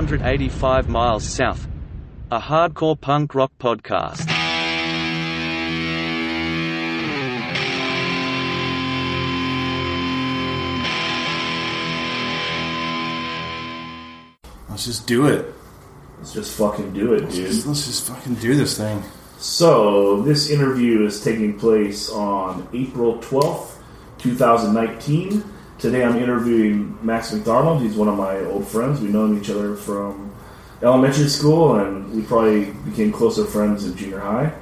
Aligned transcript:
185 0.00 0.88
Miles 0.88 1.24
South, 1.24 1.68
a 2.30 2.40
hardcore 2.40 2.98
punk 2.98 3.34
rock 3.34 3.52
podcast. 3.58 4.26
Let's 14.70 14.86
just 14.86 15.06
do 15.06 15.26
it. 15.26 15.52
Let's 16.16 16.32
just 16.32 16.56
fucking 16.56 16.94
do 16.94 17.12
it, 17.12 17.28
dude. 17.28 17.66
Let's 17.66 17.84
just 17.84 18.08
fucking 18.08 18.36
do 18.36 18.54
this 18.54 18.78
thing. 18.78 19.02
So, 19.36 20.22
this 20.22 20.48
interview 20.48 21.04
is 21.04 21.22
taking 21.22 21.58
place 21.58 22.08
on 22.08 22.66
April 22.72 23.18
12th, 23.18 23.74
2019. 24.16 25.44
Today 25.80 26.04
I'm 26.04 26.16
interviewing 26.16 26.98
Max 27.00 27.32
McDonald. 27.32 27.80
He's 27.80 27.94
one 27.94 28.06
of 28.06 28.18
my 28.18 28.38
old 28.40 28.68
friends. 28.68 29.00
We've 29.00 29.14
known 29.14 29.40
each 29.40 29.48
other 29.48 29.74
from 29.76 30.30
elementary 30.82 31.28
school, 31.28 31.76
and 31.76 32.14
we 32.14 32.20
probably 32.20 32.66
became 32.84 33.10
closer 33.10 33.46
friends 33.46 33.86
in 33.86 33.96
junior 33.96 34.18
high. 34.18 34.52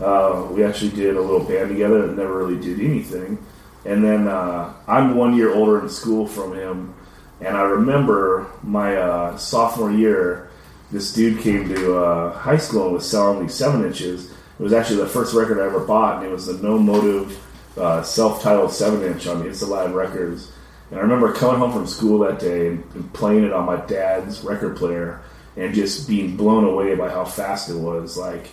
Uh, 0.00 0.46
we 0.52 0.62
actually 0.62 0.92
did 0.92 1.16
a 1.16 1.20
little 1.20 1.42
band 1.42 1.70
together 1.70 2.04
and 2.04 2.16
never 2.16 2.38
really 2.38 2.60
did 2.60 2.78
anything. 2.78 3.44
And 3.86 4.04
then 4.04 4.28
uh, 4.28 4.72
I'm 4.86 5.16
one 5.16 5.36
year 5.36 5.52
older 5.52 5.82
in 5.82 5.88
school 5.88 6.28
from 6.28 6.54
him, 6.54 6.94
and 7.40 7.56
I 7.56 7.62
remember 7.62 8.48
my 8.62 8.98
uh, 8.98 9.36
sophomore 9.36 9.90
year, 9.90 10.48
this 10.92 11.12
dude 11.12 11.40
came 11.40 11.68
to 11.70 11.98
uh, 11.98 12.38
high 12.38 12.56
school 12.56 12.84
and 12.84 12.92
was 12.92 13.10
selling 13.10 13.42
these 13.42 13.54
seven 13.54 13.84
inches. 13.84 14.30
It 14.30 14.62
was 14.62 14.72
actually 14.72 14.98
the 14.98 15.08
first 15.08 15.34
record 15.34 15.58
I 15.58 15.66
ever 15.66 15.80
bought, 15.80 16.18
and 16.18 16.26
it 16.26 16.30
was 16.30 16.46
the 16.46 16.62
No 16.62 16.78
Motive 16.78 17.36
uh, 17.76 18.04
self-titled 18.04 18.70
seven 18.70 19.02
inch 19.02 19.26
on 19.26 19.44
It's 19.44 19.62
Alive 19.62 19.92
Records. 19.92 20.52
And 20.90 20.98
I 20.98 21.02
remember 21.02 21.32
coming 21.32 21.58
home 21.58 21.72
from 21.72 21.86
school 21.86 22.20
that 22.20 22.38
day 22.38 22.68
and, 22.68 23.12
playing 23.12 23.44
it 23.44 23.52
on 23.52 23.66
my 23.66 23.76
dad's 23.76 24.42
record 24.42 24.76
player, 24.76 25.20
and 25.56 25.74
just 25.74 26.08
being 26.08 26.36
blown 26.36 26.64
away 26.64 26.94
by 26.94 27.10
how 27.10 27.24
fast 27.24 27.68
it 27.68 27.76
was. 27.76 28.16
Like 28.16 28.48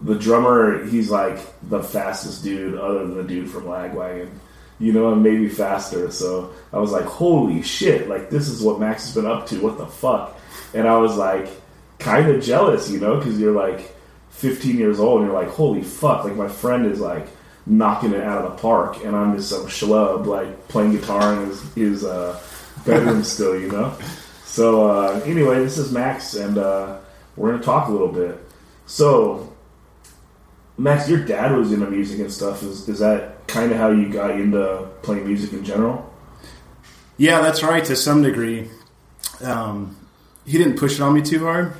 the 0.00 0.14
drummer, 0.14 0.84
he's 0.86 1.10
like 1.10 1.38
the 1.68 1.82
fastest 1.82 2.42
dude, 2.42 2.78
other 2.78 3.00
than 3.00 3.16
the 3.16 3.24
dude 3.24 3.50
from 3.50 3.64
Lagwagon 3.64 4.30
you 4.78 4.92
know, 4.92 5.12
and 5.12 5.22
maybe 5.22 5.48
faster. 5.48 6.10
So 6.10 6.52
I 6.72 6.78
was 6.78 6.92
like, 6.92 7.04
holy 7.04 7.62
shit, 7.62 8.08
like 8.08 8.30
this 8.30 8.48
is 8.48 8.62
what 8.62 8.80
Max 8.80 9.04
has 9.06 9.14
been 9.14 9.26
up 9.26 9.46
to. 9.48 9.60
What 9.60 9.78
the 9.78 9.86
fuck? 9.86 10.38
And 10.74 10.86
I 10.86 10.96
was 10.98 11.16
like, 11.16 11.48
kind 11.98 12.28
of 12.28 12.42
jealous, 12.42 12.88
you 12.90 13.00
know, 13.00 13.16
because 13.16 13.38
you're 13.40 13.54
like 13.54 13.94
15 14.30 14.78
years 14.78 15.00
old 15.00 15.20
and 15.20 15.30
you're 15.30 15.40
like, 15.40 15.52
holy 15.52 15.82
fuck, 15.82 16.24
like 16.24 16.36
my 16.36 16.48
friend 16.48 16.86
is 16.86 17.00
like 17.00 17.26
knocking 17.68 18.12
it 18.12 18.22
out 18.22 18.44
of 18.44 18.52
the 18.52 18.62
park, 18.62 19.04
and 19.04 19.14
I'm 19.14 19.36
just 19.36 19.50
some 19.50 19.66
schlub 19.66 20.26
like 20.26 20.68
playing 20.68 20.92
guitar 20.92 21.34
in 21.34 21.48
his, 21.48 21.74
his 21.74 22.04
uh, 22.04 22.40
bedroom 22.84 23.22
still, 23.22 23.58
you 23.58 23.70
know. 23.70 23.96
So 24.44 24.90
uh, 24.90 25.20
anyway, 25.24 25.56
this 25.56 25.78
is 25.78 25.92
Max, 25.92 26.34
and 26.34 26.58
uh, 26.58 26.98
we're 27.36 27.52
gonna 27.52 27.62
talk 27.62 27.88
a 27.88 27.92
little 27.92 28.08
bit. 28.08 28.40
So 28.86 29.52
Max, 30.78 31.08
your 31.08 31.24
dad 31.24 31.56
was 31.56 31.72
into 31.72 31.90
music 31.90 32.20
and 32.20 32.32
stuff. 32.32 32.62
Is 32.62 32.88
is 32.88 33.00
that 33.00 33.46
kind 33.48 33.72
of 33.72 33.78
how 33.78 33.90
you 33.90 34.08
got 34.08 34.30
into 34.30 34.88
playing 35.02 35.26
music 35.26 35.52
in 35.52 35.64
general? 35.64 36.12
Yeah, 37.16 37.40
that's 37.40 37.62
right 37.64 37.84
to 37.84 37.96
some 37.96 38.22
degree. 38.22 38.70
Um, 39.42 39.96
he 40.46 40.56
didn't 40.56 40.78
push 40.78 40.94
it 40.94 41.00
on 41.00 41.14
me 41.14 41.22
too 41.22 41.44
hard, 41.44 41.72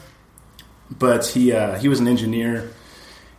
but 0.90 1.26
he 1.26 1.52
uh, 1.52 1.78
he 1.78 1.88
was 1.88 2.00
an 2.00 2.08
engineer, 2.08 2.72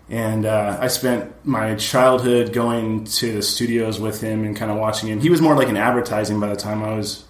and 0.09 0.45
uh, 0.45 0.77
I 0.81 0.87
spent 0.87 1.45
my 1.45 1.75
childhood 1.75 2.51
going 2.51 3.03
to 3.05 3.33
the 3.33 3.41
studios 3.43 3.99
with 3.99 4.21
him 4.21 4.43
and 4.43 4.55
kind 4.55 4.71
of 4.71 4.77
watching 4.77 5.09
him. 5.09 5.19
He 5.19 5.29
was 5.29 5.41
more 5.41 5.55
like 5.55 5.69
an 5.69 5.77
advertising 5.77 6.39
by 6.39 6.47
the 6.47 6.55
time 6.55 6.83
I 6.83 6.95
was 6.95 7.25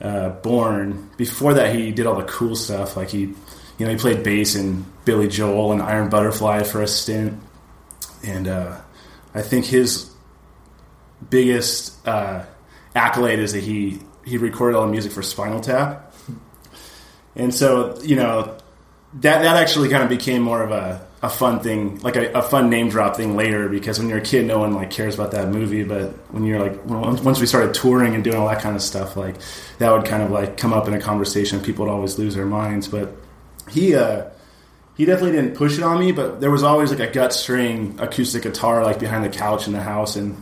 uh, 0.00 0.30
born. 0.30 1.10
Before 1.16 1.54
that, 1.54 1.74
he 1.74 1.92
did 1.92 2.06
all 2.06 2.16
the 2.16 2.24
cool 2.24 2.56
stuff, 2.56 2.96
like 2.96 3.10
he, 3.10 3.20
you 3.20 3.36
know, 3.86 3.88
he 3.88 3.96
played 3.96 4.24
bass 4.24 4.56
in 4.56 4.84
Billy 5.04 5.28
Joel 5.28 5.72
and 5.72 5.80
Iron 5.80 6.08
Butterfly 6.08 6.64
for 6.64 6.82
a 6.82 6.88
stint, 6.88 7.40
and 8.24 8.48
uh, 8.48 8.80
I 9.34 9.42
think 9.42 9.64
his 9.66 10.10
biggest 11.30 12.06
uh, 12.06 12.44
accolade 12.94 13.38
is 13.38 13.52
that 13.52 13.62
he 13.62 14.00
he 14.24 14.38
recorded 14.38 14.76
all 14.76 14.86
the 14.86 14.92
music 14.92 15.12
for 15.12 15.22
Spinal 15.22 15.60
Tap, 15.60 16.12
and 17.36 17.54
so 17.54 18.00
you 18.02 18.16
know 18.16 18.58
that 19.14 19.42
that 19.42 19.56
actually 19.56 19.88
kind 19.88 20.02
of 20.02 20.08
became 20.08 20.42
more 20.42 20.62
of 20.62 20.72
a, 20.72 21.07
a 21.22 21.28
fun 21.28 21.60
thing, 21.60 21.98
like 22.00 22.16
a, 22.16 22.32
a 22.32 22.42
fun 22.42 22.70
name 22.70 22.88
drop 22.88 23.16
thing 23.16 23.36
later. 23.36 23.68
Because 23.68 23.98
when 23.98 24.08
you're 24.08 24.18
a 24.18 24.22
kid, 24.22 24.46
no 24.46 24.58
one 24.60 24.74
like 24.74 24.90
cares 24.90 25.14
about 25.14 25.32
that 25.32 25.48
movie, 25.48 25.84
but 25.84 26.10
when 26.32 26.44
you're 26.44 26.60
like 26.60 26.84
once 26.86 27.40
we 27.40 27.46
started 27.46 27.74
touring 27.74 28.14
and 28.14 28.22
doing 28.22 28.36
all 28.36 28.48
that 28.48 28.62
kind 28.62 28.76
of 28.76 28.82
stuff, 28.82 29.16
like 29.16 29.36
that 29.78 29.90
would 29.92 30.04
kind 30.04 30.22
of 30.22 30.30
like 30.30 30.56
come 30.56 30.72
up 30.72 30.86
in 30.88 30.94
a 30.94 31.00
conversation. 31.00 31.60
People 31.60 31.86
would 31.86 31.92
always 31.92 32.18
lose 32.18 32.34
their 32.34 32.46
minds, 32.46 32.88
but 32.88 33.16
he. 33.70 33.94
uh 33.94 34.30
he 34.96 35.04
definitely 35.04 35.40
didn't 35.40 35.54
push 35.54 35.78
it 35.78 35.84
on 35.84 36.00
me, 36.00 36.10
but 36.10 36.40
there 36.40 36.50
was 36.50 36.64
always 36.64 36.90
like 36.90 36.98
a 36.98 37.06
gut 37.06 37.32
string 37.32 37.94
acoustic 38.00 38.42
guitar 38.42 38.82
like 38.82 38.98
behind 38.98 39.24
the 39.24 39.28
couch 39.28 39.68
in 39.68 39.72
the 39.72 39.80
house, 39.80 40.16
and 40.16 40.36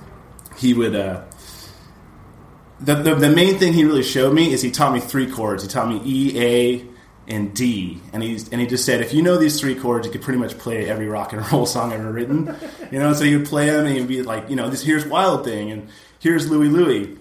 he 0.56 0.72
would. 0.72 0.96
Uh, 0.96 1.20
the, 2.80 2.94
the 2.94 3.14
the 3.16 3.28
main 3.28 3.58
thing 3.58 3.74
he 3.74 3.84
really 3.84 4.02
showed 4.02 4.32
me 4.32 4.50
is 4.54 4.62
he 4.62 4.70
taught 4.70 4.94
me 4.94 5.00
three 5.00 5.30
chords. 5.30 5.62
He 5.62 5.68
taught 5.68 5.88
me 5.88 6.00
E, 6.06 6.40
A, 6.40 6.86
and 7.28 7.54
D, 7.54 8.00
and 8.12 8.22
he's 8.22 8.48
and 8.50 8.60
he 8.60 8.66
just 8.66 8.84
said 8.84 9.00
if 9.00 9.12
you 9.12 9.22
know 9.22 9.36
these 9.36 9.60
three 9.60 9.74
chords, 9.74 10.06
you 10.06 10.12
could 10.12 10.22
pretty 10.22 10.38
much 10.38 10.56
play 10.58 10.88
every 10.88 11.08
rock 11.08 11.32
and 11.32 11.52
roll 11.52 11.66
song 11.66 11.92
ever 11.92 12.10
written. 12.10 12.54
You 12.90 12.98
know, 12.98 13.12
so 13.12 13.24
he 13.24 13.36
would 13.36 13.46
play 13.46 13.70
them, 13.70 13.86
and 13.86 13.96
he'd 13.96 14.06
be 14.06 14.22
like, 14.22 14.48
you 14.48 14.56
know, 14.56 14.70
this 14.70 14.82
here's 14.82 15.06
Wild 15.06 15.44
Thing, 15.44 15.70
and 15.70 15.88
here's 16.20 16.48
Louie 16.48 16.68
Louie. 16.68 17.18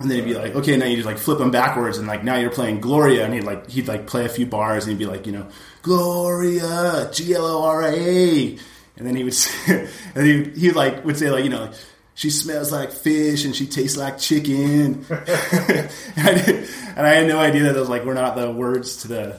And 0.00 0.08
then 0.08 0.18
he'd 0.18 0.26
be 0.26 0.34
like, 0.34 0.54
okay, 0.54 0.76
now 0.76 0.86
you 0.86 0.94
just 0.94 1.06
like 1.06 1.18
flip 1.18 1.38
them 1.38 1.50
backwards, 1.50 1.98
and 1.98 2.06
like 2.06 2.22
now 2.22 2.36
you're 2.36 2.50
playing 2.50 2.80
Gloria, 2.80 3.24
and 3.24 3.34
he'd 3.34 3.42
like 3.42 3.68
he'd 3.68 3.88
like 3.88 4.06
play 4.06 4.24
a 4.24 4.28
few 4.28 4.46
bars, 4.46 4.84
and 4.84 4.92
he'd 4.92 5.04
be 5.04 5.10
like, 5.10 5.26
you 5.26 5.32
know, 5.32 5.48
Gloria, 5.82 7.10
G 7.12 7.34
L 7.34 7.44
O 7.44 7.64
R 7.64 7.82
A, 7.82 8.58
and 8.96 9.06
then 9.06 9.16
he 9.16 9.24
would, 9.24 9.34
say, 9.34 9.88
and 10.14 10.24
he 10.24 10.44
he 10.50 10.70
like 10.70 11.04
would 11.04 11.18
say 11.18 11.30
like 11.30 11.42
you 11.42 11.50
know, 11.50 11.62
like, 11.62 11.74
she 12.14 12.30
smells 12.30 12.70
like 12.70 12.92
fish 12.92 13.44
and 13.44 13.56
she 13.56 13.66
tastes 13.66 13.96
like 13.96 14.18
chicken, 14.18 15.04
and, 15.10 15.90
I 16.16 16.34
did, 16.34 16.68
and 16.96 17.04
I 17.04 17.14
had 17.14 17.26
no 17.26 17.40
idea 17.40 17.64
that 17.64 17.74
those 17.74 17.88
like 17.88 18.04
were 18.04 18.14
not 18.14 18.36
the 18.36 18.52
words 18.52 18.98
to 19.02 19.08
the 19.08 19.36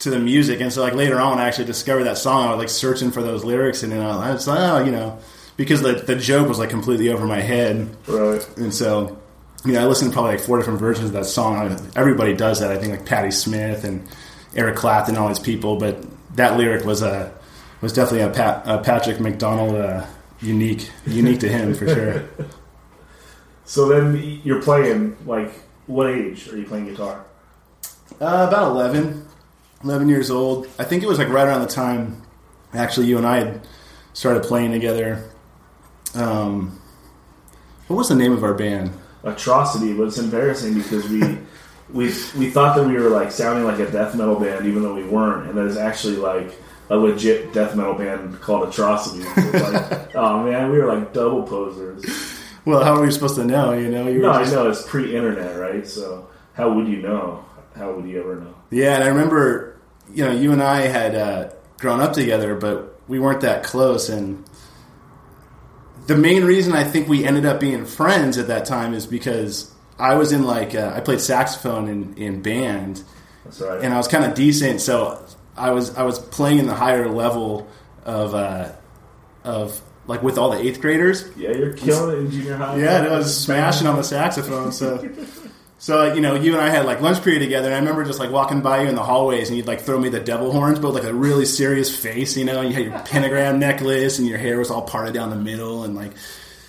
to 0.00 0.10
the 0.10 0.18
music, 0.18 0.60
and 0.60 0.72
so 0.72 0.82
like 0.82 0.94
later 0.94 1.20
on, 1.20 1.38
I 1.38 1.46
actually 1.46 1.64
discovered 1.66 2.04
that 2.04 2.18
song. 2.18 2.46
I 2.46 2.50
was 2.50 2.58
like 2.58 2.68
searching 2.68 3.10
for 3.10 3.22
those 3.22 3.44
lyrics, 3.44 3.82
and 3.82 3.92
then 3.92 4.00
I 4.00 4.32
was 4.32 4.46
like, 4.46 4.58
oh, 4.60 4.84
you 4.84 4.90
know, 4.92 5.18
because 5.56 5.82
the 5.82 5.92
the 5.94 6.16
joke 6.16 6.48
was 6.48 6.58
like 6.58 6.70
completely 6.70 7.08
over 7.10 7.26
my 7.26 7.40
head, 7.40 7.88
Right. 8.06 8.46
and 8.56 8.74
so, 8.74 9.16
you 9.64 9.72
know, 9.72 9.82
I 9.82 9.86
listened 9.86 10.10
to 10.10 10.14
probably 10.14 10.32
like 10.32 10.40
four 10.40 10.58
different 10.58 10.80
versions 10.80 11.06
of 11.06 11.12
that 11.12 11.26
song. 11.26 11.56
I- 11.56 11.98
Everybody 11.98 12.34
does 12.34 12.60
that. 12.60 12.70
I 12.70 12.76
think 12.78 12.90
like 12.92 13.06
Patti 13.06 13.30
Smith 13.30 13.84
and 13.84 14.06
Eric 14.54 14.76
Clapton, 14.76 15.16
all 15.16 15.28
these 15.28 15.38
people. 15.38 15.76
But 15.76 16.04
that 16.36 16.56
lyric 16.58 16.84
was 16.84 17.00
a 17.02 17.32
was 17.80 17.92
definitely 17.92 18.22
a, 18.26 18.30
Pat, 18.30 18.62
a 18.66 18.78
Patrick 18.78 19.20
McDonald 19.20 19.76
uh, 19.76 20.04
unique 20.40 20.90
unique 21.06 21.40
to 21.40 21.48
him 21.48 21.74
for 21.74 21.86
sure. 21.88 22.24
So 23.66 23.88
then 23.88 24.40
you're 24.44 24.60
playing 24.60 25.16
like 25.26 25.50
what 25.86 26.08
age 26.10 26.48
are 26.48 26.56
you 26.58 26.66
playing 26.66 26.86
guitar? 26.86 27.24
Uh, 28.20 28.46
about 28.48 28.72
11, 28.72 29.26
11 29.84 30.08
years 30.08 30.30
old. 30.30 30.66
I 30.78 30.84
think 30.84 31.02
it 31.02 31.08
was 31.08 31.18
like 31.18 31.28
right 31.28 31.46
around 31.46 31.60
the 31.60 31.66
time 31.68 32.22
actually 32.72 33.06
you 33.06 33.18
and 33.18 33.26
I 33.26 33.38
had 33.38 33.66
started 34.12 34.42
playing 34.42 34.72
together. 34.72 35.30
Um, 36.14 36.80
what 37.86 37.96
was 37.96 38.08
the 38.08 38.14
name 38.14 38.32
of 38.32 38.42
our 38.42 38.54
band? 38.54 38.92
Atrocity, 39.22 39.92
but 39.94 40.04
it's 40.04 40.18
embarrassing 40.18 40.74
because 40.74 41.08
we 41.08 41.20
we 41.92 42.06
we 42.38 42.50
thought 42.50 42.76
that 42.76 42.86
we 42.86 42.94
were 42.94 43.10
like 43.10 43.30
sounding 43.30 43.64
like 43.64 43.78
a 43.78 43.90
death 43.90 44.14
metal 44.14 44.38
band, 44.38 44.66
even 44.66 44.82
though 44.82 44.94
we 44.94 45.04
weren't, 45.04 45.48
and 45.48 45.58
that 45.58 45.66
is 45.66 45.76
actually 45.76 46.16
like 46.16 46.50
a 46.90 46.96
legit 46.96 47.52
death 47.52 47.74
metal 47.76 47.94
band 47.94 48.40
called 48.40 48.68
Atrocity. 48.68 49.22
So 49.22 49.50
like, 49.58 50.14
oh 50.16 50.44
man, 50.44 50.70
we 50.70 50.78
were 50.78 50.86
like 50.94 51.12
double 51.12 51.42
posers. 51.42 52.04
Well, 52.64 52.82
how 52.82 52.96
were 52.96 53.02
we 53.04 53.10
supposed 53.10 53.36
to 53.36 53.44
know? 53.44 53.72
You 53.72 53.90
know, 53.90 54.08
you 54.08 54.20
No, 54.20 54.28
were 54.28 54.34
I 54.34 54.50
know 54.50 54.68
it's 54.68 54.86
pre-internet, 54.86 55.58
right? 55.58 55.86
So 55.86 56.28
how 56.54 56.72
would 56.72 56.88
you 56.88 57.02
know? 57.02 57.44
How 57.76 57.92
would 57.92 58.06
you 58.06 58.20
ever 58.20 58.36
know? 58.36 58.54
Yeah, 58.70 58.94
and 58.94 59.04
I 59.04 59.08
remember, 59.08 59.76
you 60.14 60.24
know, 60.24 60.30
you 60.32 60.52
and 60.52 60.62
I 60.62 60.82
had 60.82 61.14
uh, 61.14 61.50
grown 61.78 62.00
up 62.00 62.12
together, 62.12 62.54
but 62.54 62.98
we 63.08 63.18
weren't 63.18 63.40
that 63.42 63.64
close. 63.64 64.08
And 64.08 64.44
the 66.06 66.16
main 66.16 66.44
reason 66.44 66.72
I 66.72 66.84
think 66.84 67.08
we 67.08 67.24
ended 67.24 67.46
up 67.46 67.60
being 67.60 67.84
friends 67.84 68.38
at 68.38 68.46
that 68.48 68.64
time 68.66 68.94
is 68.94 69.06
because 69.06 69.72
I 69.98 70.14
was 70.14 70.32
in 70.32 70.44
like 70.44 70.74
uh, 70.74 70.92
I 70.94 71.00
played 71.00 71.20
saxophone 71.20 71.88
in, 71.88 72.14
in 72.16 72.42
band, 72.42 73.02
That's 73.44 73.60
right. 73.60 73.80
and 73.82 73.92
I 73.94 73.96
was 73.96 74.08
kind 74.08 74.24
of 74.24 74.34
decent, 74.34 74.80
so 74.80 75.24
I 75.56 75.70
was 75.70 75.96
I 75.96 76.02
was 76.02 76.18
playing 76.18 76.58
in 76.58 76.66
the 76.66 76.74
higher 76.74 77.08
level 77.08 77.68
of 78.04 78.34
uh, 78.34 78.72
of 79.44 79.80
like 80.06 80.22
with 80.22 80.36
all 80.36 80.50
the 80.50 80.58
eighth 80.58 80.80
graders. 80.80 81.26
yeah, 81.36 81.50
you're 81.52 81.72
killing 81.72 82.16
it 82.16 82.18
in 82.20 82.30
junior 82.30 82.56
high. 82.56 82.76
Yeah, 82.78 82.98
and 83.04 83.08
I 83.08 83.16
was 83.18 83.34
smashing 83.40 83.86
on 83.86 83.96
the 83.96 84.04
saxophone. 84.04 84.72
So, 84.72 84.98
so 85.84 86.14
you 86.14 86.22
know, 86.22 86.34
you 86.34 86.54
and 86.54 86.62
I 86.62 86.70
had 86.70 86.86
like 86.86 87.02
lunch 87.02 87.22
period 87.22 87.40
together. 87.40 87.66
And 87.66 87.74
I 87.74 87.78
remember 87.78 88.06
just 88.06 88.18
like 88.18 88.30
walking 88.30 88.62
by 88.62 88.80
you 88.80 88.88
in 88.88 88.94
the 88.94 89.02
hallways, 89.02 89.48
and 89.48 89.56
you'd 89.58 89.66
like 89.66 89.82
throw 89.82 90.00
me 90.00 90.08
the 90.08 90.18
devil 90.18 90.50
horns, 90.50 90.78
but 90.78 90.94
with 90.94 91.04
like 91.04 91.12
a 91.12 91.14
really 91.14 91.44
serious 91.44 91.94
face. 91.94 92.38
You 92.38 92.46
know, 92.46 92.62
and 92.62 92.70
you 92.70 92.74
had 92.74 92.84
your 92.84 92.98
pentagram 93.04 93.58
necklace, 93.58 94.18
and 94.18 94.26
your 94.26 94.38
hair 94.38 94.58
was 94.58 94.70
all 94.70 94.80
parted 94.80 95.12
down 95.12 95.28
the 95.28 95.36
middle, 95.36 95.84
and 95.84 95.94
like 95.94 96.12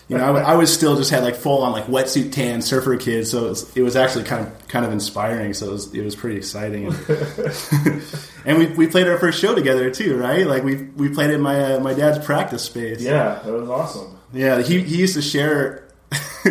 you 0.09 0.17
know, 0.17 0.35
I, 0.35 0.51
I 0.51 0.55
was 0.55 0.73
still 0.73 0.97
just 0.97 1.11
had 1.11 1.23
like 1.23 1.35
full 1.35 1.63
on 1.63 1.71
like 1.71 1.85
wetsuit 1.85 2.33
tan 2.33 2.61
surfer 2.61 2.97
kid, 2.97 3.25
so 3.25 3.45
it 3.45 3.49
was, 3.51 3.77
it 3.77 3.81
was 3.83 3.95
actually 3.95 4.25
kind 4.25 4.45
of 4.45 4.67
kind 4.67 4.85
of 4.85 4.91
inspiring. 4.91 5.53
So 5.53 5.67
it 5.67 5.71
was, 5.71 5.95
it 5.95 6.03
was 6.03 6.17
pretty 6.17 6.35
exciting, 6.35 6.87
and, 6.87 6.95
and 8.45 8.57
we, 8.57 8.65
we 8.67 8.87
played 8.87 9.07
our 9.07 9.17
first 9.17 9.39
show 9.39 9.55
together 9.55 9.89
too, 9.91 10.17
right? 10.17 10.45
Like 10.45 10.65
we 10.65 10.75
we 10.75 11.07
played 11.07 11.29
in 11.29 11.39
my 11.39 11.75
uh, 11.75 11.79
my 11.79 11.93
dad's 11.93 12.23
practice 12.25 12.63
space. 12.63 13.01
Yeah, 13.01 13.39
that 13.45 13.53
was 13.53 13.69
awesome. 13.69 14.19
Yeah, 14.33 14.61
he 14.61 14.81
he 14.81 14.97
used 14.97 15.13
to 15.13 15.21
share. 15.21 15.84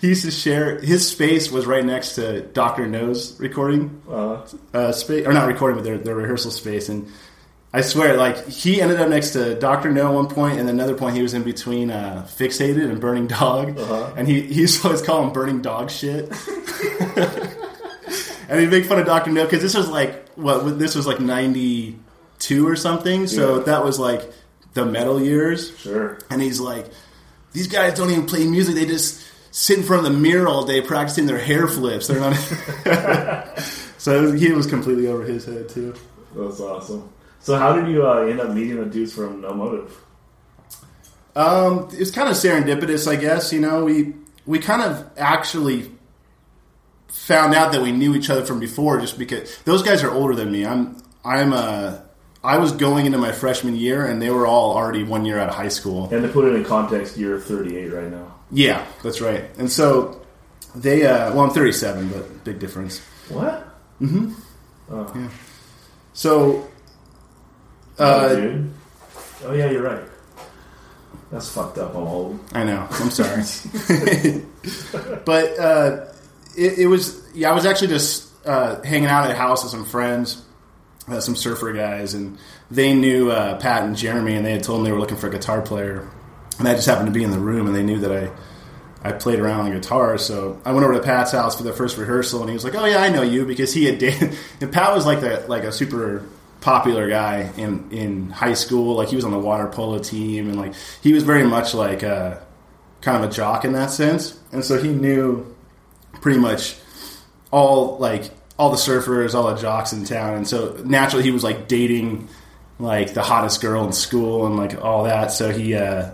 he 0.00 0.08
used 0.08 0.24
to 0.24 0.30
share 0.30 0.78
his 0.80 1.06
space 1.06 1.50
was 1.50 1.66
right 1.66 1.84
next 1.84 2.14
to 2.16 2.40
Doctor 2.42 2.86
Know's 2.86 3.38
recording 3.38 4.02
Uh, 4.08 4.46
uh, 4.72 4.92
space, 4.92 5.26
or 5.26 5.32
not 5.32 5.46
recording, 5.46 5.76
but 5.76 5.84
their, 5.84 5.98
their 5.98 6.14
rehearsal 6.16 6.50
space. 6.50 6.88
And 6.88 7.08
I 7.74 7.80
swear, 7.82 8.16
like 8.16 8.46
he 8.48 8.80
ended 8.82 9.00
up 9.00 9.08
next 9.08 9.30
to 9.32 9.54
Doctor 9.58 9.90
Know 9.92 10.08
at 10.08 10.14
one 10.14 10.28
point, 10.28 10.58
and 10.58 10.68
another 10.68 10.94
point 10.94 11.16
he 11.16 11.22
was 11.22 11.34
in 11.34 11.42
between 11.42 11.90
uh, 11.90 12.26
Fixated 12.28 12.88
and 12.90 13.00
Burning 13.00 13.26
Dog, 13.26 13.78
Uh-huh. 13.78 14.12
and 14.16 14.26
he 14.28 14.40
he 14.42 14.60
used 14.62 14.80
to 14.82 14.88
always 14.88 15.02
call 15.02 15.22
him 15.22 15.32
Burning 15.32 15.62
Dog 15.62 15.90
shit. 15.90 16.30
and 18.48 18.60
he'd 18.60 18.70
make 18.70 18.84
fun 18.86 18.98
of 18.98 19.06
Doctor 19.06 19.30
Know 19.30 19.44
because 19.44 19.62
this 19.62 19.74
was 19.74 19.88
like 19.88 20.28
what 20.34 20.78
this 20.78 20.94
was 20.94 21.06
like 21.06 21.20
ninety 21.20 21.98
two 22.38 22.66
or 22.66 22.76
something, 22.76 23.26
so 23.26 23.58
Yeah. 23.58 23.62
that 23.64 23.84
was 23.84 23.98
like 23.98 24.30
the 24.74 24.84
metal 24.84 25.20
years. 25.22 25.76
sure. 25.78 26.18
And 26.30 26.40
he's 26.42 26.58
like, 26.60 26.86
these 27.52 27.68
guys 27.68 27.94
don't 27.94 28.10
even 28.10 28.26
play 28.26 28.46
music; 28.46 28.74
they 28.74 28.86
just 28.86 29.26
sit 29.50 29.78
in 29.78 29.84
front 29.84 30.06
of 30.06 30.12
the 30.12 30.18
mirror 30.18 30.48
all 30.48 30.64
day 30.64 30.80
practicing 30.80 31.26
their 31.26 31.38
hair 31.38 31.68
flips. 31.68 32.06
They're 32.06 32.20
not. 32.20 32.34
so 33.98 34.32
he 34.32 34.50
was 34.52 34.66
completely 34.66 35.06
over 35.06 35.22
his 35.22 35.44
head 35.44 35.68
too. 35.68 35.94
That's 36.34 36.60
awesome. 36.60 37.10
So 37.40 37.58
how 37.58 37.74
did 37.74 37.88
you 37.88 38.06
uh, 38.06 38.22
end 38.22 38.40
up 38.40 38.50
meeting 38.50 38.76
the 38.76 38.86
dudes 38.86 39.12
from 39.12 39.40
No 39.40 39.52
Motive? 39.52 39.96
Um, 41.34 41.88
it's 41.92 42.10
kind 42.10 42.28
of 42.28 42.36
serendipitous, 42.36 43.10
I 43.10 43.16
guess. 43.16 43.52
You 43.52 43.60
know, 43.60 43.84
we 43.84 44.14
we 44.46 44.58
kind 44.58 44.82
of 44.82 45.10
actually 45.16 45.90
found 47.08 47.54
out 47.54 47.72
that 47.72 47.82
we 47.82 47.92
knew 47.92 48.14
each 48.14 48.30
other 48.30 48.44
from 48.44 48.60
before, 48.60 49.00
just 49.00 49.18
because 49.18 49.58
those 49.64 49.82
guys 49.82 50.02
are 50.02 50.10
older 50.10 50.34
than 50.34 50.50
me. 50.50 50.66
I'm 50.66 51.02
I'm 51.24 51.52
uh 51.52 51.98
I 52.44 52.58
was 52.58 52.72
going 52.72 53.06
into 53.06 53.18
my 53.18 53.32
freshman 53.32 53.76
year, 53.76 54.04
and 54.04 54.20
they 54.20 54.30
were 54.30 54.46
all 54.46 54.76
already 54.76 55.04
one 55.04 55.24
year 55.24 55.38
out 55.38 55.48
of 55.48 55.54
high 55.54 55.68
school. 55.68 56.12
And 56.12 56.22
to 56.22 56.28
put 56.28 56.44
it 56.46 56.54
in 56.54 56.64
context, 56.64 57.16
you're 57.16 57.38
38 57.38 57.92
right 57.92 58.10
now. 58.10 58.34
Yeah, 58.50 58.84
that's 59.02 59.20
right. 59.20 59.44
And 59.58 59.70
so 59.70 60.20
they, 60.74 61.06
uh, 61.06 61.32
well, 61.34 61.44
I'm 61.44 61.50
37, 61.50 62.08
but 62.08 62.44
big 62.44 62.58
difference. 62.58 63.00
What? 63.28 63.68
So, 66.12 66.68
oh, 67.98 68.04
uh, 68.04 68.34
dude. 68.34 68.72
Oh 69.44 69.52
yeah, 69.52 69.70
you're 69.70 69.82
right. 69.82 70.02
That's 71.30 71.48
fucked 71.48 71.78
up. 71.78 71.94
I'm 71.94 72.02
old. 72.02 72.40
I 72.52 72.64
know. 72.64 72.86
I'm 72.90 73.10
sorry. 73.10 73.42
but 75.24 75.58
uh, 75.58 76.06
it, 76.56 76.80
it 76.80 76.86
was, 76.86 77.22
yeah, 77.34 77.50
I 77.50 77.54
was 77.54 77.64
actually 77.64 77.88
just 77.88 78.30
uh, 78.46 78.82
hanging 78.82 79.08
out 79.08 79.24
at 79.24 79.30
a 79.30 79.34
house 79.34 79.62
with 79.62 79.72
some 79.72 79.86
friends, 79.86 80.44
uh, 81.08 81.20
some 81.20 81.36
surfer 81.36 81.72
guys, 81.72 82.14
and 82.14 82.38
they 82.70 82.94
knew 82.94 83.30
uh, 83.30 83.58
Pat 83.58 83.84
and 83.84 83.96
Jeremy, 83.96 84.34
and 84.34 84.46
they 84.46 84.52
had 84.52 84.62
told 84.62 84.78
them 84.78 84.84
they 84.84 84.92
were 84.92 85.00
looking 85.00 85.16
for 85.16 85.28
a 85.28 85.30
guitar 85.30 85.62
player. 85.62 86.08
And 86.58 86.68
I 86.68 86.74
just 86.74 86.86
happened 86.86 87.06
to 87.06 87.12
be 87.12 87.24
in 87.24 87.30
the 87.30 87.38
room, 87.38 87.66
and 87.66 87.74
they 87.74 87.82
knew 87.82 88.00
that 88.00 88.12
I. 88.12 88.30
I 89.04 89.10
played 89.10 89.40
around 89.40 89.62
on 89.62 89.72
guitar, 89.72 90.16
so 90.16 90.60
I 90.64 90.70
went 90.70 90.84
over 90.84 90.94
to 90.94 91.02
Pat's 91.02 91.32
house 91.32 91.56
for 91.56 91.64
the 91.64 91.72
first 91.72 91.96
rehearsal, 91.98 92.38
and 92.38 92.48
he 92.48 92.54
was 92.54 92.62
like, 92.62 92.76
"Oh 92.76 92.84
yeah, 92.84 92.98
I 92.98 93.08
know 93.08 93.22
you," 93.22 93.44
because 93.44 93.74
he 93.74 93.84
had 93.84 93.98
dated. 93.98 94.38
And 94.60 94.72
Pat 94.72 94.94
was 94.94 95.04
like 95.04 95.20
the 95.20 95.44
like 95.48 95.64
a 95.64 95.72
super 95.72 96.24
popular 96.60 97.08
guy 97.08 97.50
in 97.56 97.90
in 97.90 98.30
high 98.30 98.54
school. 98.54 98.94
Like 98.94 99.08
he 99.08 99.16
was 99.16 99.24
on 99.24 99.32
the 99.32 99.40
water 99.40 99.66
polo 99.66 99.98
team, 99.98 100.48
and 100.48 100.56
like 100.56 100.74
he 101.02 101.12
was 101.12 101.24
very 101.24 101.44
much 101.44 101.74
like 101.74 102.04
a 102.04 102.46
kind 103.00 103.22
of 103.22 103.28
a 103.28 103.32
jock 103.32 103.64
in 103.64 103.72
that 103.72 103.90
sense. 103.90 104.38
And 104.52 104.64
so 104.64 104.80
he 104.80 104.88
knew 104.88 105.52
pretty 106.20 106.38
much 106.38 106.76
all 107.50 107.98
like 107.98 108.30
all 108.62 108.70
the 108.70 108.76
surfers, 108.76 109.34
all 109.34 109.52
the 109.52 109.60
jocks 109.60 109.92
in 109.92 110.04
town, 110.04 110.34
and 110.34 110.46
so 110.46 110.80
naturally 110.84 111.24
he 111.24 111.32
was 111.32 111.42
like 111.42 111.66
dating 111.66 112.28
like 112.78 113.12
the 113.12 113.20
hottest 113.20 113.60
girl 113.60 113.84
in 113.84 113.92
school 113.92 114.46
and 114.46 114.56
like 114.56 114.80
all 114.80 115.02
that. 115.02 115.32
So 115.32 115.50
he, 115.50 115.74
uh, 115.74 116.12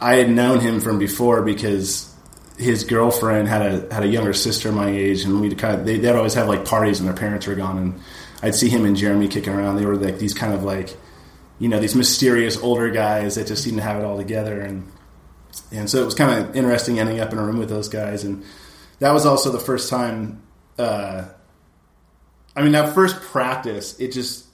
I 0.00 0.14
had 0.14 0.30
known 0.30 0.60
him 0.60 0.80
from 0.80 0.98
before 0.98 1.42
because 1.42 2.10
his 2.56 2.84
girlfriend 2.84 3.48
had 3.48 3.60
a 3.60 3.94
had 3.94 4.04
a 4.04 4.06
younger 4.06 4.32
sister 4.32 4.72
my 4.72 4.88
age, 4.88 5.24
and 5.24 5.38
we'd 5.38 5.58
kind 5.58 5.78
of 5.78 5.84
they, 5.84 5.98
they'd 5.98 6.16
always 6.16 6.32
have 6.32 6.48
like 6.48 6.64
parties 6.64 6.98
when 6.98 7.08
their 7.08 7.14
parents 7.14 7.46
were 7.46 7.54
gone, 7.54 7.76
and 7.76 8.00
I'd 8.42 8.54
see 8.54 8.70
him 8.70 8.86
and 8.86 8.96
Jeremy 8.96 9.28
kicking 9.28 9.52
around. 9.52 9.76
They 9.76 9.84
were 9.84 9.96
like 9.96 10.18
these 10.18 10.32
kind 10.32 10.54
of 10.54 10.64
like 10.64 10.96
you 11.58 11.68
know 11.68 11.78
these 11.78 11.94
mysterious 11.94 12.56
older 12.56 12.90
guys 12.90 13.34
that 13.34 13.48
just 13.48 13.62
seemed 13.62 13.76
to 13.76 13.82
have 13.82 14.00
it 14.00 14.04
all 14.06 14.16
together, 14.16 14.62
and 14.62 14.90
and 15.70 15.90
so 15.90 16.00
it 16.00 16.06
was 16.06 16.14
kind 16.14 16.40
of 16.40 16.56
interesting 16.56 16.98
ending 16.98 17.20
up 17.20 17.34
in 17.34 17.38
a 17.38 17.44
room 17.44 17.58
with 17.58 17.68
those 17.68 17.90
guys, 17.90 18.24
and 18.24 18.44
that 19.00 19.12
was 19.12 19.26
also 19.26 19.52
the 19.52 19.60
first 19.60 19.90
time. 19.90 20.42
Uh, 20.78 21.26
I 22.56 22.62
mean, 22.62 22.72
that 22.72 22.94
first 22.94 23.20
practice, 23.20 23.98
it 24.00 24.12
just 24.12 24.46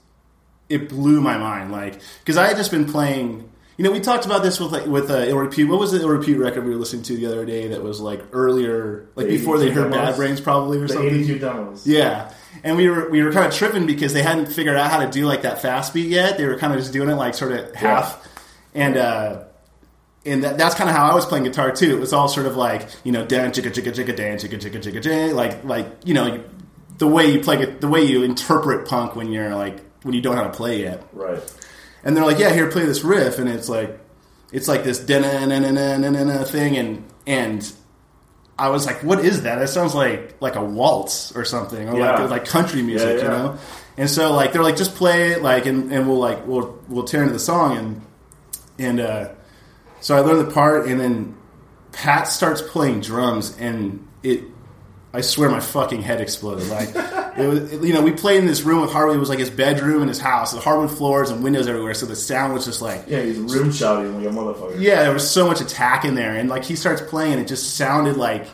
it 0.69 0.89
blew 0.89 1.21
my 1.21 1.37
mind, 1.37 1.71
like 1.71 1.99
because 2.19 2.37
I 2.37 2.47
had 2.47 2.57
just 2.57 2.71
been 2.71 2.85
playing. 2.85 3.49
You 3.75 3.83
know, 3.83 3.91
we 3.91 4.01
talked 4.01 4.27
about 4.27 4.43
this 4.43 4.59
with 4.59 4.71
like 4.71 4.85
with 4.85 5.09
uh, 5.09 5.19
Ill 5.27 5.37
Repute. 5.39 5.67
What 5.67 5.79
was 5.79 5.91
the 5.91 5.99
Ill 6.01 6.09
Repute 6.09 6.37
record 6.39 6.63
we 6.63 6.69
were 6.69 6.75
listening 6.75 7.01
to 7.03 7.15
the 7.17 7.25
other 7.25 7.43
day 7.45 7.69
that 7.69 7.81
was 7.81 7.99
like 7.99 8.21
earlier, 8.31 9.07
like 9.15 9.25
The 9.27 9.37
before 9.37 9.57
they 9.57 9.65
82 9.67 9.81
heard 9.81 9.91
Bad? 9.91 10.15
Brains, 10.15 10.39
probably 10.41 10.77
or 10.77 10.81
The 10.87 10.93
something. 10.93 11.07
82 11.09 11.39
demos. 11.39 11.87
Yeah, 11.87 12.31
and 12.63 12.77
we 12.77 12.87
were 12.87 13.09
we 13.09 13.23
were 13.23 13.31
kind 13.31 13.47
of 13.47 13.53
tripping 13.53 13.87
because 13.87 14.13
they 14.13 14.21
hadn't 14.21 14.45
figured 14.47 14.75
out 14.77 14.91
how 14.91 15.03
to 15.03 15.09
do 15.09 15.25
like 15.25 15.41
that 15.41 15.61
fast 15.61 15.91
beat 15.93 16.07
yet. 16.09 16.37
They 16.37 16.45
were 16.45 16.57
kind 16.57 16.71
of 16.73 16.79
just 16.79 16.93
doing 16.93 17.09
it 17.09 17.15
like 17.15 17.33
sort 17.33 17.51
of 17.51 17.73
half, 17.73 18.23
and 18.75 18.95
uh, 18.95 19.43
and 20.23 20.43
that, 20.43 20.57
that's 20.59 20.75
kind 20.75 20.87
of 20.89 20.95
how 20.95 21.09
I 21.09 21.15
was 21.15 21.25
playing 21.25 21.45
guitar 21.45 21.71
too. 21.71 21.95
It 21.97 21.99
was 21.99 22.13
all 22.13 22.27
sort 22.27 22.45
of 22.45 22.55
like 22.55 22.87
you 23.03 23.11
know 23.11 23.25
dan 23.25 23.51
chicka 23.53 23.71
chicka 23.71 23.91
chicka 23.91 24.15
dan 24.15 24.37
chicka 24.37 24.59
chicka 24.59 24.81
chicka 24.83 25.01
chicka 25.01 25.33
like 25.33 25.63
like 25.63 25.87
you 26.05 26.13
know 26.13 26.43
the 26.97 27.07
way 27.07 27.31
you 27.31 27.39
play 27.41 27.57
it, 27.61 27.81
the 27.81 27.87
way 27.87 28.01
you 28.03 28.23
interpret 28.23 28.87
punk 28.87 29.15
when 29.15 29.31
you're 29.31 29.55
like 29.55 29.79
when 30.03 30.13
you 30.13 30.21
don't 30.21 30.35
know 30.35 30.43
how 30.43 30.47
to 30.49 30.53
play 30.55 30.81
yet. 30.81 31.03
Right. 31.13 31.41
And 32.03 32.15
they're 32.17 32.25
like, 32.25 32.37
yeah, 32.39 32.51
here, 32.53 32.69
play 32.69 32.85
this 32.85 33.03
riff, 33.03 33.39
and 33.39 33.47
it's 33.49 33.69
like, 33.69 33.97
it's 34.51 34.67
like 34.67 34.83
this 34.83 34.99
da-na-na-na-na-na-na 34.99 36.43
thing, 36.43 36.75
and 36.77 37.03
and 37.25 37.73
I 38.59 38.69
was 38.69 38.85
like, 38.85 39.01
what 39.03 39.23
is 39.23 39.43
that? 39.43 39.61
It 39.61 39.67
sounds 39.67 39.95
like 39.95 40.35
like 40.41 40.55
a 40.55 40.63
waltz 40.63 41.35
or 41.35 41.45
something, 41.45 41.89
or 41.89 41.97
Yeah. 41.97 42.19
like 42.21 42.29
like 42.29 42.45
country 42.45 42.81
music, 42.81 43.07
Yeah, 43.07 43.13
you 43.15 43.21
yeah. 43.21 43.27
know. 43.29 43.57
And 43.97 44.09
so 44.09 44.33
like 44.33 44.51
they're 44.53 44.63
like, 44.63 44.75
just 44.75 44.95
play 44.95 45.31
it, 45.31 45.41
like, 45.41 45.65
and, 45.65 45.91
and 45.91 46.07
we'll 46.07 46.19
like 46.19 46.45
we'll 46.45 46.77
we'll 46.89 47.03
tear 47.05 47.21
into 47.21 47.33
the 47.33 47.39
song, 47.39 47.77
and 47.77 48.01
and 48.77 48.99
uh, 48.99 49.29
so 50.01 50.17
I 50.17 50.19
learned 50.19 50.47
the 50.47 50.51
part, 50.53 50.87
and 50.87 50.99
then 50.99 51.37
Pat 51.93 52.27
starts 52.27 52.61
playing 52.61 53.01
drums, 53.01 53.57
and 53.57 54.05
it. 54.23 54.43
I 55.13 55.21
swear 55.21 55.49
my 55.49 55.59
fucking 55.59 56.01
head 56.01 56.21
exploded. 56.21 56.67
Like, 56.69 56.89
it 57.37 57.47
was, 57.47 57.71
you 57.85 57.93
know, 57.93 58.01
we 58.01 58.11
played 58.11 58.39
in 58.39 58.47
this 58.47 58.61
room 58.63 58.81
with 58.81 58.91
hardwood. 58.91 59.17
It 59.17 59.19
was 59.19 59.29
like 59.29 59.39
his 59.39 59.49
bedroom 59.51 60.01
and 60.01 60.09
his 60.09 60.19
house, 60.19 60.53
with 60.53 60.63
hardwood 60.63 60.89
floors 60.89 61.29
and 61.29 61.43
windows 61.43 61.67
everywhere. 61.67 61.93
So 61.93 62.05
the 62.07 62.15
sound 62.15 62.53
was 62.53 62.65
just 62.65 62.81
like, 62.81 63.03
Yeah, 63.07 63.21
he's 63.21 63.37
room 63.37 63.71
shouting 63.71 64.15
like 64.15 64.25
a 64.25 64.35
motherfucker. 64.35 64.79
yeah, 64.79 65.03
there 65.03 65.13
was 65.13 65.29
so 65.29 65.45
much 65.47 65.61
attack 65.61 66.03
in 66.03 66.15
there, 66.15 66.35
and 66.35 66.49
like 66.49 66.63
he 66.63 66.75
starts 66.75 67.01
playing, 67.01 67.33
and 67.33 67.41
it 67.41 67.47
just 67.47 67.75
sounded 67.75 68.17
like. 68.17 68.47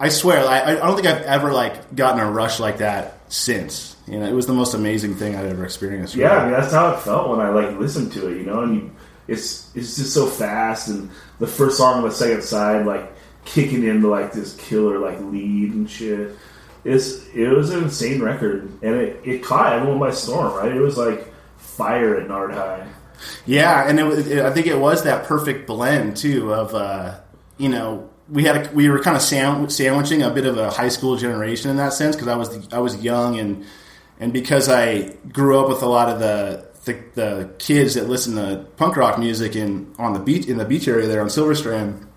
I 0.00 0.10
swear, 0.10 0.46
I, 0.46 0.60
I 0.72 0.74
don't 0.76 0.94
think 0.94 1.08
I've 1.08 1.22
ever 1.22 1.52
like 1.52 1.96
gotten 1.96 2.20
a 2.20 2.30
rush 2.30 2.60
like 2.60 2.78
that 2.78 3.18
since. 3.32 3.96
You 4.06 4.20
know, 4.20 4.26
it 4.26 4.32
was 4.32 4.46
the 4.46 4.52
most 4.52 4.72
amazing 4.74 5.16
thing 5.16 5.34
I'd 5.34 5.46
ever 5.46 5.64
experienced. 5.64 6.14
Yeah, 6.14 6.36
I 6.36 6.42
mean 6.44 6.52
that's 6.52 6.72
how 6.72 6.92
it 6.94 7.00
felt 7.00 7.28
when 7.30 7.40
I 7.40 7.48
like 7.48 7.76
listened 7.80 8.12
to 8.12 8.28
it, 8.28 8.36
you 8.36 8.44
know. 8.44 8.60
And 8.62 8.74
you, 8.76 8.90
it's 9.26 9.74
it's 9.74 9.96
just 9.96 10.14
so 10.14 10.26
fast, 10.26 10.86
and 10.88 11.10
the 11.40 11.48
first 11.48 11.78
song 11.78 11.98
on 11.98 12.02
the 12.04 12.12
second 12.12 12.42
side, 12.44 12.86
like 12.86 13.10
kicking 13.48 13.84
into 13.84 14.08
like 14.08 14.32
this 14.32 14.54
killer 14.56 14.98
like 14.98 15.20
lead 15.20 15.72
and 15.72 15.90
shit. 15.90 16.36
It's 16.84 17.26
it 17.34 17.48
was 17.48 17.70
an 17.70 17.84
insane 17.84 18.20
record, 18.20 18.70
and 18.82 18.94
it, 18.94 19.20
it 19.24 19.42
caught 19.42 19.72
everyone 19.72 19.98
by 19.98 20.10
storm. 20.10 20.54
Right? 20.54 20.72
It 20.72 20.80
was 20.80 20.96
like 20.96 21.32
fire 21.56 22.16
at 22.16 22.28
Nard 22.28 22.52
High. 22.52 22.86
Yeah, 23.46 23.88
and 23.88 23.98
it, 23.98 24.28
it, 24.28 24.44
I 24.44 24.52
think 24.52 24.66
it 24.66 24.78
was 24.78 25.04
that 25.04 25.24
perfect 25.24 25.66
blend 25.66 26.16
too 26.16 26.52
of 26.52 26.74
uh, 26.74 27.18
you 27.56 27.68
know 27.68 28.10
we 28.30 28.44
had 28.44 28.66
a, 28.66 28.74
we 28.74 28.88
were 28.88 29.00
kind 29.00 29.16
of 29.16 29.22
sandwiching 29.22 30.22
a 30.22 30.30
bit 30.30 30.46
of 30.46 30.58
a 30.58 30.70
high 30.70 30.88
school 30.88 31.16
generation 31.16 31.70
in 31.70 31.76
that 31.78 31.94
sense 31.94 32.14
because 32.14 32.28
I 32.28 32.36
was 32.36 32.50
the, 32.50 32.76
I 32.76 32.80
was 32.80 32.96
young 33.02 33.38
and 33.38 33.64
and 34.20 34.32
because 34.32 34.68
I 34.68 35.16
grew 35.32 35.58
up 35.58 35.68
with 35.68 35.82
a 35.82 35.86
lot 35.86 36.08
of 36.08 36.20
the, 36.20 36.68
the 36.84 37.04
the 37.14 37.50
kids 37.58 37.94
that 37.94 38.08
listen 38.08 38.36
to 38.36 38.66
punk 38.76 38.96
rock 38.96 39.18
music 39.18 39.56
in 39.56 39.94
on 39.98 40.12
the 40.12 40.20
beach 40.20 40.46
in 40.46 40.58
the 40.58 40.64
beach 40.64 40.86
area 40.86 41.06
there 41.06 41.22
on 41.22 41.30
Silver 41.30 41.54
Strand. 41.54 42.07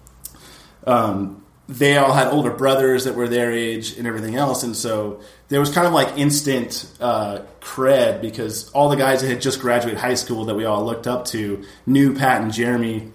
Um, 0.86 1.44
they 1.68 1.98
all 1.98 2.12
had 2.12 2.28
older 2.28 2.52
brothers 2.52 3.06
that 3.06 3.16
were 3.16 3.30
their 3.30 3.52
age 3.52 3.98
and 3.98 4.06
everything 4.06 4.36
else, 4.36 4.64
and 4.64 4.76
so 4.76 5.22
there 5.48 5.60
was 5.60 5.72
kind 5.72 5.88
of 5.88 5.94
like 5.94 6.18
instant 6.18 6.92
uh, 7.00 7.40
cred 7.62 8.22
because 8.22 8.70
all 8.72 8.90
the 8.90 8.98
guys 8.98 9.22
that 9.22 9.30
had 9.30 9.42
just 9.42 9.62
graduated 9.62 10.00
high 10.00 10.16
school 10.16 10.46
that 10.46 10.56
we 10.56 10.66
all 10.66 10.84
looked 10.84 11.08
up 11.08 11.26
to 11.26 11.64
knew 11.86 12.14
Pat 12.14 12.42
and 12.42 12.52
Jeremy, 12.52 13.12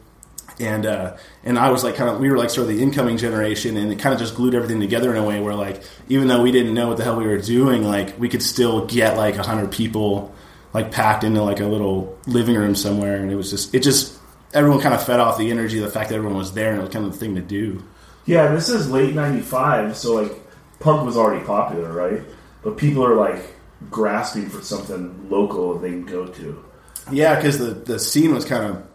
and 0.59 0.87
uh, 0.87 1.17
and 1.45 1.59
I 1.59 1.71
was 1.71 1.85
like 1.85 1.97
kind 1.97 2.09
of 2.09 2.19
we 2.19 2.31
were 2.31 2.39
like 2.39 2.49
sort 2.49 2.69
of 2.71 2.75
the 2.75 2.83
incoming 2.83 3.19
generation, 3.19 3.77
and 3.77 3.93
it 3.93 3.99
kind 3.99 4.15
of 4.15 4.19
just 4.19 4.35
glued 4.35 4.55
everything 4.55 4.81
together 4.81 5.11
in 5.11 5.23
a 5.23 5.27
way 5.27 5.39
where 5.41 5.55
like 5.55 5.83
even 6.09 6.29
though 6.29 6.41
we 6.41 6.51
didn't 6.51 6.73
know 6.73 6.89
what 6.89 6.97
the 6.97 7.05
hell 7.05 7.17
we 7.17 7.27
were 7.27 7.39
doing, 7.39 7.85
like 7.85 8.19
we 8.19 8.29
could 8.29 8.43
still 8.43 8.87
get 8.87 9.19
like 9.19 9.35
hundred 9.37 9.71
people 9.71 10.35
like 10.73 10.93
packed 10.93 11.25
into 11.25 11.43
like 11.43 11.61
a 11.61 11.67
little 11.67 12.19
living 12.27 12.57
room 12.57 12.75
somewhere, 12.75 13.17
and 13.17 13.31
it 13.31 13.37
was 13.37 13.51
just 13.51 13.75
it 13.75 13.83
just 13.83 14.16
everyone 14.57 14.81
kind 14.81 14.95
of 14.95 15.05
fed 15.05 15.21
off 15.21 15.39
the 15.39 15.51
energy, 15.51 15.79
of 15.79 15.85
the 15.85 15.91
fact 15.91 16.09
that 16.09 16.17
everyone 16.17 16.39
was 16.39 16.53
there, 16.53 16.71
and 16.71 16.81
it 16.81 16.83
was 16.83 16.93
kind 16.93 17.07
of 17.07 17.13
the 17.13 17.19
thing 17.19 17.35
to 17.37 17.43
do. 17.43 17.85
Yeah, 18.25 18.49
this 18.49 18.69
is 18.69 18.91
late 18.91 19.15
'95, 19.15 19.97
so 19.97 20.15
like 20.15 20.33
punk 20.81 21.05
was 21.05 21.17
already 21.17 21.45
popular, 21.45 21.93
right? 21.93 22.23
But 22.63 22.77
people 22.77 23.05
are 23.05 23.15
like 23.15 23.55
grasping 23.91 24.49
for 24.49 24.63
something 24.63 25.29
local 25.31 25.79
they 25.79 25.91
can 25.91 26.07
go 26.07 26.27
to. 26.27 26.65
Yeah, 27.13 27.37
because 27.37 27.59
the 27.59 27.67
the 27.67 27.99
scene 27.99 28.35
was 28.35 28.45
kind 28.45 28.65
of 28.65 28.87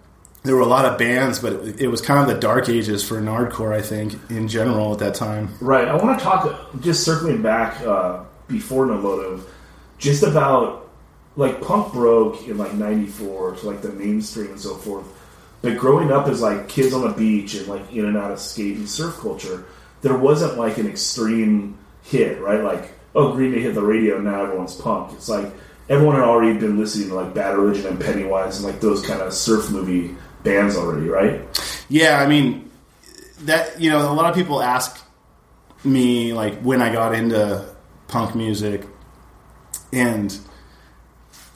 there 0.44 0.56
were 0.56 0.62
a 0.62 0.68
lot 0.68 0.86
of 0.86 0.98
bands, 0.98 1.40
but 1.40 1.54
it, 1.54 1.82
it 1.82 1.88
was 1.88 2.02
kind 2.02 2.20
of 2.20 2.34
the 2.34 2.40
dark 2.40 2.68
ages 2.68 3.08
for 3.08 3.22
nardcore, 3.22 3.74
I 3.74 3.82
think, 3.82 4.16
in 4.30 4.48
general 4.48 4.92
at 4.94 5.00
that 5.00 5.14
time. 5.14 5.54
Right. 5.62 5.88
I 5.88 5.96
want 5.96 6.18
to 6.18 6.24
talk 6.24 6.82
just 6.82 7.04
circling 7.04 7.44
back 7.44 7.80
uh, 7.82 8.24
before 8.48 8.88
No 8.88 8.98
Motive, 8.98 9.48
just 9.98 10.24
about 10.24 10.90
like 11.36 11.62
punk 11.62 11.94
broke 11.94 12.48
in 12.48 12.58
like 12.58 12.74
'94 12.74 13.58
to 13.58 13.66
like 13.68 13.82
the 13.82 13.92
mainstream 13.92 14.52
and 14.52 14.60
so 14.60 14.76
forth. 14.76 15.06
But 15.62 15.78
growing 15.78 16.12
up 16.12 16.28
as 16.28 16.42
like 16.42 16.68
kids 16.68 16.94
on 16.94 17.02
the 17.02 17.14
beach 17.14 17.54
and 17.56 17.68
like 17.68 17.92
in 17.94 18.06
and 18.06 18.18
out 18.18 18.32
of 18.32 18.40
skate 18.40 18.78
and 18.78 18.90
surf 18.90 19.18
culture, 19.18 19.66
there 20.02 20.18
wasn't 20.18 20.58
like 20.58 20.78
an 20.78 20.88
extreme 20.88 21.78
hit, 22.04 22.42
right? 22.42 22.64
Like, 22.64 22.94
oh, 23.14 23.34
Green 23.34 23.52
Day 23.52 23.62
hit 23.62 23.76
the 23.76 23.84
radio, 23.84 24.16
and 24.16 24.26
now 24.26 24.44
everyone's 24.44 24.76
punk. 24.76 25.14
It's 25.14 25.30
like 25.30 25.52
everyone 25.90 26.16
had 26.16 26.24
already 26.24 26.58
been 26.58 26.80
listening 26.80 27.10
to 27.10 27.16
like 27.16 27.34
Bad 27.34 27.58
Religion 27.58 27.86
and 27.86 28.00
Pennywise 28.00 28.58
and 28.58 28.66
like 28.66 28.82
those 28.82 29.06
kind 29.06 29.22
of 29.22 29.34
surf 29.34 29.70
movie 29.70 30.16
bands 30.44 30.76
already, 30.76 31.08
right? 31.08 31.42
Yeah, 31.90 32.22
I 32.22 32.28
mean 32.28 32.72
that 33.42 33.80
you 33.80 33.90
know 33.90 34.12
a 34.12 34.14
lot 34.14 34.30
of 34.30 34.36
people 34.36 34.62
ask 34.62 35.04
me 35.84 36.34
like 36.34 36.60
when 36.62 36.82
I 36.82 36.92
got 36.92 37.14
into 37.14 37.68
punk 38.08 38.36
music, 38.36 38.86
and 39.94 40.36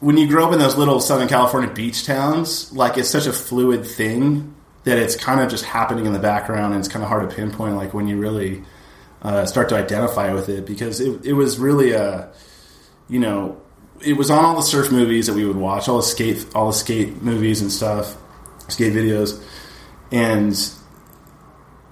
when 0.05 0.19
you 0.19 0.27
grow 0.27 0.45
up 0.45 0.53
in 0.53 0.59
those 0.59 0.77
little 0.77 0.99
Southern 0.99 1.27
California 1.27 1.67
beach 1.73 2.05
towns, 2.05 2.71
like 2.71 2.95
it's 2.95 3.09
such 3.09 3.25
a 3.25 3.33
fluid 3.33 3.83
thing 3.87 4.53
that 4.83 4.99
it's 4.99 5.15
kind 5.15 5.39
of 5.41 5.49
just 5.49 5.65
happening 5.65 6.05
in 6.05 6.13
the 6.13 6.19
background, 6.19 6.75
and 6.75 6.79
it's 6.79 6.87
kind 6.87 7.01
of 7.01 7.09
hard 7.09 7.27
to 7.27 7.35
pinpoint 7.35 7.75
like 7.75 7.91
when 7.91 8.07
you 8.07 8.19
really 8.19 8.63
uh, 9.23 9.47
start 9.47 9.67
to 9.69 9.75
identify 9.75 10.31
with 10.31 10.47
it 10.47 10.63
because 10.63 11.01
it, 11.01 11.25
it 11.25 11.33
was 11.33 11.57
really 11.57 11.93
a 11.93 12.31
you 13.09 13.19
know 13.19 13.59
it 13.99 14.13
was 14.13 14.29
on 14.29 14.45
all 14.45 14.55
the 14.55 14.61
surf 14.61 14.91
movies 14.91 15.25
that 15.25 15.33
we 15.33 15.43
would 15.43 15.55
watch, 15.55 15.89
all 15.89 15.97
the 15.97 16.03
skate 16.03 16.45
all 16.53 16.67
the 16.67 16.73
skate 16.73 17.23
movies 17.23 17.59
and 17.61 17.71
stuff 17.71 18.15
skate 18.67 18.93
videos, 18.93 19.43
and 20.11 20.71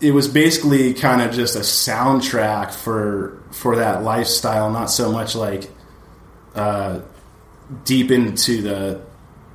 it 0.01 0.11
was 0.11 0.27
basically 0.27 0.93
kind 0.93 1.19
of 1.19 1.33
just 1.33 1.55
a 1.55 1.61
soundtrack 1.61 2.73
for 2.73 3.41
for 3.49 3.77
that 3.77 4.03
lifestyle, 4.03 4.69
not 4.69 4.91
so 4.91 5.11
much 5.11 5.33
like 5.33 5.67
uh, 6.53 6.99
deep 7.83 8.11
into 8.11 8.61
the 8.61 9.01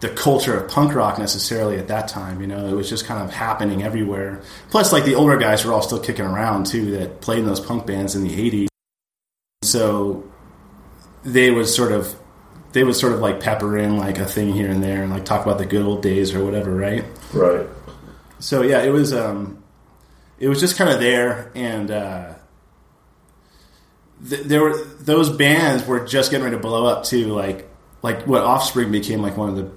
the 0.00 0.08
culture 0.08 0.56
of 0.56 0.70
punk 0.70 0.94
rock 0.94 1.18
necessarily 1.18 1.76
at 1.76 1.88
that 1.88 2.08
time. 2.08 2.40
You 2.40 2.46
know, 2.46 2.66
it 2.68 2.75
was 2.75 2.88
just 2.88 3.04
kind 3.04 3.22
of 3.22 3.32
happening 3.32 3.82
everywhere. 3.82 4.42
Plus, 4.70 4.92
like 4.92 5.04
the 5.04 5.14
older 5.14 5.37
guys 5.37 5.64
were 5.64 5.72
all 5.72 5.82
still 5.82 5.98
kicking 5.98 6.25
around 6.25 6.66
too 6.66 6.92
that 6.92 7.20
played 7.20 7.40
in 7.40 7.46
those 7.46 7.60
punk 7.60 7.87
bands 7.87 8.14
in 8.14 8.22
the 8.22 8.30
'80s, 8.30 8.68
so 9.62 10.25
they 11.25 11.50
was 11.50 11.75
sort 11.75 11.92
of 11.92 12.14
they 12.72 12.84
would 12.84 12.96
sort 12.96 13.12
of 13.12 13.20
like 13.20 13.40
pepper 13.40 13.78
in 13.78 13.96
like 13.96 14.18
a 14.18 14.26
thing 14.26 14.52
here 14.52 14.70
and 14.70 14.82
there 14.82 15.02
and 15.02 15.10
like 15.10 15.25
talk 15.25 15.44
about 15.44 15.58
the 15.58 15.66
good 15.66 15.84
old 15.84 16.02
days 16.02 16.34
or 16.34 16.44
whatever, 16.44 16.75
right? 16.75 17.04
Right. 17.32 17.66
So 18.38 18.62
yeah, 18.62 18.82
it 18.82 18.90
was 18.90 19.12
um, 19.12 19.62
it 20.38 20.48
was 20.48 20.60
just 20.60 20.76
kind 20.76 20.90
of 20.90 21.00
there, 21.00 21.50
and 21.54 21.90
uh, 21.90 22.34
th- 24.28 24.42
there 24.42 24.62
were 24.62 24.76
those 25.00 25.30
bands 25.30 25.87
were 25.87 26.04
just 26.04 26.30
getting 26.30 26.44
ready 26.44 26.56
to 26.56 26.62
blow 26.62 26.87
up 26.87 27.04
too, 27.04 27.28
like 27.28 27.68
like 28.02 28.26
what 28.26 28.43
Offspring 28.43 28.90
became 28.93 29.23
like 29.23 29.37
one 29.37 29.49
of 29.49 29.57
the 29.57 29.71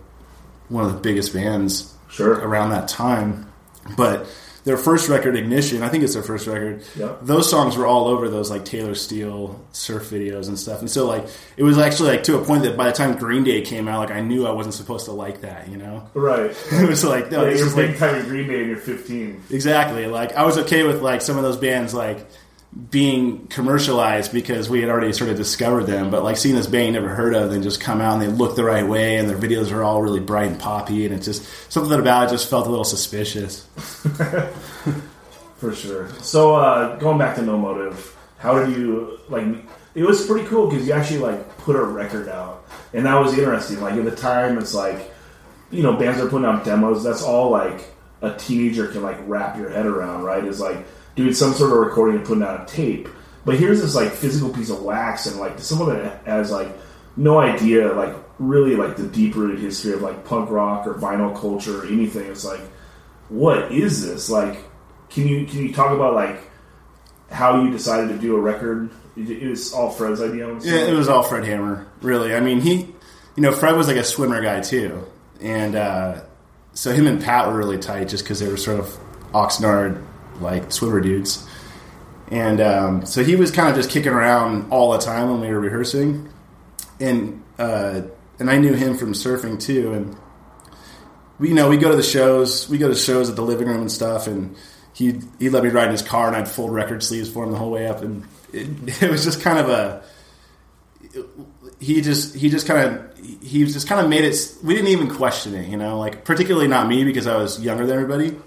one 0.70 0.86
of 0.86 0.94
the 0.94 1.00
biggest 1.00 1.34
bands 1.34 1.94
Sure. 2.10 2.34
around 2.34 2.72
that 2.72 2.88
time, 2.90 3.50
but 3.96 4.28
their 4.64 4.78
first 4.78 5.10
record, 5.10 5.36
Ignition, 5.36 5.82
I 5.82 5.90
think 5.90 6.04
it's 6.04 6.14
their 6.14 6.22
first 6.22 6.46
record. 6.46 6.84
Those 7.24 7.50
songs 7.50 7.76
were 7.78 7.88
all 7.88 8.08
over 8.08 8.30
those 8.30 8.52
like 8.52 8.64
Taylor 8.64 8.94
Steele 8.96 9.60
surf 9.72 10.10
videos 10.12 10.48
and 10.50 10.60
stuff. 10.60 10.82
And 10.82 10.92
so 10.92 11.08
like 11.08 11.26
it 11.58 11.64
was 11.64 11.78
actually 11.80 12.10
like 12.12 12.24
to 12.26 12.38
a 12.38 12.44
point 12.46 12.64
that 12.64 12.78
by 12.78 12.86
the 12.88 12.92
time 12.92 13.18
Green 13.18 13.44
Day 13.44 13.62
came 13.62 13.88
out, 13.88 14.00
like 14.08 14.12
I 14.16 14.20
knew 14.22 14.46
I 14.46 14.52
wasn't 14.52 14.76
supposed 14.76 15.06
to 15.06 15.14
like 15.14 15.42
that, 15.42 15.68
you 15.70 15.78
know? 15.78 16.08
Right. 16.14 16.56
It 16.72 16.88
was 16.88 17.04
like 17.04 17.32
no, 17.32 17.46
Yeah, 17.46 17.58
you're 17.58 17.76
big 17.76 17.90
like 17.92 17.98
time 18.00 18.28
Green 18.28 18.48
Day 18.48 18.60
and 18.60 18.68
you're 18.70 18.78
15. 18.78 19.44
exactly 19.50 20.06
like 20.06 20.34
I 20.34 20.44
was 20.46 20.58
okay 20.60 20.84
with 20.84 21.02
like 21.02 21.22
some 21.22 21.38
of 21.38 21.44
those 21.44 21.58
bands 21.58 21.94
like 21.94 22.28
being 22.90 23.48
commercialized 23.48 24.32
because 24.32 24.70
we 24.70 24.80
had 24.80 24.90
already 24.90 25.12
sort 25.12 25.30
of 25.30 25.36
discovered 25.36 25.84
them, 25.84 26.10
but 26.10 26.24
like 26.24 26.38
seeing 26.38 26.56
this 26.56 26.68
band 26.68 26.88
you 26.88 26.92
never 26.94 27.10
heard 27.10 27.36
of, 27.36 27.52
then 27.52 27.62
just 27.62 27.82
come 27.82 28.00
out 28.00 28.14
and 28.14 28.22
they 28.22 28.28
look 28.28 28.56
the 28.56 28.64
right 28.64 28.88
way 28.88 29.18
and 29.18 29.30
their 29.30 29.38
videos 29.38 29.72
are 29.74 29.84
all 29.84 30.02
really 30.02 30.22
bright 30.22 30.50
and 30.50 30.60
poppy, 30.60 31.06
and 31.06 31.14
it's 31.14 31.26
just 31.26 31.44
something 31.72 32.00
about 32.00 32.28
it 32.28 32.32
just 32.32 32.50
felt 32.50 32.68
a 32.68 32.70
little 32.70 32.86
suspicious. 32.86 33.66
For 35.58 35.76
sure. 35.76 36.10
So 36.22 36.56
uh, 36.56 36.96
going 36.96 37.18
back 37.18 37.36
to 37.36 37.42
No 37.42 37.58
Motive, 37.58 38.16
how 38.40 38.64
did 38.64 38.76
you 38.76 39.20
like? 39.30 39.46
It 39.94 40.04
was 40.04 40.26
pretty 40.26 40.48
cool 40.48 40.68
because 40.68 40.88
you 40.88 40.94
actually 40.94 41.20
like 41.20 41.58
put 41.60 41.76
a 41.76 41.84
record 41.84 42.30
out, 42.30 42.66
and 42.94 43.06
that 43.06 43.20
was 43.20 43.38
interesting. 43.38 43.82
Like 43.82 43.94
at 43.94 44.06
the 44.06 44.16
time, 44.16 44.58
it's 44.58 44.74
like 44.74 45.14
you 45.70 45.84
know 45.84 45.94
bands 45.98 46.20
are 46.20 46.28
putting 46.28 46.46
out 46.46 46.66
demos. 46.66 47.04
That's 47.04 47.22
all 47.22 47.52
like 47.52 47.94
a 48.22 48.34
teenager 48.34 48.88
can 48.88 49.04
like 49.04 49.18
wrap 49.28 49.58
your 49.58 49.70
head 49.70 49.86
around, 49.86 50.24
right? 50.24 50.44
Is 50.44 50.60
like 50.60 50.84
doing 51.16 51.34
some 51.34 51.54
sort 51.54 51.72
of 51.72 51.78
recording 51.78 52.18
and 52.18 52.26
putting 52.26 52.44
out 52.44 52.62
a 52.62 52.66
tape. 52.74 53.10
But 53.46 53.58
here's 53.58 53.82
this 53.82 53.96
like 53.96 54.12
physical 54.12 54.50
piece 54.50 54.70
of 54.70 54.84
wax, 54.84 55.26
and 55.26 55.40
like 55.40 55.60
someone 55.60 55.90
that 55.90 56.26
has 56.26 56.52
like 56.52 56.70
no 57.18 57.40
idea, 57.40 57.92
like 57.94 58.16
really 58.40 58.76
like 58.76 58.98
the 58.98 59.08
deep 59.08 59.36
rooted 59.36 59.60
history 59.60 59.94
of 59.94 60.02
like 60.02 60.26
punk 60.26 60.50
rock 60.50 60.88
or 60.88 60.94
vinyl 60.94 61.40
culture 61.40 61.82
or 61.82 61.86
anything. 61.88 62.30
It's 62.30 62.46
like, 62.46 62.62
what 63.30 63.72
is 63.72 64.06
this? 64.06 64.30
Like, 64.30 64.60
can 65.10 65.28
you 65.28 65.46
can 65.46 65.60
you 65.60 65.74
talk 65.74 65.92
about 65.92 66.14
like 66.14 66.40
how 67.32 67.64
you 67.64 67.72
decided 67.72 68.10
to 68.10 68.18
do 68.18 68.36
a 68.36 68.40
record? 68.40 68.92
It 69.18 69.50
was 69.50 69.74
all 69.74 69.90
Fred's 69.90 70.22
idea. 70.22 70.48
Yeah, 70.62 70.86
it 70.86 70.94
was 70.94 71.10
all 71.10 71.24
Fred 71.24 71.44
Hammer, 71.44 71.86
really. 72.02 72.34
I 72.34 72.40
mean, 72.40 72.62
he, 72.62 72.88
you 73.36 73.44
know, 73.44 73.52
Fred 73.52 73.76
was 73.76 73.88
like 73.88 73.98
a 73.98 74.06
swimmer 74.06 74.42
guy 74.42 74.62
too, 74.62 75.06
and 75.42 75.76
uh, 75.76 76.22
so 76.74 76.94
him 76.94 77.08
and 77.08 77.22
Pat 77.22 77.48
were 77.48 77.58
really 77.58 77.78
tight 77.78 78.08
just 78.08 78.24
because 78.24 78.40
they 78.40 78.48
were 78.48 78.58
sort 78.58 78.80
of 78.80 78.88
Oxnard 79.34 80.06
like 80.42 80.72
swimmer 80.72 81.02
dudes, 81.02 81.48
and 82.30 82.62
um, 82.62 83.06
so 83.06 83.24
he 83.24 83.36
was 83.36 83.52
kind 83.52 83.70
of 83.70 83.76
just 83.76 83.90
kicking 83.90 84.12
around 84.12 84.72
all 84.72 84.92
the 84.92 85.00
time 85.00 85.30
when 85.30 85.42
we 85.42 85.48
were 85.48 85.60
rehearsing, 85.60 86.30
and 87.00 87.44
uh, 87.58 88.02
and 88.40 88.50
I 88.50 88.58
knew 88.58 88.74
him 88.74 88.98
from 88.98 89.14
surfing 89.14 89.60
too, 89.60 89.94
and 89.94 90.18
we, 91.40 91.50
you 91.50 91.56
know, 91.56 91.70
we 91.70 91.78
go 91.78 91.90
to 91.90 91.96
the 91.96 92.04
shows, 92.04 92.70
we 92.70 92.78
go 92.78 92.88
to 92.88 92.96
shows 92.96 93.30
at 93.30 93.36
the 93.36 93.44
living 93.44 93.68
room 93.68 93.82
and 93.82 93.92
stuff, 93.92 94.28
and 94.28 94.56
he 94.94 95.20
he 95.40 95.50
let 95.50 95.64
me 95.64 95.70
ride 95.70 95.86
in 95.86 95.92
his 95.92 96.02
car, 96.02 96.28
and 96.28 96.36
I'd 96.36 96.48
fold 96.48 96.72
record 96.72 97.04
sleeves 97.04 97.30
for 97.30 97.44
him 97.44 97.52
the 97.52 97.58
whole 97.58 97.72
way 97.72 97.88
up, 97.88 98.02
and 98.02 98.24
it, 98.54 98.68
it 99.04 99.10
was 99.10 99.24
just 99.24 99.42
kind 99.42 99.60
of 99.60 99.70
a 99.70 100.04
he 101.80 102.02
just 102.02 102.36
he 102.36 102.50
just 102.50 102.68
kind 102.68 102.96
of 102.96 103.18
he 103.42 103.66
just 103.66 103.88
kind 103.88 104.02
of 104.02 104.10
made 104.10 104.24
it. 104.24 104.56
We 104.64 104.76
didn't 104.76 104.90
even 104.90 105.10
question 105.10 105.56
it, 105.56 105.68
you 105.68 105.78
know, 105.78 105.98
like 106.00 106.24
particularly 106.24 106.68
not 106.68 106.88
me 106.88 107.04
because 107.04 107.28
I 107.28 107.36
was 107.38 107.60
younger 107.60 107.86
than 107.86 107.96
everybody. 107.96 108.38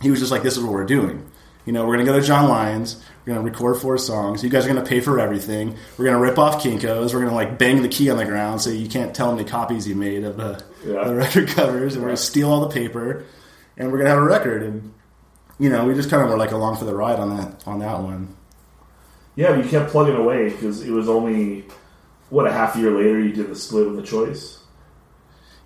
He 0.00 0.10
was 0.10 0.20
just 0.20 0.32
like, 0.32 0.42
"This 0.42 0.56
is 0.56 0.62
what 0.62 0.72
we're 0.72 0.84
doing." 0.84 1.30
You 1.68 1.74
know, 1.74 1.84
we're 1.84 1.98
gonna 1.98 2.06
go 2.10 2.18
to 2.18 2.26
John 2.26 2.48
Lyons. 2.48 2.96
We're 3.26 3.34
gonna 3.34 3.44
record 3.44 3.76
four 3.76 3.98
songs. 3.98 4.42
You 4.42 4.48
guys 4.48 4.64
are 4.64 4.68
gonna 4.68 4.86
pay 4.86 5.00
for 5.00 5.20
everything. 5.20 5.76
We're 5.98 6.06
gonna 6.06 6.18
rip 6.18 6.38
off 6.38 6.62
Kinkos. 6.62 7.12
We're 7.12 7.20
gonna 7.20 7.34
like 7.34 7.58
bang 7.58 7.82
the 7.82 7.88
key 7.90 8.08
on 8.08 8.16
the 8.16 8.24
ground 8.24 8.62
so 8.62 8.70
you 8.70 8.88
can't 8.88 9.14
tell 9.14 9.28
them 9.28 9.36
the 9.36 9.44
copies 9.44 9.86
you 9.86 9.94
made 9.94 10.24
of 10.24 10.38
the, 10.38 10.62
Yeah. 10.86 11.04
the 11.04 11.14
record 11.14 11.48
covers. 11.48 11.92
And 11.92 12.02
we're 12.02 12.08
gonna 12.08 12.16
steal 12.16 12.48
all 12.50 12.60
the 12.66 12.70
paper, 12.74 13.22
and 13.76 13.92
we're 13.92 13.98
gonna 13.98 14.08
have 14.08 14.18
a 14.18 14.22
record. 14.24 14.62
And 14.62 14.94
you 15.58 15.68
know, 15.68 15.84
we 15.84 15.92
just 15.92 16.08
kind 16.08 16.22
of 16.22 16.30
were 16.30 16.38
like 16.38 16.52
along 16.52 16.76
for 16.76 16.86
the 16.86 16.94
ride 16.94 17.18
on 17.20 17.36
that 17.36 17.62
on 17.66 17.80
that 17.80 18.00
one. 18.00 18.34
Yeah, 19.36 19.54
but 19.54 19.62
you 19.62 19.70
kept 19.70 19.90
plugging 19.90 20.16
away 20.16 20.48
because 20.48 20.80
it 20.82 20.90
was 20.90 21.06
only 21.06 21.66
what 22.30 22.46
a 22.46 22.50
half 22.50 22.76
year 22.76 22.92
later 22.92 23.20
you 23.20 23.34
did 23.34 23.50
the 23.50 23.54
split 23.54 23.88
with 23.88 23.96
the 23.96 24.02
choice. 24.06 24.58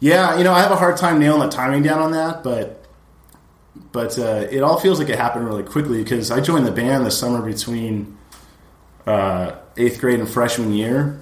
Yeah, 0.01 0.37
you 0.37 0.43
know, 0.43 0.53
I 0.53 0.63
have 0.63 0.73
a 0.73 0.77
hard 0.77 0.97
time 0.97 1.21
nailing 1.21 1.49
the 1.49 1.49
timing 1.49 1.85
down 1.85 2.01
on 2.01 2.11
that, 2.11 2.43
but 2.43 2.82
but 3.75 4.19
uh, 4.19 4.47
it 4.51 4.63
all 4.63 4.79
feels 4.79 4.99
like 4.99 5.09
it 5.09 5.19
happened 5.19 5.47
really 5.47 5.63
quickly 5.63 6.03
because 6.03 6.31
I 6.31 6.41
joined 6.41 6.67
the 6.67 6.73
band 6.73 7.07
the 7.07 7.11
summer 7.11 7.43
between 7.43 8.19
uh, 9.07 9.57
eighth 9.77 10.01
grade 10.01 10.21
and 10.21 10.29
freshman 10.29 10.73
year, 10.73 11.21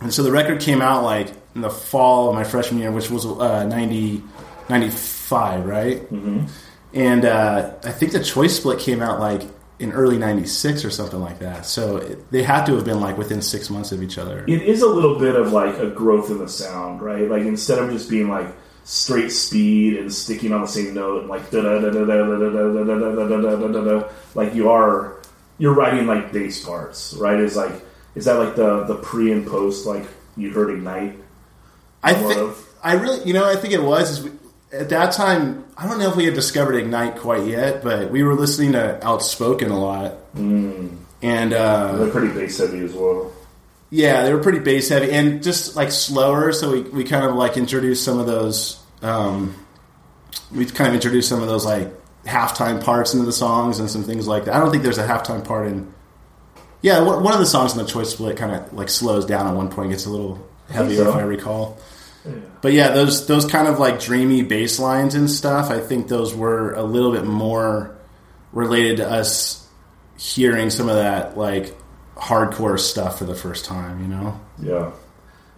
and 0.00 0.12
so 0.12 0.22
the 0.22 0.32
record 0.32 0.60
came 0.60 0.82
out 0.82 1.04
like 1.04 1.32
in 1.54 1.60
the 1.60 1.70
fall 1.70 2.28
of 2.28 2.34
my 2.34 2.44
freshman 2.44 2.80
year, 2.80 2.90
which 2.90 3.10
was 3.10 3.26
uh, 3.26 3.64
90, 3.64 4.22
95, 4.68 5.66
right? 5.66 6.00
Mm-hmm. 6.02 6.46
And 6.94 7.24
uh, 7.24 7.74
I 7.84 7.92
think 7.92 8.12
the 8.12 8.22
choice 8.22 8.56
split 8.56 8.78
came 8.78 9.00
out 9.00 9.20
like 9.20 9.42
in 9.78 9.92
early 9.92 10.18
'96 10.18 10.84
or 10.84 10.90
something 10.90 11.20
like 11.20 11.38
that. 11.38 11.64
So 11.64 11.96
it, 11.96 12.30
they 12.30 12.42
had 12.42 12.64
to 12.66 12.74
have 12.74 12.84
been 12.84 13.00
like 13.00 13.16
within 13.16 13.40
six 13.40 13.70
months 13.70 13.92
of 13.92 14.02
each 14.02 14.18
other. 14.18 14.44
It 14.46 14.62
is 14.62 14.82
a 14.82 14.88
little 14.88 15.18
bit 15.18 15.34
of 15.34 15.52
like 15.52 15.76
a 15.78 15.88
growth 15.88 16.30
in 16.30 16.38
the 16.38 16.48
sound, 16.48 17.00
right? 17.00 17.28
Like 17.28 17.42
instead 17.42 17.78
of 17.78 17.90
just 17.90 18.10
being 18.10 18.28
like 18.28 18.48
straight 18.84 19.30
speed 19.30 19.96
and 19.98 20.12
sticking 20.12 20.52
on 20.52 20.60
the 20.62 20.66
same 20.68 20.94
note, 20.94 21.26
like 21.26 21.50
da 21.50 21.62
da 21.62 21.78
da 21.80 21.90
da 21.90 22.04
da 22.04 22.16
da 22.26 22.36
da 22.36 22.84
da 22.84 22.94
da 22.94 23.40
da 23.40 23.56
da 23.56 23.68
da 23.68 23.84
da 24.00 24.08
like 24.34 24.54
you 24.54 24.70
are 24.70 25.16
you're 25.58 25.74
writing 25.74 26.06
like 26.06 26.32
bass 26.32 26.64
parts, 26.64 27.14
right? 27.14 27.38
Is 27.38 27.56
like 27.56 27.72
is 28.14 28.24
that 28.26 28.34
like 28.38 28.56
the 28.56 28.84
the 28.84 28.96
pre 28.96 29.32
and 29.32 29.46
post 29.46 29.86
like 29.86 30.04
you 30.36 30.50
heard 30.50 30.70
ignite? 30.70 31.18
I 32.02 32.14
think. 32.14 32.56
I 32.82 32.94
really, 32.94 33.22
you 33.24 33.32
know, 33.32 33.44
I 33.48 33.54
think 33.54 33.72
it 33.74 33.82
was. 33.82 34.18
Is 34.18 34.30
at 34.72 34.88
that 34.88 35.12
time, 35.12 35.64
I 35.76 35.86
don't 35.86 35.98
know 36.00 36.08
if 36.10 36.16
we 36.16 36.24
had 36.24 36.34
discovered 36.34 36.74
Ignite 36.74 37.16
quite 37.18 37.46
yet, 37.46 37.84
but 37.84 38.10
we 38.10 38.22
were 38.24 38.34
listening 38.34 38.72
to 38.72 38.98
Outspoken 39.06 39.70
a 39.70 39.78
lot, 39.78 40.14
Mm. 40.34 40.96
and 41.22 41.52
uh, 41.52 41.96
They're 41.98 42.10
pretty 42.10 42.32
bass 42.34 42.58
heavy 42.58 42.80
as 42.80 42.92
well. 42.92 43.30
Yeah, 43.94 44.22
they 44.24 44.32
were 44.32 44.42
pretty 44.42 44.60
bass 44.60 44.88
heavy 44.88 45.12
and 45.12 45.42
just 45.42 45.76
like 45.76 45.90
slower. 45.90 46.50
So 46.52 46.72
we, 46.72 46.80
we 46.80 47.04
kind 47.04 47.26
of 47.26 47.34
like 47.34 47.58
introduced 47.58 48.02
some 48.02 48.18
of 48.18 48.26
those. 48.26 48.82
Um, 49.02 49.54
we 50.50 50.64
kind 50.64 50.88
of 50.88 50.94
introduced 50.94 51.28
some 51.28 51.42
of 51.42 51.48
those 51.48 51.66
like 51.66 51.92
halftime 52.24 52.82
parts 52.82 53.12
into 53.12 53.26
the 53.26 53.34
songs 53.34 53.80
and 53.80 53.90
some 53.90 54.02
things 54.02 54.26
like 54.26 54.46
that. 54.46 54.54
I 54.54 54.60
don't 54.60 54.70
think 54.70 54.82
there's 54.82 54.96
a 54.96 55.06
halftime 55.06 55.44
part 55.44 55.66
in. 55.66 55.92
Yeah, 56.80 57.02
one 57.02 57.22
one 57.22 57.34
of 57.34 57.38
the 57.38 57.44
songs 57.44 57.72
in 57.72 57.78
the 57.78 57.84
choice 57.84 58.12
split 58.12 58.38
kind 58.38 58.52
of 58.52 58.72
like 58.72 58.88
slows 58.88 59.26
down 59.26 59.46
at 59.46 59.54
one 59.54 59.68
point, 59.68 59.90
gets 59.90 60.06
a 60.06 60.10
little 60.10 60.48
heavier 60.70 61.04
so. 61.04 61.10
if 61.10 61.14
I 61.16 61.20
recall. 61.20 61.78
Yeah. 62.24 62.32
But 62.62 62.72
yeah, 62.72 62.92
those 62.92 63.26
those 63.26 63.44
kind 63.44 63.68
of 63.68 63.78
like 63.78 64.00
dreamy 64.00 64.40
bass 64.40 64.78
lines 64.78 65.14
and 65.14 65.30
stuff. 65.30 65.70
I 65.70 65.80
think 65.80 66.08
those 66.08 66.34
were 66.34 66.72
a 66.72 66.82
little 66.82 67.12
bit 67.12 67.26
more 67.26 67.94
related 68.52 68.96
to 68.98 69.10
us 69.10 69.68
hearing 70.16 70.70
some 70.70 70.88
of 70.88 70.96
that 70.96 71.36
like 71.36 71.76
hardcore 72.22 72.78
stuff 72.78 73.18
for 73.18 73.24
the 73.24 73.34
first 73.34 73.64
time. 73.64 74.00
You 74.02 74.08
know. 74.08 74.40
Yeah. 74.60 74.92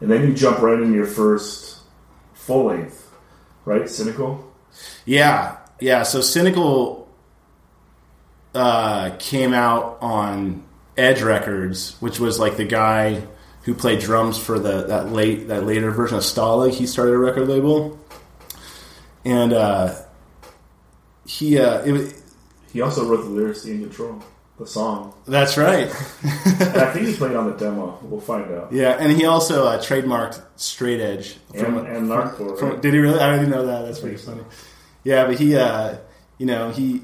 And 0.01 0.11
then 0.11 0.27
you 0.27 0.35
jump 0.35 0.59
right 0.61 0.79
into 0.81 0.95
your 0.95 1.07
first 1.07 1.79
full 2.35 2.65
length, 2.65 3.11
right? 3.65 3.89
Cynical? 3.89 4.53
Yeah, 5.07 5.57
yeah. 5.81 6.03
So 6.03 6.21
Cynical 6.21 7.09
uh, 8.55 9.11
came 9.19 9.53
out 9.55 9.99
on 10.01 10.63
Edge 10.97 11.23
Records, 11.23 11.97
which 12.01 12.19
was 12.21 12.39
like 12.39 12.57
the 12.57 12.65
guy 12.65 13.23
who 13.63 13.73
played 13.75 14.01
drums 14.01 14.37
for 14.39 14.59
the 14.59 14.83
that 14.89 15.11
late 15.13 15.49
that 15.49 15.65
later 15.65 15.91
version 15.91 16.17
of 16.19 16.23
Stalag. 16.25 16.73
He 16.73 16.87
started 16.87 17.13
a 17.15 17.19
record 17.19 17.49
label, 17.49 17.99
and 19.25 19.53
uh, 19.53 19.95
he 21.27 21.59
uh, 21.59 21.83
it, 21.83 21.93
was- 21.93 22.23
He 22.73 22.81
also 22.83 23.07
wrote 23.09 23.23
the 23.23 23.31
lyrics 23.31 23.63
to 23.63 23.71
In 23.71 23.81
Control, 23.81 24.23
the 24.59 24.67
song. 24.67 25.13
that's 25.27 25.57
right. 25.57 25.89
I 25.89 26.93
think 26.93 27.09
he 27.09 27.15
played 27.17 27.35
on 27.35 27.51
the 27.51 27.57
demo. 27.57 27.99
We'll 28.03 28.21
find 28.21 28.51
out. 28.53 28.73
Yeah, 28.73 28.97
and 28.99 29.11
he 29.13 29.25
also 29.27 29.67
uh, 29.67 29.79
trademarked 29.81 30.41
Straight 30.57 31.01
Edge 31.01 31.37
And, 31.53 31.65
and 31.79 32.09
Nardcore, 32.09 32.59
From, 32.59 32.71
right? 32.71 32.81
did 32.83 32.95
he 32.95 33.01
really? 33.01 33.19
I 33.19 33.35
didn't 33.37 33.51
know 33.51 33.67
that. 33.67 33.83
That's 33.87 33.99
pretty 34.01 34.17
funny. 34.17 34.43
Yeah, 35.03 35.27
but 35.27 35.39
he, 35.39 35.57
uh, 35.57 35.97
you 36.39 36.47
know, 36.47 36.71
he 36.71 37.03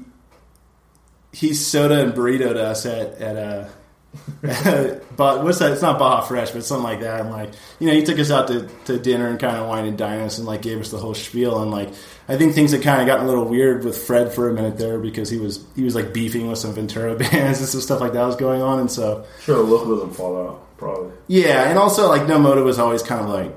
he 1.33 1.53
soda 1.53 2.01
and 2.03 2.13
burrito 2.13 2.53
to 2.53 2.63
us 2.63 2.85
at 2.85 3.13
at 3.21 3.35
uh, 3.35 3.67
but 4.41 5.43
what's 5.43 5.59
that? 5.59 5.71
It's 5.71 5.81
not 5.81 5.97
Baja 5.97 6.21
Fresh, 6.21 6.51
but 6.51 6.65
something 6.65 6.83
like 6.83 6.99
that. 7.01 7.21
And 7.21 7.29
like, 7.31 7.51
you 7.79 7.87
know, 7.87 7.93
he 7.93 8.03
took 8.03 8.19
us 8.19 8.29
out 8.29 8.47
to, 8.49 8.67
to 8.85 8.99
dinner 8.99 9.27
and 9.27 9.39
kind 9.39 9.55
of 9.57 9.67
wine 9.67 9.85
and 9.85 9.97
dine 9.97 10.19
us 10.19 10.37
and 10.37 10.45
like 10.45 10.61
gave 10.61 10.79
us 10.79 10.91
the 10.91 10.97
whole 10.97 11.13
spiel. 11.13 11.61
And 11.61 11.71
like, 11.71 11.89
I 12.27 12.37
think 12.37 12.53
things 12.53 12.71
had 12.71 12.81
kind 12.81 12.99
of 13.01 13.07
gotten 13.07 13.25
a 13.25 13.29
little 13.29 13.45
weird 13.45 13.83
with 13.85 13.97
Fred 13.97 14.33
for 14.33 14.49
a 14.49 14.53
minute 14.53 14.77
there 14.77 14.99
because 14.99 15.29
he 15.29 15.37
was 15.37 15.63
he 15.75 15.83
was 15.83 15.95
like 15.95 16.13
beefing 16.13 16.47
with 16.49 16.59
some 16.59 16.73
Ventura 16.73 17.15
bands 17.17 17.59
and 17.59 17.67
some 17.69 17.81
stuff 17.81 18.01
like 18.01 18.13
that 18.13 18.25
was 18.25 18.35
going 18.35 18.61
on. 18.61 18.79
And 18.79 18.91
so 18.91 19.25
Sure, 19.43 19.63
look 19.63 19.87
doesn't 19.87 20.13
fall 20.15 20.47
out, 20.47 20.77
probably. 20.77 21.13
yeah, 21.27 21.69
and 21.69 21.77
also 21.79 22.09
like 22.09 22.27
No 22.27 22.37
Motive 22.39 22.65
was 22.65 22.79
always 22.79 23.03
kind 23.03 23.21
of 23.21 23.29
like 23.29 23.53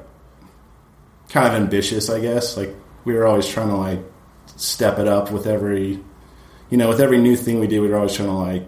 kind 1.31 1.49
of 1.49 1.55
ambitious, 1.55 2.09
I 2.11 2.21
guess. 2.21 2.57
Like 2.57 2.75
we 3.05 3.15
were 3.15 3.27
always 3.27 3.49
trying 3.49 3.69
to 3.69 3.77
like 3.77 4.01
step 4.57 4.99
it 4.99 5.09
up 5.09 5.31
with 5.33 5.47
every 5.47 5.99
you 6.71 6.79
know, 6.79 6.89
with 6.89 7.01
every 7.01 7.19
new 7.21 7.37
thing 7.37 7.61
we 7.61 7.67
did, 7.67 7.81
we 7.81 7.89
were 7.89 7.97
always 7.97 8.15
trying 8.15 8.29
to 8.29 8.35
like 8.35 8.67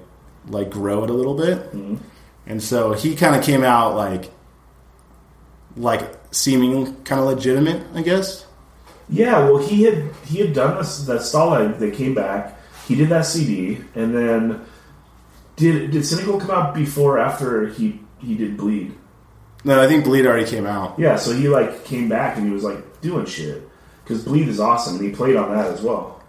like 0.49 0.71
grow 0.71 1.05
it 1.05 1.11
a 1.11 1.13
little 1.13 1.35
bit. 1.35 1.73
Mhm. 1.73 1.99
And 2.47 2.63
so 2.63 2.93
he 2.93 3.17
kind 3.17 3.35
of 3.37 3.43
came 3.43 3.65
out 3.65 3.97
like 3.97 4.31
like 5.77 6.03
seeming 6.31 6.95
kind 7.05 7.21
of 7.21 7.27
legitimate, 7.27 7.83
I 7.95 8.03
guess. 8.03 8.47
Yeah, 9.09 9.39
well, 9.49 9.59
he 9.59 9.83
had 9.85 10.05
he 10.27 10.39
had 10.39 10.53
done 10.53 10.77
this 10.79 10.99
that 11.07 11.21
Stalag. 11.21 11.79
They 11.79 11.91
came 11.91 12.15
back. 12.15 12.59
He 12.89 12.95
did 12.95 13.09
that 13.11 13.27
CD, 13.27 13.79
and 13.95 14.15
then 14.15 14.61
did 15.57 15.91
did 15.91 16.05
Cynical 16.05 16.39
come 16.41 16.51
out 16.51 16.75
before 16.75 17.17
or 17.17 17.19
after 17.19 17.69
he 17.69 18.01
he 18.19 18.35
did 18.35 18.57
Bleed? 18.57 18.95
No, 19.65 19.81
I 19.83 19.87
think 19.89 20.05
Bleed 20.05 20.27
already 20.27 20.47
came 20.47 20.67
out. 20.67 20.99
Yeah, 20.99 21.17
so 21.17 21.33
he 21.33 21.49
like 21.49 21.85
came 21.85 22.09
back 22.09 22.37
and 22.37 22.47
he 22.47 22.53
was 22.53 22.63
like 22.65 23.01
doing 23.01 23.27
shit 23.27 23.69
because 24.05 24.25
Bleed 24.25 24.49
is 24.49 24.61
awesome, 24.61 24.97
and 24.97 25.05
he 25.05 25.11
played 25.13 25.37
on 25.37 25.55
that 25.55 25.67
as 25.67 25.83
well. 25.83 26.23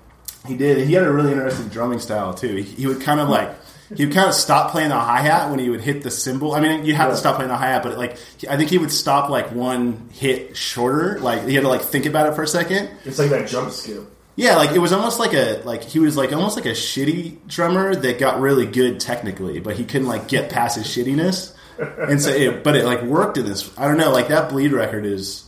He 0.45 0.56
did. 0.56 0.88
He 0.88 0.93
had 0.93 1.03
a 1.03 1.12
really 1.12 1.32
interesting 1.32 1.67
drumming 1.69 1.99
style 1.99 2.34
too. 2.34 2.56
He, 2.58 2.62
he 2.63 2.88
would 2.88 3.01
kind 3.01 3.19
of 3.19 3.27
like 3.30 3.53
he 3.95 4.06
would 4.06 4.13
kind 4.13 4.28
of 4.28 4.34
stop 4.36 4.71
playing 4.71 4.89
the 4.89 4.95
hi 5.00 5.21
hat 5.21 5.50
when 5.50 5.60
he 5.60 5.69
would 5.69 5.82
hit 5.82 6.04
the 6.04 6.12
cymbal. 6.12 6.54
I 6.54 6.60
mean, 6.60 6.86
you 6.86 6.93
have 6.95 7.08
Yeah. 7.08 7.12
to 7.13 7.17
stop 7.17 7.36
playing 7.38 7.50
the 7.50 7.58
hi 7.58 7.67
hat, 7.67 7.84
but 7.84 7.97
like 7.97 8.17
I 8.50 8.58
think 8.58 8.69
he 8.69 8.78
would 8.78 8.91
stop 8.91 9.30
like 9.30 9.52
one 9.54 10.10
hit 10.12 10.58
shorter. 10.58 11.19
Like 11.19 11.47
he 11.47 11.56
had 11.56 11.62
to 11.63 11.69
like 11.69 11.82
think 11.82 12.06
about 12.06 12.28
it 12.28 12.36
for 12.36 12.43
a 12.43 12.47
second. 12.47 12.89
It's 13.06 13.17
like 13.19 13.30
that 13.30 13.47
jump 13.47 13.71
skip. 13.71 14.04
Yeah, 14.36 14.58
like 14.58 14.71
it 14.71 14.80
was 14.80 14.93
almost 14.93 15.19
like 15.19 15.34
a 15.34 15.62
like 15.65 15.84
he 15.84 16.00
was 16.00 16.15
like 16.17 16.32
almost 16.34 16.56
like 16.58 16.65
a 16.67 16.71
shitty 16.73 17.47
drummer 17.47 17.95
that 17.95 18.19
got 18.19 18.39
really 18.39 18.65
good 18.67 19.00
technically, 19.00 19.60
but 19.60 19.76
he 19.76 19.84
couldn't 19.84 20.08
like 20.08 20.28
get 20.28 20.50
past 20.52 20.78
his 20.78 20.86
shittiness. 20.86 21.54
And 21.80 22.21
so, 22.21 22.30
it, 22.32 22.63
but 22.63 22.76
it 22.76 22.86
like 22.86 23.02
worked 23.04 23.38
in 23.38 23.45
this. 23.45 23.71
I 23.78 23.88
don't 23.88 23.97
know. 23.97 24.12
Like 24.12 24.28
that 24.30 24.50
bleed 24.50 24.73
record 24.73 25.06
is 25.06 25.43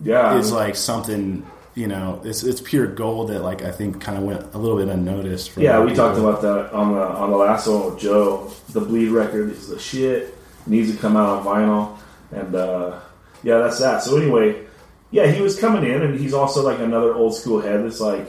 Yeah, 0.00 0.36
is 0.38 0.52
like 0.52 0.76
something. 0.76 1.44
You 1.74 1.88
know, 1.88 2.20
it's 2.24 2.42
it's 2.44 2.60
pure 2.60 2.86
gold 2.86 3.30
that 3.30 3.42
like 3.42 3.62
I 3.62 3.72
think 3.72 4.00
kind 4.00 4.16
of 4.16 4.24
went 4.24 4.54
a 4.54 4.58
little 4.58 4.76
bit 4.76 4.88
unnoticed. 4.88 5.50
For 5.50 5.60
yeah. 5.60 5.80
We 5.80 5.94
talked 5.94 6.18
about 6.18 6.40
that 6.42 6.72
on 6.72 6.94
the 6.94 7.02
on 7.02 7.30
the 7.30 7.36
last 7.36 7.66
one 7.66 7.86
with 7.86 7.98
Joe. 7.98 8.52
The 8.70 8.80
Bleed 8.80 9.08
record 9.08 9.50
is 9.50 9.68
the 9.68 9.78
shit. 9.78 10.36
Needs 10.66 10.92
to 10.92 10.98
come 10.98 11.16
out 11.16 11.28
on 11.28 11.44
vinyl, 11.44 11.98
and 12.30 12.54
uh, 12.54 13.00
yeah, 13.42 13.58
that's 13.58 13.78
that. 13.80 14.02
So 14.02 14.16
anyway, 14.16 14.64
yeah, 15.10 15.26
he 15.26 15.42
was 15.42 15.58
coming 15.58 15.84
in, 15.84 16.00
and 16.00 16.18
he's 16.18 16.32
also 16.32 16.62
like 16.62 16.78
another 16.78 17.12
old 17.12 17.34
school 17.34 17.60
head 17.60 17.84
that's 17.84 18.00
like 18.00 18.26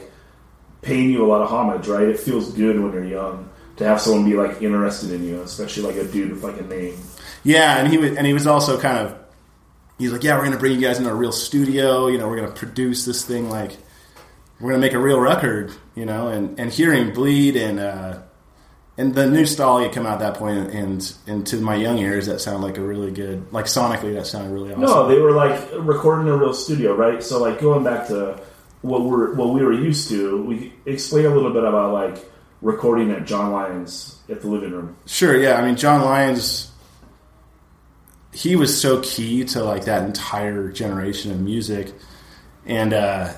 paying 0.82 1.10
you 1.10 1.26
a 1.26 1.28
lot 1.28 1.42
of 1.42 1.50
homage, 1.50 1.88
right? 1.88 2.08
It 2.08 2.20
feels 2.20 2.52
good 2.54 2.80
when 2.80 2.94
you're 2.94 3.06
young 3.06 3.50
to 3.78 3.84
have 3.84 4.02
someone 4.02 4.30
be 4.30 4.36
like 4.36 4.62
interested 4.62 5.12
in 5.12 5.24
you, 5.24 5.42
especially 5.42 5.84
like 5.84 5.96
a 5.96 6.06
dude 6.06 6.32
with 6.32 6.44
like 6.44 6.60
a 6.60 6.64
name. 6.64 6.98
Yeah, 7.44 7.78
and 7.78 7.88
he 7.88 7.98
was, 7.98 8.18
and 8.18 8.26
he 8.26 8.34
was 8.34 8.48
also 8.48 8.80
kind 8.80 8.98
of, 8.98 9.18
he's 9.98 10.12
like, 10.12 10.24
yeah, 10.24 10.38
we're 10.38 10.46
gonna 10.46 10.58
bring 10.58 10.74
you 10.74 10.82
guys 10.82 10.98
into 10.98 11.10
a 11.10 11.16
real 11.16 11.32
studio. 11.32 12.08
You 12.08 12.18
know, 12.18 12.28
we're 12.28 12.38
gonna 12.38 12.52
produce 12.52 13.06
this 13.06 13.24
thing 13.26 13.50
like, 13.50 13.78
we're 14.60 14.72
gonna 14.72 14.82
make 14.82 14.94
a 14.94 15.00
real 15.00 15.20
record. 15.20 15.74
You 15.96 16.06
know, 16.06 16.28
and 16.28 16.60
and 16.60 16.72
hearing 16.72 17.14
bleed 17.14 17.56
and 17.56 17.80
uh, 17.80 18.20
and 18.98 19.14
the 19.14 19.30
new 19.30 19.46
style 19.46 19.80
had 19.80 19.92
come 19.92 20.06
out 20.06 20.14
at 20.14 20.20
that 20.20 20.34
point, 20.36 20.72
and 20.72 21.16
and 21.28 21.46
to 21.48 21.58
my 21.58 21.76
young 21.76 21.98
ears, 21.98 22.28
that 22.28 22.40
sounded 22.40 22.66
like 22.66 22.78
a 22.78 22.82
really 22.82 23.12
good, 23.12 23.52
like 23.52 23.66
sonically, 23.66 24.14
that 24.14 24.26
sounded 24.26 24.54
really 24.54 24.72
awesome. 24.72 24.82
No, 24.82 25.08
they 25.08 25.20
were 25.20 25.32
like 25.32 25.60
recording 25.80 26.28
in 26.28 26.34
a 26.34 26.38
real 26.38 26.54
studio, 26.54 26.96
right? 26.96 27.22
So 27.22 27.42
like 27.42 27.60
going 27.60 27.84
back 27.84 28.08
to 28.08 28.40
what 28.82 29.04
we're 29.04 29.34
what 29.36 29.54
we 29.54 29.64
were 29.64 29.74
used 29.74 30.10
to, 30.10 30.42
we 30.44 30.74
explain 30.86 31.26
a 31.26 31.30
little 31.30 31.52
bit 31.52 31.64
about 31.64 31.92
like 31.92 32.24
recording 32.62 33.12
at 33.12 33.26
John 33.26 33.52
Lyons 33.52 34.18
at 34.30 34.42
the 34.42 34.48
living 34.48 34.72
room. 34.72 34.96
Sure, 35.06 35.36
yeah. 35.36 35.56
I 35.56 35.66
mean, 35.66 35.76
John 35.76 36.02
Lyons, 36.02 36.72
he 38.36 38.58
was 38.58 38.80
so 38.80 39.00
key 39.02 39.46
to 39.46 39.64
like 39.64 39.86
that 39.86 40.04
entire 40.04 40.70
generation 40.70 41.32
of 41.32 41.40
music, 41.40 41.94
and 42.66 42.94
uh, 42.94 43.34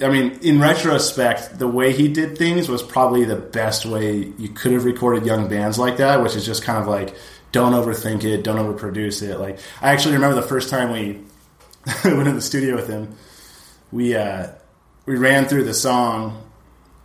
I 0.00 0.08
mean, 0.08 0.40
in 0.42 0.60
retrospect, 0.60 1.56
the 1.56 1.68
way 1.68 1.92
he 1.92 2.08
did 2.08 2.36
things 2.36 2.68
was 2.68 2.82
probably 2.82 3.24
the 3.24 3.36
best 3.36 3.86
way 3.86 4.32
you 4.36 4.48
could 4.48 4.72
have 4.72 4.84
recorded 4.84 5.24
young 5.24 5.48
bands 5.48 5.78
like 5.78 5.98
that, 5.98 6.20
which 6.20 6.34
is 6.34 6.44
just 6.44 6.64
kind 6.64 6.82
of 6.82 6.88
like 6.88 7.14
don't 7.52 7.74
overthink 7.74 8.24
it, 8.24 8.42
don't 8.42 8.56
overproduce 8.56 9.22
it. 9.22 9.38
Like 9.38 9.60
I 9.80 9.92
actually 9.92 10.14
remember 10.14 10.34
the 10.34 10.48
first 10.48 10.68
time 10.68 10.90
we 10.90 11.20
went 12.04 12.26
in 12.26 12.34
the 12.34 12.42
studio 12.42 12.74
with 12.74 12.88
him, 12.88 13.14
we 13.92 14.16
uh, 14.16 14.48
we 15.06 15.16
ran 15.16 15.44
through 15.44 15.62
the 15.62 15.74
song, 15.74 16.42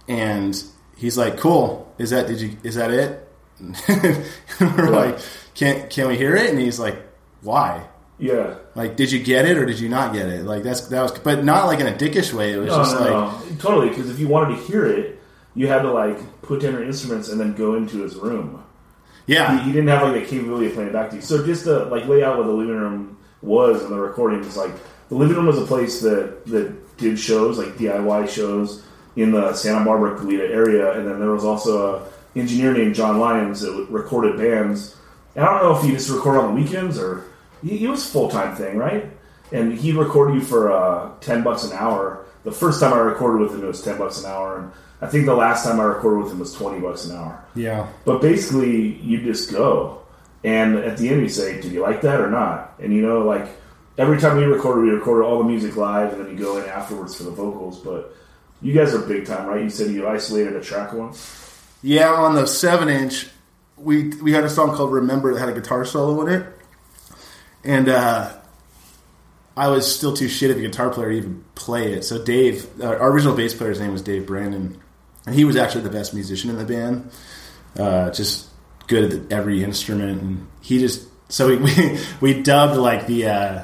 and 0.08 0.62
he's 0.98 1.16
like, 1.16 1.38
"Cool, 1.38 1.94
is 2.00 2.10
that 2.10 2.26
did 2.26 2.42
you 2.42 2.58
is 2.64 2.74
that 2.74 2.90
it?" 2.90 3.28
we're 4.60 4.90
like, 4.90 5.20
"Can 5.54 5.88
can 5.90 6.08
we 6.08 6.18
hear 6.18 6.36
it?" 6.36 6.50
And 6.50 6.58
he's 6.58 6.80
like, 6.80 7.06
"Why?" 7.42 7.84
Yeah, 8.22 8.56
Like, 8.76 8.98
did 8.98 9.14
you 9.14 9.24
get 9.24 9.46
it 9.46 9.58
or 9.58 9.66
did 9.66 9.80
you 9.80 9.88
not 9.88 10.12
get 10.12 10.28
it? 10.28 10.44
Like 10.44 10.62
that's 10.62 10.82
that 10.90 11.02
was, 11.02 11.18
but 11.20 11.46
not 11.46 11.68
like 11.68 11.80
in 11.80 11.88
a 11.88 11.94
dickish 11.94 12.34
way. 12.34 12.52
It 12.52 12.58
was 12.58 12.68
no, 12.68 12.76
just 12.76 12.96
no, 12.96 13.00
like, 13.00 13.10
no, 13.50 13.56
totally. 13.60 13.90
Because 13.90 14.10
if 14.10 14.20
you 14.20 14.28
wanted 14.28 14.58
to 14.58 14.62
hear 14.64 14.86
it, 14.86 15.22
you 15.56 15.68
had 15.68 15.84
to 15.84 15.92
like 15.92 16.42
put 16.42 16.62
down 16.62 16.74
your 16.74 16.84
instruments 16.84 17.30
and 17.30 17.40
then 17.40 17.54
go 17.54 17.76
into 17.76 18.02
his 18.02 18.16
room. 18.16 18.62
Yeah, 19.26 19.64
he 19.64 19.72
didn't 19.72 19.88
have 19.88 20.02
like 20.02 20.22
the 20.22 20.28
capability 20.28 20.68
of 20.68 20.74
playing 20.74 20.90
it 20.90 20.94
back 20.94 21.12
to 21.12 21.16
you. 21.16 21.22
So 21.22 21.46
just 21.46 21.64
to 21.64 21.86
like 21.86 22.08
lay 22.08 22.22
out 22.22 22.38
what 22.38 22.46
the 22.46 22.52
living 22.52 22.76
room 22.76 23.18
was 23.42 23.84
and 23.84 23.92
the 23.94 24.00
recording 24.00 24.40
was 24.40 24.58
like 24.58 24.72
the 25.08 25.16
living 25.16 25.38
room 25.38 25.46
was 25.46 25.58
a 25.58 25.66
place 25.66 26.02
that 26.02 26.46
that 26.48 26.98
did 26.98 27.18
shows 27.18 27.58
like 27.58 27.78
DIY 27.78 28.28
shows 28.28 28.84
in 29.16 29.32
the 29.32 29.54
Santa 29.54 29.86
Barbara 29.86 30.18
Goleta 30.18 30.50
area, 30.50 30.98
and 30.98 31.08
then 31.08 31.20
there 31.20 31.32
was 31.32 31.46
also 31.46 31.96
a 31.96 32.38
engineer 32.38 32.74
named 32.74 32.96
John 32.96 33.20
Lyons 33.20 33.62
that 33.62 33.72
recorded 33.90 34.38
bands. 34.38 34.96
And 35.36 35.46
I 35.46 35.60
don't 35.60 35.64
know 35.64 35.78
if 35.78 35.84
he 35.84 35.92
just 35.92 36.10
recorded 36.10 36.42
on 36.42 36.56
the 36.56 36.62
weekends 36.62 36.98
or 36.98 37.24
he, 37.62 37.78
he 37.78 37.88
was 37.88 38.10
full 38.10 38.30
time 38.30 38.56
thing, 38.56 38.78
right? 38.78 39.06
And 39.52 39.74
he'd 39.74 39.96
record 39.96 40.34
you 40.34 40.42
for 40.42 40.72
uh, 40.72 41.12
ten 41.22 41.44
bucks 41.44 41.64
an 41.64 41.74
hour. 41.74 42.26
The 42.44 42.52
first 42.52 42.80
time 42.80 42.94
I 42.94 42.98
recorded 43.00 43.42
with 43.42 43.54
him, 43.54 43.64
it 43.64 43.68
was 43.68 43.82
ten 43.82 43.98
bucks 43.98 44.20
an 44.24 44.30
hour, 44.30 44.58
and 44.60 44.72
I 45.02 45.08
think 45.08 45.26
the 45.26 45.36
last 45.36 45.64
time 45.66 45.80
I 45.80 45.84
recorded 45.84 46.24
with 46.24 46.32
him 46.34 46.40
was 46.40 46.54
twenty 46.54 46.80
bucks 46.80 47.06
an 47.06 47.16
hour. 47.18 47.44
yeah, 47.56 47.88
But 48.06 48.22
basically, 48.22 48.96
you 48.98 49.22
just 49.24 49.52
go, 49.52 50.02
and 50.44 50.78
at 50.78 50.98
the 50.98 51.10
end, 51.10 51.22
you 51.22 51.30
say, 51.30 51.60
"Did 51.62 51.72
you 51.72 51.82
like 51.82 52.02
that 52.02 52.22
or 52.22 52.30
not?" 52.30 52.76
And 52.80 52.94
you 52.94 53.02
know, 53.02 53.20
like 53.26 53.48
every 53.98 54.20
time 54.20 54.38
we 54.38 54.44
recorded, 54.46 54.82
we 54.84 54.90
recorded 54.92 55.26
all 55.26 55.40
the 55.40 55.44
music 55.50 55.76
live, 55.76 56.14
and 56.14 56.26
then 56.26 56.32
you 56.32 56.42
go 56.44 56.58
in 56.58 56.70
afterwards 56.70 57.16
for 57.16 57.24
the 57.24 57.32
vocals. 57.32 57.80
But 57.80 58.16
you 58.62 58.74
guys 58.74 58.94
are 58.94 59.00
big 59.00 59.26
time, 59.26 59.48
right? 59.48 59.64
You 59.64 59.70
said 59.70 59.92
you 59.92 60.08
isolated 60.08 60.56
a 60.56 60.62
track 60.62 60.94
once. 60.94 61.36
Yeah, 61.82 62.12
on 62.12 62.36
the 62.36 62.46
seven 62.46 62.88
inch, 62.90 63.28
we 63.80 64.10
we 64.22 64.32
had 64.32 64.44
a 64.44 64.50
song 64.50 64.76
called 64.76 64.92
"Remember" 64.92 65.34
that 65.34 65.40
had 65.40 65.50
a 65.50 65.54
guitar 65.54 65.86
solo 65.86 66.26
in 66.26 66.42
it, 66.42 66.48
and 67.64 67.90
uh, 67.90 68.34
I 69.56 69.68
was 69.68 69.94
still 69.94 70.14
too 70.14 70.28
shit 70.28 70.52
of 70.52 70.58
a 70.58 70.62
guitar 70.62 70.90
player 70.90 71.10
to 71.10 71.18
even 71.18 71.44
play 71.56 71.94
it. 71.94 72.04
So 72.04 72.24
Dave, 72.24 72.68
uh, 72.82 72.88
our 72.88 73.12
original 73.12 73.36
bass 73.36 73.54
player's 73.54 73.80
name 73.80 73.92
was 73.92 74.02
Dave 74.02 74.26
Brandon, 74.26 74.80
and 75.26 75.36
he 75.36 75.46
was 75.46 75.56
actually 75.56 75.82
the 75.82 75.90
best 75.90 76.14
musician 76.14 76.50
in 76.50 76.58
the 76.58 76.66
band. 76.66 77.12
Uh, 77.78 78.10
just 78.12 78.48
good 78.88 79.14
at 79.14 79.32
every 79.32 79.64
instrument, 79.64 80.22
and 80.22 80.48
he 80.62 80.80
just 80.80 81.08
so 81.32 81.48
we 81.48 81.58
we, 81.58 82.00
we 82.22 82.42
dubbed 82.42 82.78
like 82.78 83.08
the 83.08 83.28
uh, 83.28 83.64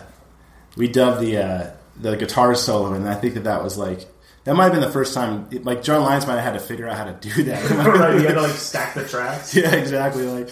we 0.76 0.88
dubbed 0.88 1.22
the 1.22 1.38
uh, 1.38 1.72
the 2.00 2.16
guitar 2.16 2.56
solo, 2.56 2.94
and 2.94 3.08
I 3.08 3.16
think 3.16 3.36
that 3.36 3.46
that 3.46 3.64
was 3.64 3.78
like 3.78 4.08
that 4.46 4.56
might 4.56 4.66
have 4.66 4.74
been 4.74 4.82
the 4.82 4.92
first 4.92 5.14
time. 5.14 5.50
Like 5.64 5.84
John 5.84 6.04
Lyons 6.04 6.26
might 6.26 6.36
have 6.36 6.44
had 6.44 6.54
to 6.54 6.60
figure 6.60 6.88
out 6.88 6.96
how 6.96 7.06
to 7.06 7.14
do 7.14 7.44
that. 7.44 7.70
right, 7.72 8.14
you 8.20 8.28
had 8.28 8.36
to 8.36 8.42
like 8.42 8.52
stack 8.52 8.94
the 8.94 9.06
tracks. 9.06 9.56
yeah, 9.56 9.76
exactly. 9.76 10.24
Like 10.24 10.50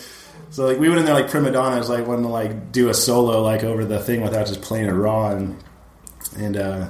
so, 0.49 0.65
like 0.65 0.79
we 0.79 0.89
went 0.89 0.99
in 0.99 1.06
there 1.06 1.13
like 1.13 1.29
prima 1.29 1.51
donnas, 1.51 1.89
like 1.89 2.06
wanting 2.06 2.25
to 2.25 2.29
like 2.29 2.71
do 2.71 2.89
a 2.89 2.93
solo 2.93 3.41
like 3.41 3.63
over 3.63 3.86
the 3.86 3.99
thing 3.99 4.21
without 4.21 4.47
just 4.47 4.62
playing 4.62 4.88
it 4.88 4.91
raw, 4.91 5.29
and 5.29 5.63
and 6.38 6.58
uh, 6.58 6.89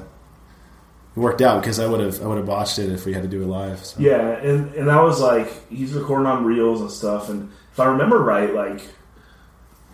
it 1.16 1.20
worked 1.20 1.42
out 1.42 1.62
because 1.62 1.78
I 1.78 1.88
would 1.88 2.00
have 2.00 2.22
I 2.22 2.28
would 2.28 2.38
have 2.38 2.48
botched 2.48 2.80
it 2.80 2.90
if 2.90 3.06
we 3.06 3.14
had 3.14 3.24
to 3.24 3.30
do 3.30 3.44
it 3.44 3.48
live. 3.48 3.84
So. 3.84 4.00
Yeah, 4.00 4.38
and 4.38 4.74
and 4.74 4.88
that 4.88 5.02
was 5.04 5.20
like 5.20 5.70
he's 5.70 5.92
recording 5.94 6.28
on 6.28 6.46
reels 6.46 6.80
and 6.80 6.90
stuff, 6.90 7.30
and 7.30 7.52
if 7.74 7.82
I 7.82 7.86
remember 7.86 8.20
right, 8.20 8.54
like 8.54 8.82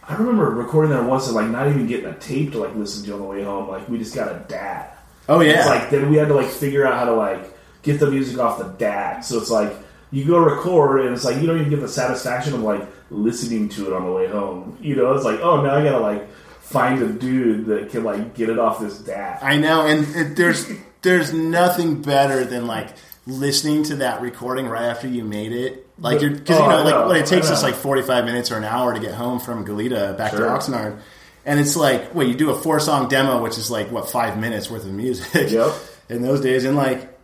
I 0.08 0.16
remember 0.16 0.50
recording 0.52 0.92
that 0.92 1.06
once 1.06 1.26
and 1.26 1.36
like 1.36 1.50
not 1.50 1.68
even 1.68 1.88
getting 1.88 2.06
a 2.08 2.16
tape 2.18 2.52
to 2.52 2.60
like 2.60 2.76
listen 2.76 3.04
to 3.06 3.14
on 3.14 3.20
the 3.20 3.26
way 3.26 3.44
home. 3.44 3.68
Like 3.68 3.90
we 3.90 3.98
just 3.98 4.14
got 4.14 4.32
a 4.32 4.40
DAT. 4.48 4.99
Oh 5.30 5.40
yeah. 5.42 5.60
It's 5.60 5.68
like 5.68 5.90
then 5.90 6.10
we 6.10 6.18
had 6.18 6.28
to 6.28 6.34
like 6.34 6.48
figure 6.50 6.86
out 6.86 6.96
how 6.96 7.06
to 7.06 7.14
like 7.14 7.58
get 7.84 8.00
the 8.00 8.10
music 8.12 8.38
off 8.40 8.58
the 8.58 8.66
DAT. 8.66 9.24
So 9.24 9.38
it's 9.38 9.50
like 9.50 9.74
you 10.12 10.26
go 10.26 10.38
record 10.40 11.02
and 11.06 11.14
it's 11.16 11.24
like 11.24 11.38
you 11.40 11.48
don't 11.48 11.58
even 11.60 11.70
get 11.70 11.80
the 11.82 11.88
satisfaction 11.88 12.54
of 12.56 12.62
like 12.62 12.82
listening 13.12 13.70
to 13.70 13.88
it 13.88 13.94
on 13.94 14.06
the 14.06 14.12
way 14.12 14.28
home. 14.28 14.78
You 14.82 14.96
know, 14.96 15.14
it's 15.14 15.24
like 15.24 15.40
oh 15.42 15.62
now 15.62 15.76
I 15.76 15.84
gotta 15.84 16.00
like 16.00 16.28
find 16.62 17.02
a 17.02 17.08
dude 17.08 17.68
that 17.68 17.90
can 17.90 18.04
like 18.04 18.36
get 18.36 18.50
it 18.50 18.60
off 18.60 18.80
this 18.80 18.98
DAT. 19.00 19.40
I 19.44 19.58
know, 19.58 19.86
and 19.86 20.06
it, 20.16 20.36
there's 20.36 20.70
there's 21.04 21.32
nothing 21.34 22.02
better 22.02 22.44
than 22.44 22.68
like 22.68 22.90
listening 23.28 23.84
to 23.84 23.96
that 23.98 24.22
recording 24.22 24.68
right 24.68 24.84
after 24.86 25.08
you 25.08 25.24
made 25.24 25.52
it. 25.52 25.88
Like 26.00 26.22
you're 26.22 26.32
because 26.32 26.58
Oh, 26.60 26.64
you 26.64 26.70
know 26.70 26.84
like 26.84 26.94
know, 26.96 27.08
what 27.08 27.18
it 27.18 27.26
takes 27.28 27.50
us 27.52 27.62
like 27.62 27.76
45 27.76 28.26
minutes 28.26 28.52
or 28.52 28.58
an 28.58 28.64
hour 28.64 28.94
to 28.94 29.00
get 29.00 29.14
home 29.14 29.40
from 29.40 29.66
Goleta 29.66 30.18
back 30.18 30.32
Sure. 30.32 30.42
to 30.42 30.46
Oxnard. 30.48 31.00
And 31.46 31.60
it's 31.60 31.76
like, 31.76 32.14
wait, 32.14 32.28
you 32.28 32.36
do 32.36 32.52
a 32.52 32.56
four 32.60 32.80
song 32.80 33.08
demo, 33.08 33.42
which 33.42 33.58
is 33.58 33.72
like 33.72 33.92
what 33.92 34.10
five 34.10 34.38
minutes 34.38 34.70
worth 34.70 34.84
of 34.86 34.92
music 34.92 35.52
Yep. 35.52 35.74
in 36.10 36.22
those 36.22 36.42
days, 36.42 36.66
and 36.66 36.76
like 36.76 37.18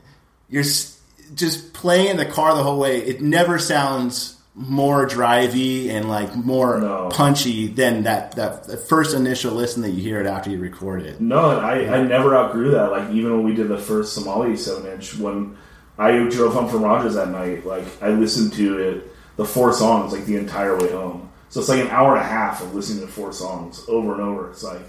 you're 0.50 0.64
just 0.64 1.74
playing 1.74 2.08
in 2.08 2.18
the 2.18 2.26
car 2.26 2.56
the 2.56 2.64
whole 2.64 2.80
way. 2.80 3.00
It 3.02 3.22
never 3.22 3.60
sounds 3.60 4.32
more 4.58 5.06
drivey 5.06 5.90
and 5.90 6.08
like 6.08 6.34
more 6.34 6.80
No. 6.80 7.10
punchy 7.12 7.68
than 7.68 8.04
that 8.04 8.38
that 8.38 8.88
first 8.88 9.14
initial 9.14 9.54
listen 9.54 9.82
that 9.82 9.90
you 9.90 10.02
hear 10.02 10.22
it 10.22 10.28
after 10.28 10.50
you 10.50 10.60
record 10.60 11.02
it. 11.02 11.20
No, 11.20 11.50
and 11.58 11.66
I, 11.66 11.98
I 11.98 12.04
never 12.04 12.36
outgrew 12.38 12.72
that. 12.72 12.90
Like 12.92 13.10
even 13.12 13.34
when 13.34 13.44
we 13.44 13.54
did 13.54 13.68
the 13.68 13.78
first 13.78 14.14
Somali 14.14 14.56
seven 14.56 14.90
inch, 14.92 15.18
when 15.18 15.58
I 15.98 16.12
drove 16.30 16.54
home 16.54 16.70
from 16.70 16.84
Rogers 16.84 17.16
that 17.16 17.30
night, 17.30 17.66
like 17.66 17.84
I 18.02 18.10
listened 18.12 18.54
to 18.54 18.78
it, 18.78 19.16
the 19.36 19.46
four 19.46 19.74
songs, 19.74 20.14
like 20.14 20.26
the 20.26 20.38
entire 20.38 20.78
way 20.78 20.90
home. 20.92 21.25
So 21.50 21.60
it's 21.62 21.70
like 21.70 21.82
an 21.82 21.88
hour 21.90 22.16
and 22.16 22.22
a 22.22 22.28
half 22.28 22.62
of 22.62 22.74
listening 22.76 23.06
to 23.06 23.12
four 23.12 23.32
songs 23.32 23.84
over 23.88 24.14
and 24.14 24.22
over. 24.22 24.50
It's 24.52 24.64
like 24.64 24.82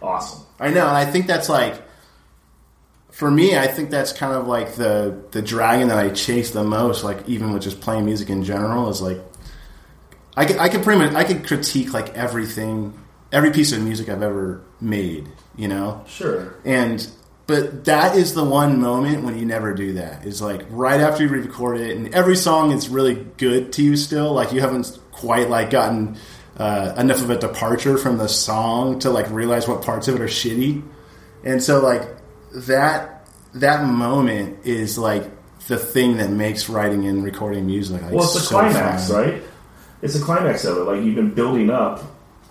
awesome. 0.00 0.42
I 0.58 0.70
know, 0.70 0.86
and 0.88 0.96
I 0.96 1.04
think 1.04 1.26
that's 1.26 1.48
like 1.48 1.82
for 3.10 3.30
me. 3.30 3.58
I 3.58 3.66
think 3.66 3.90
that's 3.90 4.12
kind 4.12 4.32
of 4.34 4.46
like 4.46 4.74
the 4.74 5.22
the 5.32 5.42
dragon 5.42 5.88
that 5.88 5.98
I 5.98 6.10
chase 6.10 6.50
the 6.52 6.64
most. 6.64 7.04
Like 7.04 7.28
even 7.28 7.52
with 7.52 7.62
just 7.62 7.80
playing 7.80 8.04
music 8.04 8.30
in 8.30 8.44
general 8.44 8.88
is 8.88 9.02
like 9.02 9.18
I 10.36 10.44
can 10.44 10.58
I 10.58 10.68
can 10.68 10.82
pretty 10.82 11.00
much 11.00 11.14
I 11.14 11.24
can 11.24 11.42
critique 11.42 11.92
like 11.92 12.14
everything, 12.14 12.94
every 13.32 13.50
piece 13.50 13.72
of 13.72 13.82
music 13.82 14.08
I've 14.08 14.22
ever 14.22 14.62
made. 14.80 15.28
You 15.56 15.68
know, 15.68 16.04
Sure. 16.06 16.54
and 16.64 17.06
but 17.46 17.84
that 17.84 18.16
is 18.16 18.32
the 18.34 18.44
one 18.44 18.80
moment 18.80 19.24
when 19.24 19.36
you 19.38 19.44
never 19.44 19.74
do 19.74 19.94
that. 19.94 20.24
Is 20.24 20.40
like 20.40 20.64
right 20.70 21.00
after 21.00 21.24
you 21.24 21.28
record 21.28 21.78
it, 21.80 21.96
and 21.96 22.14
every 22.14 22.36
song 22.36 22.70
is 22.70 22.88
really 22.88 23.16
good 23.36 23.72
to 23.74 23.82
you 23.82 23.96
still. 23.96 24.32
Like 24.32 24.52
you 24.52 24.60
haven't 24.60 24.98
quite 25.20 25.48
like 25.50 25.70
gotten 25.70 26.16
uh, 26.56 26.94
enough 26.98 27.20
of 27.22 27.30
a 27.30 27.38
departure 27.38 27.96
from 27.98 28.18
the 28.18 28.28
song 28.28 28.98
to 29.00 29.10
like 29.10 29.30
realize 29.30 29.68
what 29.68 29.82
parts 29.82 30.08
of 30.08 30.14
it 30.14 30.20
are 30.20 30.26
shitty. 30.26 30.82
And 31.44 31.62
so 31.62 31.80
like 31.80 32.02
that 32.52 33.26
that 33.54 33.84
moment 33.86 34.64
is 34.66 34.96
like 34.98 35.24
the 35.66 35.76
thing 35.76 36.16
that 36.18 36.30
makes 36.30 36.68
writing 36.68 37.06
and 37.06 37.22
recording 37.24 37.66
music. 37.66 38.02
Like, 38.02 38.12
Well, 38.12 38.24
it's 38.24 38.34
the 38.34 38.40
so 38.40 38.58
climax, 38.58 39.08
fun. 39.08 39.22
right? 39.22 39.42
It's 40.02 40.14
the 40.14 40.24
climax 40.24 40.64
of 40.64 40.76
it. 40.78 40.80
Like 40.80 41.02
you've 41.04 41.14
been 41.14 41.34
building 41.34 41.70
up, 41.70 42.02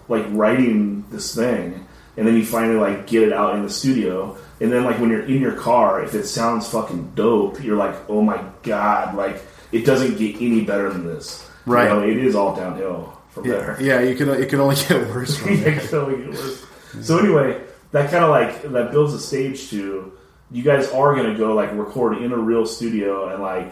like 0.08 0.26
writing 0.30 1.04
this 1.10 1.34
thing, 1.36 1.86
and 2.18 2.28
then 2.28 2.36
you 2.36 2.46
finally 2.46 2.76
like 2.80 3.08
get 3.08 3.24
it 3.24 3.34
out 3.34 3.56
in 3.56 3.64
the 3.64 3.70
studio. 3.70 4.38
And 4.62 4.72
then 4.72 4.84
like 4.84 5.00
when 5.00 5.10
you're 5.10 5.24
in 5.26 5.42
your 5.42 5.54
car, 5.56 6.04
if 6.04 6.14
it 6.16 6.26
sounds 6.26 6.68
fucking 6.70 7.12
dope, 7.16 7.64
you're 7.64 7.78
like, 7.78 7.96
oh 8.10 8.22
my 8.22 8.44
god, 8.64 9.16
like 9.16 9.42
it 9.72 9.86
doesn't 9.86 10.18
get 10.18 10.36
any 10.36 10.62
better 10.66 10.90
than 10.92 11.06
this. 11.06 11.49
You 11.66 11.74
Right. 11.74 11.90
know, 11.90 12.02
it 12.02 12.18
is 12.18 12.36
all 12.36 12.56
downhill 12.56 13.14
from 13.30 13.46
Yeah, 13.46 13.52
there. 13.54 13.78
yeah, 13.80 14.02
you 14.02 14.16
can 14.16 14.30
it 14.30 14.50
can 14.50 14.60
only 14.60 14.76
get 14.76 15.08
worse 15.10 15.38
from 15.38 15.52
Yeah, 15.56 15.64
there. 15.64 15.74
it 15.74 15.90
can 15.90 16.00
only 16.00 16.18
get 16.24 16.30
worse. 16.34 16.66
So 17.02 17.18
anyway, 17.20 17.62
that 17.92 18.10
kind 18.12 18.24
of 18.24 18.30
like 18.30 18.64
that 18.72 18.92
builds 18.92 19.14
a 19.14 19.20
stage 19.20 19.70
to 19.72 20.12
you 20.52 20.64
guys 20.64 20.90
are 20.92 21.16
gonna 21.16 21.38
go 21.38 21.54
like 21.54 21.72
record 21.74 22.18
in 22.18 22.32
a 22.32 22.38
real 22.38 22.66
studio 22.66 23.30
and 23.30 23.42
like 23.44 23.72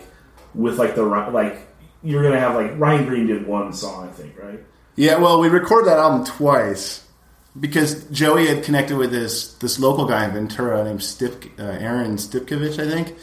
with 0.54 0.78
like 0.78 0.96
the 0.96 1.04
like 1.04 1.60
you're 2.04 2.22
gonna 2.24 2.40
have 2.40 2.54
like 2.56 2.78
Ryan 2.80 3.06
Greene 3.08 3.28
did 3.28 3.48
one 3.48 3.74
song 3.74 4.08
I 4.08 4.12
think 4.12 4.38
right 4.42 4.60
Yeah, 4.96 5.18
well, 5.18 5.40
we 5.40 5.48
recorded 5.50 5.88
that 5.90 5.98
album 5.98 6.24
twice 6.26 7.04
because 7.60 8.04
Joey 8.12 8.46
had 8.48 8.64
connected 8.64 8.98
with 8.98 9.10
this 9.12 9.54
this 9.56 9.80
local 9.80 10.06
guy 10.06 10.26
in 10.26 10.32
Ventura 10.34 10.84
named 10.84 11.02
Stip, 11.02 11.46
uh, 11.58 11.64
Aaron 11.64 12.18
Stipkovich, 12.18 12.78
I 12.80 12.88
think. 12.90 13.16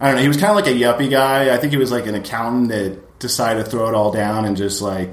I 0.00 0.08
don't 0.08 0.16
know. 0.16 0.22
He 0.22 0.28
was 0.28 0.36
kind 0.36 0.50
of 0.50 0.56
like 0.56 0.66
a 0.66 0.76
yuppie 0.78 1.10
guy. 1.10 1.52
I 1.52 1.56
think 1.56 1.72
he 1.72 1.78
was 1.78 1.90
like 1.90 2.06
an 2.06 2.14
accountant 2.14 2.68
that 2.68 2.98
decided 3.18 3.64
to 3.64 3.70
throw 3.70 3.88
it 3.88 3.94
all 3.94 4.12
down 4.12 4.44
and 4.44 4.56
just 4.56 4.80
like, 4.80 5.10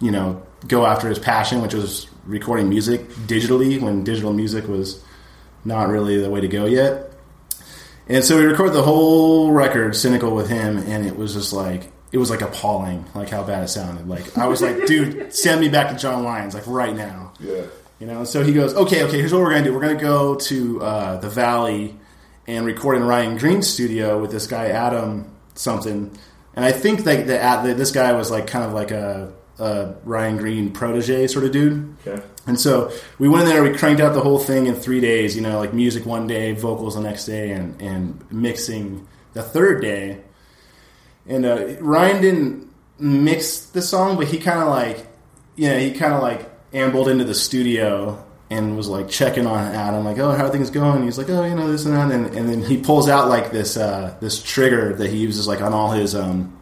you 0.00 0.10
know, 0.10 0.42
go 0.66 0.86
after 0.86 1.08
his 1.08 1.18
passion, 1.18 1.62
which 1.62 1.74
was 1.74 2.06
recording 2.24 2.68
music 2.68 3.08
digitally 3.26 3.80
when 3.80 4.04
digital 4.04 4.32
music 4.32 4.68
was 4.68 5.02
not 5.64 5.88
really 5.88 6.20
the 6.20 6.30
way 6.30 6.40
to 6.40 6.48
go 6.48 6.64
yet. 6.66 7.12
And 8.08 8.24
so 8.24 8.36
we 8.36 8.44
recorded 8.44 8.74
the 8.74 8.82
whole 8.82 9.52
record, 9.52 9.94
cynical 9.96 10.34
with 10.34 10.48
him, 10.48 10.78
and 10.78 11.06
it 11.06 11.16
was 11.16 11.34
just 11.34 11.52
like 11.52 11.90
it 12.10 12.18
was 12.18 12.30
like 12.30 12.42
appalling, 12.42 13.06
like 13.14 13.30
how 13.30 13.42
bad 13.42 13.64
it 13.64 13.68
sounded. 13.68 14.08
Like 14.08 14.36
I 14.36 14.46
was 14.46 14.60
like, 14.60 14.86
dude, 14.86 15.32
send 15.34 15.60
me 15.60 15.68
back 15.68 15.90
to 15.90 15.96
John 15.96 16.24
Lyons, 16.24 16.54
like 16.54 16.66
right 16.66 16.94
now. 16.94 17.32
yeah 17.40 17.62
You 18.00 18.06
know, 18.06 18.24
so 18.24 18.42
he 18.42 18.52
goes, 18.52 18.74
okay, 18.74 19.04
okay, 19.04 19.18
here's 19.18 19.32
what 19.32 19.40
we're 19.40 19.52
gonna 19.52 19.64
do. 19.64 19.72
We're 19.72 19.80
gonna 19.80 19.94
go 20.00 20.34
to 20.34 20.82
uh, 20.82 21.16
the 21.18 21.28
Valley 21.30 21.96
and 22.46 22.66
record 22.66 22.96
in 22.96 23.04
Ryan 23.04 23.38
Greene's 23.38 23.72
studio 23.72 24.20
with 24.20 24.30
this 24.32 24.46
guy 24.46 24.68
Adam 24.68 25.34
something. 25.54 26.16
And 26.54 26.64
I 26.64 26.72
think 26.72 27.04
that, 27.04 27.26
that, 27.28 27.64
that 27.64 27.76
this 27.76 27.90
guy 27.90 28.12
was 28.12 28.30
like 28.30 28.46
kind 28.46 28.64
of 28.64 28.72
like 28.72 28.90
a, 28.90 29.32
a 29.58 29.94
Ryan 30.04 30.36
Greene 30.36 30.72
protege 30.72 31.26
sort 31.26 31.44
of 31.44 31.52
dude. 31.52 31.96
okay 32.06 32.22
And 32.46 32.60
so 32.60 32.92
we 33.18 33.28
went 33.28 33.44
in 33.44 33.48
there, 33.48 33.62
we 33.62 33.76
cranked 33.76 34.00
out 34.00 34.14
the 34.14 34.20
whole 34.20 34.38
thing 34.38 34.66
in 34.66 34.74
three 34.74 35.00
days, 35.00 35.34
you 35.34 35.42
know, 35.42 35.58
like 35.58 35.72
music 35.72 36.04
one 36.04 36.26
day, 36.26 36.52
vocals 36.52 36.94
the 36.94 37.00
next 37.00 37.24
day, 37.24 37.52
and, 37.52 37.80
and 37.80 38.24
mixing 38.30 39.06
the 39.32 39.42
third 39.42 39.80
day. 39.80 40.20
And 41.26 41.46
uh, 41.46 41.76
Ryan 41.80 42.20
didn't 42.20 42.72
mix 42.98 43.66
the 43.66 43.82
song, 43.82 44.16
but 44.16 44.26
he 44.26 44.38
kind 44.38 44.60
of 44.60 44.68
like, 44.68 45.06
you 45.56 45.68
know, 45.68 45.78
he 45.78 45.92
kind 45.92 46.12
of 46.12 46.22
like 46.22 46.50
ambled 46.72 47.08
into 47.08 47.24
the 47.24 47.34
studio 47.34 48.24
and 48.52 48.76
was 48.76 48.88
like 48.88 49.08
checking 49.08 49.46
on 49.46 49.58
Adam, 49.74 50.04
like, 50.04 50.18
oh, 50.18 50.32
how 50.32 50.46
are 50.46 50.50
things 50.50 50.70
going? 50.70 51.02
He's 51.02 51.18
like, 51.18 51.30
oh, 51.30 51.44
you 51.44 51.54
know, 51.54 51.70
this 51.70 51.84
and 51.86 51.94
that. 51.94 52.10
And, 52.10 52.26
and 52.36 52.48
then 52.48 52.62
he 52.62 52.76
pulls 52.76 53.08
out 53.08 53.28
like 53.28 53.50
this, 53.50 53.76
uh, 53.76 54.16
this 54.20 54.42
trigger 54.42 54.94
that 54.96 55.10
he 55.10 55.16
uses 55.18 55.46
like 55.48 55.60
on 55.60 55.72
all 55.72 55.90
his, 55.90 56.14
um, 56.14 56.56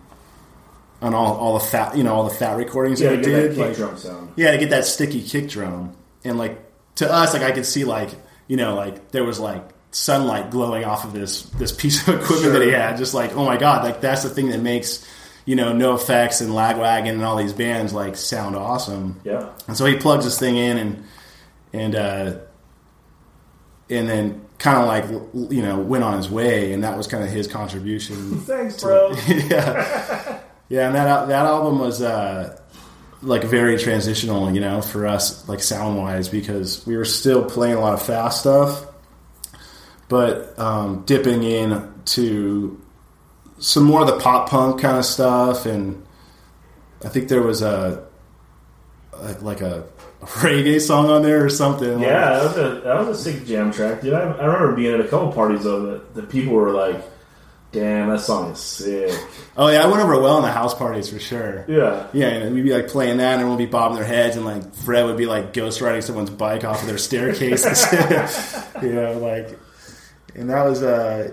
on 1.02 1.14
all, 1.14 1.34
all 1.36 1.54
the 1.54 1.64
fat, 1.64 1.96
you 1.96 2.02
know, 2.04 2.14
all 2.14 2.24
the 2.24 2.34
fat 2.34 2.56
recordings 2.56 3.00
yeah 3.00 3.10
that 3.10 3.18
he 3.20 3.24
get 3.24 3.32
that 3.32 3.40
did. 3.42 3.50
kick 3.56 3.66
like- 3.68 3.76
drum 3.76 3.96
sound 3.96 4.32
yeah, 4.36 4.50
to 4.52 4.58
get 4.58 4.70
that 4.70 4.84
sticky 4.84 5.22
kick 5.22 5.48
drum. 5.48 5.96
And 6.24 6.38
like 6.38 6.58
to 6.96 7.10
us, 7.10 7.32
like 7.32 7.42
I 7.42 7.52
could 7.52 7.66
see 7.66 7.84
like, 7.84 8.10
you 8.46 8.56
know, 8.56 8.74
like 8.74 9.10
there 9.10 9.24
was 9.24 9.40
like 9.40 9.62
sunlight 9.92 10.50
glowing 10.50 10.84
off 10.84 11.04
of 11.04 11.12
this 11.12 11.42
this 11.42 11.72
piece 11.72 12.06
of 12.06 12.14
equipment 12.22 12.52
that 12.52 12.62
he 12.62 12.70
had. 12.70 12.96
Just 12.98 13.14
like, 13.14 13.34
oh 13.34 13.44
my 13.44 13.56
god, 13.56 13.84
like 13.84 14.00
that's 14.00 14.22
the 14.22 14.28
thing 14.28 14.50
that 14.50 14.60
makes, 14.60 15.06
you 15.46 15.56
know, 15.56 15.72
NOFX 15.72 16.42
and 16.42 16.50
lagwagon 16.50 17.08
and 17.10 17.24
all 17.24 17.36
these 17.36 17.54
bands 17.54 17.92
like 17.94 18.16
sound 18.16 18.54
awesome. 18.54 19.18
yeah 19.24 19.48
And 19.66 19.76
so 19.76 19.86
he 19.86 19.96
plugs 19.96 20.24
this 20.26 20.38
thing 20.38 20.56
in 20.56 20.76
and 20.76 21.04
and 21.72 21.94
uh 21.94 22.36
and 23.88 24.08
then 24.08 24.44
kind 24.58 24.78
of 24.78 24.86
like 24.86 25.50
you 25.52 25.62
know 25.62 25.78
went 25.78 26.04
on 26.04 26.16
his 26.16 26.30
way 26.30 26.72
and 26.72 26.84
that 26.84 26.96
was 26.96 27.06
kind 27.06 27.24
of 27.24 27.30
his 27.30 27.46
contribution 27.46 28.40
thanks 28.40 28.82
bro. 28.82 29.12
yeah, 29.28 30.40
yeah, 30.70 30.86
and 30.86 30.94
that 30.94 31.26
that 31.26 31.46
album 31.46 31.80
was 31.80 32.00
uh, 32.00 32.56
like 33.22 33.42
very 33.42 33.76
transitional, 33.76 34.52
you 34.52 34.60
know, 34.60 34.80
for 34.80 35.04
us, 35.04 35.46
like 35.48 35.60
sound 35.60 35.98
wise, 35.98 36.28
because 36.28 36.86
we 36.86 36.96
were 36.96 37.04
still 37.04 37.44
playing 37.44 37.74
a 37.74 37.80
lot 37.80 37.92
of 37.92 38.00
fast 38.00 38.40
stuff, 38.40 38.86
but 40.08 40.56
um, 40.60 41.02
dipping 41.06 41.42
in 41.42 41.92
to 42.04 42.80
some 43.58 43.82
more 43.82 44.02
of 44.02 44.06
the 44.06 44.18
pop 44.20 44.48
punk 44.48 44.80
kind 44.80 44.96
of 44.96 45.04
stuff, 45.04 45.66
and 45.66 46.06
I 47.04 47.08
think 47.08 47.28
there 47.28 47.42
was 47.42 47.62
a, 47.62 48.06
a 49.12 49.32
like 49.40 49.62
a 49.62 49.84
reggae 50.20 50.80
song 50.80 51.08
on 51.10 51.22
there 51.22 51.44
or 51.44 51.48
something. 51.48 51.94
like- 51.94 52.06
Yeah, 52.06 52.30
that 52.30 52.42
was 52.44 52.56
a 52.56 52.80
that 52.82 52.98
was 53.06 53.18
a 53.18 53.22
sick 53.22 53.46
jam 53.46 53.72
track, 53.72 54.02
dude. 54.02 54.12
I, 54.12 54.20
I 54.20 54.44
remember 54.46 54.74
being 54.76 54.94
at 54.94 55.00
a 55.00 55.08
couple 55.08 55.32
parties 55.32 55.64
of 55.64 55.86
it. 55.88 56.14
the 56.14 56.22
people 56.22 56.52
were 56.54 56.72
like, 56.72 57.02
"Damn, 57.72 58.08
that 58.10 58.20
song 58.20 58.52
is 58.52 58.58
sick." 58.58 59.18
Oh 59.56 59.68
yeah, 59.68 59.82
I 59.82 59.86
went 59.86 60.02
over 60.02 60.20
well 60.20 60.36
in 60.36 60.42
the 60.42 60.50
house 60.52 60.74
parties 60.74 61.08
for 61.08 61.18
sure. 61.18 61.64
Yeah, 61.68 62.06
Yeah, 62.12 62.28
and 62.28 62.54
we'd 62.54 62.64
be 62.64 62.72
like 62.72 62.88
playing 62.88 63.16
that, 63.18 63.38
and 63.38 63.48
we'll 63.48 63.56
be 63.58 63.66
bobbing 63.66 63.96
their 63.96 64.04
heads, 64.06 64.36
and 64.36 64.44
like 64.44 64.74
Fred 64.74 65.04
would 65.06 65.16
be 65.16 65.26
like 65.26 65.52
ghost 65.52 65.80
riding 65.80 66.02
someone's 66.02 66.30
bike 66.30 66.64
off 66.64 66.80
of 66.82 66.86
their 66.88 66.98
staircase 66.98 67.64
and 67.92 68.82
you 68.82 68.92
know, 68.92 69.12
like, 69.18 69.58
and 70.34 70.50
that 70.50 70.64
was 70.64 70.82
uh, 70.82 71.30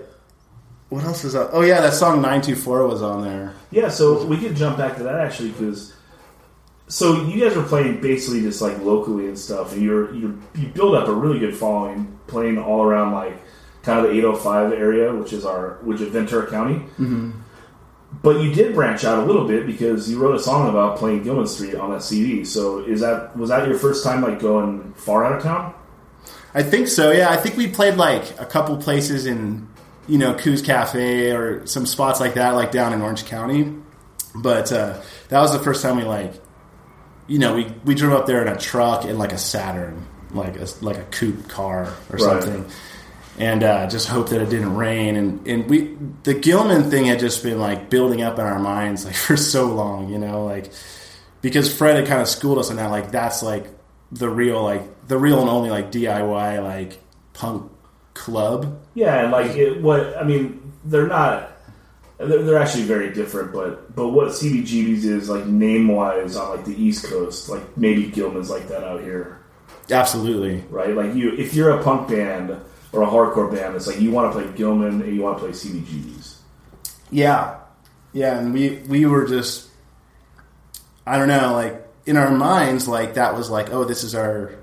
what 0.88 1.04
else 1.04 1.24
was 1.24 1.34
up? 1.34 1.50
Oh 1.52 1.60
yeah, 1.60 1.80
that 1.82 1.92
song 1.92 2.22
nine 2.22 2.40
two 2.40 2.56
four 2.56 2.86
was 2.86 3.02
on 3.02 3.22
there. 3.22 3.52
yeah. 3.70 3.90
So 3.90 4.24
we 4.24 4.38
could 4.38 4.56
jump 4.56 4.78
back 4.78 4.96
to 4.96 5.02
that 5.02 5.16
actually 5.16 5.50
because. 5.50 5.92
So 6.88 7.26
you 7.26 7.44
guys 7.44 7.54
were 7.56 7.62
playing 7.62 8.00
basically 8.00 8.40
just 8.40 8.62
like 8.62 8.78
locally 8.78 9.26
and 9.26 9.38
stuff, 9.38 9.72
and 9.72 9.82
you're 9.82 10.14
you 10.14 10.40
you 10.54 10.68
build 10.68 10.94
up 10.94 11.08
a 11.08 11.12
really 11.12 11.38
good 11.38 11.54
following 11.54 12.18
playing 12.26 12.58
all 12.58 12.82
around 12.82 13.12
like 13.12 13.40
kind 13.82 13.98
of 13.98 14.10
the 14.10 14.18
805 14.18 14.72
area, 14.72 15.14
which 15.14 15.32
is 15.32 15.44
our 15.44 15.78
which 15.82 16.00
is 16.00 16.08
Ventura 16.08 16.50
County. 16.50 16.74
Mm-hmm. 16.74 17.32
But 18.22 18.40
you 18.40 18.54
did 18.54 18.74
branch 18.74 19.04
out 19.04 19.18
a 19.18 19.26
little 19.26 19.46
bit 19.46 19.66
because 19.66 20.10
you 20.10 20.18
wrote 20.18 20.34
a 20.34 20.40
song 20.40 20.68
about 20.68 20.98
playing 20.98 21.24
Gilman 21.24 21.46
Street 21.46 21.74
on 21.74 21.92
that 21.92 22.02
CD. 22.02 22.44
So 22.44 22.78
is 22.80 23.00
that 23.00 23.36
was 23.36 23.50
that 23.50 23.68
your 23.68 23.78
first 23.78 24.02
time 24.02 24.22
like 24.22 24.40
going 24.40 24.94
far 24.94 25.24
out 25.24 25.34
of 25.34 25.42
town? 25.42 25.74
I 26.54 26.62
think 26.62 26.88
so. 26.88 27.10
Yeah, 27.10 27.30
I 27.30 27.36
think 27.36 27.56
we 27.56 27.68
played 27.68 27.96
like 27.96 28.40
a 28.40 28.46
couple 28.46 28.76
places 28.78 29.26
in 29.26 29.68
you 30.06 30.16
know 30.16 30.34
Koo's 30.34 30.62
Cafe 30.62 31.30
or 31.32 31.66
some 31.66 31.84
spots 31.84 32.18
like 32.18 32.34
that, 32.34 32.54
like 32.54 32.72
down 32.72 32.92
in 32.94 33.02
Orange 33.02 33.26
County. 33.26 33.74
But 34.34 34.72
uh, 34.72 35.00
that 35.28 35.40
was 35.40 35.52
the 35.52 35.58
first 35.58 35.82
time 35.82 35.96
we 35.96 36.04
like, 36.04 36.32
you 37.28 37.38
know, 37.38 37.54
we 37.54 37.66
we 37.84 37.94
drove 37.94 38.12
up 38.18 38.26
there 38.26 38.42
in 38.42 38.48
a 38.48 38.58
truck 38.58 39.04
in 39.04 39.16
like 39.18 39.32
a 39.32 39.38
Saturn, 39.38 40.06
like 40.32 40.56
a 40.56 40.66
like 40.82 40.96
a 40.98 41.04
coupe 41.04 41.48
car 41.48 41.84
or 41.84 42.16
Right. 42.16 42.20
something, 42.42 42.66
and 43.38 43.62
uh, 43.62 43.86
just 43.88 44.08
hope 44.08 44.30
that 44.30 44.40
it 44.42 44.48
didn't 44.50 44.74
rain. 44.74 45.14
And 45.16 45.46
and 45.46 45.68
we 45.70 45.96
the 46.24 46.34
Gilman 46.34 46.90
thing 46.90 47.04
had 47.04 47.20
just 47.20 47.42
been 47.42 47.60
like 47.60 47.88
building 47.90 48.22
up 48.22 48.38
in 48.38 48.44
our 48.44 48.58
minds 48.58 49.04
like 49.04 49.14
for 49.26 49.36
so 49.36 49.66
long, 49.66 50.08
you 50.10 50.18
know, 50.18 50.44
like 50.44 50.72
because 51.40 51.72
Fred 51.72 51.96
had 51.96 52.06
kind 52.08 52.20
of 52.20 52.28
schooled 52.28 52.58
us 52.58 52.70
on 52.70 52.76
that. 52.76 52.90
Like 52.90 53.10
that's 53.12 53.42
like 53.42 53.66
the 54.10 54.28
real 54.28 54.62
like 54.62 55.06
the 55.06 55.18
real 55.18 55.40
and 55.40 55.48
only 55.50 55.70
like 55.70 55.92
DIY 55.92 56.62
like 56.64 56.98
punk 57.34 57.70
club. 58.14 58.80
Yeah, 58.94 59.22
and 59.22 59.30
like 59.30 59.54
it, 59.56 59.80
what 59.80 60.16
I 60.18 60.24
mean, 60.24 60.72
they're 60.84 61.06
not. 61.06 61.52
They're, 62.18 62.42
they're 62.42 62.58
actually 62.58 62.82
very 62.82 63.14
different, 63.14 63.52
but 63.52 63.94
but 63.94 64.08
what 64.08 64.28
CBGB's 64.28 65.04
is 65.04 65.28
like 65.28 65.46
name 65.46 65.88
wise 65.88 66.36
on 66.36 66.56
like 66.56 66.64
the 66.64 66.80
East 66.80 67.06
Coast, 67.06 67.48
like 67.48 67.76
maybe 67.76 68.06
Gilman's 68.06 68.50
like 68.50 68.66
that 68.68 68.82
out 68.82 69.02
here, 69.02 69.40
Absolutely. 69.90 70.64
right? 70.68 70.94
Like 70.94 71.14
you, 71.14 71.32
if 71.36 71.54
you're 71.54 71.70
a 71.70 71.82
punk 71.82 72.08
band 72.08 72.50
or 72.92 73.02
a 73.02 73.06
hardcore 73.06 73.52
band, 73.54 73.76
it's 73.76 73.86
like 73.86 74.00
you 74.00 74.10
want 74.10 74.32
to 74.32 74.40
play 74.40 74.52
Gilman 74.56 75.00
and 75.00 75.14
you 75.14 75.22
want 75.22 75.38
to 75.38 75.44
play 75.44 75.52
CBGB's. 75.52 76.40
Yeah, 77.10 77.58
yeah, 78.12 78.38
and 78.38 78.52
we 78.52 78.76
we 78.88 79.06
were 79.06 79.26
just, 79.26 79.68
I 81.06 81.18
don't 81.18 81.28
know, 81.28 81.52
like 81.52 81.86
in 82.04 82.16
our 82.16 82.30
minds, 82.32 82.88
like 82.88 83.14
that 83.14 83.36
was 83.36 83.48
like, 83.48 83.72
oh, 83.72 83.84
this 83.84 84.02
is 84.02 84.14
our, 84.16 84.56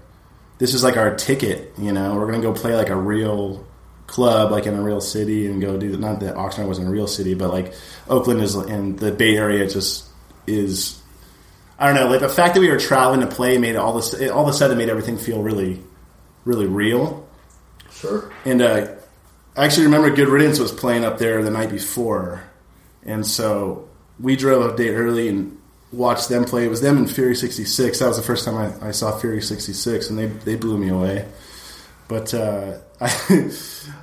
this 0.58 0.74
is 0.74 0.84
like 0.84 0.98
our 0.98 1.15
ticket, 1.15 1.72
you 1.78 1.94
know, 1.94 2.15
we're 2.15 2.26
gonna 2.30 2.41
go 2.41 2.52
play 2.54 2.76
like 2.76 2.89
a 2.89 2.96
real 2.96 3.65
club, 4.08 4.52
like 4.52 4.65
in 4.65 4.76
a 4.76 4.82
real 4.82 5.02
city, 5.02 5.48
and 5.48 5.62
go 5.62 5.78
do 5.78 5.91
that. 5.91 6.00
not 6.00 6.20
that 6.20 6.36
Oxnard 6.36 6.68
wasn't 6.68 6.88
a 6.88 6.91
real 6.91 7.08
city, 7.08 7.34
but 7.34 7.52
like 7.52 7.74
Oakland 8.08 8.41
is 8.41 8.56
in 8.56 8.96
the 8.98 9.12
Bay 9.12 9.36
Area, 9.36 9.68
just 9.68 10.08
is, 10.48 11.02
I 11.80 11.88
don't 11.88 11.96
know, 11.96 12.08
like 12.08 12.22
the 12.22 12.30
fact 12.30 12.56
that 12.56 12.62
we 12.62 12.70
were 12.70 12.80
traveling 12.80 13.22
to 13.22 13.28
play 13.28 13.58
made 13.58 13.76
all 13.76 13.94
this, 13.94 14.13
it 14.13 14.30
all 14.30 14.44
of 14.44 14.50
a 14.50 14.54
sudden 14.54 14.78
made 14.78 14.89
everything 14.89 15.18
feel 15.18 15.41
really, 15.41 15.82
really 16.44 16.68
real. 16.68 17.28
Sure. 17.91 18.32
And 18.44 18.62
uh, 18.62 18.88
I 19.56 19.65
actually 19.65 19.86
remember 19.86 20.10
Good 20.10 20.28
Riddance 20.28 20.60
was 20.60 20.72
playing 20.72 21.06
up 21.06 21.18
there 21.18 21.41
the 21.44 21.52
night 21.52 21.70
before, 21.70 22.44
and 23.04 23.26
so 23.26 23.88
we 24.20 24.36
drove 24.36 24.74
a 24.74 24.78
day 24.78 24.89
early 24.89 25.30
and 25.30 25.58
watched 25.91 26.30
them 26.30 26.44
play. 26.44 26.65
It 26.65 26.70
was 26.70 26.82
them 26.82 26.98
and 26.98 27.10
Fury 27.10 27.36
'66. 27.36 28.00
That 28.00 28.08
was 28.08 28.18
the 28.18 28.24
first 28.24 28.46
time 28.46 28.56
I, 28.56 28.89
I 28.89 28.91
saw 28.91 29.18
Fury 29.18 29.41
'66, 29.41 30.10
and 30.10 30.20
they 30.20 30.26
they 30.26 30.56
blew 30.56 30.78
me 30.78 30.89
away. 30.89 31.26
But 32.08 32.34
uh, 32.34 32.80
I, 33.02 33.08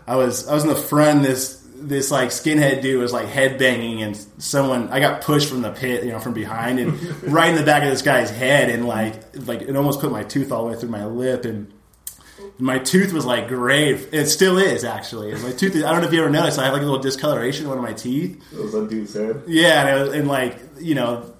I 0.06 0.16
was 0.16 0.48
I 0.48 0.54
was 0.54 0.64
in 0.64 0.68
the 0.68 0.76
front. 0.76 1.22
This 1.22 1.62
this 1.74 2.10
like 2.10 2.28
skinhead 2.28 2.82
dude 2.82 3.00
was 3.00 3.12
like 3.12 3.28
headbanging, 3.28 4.02
and 4.02 4.16
someone 4.38 4.88
I 4.88 5.00
got 5.00 5.22
pushed 5.22 5.48
from 5.48 5.62
the 5.62 5.70
pit, 5.70 6.04
you 6.04 6.12
know, 6.12 6.18
from 6.18 6.32
behind, 6.34 6.78
and 6.78 7.22
right 7.32 7.50
in 7.50 7.56
the 7.56 7.64
back 7.64 7.82
of 7.82 7.90
this 7.90 8.02
guy's 8.02 8.30
head, 8.30 8.70
and 8.70 8.86
like 8.86 9.14
like 9.46 9.62
it 9.62 9.76
almost 9.76 10.00
put 10.00 10.10
my 10.10 10.24
tooth 10.24 10.52
all 10.52 10.64
the 10.64 10.72
way 10.72 10.78
through 10.78 10.90
my 10.90 11.06
lip, 11.06 11.44
and 11.44 11.72
my 12.58 12.78
tooth 12.78 13.12
was 13.12 13.24
like 13.24 13.48
gray. 13.48 13.90
It 13.90 14.26
still 14.26 14.58
is 14.58 14.84
actually. 14.84 15.32
My 15.34 15.52
tooth. 15.52 15.74
Is, 15.74 15.84
I 15.84 15.92
don't 15.92 16.00
know 16.00 16.06
if 16.06 16.12
you 16.12 16.20
ever 16.20 16.30
noticed. 16.30 16.58
I 16.58 16.64
have 16.64 16.72
like 16.72 16.82
a 16.82 16.86
little 16.86 17.00
discoloration 17.00 17.64
in 17.64 17.68
one 17.68 17.78
of 17.78 17.84
my 17.84 17.92
teeth. 17.92 18.42
That 18.50 18.62
was 18.62 18.72
that 18.72 18.88
dude's 18.88 19.14
head. 19.14 19.42
Yeah, 19.46 19.86
and, 19.86 20.00
was, 20.00 20.14
and 20.14 20.28
like 20.28 20.58
you 20.80 20.94
know, 20.94 21.32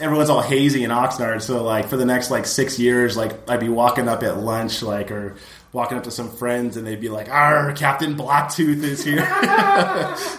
everyone's 0.00 0.30
all 0.30 0.42
hazy 0.42 0.84
in 0.84 0.90
Oxnard. 0.90 1.42
So 1.42 1.62
like 1.62 1.88
for 1.88 1.96
the 1.96 2.06
next 2.06 2.30
like 2.30 2.46
six 2.46 2.78
years, 2.78 3.16
like 3.16 3.48
I'd 3.48 3.60
be 3.60 3.68
walking 3.68 4.08
up 4.08 4.22
at 4.22 4.38
lunch, 4.38 4.82
like 4.82 5.10
or 5.10 5.36
walking 5.76 5.98
up 5.98 6.04
to 6.04 6.10
some 6.10 6.30
friends, 6.30 6.78
and 6.78 6.86
they'd 6.86 7.00
be 7.00 7.10
like, 7.10 7.28
"Our 7.28 7.72
Captain 7.74 8.16
Blacktooth 8.16 8.82
is 8.82 9.04
here." 9.04 9.24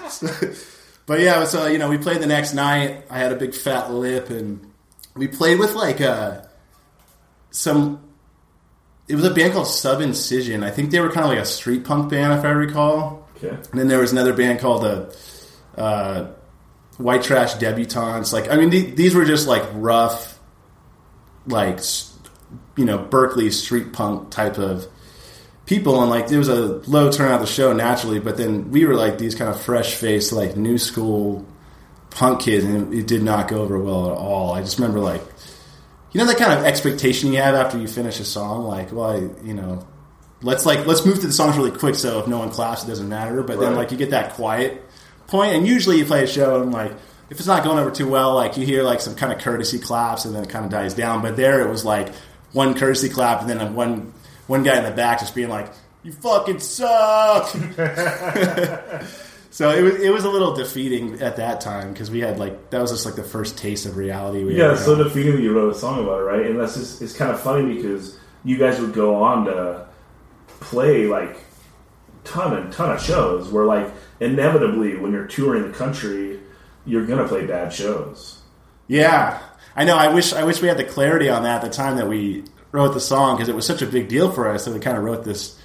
So- 0.09 0.51
but 1.05 1.19
yeah, 1.19 1.45
so 1.45 1.67
you 1.67 1.77
know, 1.77 1.89
we 1.89 1.99
played 1.99 2.21
the 2.21 2.27
next 2.27 2.53
night. 2.55 3.05
I 3.09 3.19
had 3.19 3.31
a 3.31 3.35
big 3.35 3.53
fat 3.53 3.91
lip, 3.93 4.31
and 4.31 4.71
we 5.15 5.27
played 5.27 5.59
with 5.59 5.75
like 5.75 6.01
uh, 6.01 6.41
some. 7.51 8.03
It 9.07 9.15
was 9.15 9.23
a 9.23 9.33
band 9.33 9.53
called 9.53 9.67
Sub 9.67 10.01
Incision. 10.01 10.63
I 10.63 10.71
think 10.71 10.91
they 10.91 10.99
were 10.99 11.09
kind 11.11 11.23
of 11.23 11.29
like 11.29 11.39
a 11.39 11.45
street 11.45 11.85
punk 11.85 12.09
band, 12.09 12.37
if 12.37 12.43
I 12.43 12.49
recall. 12.49 13.25
Okay. 13.37 13.49
And 13.71 13.79
then 13.79 13.87
there 13.87 13.99
was 13.99 14.11
another 14.11 14.33
band 14.33 14.59
called 14.59 14.81
the 14.81 15.17
uh, 15.77 16.31
White 16.97 17.21
Trash 17.23 17.53
Debutantes. 17.55 18.33
Like, 18.33 18.51
I 18.51 18.57
mean, 18.57 18.69
the, 18.69 18.81
these 18.91 19.15
were 19.15 19.23
just 19.23 19.47
like 19.47 19.63
rough, 19.75 20.37
like 21.45 21.79
you 22.75 22.83
know, 22.83 22.97
Berkeley 22.97 23.49
street 23.51 23.93
punk 23.93 24.29
type 24.29 24.57
of 24.57 24.87
people, 25.67 26.01
and 26.01 26.09
like 26.09 26.27
there 26.27 26.39
was 26.39 26.49
a 26.49 26.81
low 26.89 27.11
turnout 27.11 27.35
of 27.35 27.41
the 27.41 27.53
show 27.53 27.71
naturally. 27.73 28.19
But 28.19 28.37
then 28.37 28.71
we 28.71 28.85
were 28.85 28.95
like 28.95 29.19
these 29.19 29.35
kind 29.35 29.51
of 29.51 29.61
fresh 29.61 29.93
faced, 29.93 30.33
like 30.33 30.57
new 30.57 30.79
school 30.79 31.45
punk 32.09 32.41
kids, 32.41 32.65
and 32.65 32.91
it, 32.91 32.99
it 33.01 33.07
did 33.07 33.21
not 33.21 33.47
go 33.47 33.61
over 33.61 33.77
well 33.77 34.11
at 34.11 34.17
all. 34.17 34.53
I 34.53 34.61
just 34.61 34.79
remember 34.79 34.99
like. 34.99 35.21
You 36.13 36.21
know 36.21 36.27
that 36.27 36.37
kind 36.37 36.57
of 36.57 36.65
expectation 36.65 37.31
you 37.31 37.39
have 37.39 37.53
after 37.53 37.77
you 37.77 37.87
finish 37.87 38.19
a 38.19 38.25
song, 38.25 38.63
like, 38.63 38.91
well, 38.91 39.11
I, 39.11 39.45
you 39.45 39.53
know, 39.53 39.85
let's 40.41 40.65
like 40.65 40.85
let's 40.85 41.05
move 41.05 41.19
to 41.19 41.27
the 41.27 41.33
songs 41.33 41.57
really 41.57 41.71
quick 41.71 41.95
so 41.95 42.19
if 42.19 42.27
no 42.27 42.37
one 42.37 42.51
claps 42.51 42.83
it 42.83 42.87
doesn't 42.87 43.09
matter 43.09 43.41
but 43.41 43.59
then 43.59 43.75
like 43.75 43.91
you 43.91 43.97
get 43.97 44.11
that 44.11 44.33
quiet 44.33 44.83
point 45.25 45.55
and 45.55 45.67
usually 45.67 45.97
you 45.97 46.05
play 46.05 46.23
a 46.23 46.27
show 46.27 46.61
and 46.61 46.71
like 46.71 46.91
if 47.29 47.39
it's 47.39 47.47
not 47.47 47.63
going 47.63 47.79
over 47.79 47.89
too 47.89 48.07
well 48.07 48.35
like 48.35 48.55
you 48.55 48.65
hear 48.65 48.83
like 48.83 49.01
some 49.01 49.15
kind 49.15 49.33
of 49.33 49.39
courtesy 49.39 49.79
claps 49.79 50.25
and 50.25 50.35
then 50.35 50.43
it 50.43 50.49
kind 50.49 50.63
of 50.63 50.71
dies 50.71 50.93
down 50.93 51.21
but 51.21 51.35
there 51.35 51.61
it 51.67 51.69
was 51.69 51.83
like 51.83 52.13
one 52.53 52.75
courtesy 52.75 53.09
clap 53.09 53.41
and 53.41 53.49
then 53.49 53.73
one 53.73 54.13
one 54.47 54.63
guy 54.63 54.77
in 54.77 54.83
the 54.83 54.91
back 54.91 55.19
just 55.19 55.35
being 55.35 55.49
like 55.49 55.71
you 56.03 56.11
fucking 56.11 56.59
suck 56.59 57.47
so 59.49 59.71
it 59.71 59.81
was 59.81 59.95
it 59.95 60.13
was 60.13 60.23
a 60.23 60.29
little 60.29 60.55
defeating 60.55 61.19
at 61.21 61.37
that 61.37 61.61
time 61.61 61.91
because 61.91 62.11
we 62.11 62.19
had 62.19 62.37
like 62.39 62.69
that 62.69 62.81
was 62.81 62.91
just 62.91 63.05
like 63.05 63.15
the 63.15 63.23
first 63.23 63.57
taste 63.57 63.85
of 63.85 63.97
reality 63.97 64.43
we 64.43 64.57
Yeah, 64.57 64.73
it's 64.73 64.85
so 64.85 65.01
defeating 65.01 65.35
that 65.35 65.41
you 65.41 65.53
wrote 65.53 65.73
a 65.73 65.77
song 65.77 66.03
about 66.03 66.19
it, 66.19 66.23
right? 66.23 66.45
And 66.45 66.59
that's 66.59 66.75
just 66.75 67.01
it's 67.01 67.13
kind 67.13 67.31
of 67.31 67.39
funny 67.39 67.75
because 67.75 68.17
you 68.43 68.57
guys 68.57 68.79
would 68.79 68.93
go 68.93 69.15
on 69.23 69.45
to 69.45 69.87
play 70.47 71.07
like 71.07 71.37
ton 72.23 72.55
and 72.55 72.71
ton 72.71 72.91
of 72.91 73.01
shows 73.01 73.49
where 73.49 73.65
like 73.65 73.91
inevitably 74.19 74.97
when 74.97 75.11
you're 75.11 75.27
touring 75.27 75.71
the 75.71 75.77
country, 75.77 76.39
you're 76.85 77.05
gonna 77.05 77.27
play 77.27 77.45
bad 77.45 77.73
shows. 77.73 78.41
Yeah, 78.87 79.39
I 79.75 79.83
know. 79.83 79.97
I 79.97 80.13
wish 80.13 80.33
I 80.33 80.43
wish 80.43 80.61
we 80.61 80.67
had 80.67 80.77
the 80.77 80.83
clarity 80.83 81.29
on 81.29 81.43
that 81.43 81.63
at 81.63 81.69
the 81.69 81.75
time 81.75 81.97
that 81.97 82.07
we 82.07 82.43
wrote 82.71 82.93
the 82.93 82.99
song 82.99 83.35
because 83.35 83.49
it 83.49 83.55
was 83.55 83.65
such 83.65 83.81
a 83.81 83.85
big 83.87 84.07
deal 84.09 84.31
for 84.31 84.47
us 84.49 84.65
that 84.65 84.73
we 84.73 84.79
kind 84.79 84.97
of 84.97 85.03
wrote 85.03 85.23
this 85.23 85.57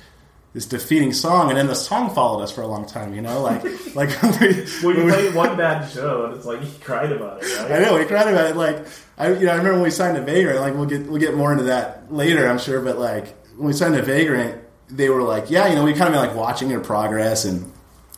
this 0.55 0.67
defeating 0.67 1.15
song, 1.15 1.49
and 1.49 1.57
then 1.59 1.67
the 1.67 1.75
song 1.75 2.15
followed 2.15 2.43
us 2.43 2.53
for 2.53 2.61
a 2.61 2.67
long 2.67 2.85
time. 2.85 3.15
You 3.15 3.23
know, 3.23 3.41
like 3.41 3.65
like 3.95 4.11
we, 4.41 4.67
Well, 4.83 4.97
you 4.97 5.05
we- 5.07 5.11
played 5.12 5.35
one 5.35 5.57
bad 5.57 5.91
show 5.91 6.27
and 6.27 6.35
it's 6.35 6.45
like 6.45 6.61
he 6.62 6.79
cried 6.81 7.11
about 7.12 7.43
it, 7.43 7.71
I 7.71 7.79
know 7.81 7.97
he 7.99 8.05
cried 8.05 8.29
about 8.29 8.51
it. 8.51 8.57
Like 8.57 8.87
I, 9.19 9.33
you 9.33 9.47
know, 9.47 9.53
I 9.53 9.57
remember 9.57 9.75
when 9.75 9.83
we 9.83 9.91
signed 9.91 10.17
to 10.17 10.23
Vagrant. 10.23 10.61
Like 10.61 10.75
we'll 10.75 10.87
get 10.87 11.07
we'll 11.07 11.21
get 11.21 11.35
more 11.35 11.53
into 11.53 11.65
that 11.65 12.12
later, 12.12 12.47
I'm 12.49 12.59
sure. 12.59 12.81
But 12.83 12.99
like 12.99 13.35
when 13.57 13.67
we 13.69 13.73
signed 13.73 13.95
to 13.95 14.03
Vagrant, 14.03 14.62
they 14.88 15.09
were 15.09 15.23
like, 15.23 15.51
yeah, 15.51 15.69
you 15.69 15.75
know, 15.75 15.85
we 15.85 15.93
kind 15.95 16.15
of 16.15 16.21
been 16.21 16.29
like 16.29 16.37
watching 16.37 16.69
your 16.71 16.81
progress, 16.81 17.45
and, 17.47 17.71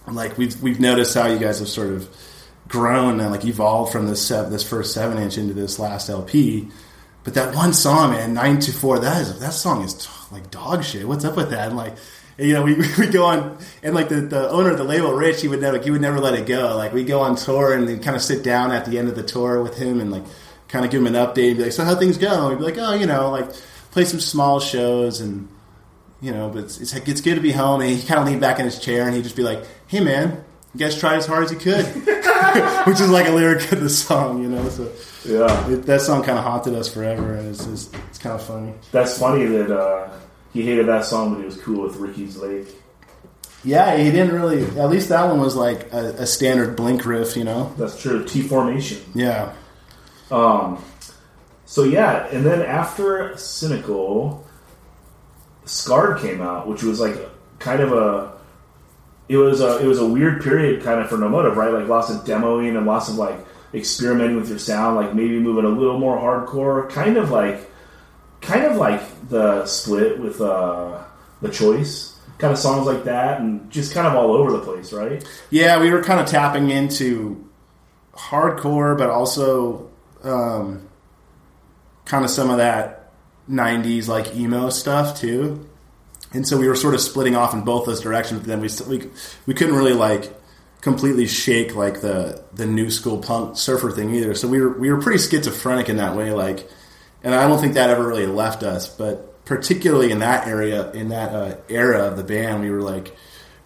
like 0.08 0.36
we've 0.36 0.60
we've 0.60 0.80
noticed 0.80 1.14
how 1.14 1.28
you 1.28 1.38
guys 1.38 1.60
have 1.60 1.68
sort 1.68 1.90
of 1.92 2.08
grown 2.68 3.20
and 3.20 3.30
like 3.30 3.44
evolved 3.44 3.92
from 3.92 4.06
this 4.06 4.28
this 4.28 4.62
first 4.68 4.92
seven 4.92 5.18
inch 5.18 5.38
into 5.38 5.54
this 5.54 5.78
last 5.78 6.10
LP. 6.10 6.68
But 7.24 7.34
that 7.34 7.54
one 7.54 7.72
song, 7.72 8.10
man, 8.10 8.34
nine 8.34 8.60
two 8.60 8.72
four, 8.72 8.98
that 8.98 9.22
is 9.22 9.40
that 9.40 9.54
song 9.54 9.82
is 9.82 9.94
t- 9.94 10.08
like 10.30 10.50
dog 10.50 10.84
shit. 10.84 11.08
What's 11.08 11.24
up 11.24 11.36
with 11.36 11.50
that? 11.50 11.68
And 11.68 11.76
like, 11.76 11.94
you 12.36 12.52
know, 12.52 12.62
we 12.62 12.74
we 12.98 13.06
go 13.06 13.24
on 13.24 13.58
and 13.82 13.94
like 13.94 14.10
the, 14.10 14.20
the 14.20 14.50
owner 14.50 14.70
of 14.70 14.78
the 14.78 14.84
label, 14.84 15.12
Rich, 15.12 15.40
he 15.40 15.48
would 15.48 15.62
never 15.62 15.78
he 15.78 15.90
would 15.90 16.02
never 16.02 16.20
let 16.20 16.34
it 16.34 16.46
go. 16.46 16.76
Like 16.76 16.92
we 16.92 17.02
go 17.02 17.20
on 17.20 17.34
tour 17.36 17.72
and 17.72 17.88
then 17.88 18.00
kind 18.00 18.14
of 18.14 18.22
sit 18.22 18.44
down 18.44 18.72
at 18.72 18.84
the 18.84 18.98
end 18.98 19.08
of 19.08 19.16
the 19.16 19.22
tour 19.22 19.62
with 19.62 19.78
him 19.78 20.00
and 20.00 20.12
like 20.12 20.24
kind 20.68 20.84
of 20.84 20.90
give 20.90 21.00
him 21.00 21.06
an 21.06 21.14
update. 21.14 21.48
And 21.48 21.56
be 21.56 21.62
like, 21.64 21.72
so 21.72 21.84
how 21.84 21.94
things 21.94 22.18
go? 22.18 22.48
And 22.50 22.58
be 22.58 22.64
like, 22.64 22.76
oh, 22.76 22.92
you 22.94 23.06
know, 23.06 23.30
like 23.30 23.50
play 23.90 24.04
some 24.04 24.20
small 24.20 24.60
shows 24.60 25.20
and 25.20 25.48
you 26.20 26.32
know, 26.32 26.48
but 26.50 26.64
it's, 26.64 26.80
it's, 26.80 26.94
it's 26.94 27.20
good 27.20 27.36
to 27.36 27.40
be 27.40 27.52
home. 27.52 27.80
And 27.80 27.90
he 27.90 28.06
kind 28.06 28.20
of 28.20 28.26
leaned 28.26 28.40
back 28.40 28.58
in 28.58 28.66
his 28.66 28.78
chair 28.78 29.06
and 29.06 29.14
he'd 29.14 29.24
just 29.24 29.36
be 29.36 29.42
like, 29.42 29.64
hey 29.86 30.00
man, 30.00 30.44
guys 30.76 30.98
tried 30.98 31.16
as 31.16 31.26
hard 31.26 31.44
as 31.44 31.52
you 31.52 31.58
could, 31.58 31.84
which 32.86 33.00
is 33.00 33.08
like 33.10 33.28
a 33.28 33.32
lyric 33.32 33.70
of 33.72 33.80
the 33.80 33.88
song, 33.90 34.42
you 34.42 34.48
know. 34.48 34.68
So 34.68 34.90
Yeah. 35.24 35.68
it, 35.70 35.86
that 35.86 36.00
song 36.00 36.22
kind 36.22 36.38
of 36.38 36.44
haunted 36.44 36.74
us 36.74 36.92
forever, 36.92 37.34
and 37.34 37.48
it's 37.48 37.64
just, 37.64 37.94
it's 38.08 38.18
kind 38.18 38.34
of 38.34 38.42
funny. 38.44 38.72
That's 38.92 39.18
funny 39.18 39.46
that 39.46 39.70
uh, 39.70 40.10
he 40.52 40.62
hated 40.62 40.86
that 40.86 41.04
song, 41.04 41.32
but 41.34 41.40
he 41.40 41.46
was 41.46 41.56
cool 41.60 41.82
with 41.82 41.96
Ricky's 41.96 42.36
Lake. 42.36 42.68
Yeah, 43.66 43.96
he 43.96 44.10
didn't 44.10 44.34
really. 44.34 44.62
At 44.78 44.90
least 44.90 45.08
that 45.08 45.26
one 45.26 45.40
was 45.40 45.56
like 45.56 45.90
a, 45.92 46.14
a 46.18 46.26
standard 46.26 46.76
Blink 46.76 47.06
riff, 47.06 47.34
you 47.36 47.44
know. 47.44 47.72
That's 47.78 47.98
true. 48.00 48.22
T 48.24 48.42
formation. 48.42 49.00
Yeah, 49.14 49.54
Um, 50.30 50.84
so 51.64 51.82
yeah, 51.84 52.26
and 52.26 52.44
then 52.44 52.60
after 52.60 53.34
Cynical, 53.38 54.46
Scarred 55.64 56.20
came 56.20 56.42
out, 56.42 56.68
which 56.68 56.82
was 56.82 57.00
like 57.00 57.16
kind 57.58 57.80
of 57.80 57.92
a 57.92 58.33
it 59.28 59.36
was 59.36 59.60
a 59.60 59.78
it 59.78 59.86
was 59.86 59.98
a 59.98 60.06
weird 60.06 60.42
period 60.42 60.82
kind 60.82 61.00
of 61.00 61.08
for 61.08 61.16
No 61.16 61.28
Motive, 61.28 61.56
right? 61.56 61.72
Like 61.72 61.88
lots 61.88 62.10
of 62.10 62.24
demoing 62.24 62.76
and 62.76 62.86
lots 62.86 63.08
of 63.08 63.16
like 63.16 63.38
experimenting 63.72 64.36
with 64.36 64.48
your 64.48 64.58
sound, 64.58 64.96
like 64.96 65.14
maybe 65.14 65.38
moving 65.38 65.64
a 65.64 65.68
little 65.68 65.98
more 65.98 66.16
hardcore, 66.16 66.88
kind 66.90 67.16
of 67.16 67.30
like 67.30 67.70
kind 68.40 68.64
of 68.64 68.76
like 68.76 69.00
the 69.28 69.64
split 69.66 70.18
with 70.20 70.40
uh 70.40 71.02
the 71.40 71.48
choice. 71.50 72.12
Kind 72.38 72.52
of 72.52 72.58
songs 72.58 72.86
like 72.86 73.04
that 73.04 73.40
and 73.40 73.70
just 73.70 73.94
kind 73.94 74.08
of 74.08 74.14
all 74.14 74.32
over 74.32 74.50
the 74.50 74.58
place, 74.58 74.92
right? 74.92 75.24
yeah, 75.50 75.80
we 75.80 75.90
were 75.90 76.02
kind 76.02 76.18
of 76.18 76.26
tapping 76.26 76.68
into 76.68 77.48
hardcore, 78.12 78.98
but 78.98 79.08
also 79.08 79.88
um, 80.24 80.88
kind 82.04 82.24
of 82.24 82.30
some 82.30 82.50
of 82.50 82.56
that 82.56 83.12
'90s 83.48 84.08
like 84.08 84.34
emo 84.34 84.68
stuff 84.70 85.18
too. 85.20 85.64
And 86.34 86.46
so 86.46 86.58
we 86.58 86.68
were 86.68 86.76
sort 86.76 86.94
of 86.94 87.00
splitting 87.00 87.36
off 87.36 87.54
in 87.54 87.62
both 87.62 87.86
those 87.86 88.00
directions. 88.00 88.40
But 88.40 88.48
then 88.48 88.60
we 88.60 88.68
we 88.88 89.10
we 89.46 89.54
couldn't 89.54 89.74
really 89.74 89.94
like 89.94 90.32
completely 90.80 91.26
shake 91.26 91.74
like 91.74 92.02
the 92.02 92.42
the 92.52 92.66
new 92.66 92.90
school 92.90 93.18
punk 93.18 93.56
surfer 93.56 93.90
thing 93.90 94.14
either. 94.14 94.34
So 94.34 94.48
we 94.48 94.60
were 94.60 94.78
we 94.78 94.90
were 94.90 95.00
pretty 95.00 95.18
schizophrenic 95.18 95.88
in 95.88 95.96
that 95.96 96.16
way. 96.16 96.32
Like, 96.32 96.68
and 97.22 97.34
I 97.34 97.48
don't 97.48 97.60
think 97.60 97.74
that 97.74 97.88
ever 97.88 98.06
really 98.06 98.26
left 98.26 98.62
us. 98.62 98.88
But 98.88 99.44
particularly 99.44 100.10
in 100.10 100.18
that 100.18 100.46
area, 100.46 100.90
in 100.92 101.08
that 101.08 101.34
uh, 101.34 101.56
era 101.68 102.06
of 102.06 102.16
the 102.16 102.24
band, 102.24 102.60
we 102.60 102.70
were 102.70 102.82
like 102.82 103.16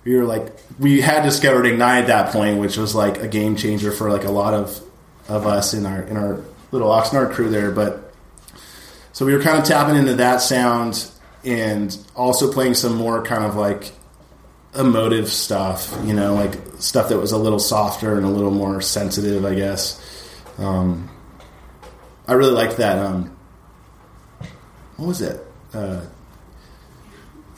we 0.04 0.14
were 0.14 0.24
like 0.24 0.52
we 0.78 1.00
had 1.00 1.22
discovered 1.22 1.66
Ignite 1.66 2.02
at 2.02 2.06
that 2.06 2.32
point, 2.32 2.60
which 2.60 2.76
was 2.76 2.94
like 2.94 3.18
a 3.18 3.28
game 3.28 3.56
changer 3.56 3.92
for 3.92 4.10
like 4.10 4.24
a 4.24 4.30
lot 4.30 4.54
of 4.54 4.80
of 5.28 5.46
us 5.46 5.74
in 5.74 5.86
our 5.86 6.02
in 6.02 6.16
our 6.16 6.42
little 6.70 6.88
Oxnard 6.88 7.32
crew 7.32 7.48
there. 7.48 7.70
But 7.70 8.12
so 9.12 9.26
we 9.26 9.34
were 9.34 9.42
kind 9.42 9.58
of 9.58 9.64
tapping 9.64 9.96
into 9.96 10.14
that 10.14 10.40
sound 10.42 11.10
and 11.44 11.96
also 12.14 12.52
playing 12.52 12.74
some 12.74 12.96
more 12.96 13.22
kind 13.22 13.44
of 13.44 13.56
like 13.56 13.92
emotive 14.76 15.28
stuff, 15.28 15.96
you 16.04 16.12
know, 16.12 16.34
like 16.34 16.54
stuff 16.78 17.08
that 17.08 17.18
was 17.18 17.32
a 17.32 17.38
little 17.38 17.58
softer 17.58 18.16
and 18.16 18.24
a 18.24 18.28
little 18.28 18.50
more 18.50 18.80
sensitive, 18.80 19.44
I 19.44 19.54
guess. 19.54 20.04
Um, 20.58 21.10
I 22.26 22.34
really 22.34 22.52
liked 22.52 22.76
that. 22.76 22.98
Um, 22.98 23.36
what 24.96 25.06
was 25.06 25.22
it? 25.22 25.44
Uh, 25.72 26.02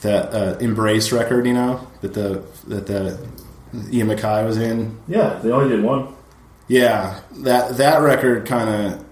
that 0.01 0.33
uh, 0.33 0.57
Embrace 0.59 1.11
record, 1.11 1.45
you 1.45 1.53
know, 1.53 1.87
that 2.01 2.13
the 2.13 2.43
that 2.67 2.87
the 2.87 3.19
Ian 3.91 4.07
MacKaye 4.07 4.45
was 4.45 4.57
in. 4.57 4.99
Yeah, 5.07 5.39
they 5.43 5.51
only 5.51 5.69
did 5.69 5.83
one. 5.83 6.15
Yeah, 6.67 7.19
that 7.39 7.77
that 7.77 8.01
record 8.01 8.45
kind 8.45 8.69
of 8.93 9.05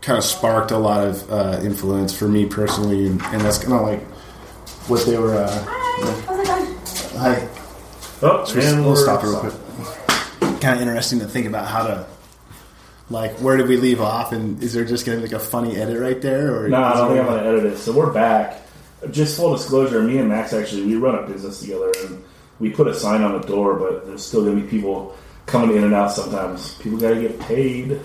kind 0.00 0.18
of 0.18 0.24
sparked 0.24 0.70
a 0.70 0.78
lot 0.78 1.06
of 1.06 1.30
uh, 1.30 1.60
influence 1.62 2.16
for 2.16 2.26
me 2.26 2.46
personally, 2.46 3.06
and, 3.06 3.22
and 3.22 3.40
that's 3.40 3.58
kind 3.58 3.74
of 3.74 3.82
like 3.82 4.00
what 4.88 5.04
they 5.06 5.16
were. 5.16 5.34
Uh, 5.34 5.64
How's 5.64 6.40
it 6.40 6.46
going? 6.46 6.76
hi, 7.18 7.48
Oh, 8.24 8.44
Just- 8.44 8.56
and 8.56 8.84
we'll 8.84 8.94
we're 8.94 9.02
stop 9.02 9.22
real 9.22 9.38
quick. 9.40 9.52
Kind 10.60 10.76
of 10.76 10.80
interesting 10.82 11.18
to 11.20 11.26
think 11.26 11.46
about 11.46 11.66
how 11.66 11.86
to, 11.86 12.06
like, 13.10 13.32
where 13.38 13.56
did 13.56 13.66
we 13.68 13.76
leave 13.76 14.00
off, 14.00 14.32
and 14.32 14.62
is 14.62 14.72
there 14.72 14.84
just 14.84 15.04
going 15.04 15.20
to 15.20 15.26
be 15.26 15.32
like 15.32 15.40
a 15.42 15.44
funny 15.44 15.76
edit 15.76 16.00
right 16.00 16.20
there, 16.22 16.54
or 16.56 16.68
No, 16.68 16.82
I 16.82 16.94
don't 16.94 17.08
think 17.08 17.20
I'm 17.20 17.26
going 17.26 17.42
to 17.42 17.48
edit 17.48 17.64
it. 17.72 17.78
So 17.78 17.92
we're 17.92 18.12
back. 18.12 18.60
Just 19.10 19.36
full 19.36 19.52
disclosure, 19.56 20.00
me 20.02 20.18
and 20.18 20.28
Max 20.28 20.52
actually 20.52 20.84
we 20.86 20.94
run 20.94 21.16
a 21.16 21.26
business 21.26 21.60
together, 21.60 21.90
and 22.04 22.22
we 22.60 22.70
put 22.70 22.86
a 22.86 22.94
sign 22.94 23.22
on 23.22 23.32
the 23.40 23.46
door, 23.46 23.74
but 23.74 24.06
there's 24.06 24.24
still 24.24 24.44
going 24.44 24.56
to 24.56 24.62
be 24.62 24.68
people 24.68 25.16
coming 25.46 25.76
in 25.76 25.82
and 25.82 25.92
out. 25.92 26.12
Sometimes 26.12 26.74
people 26.74 26.98
got 26.98 27.10
to 27.14 27.20
get 27.20 27.40
paid, 27.40 28.00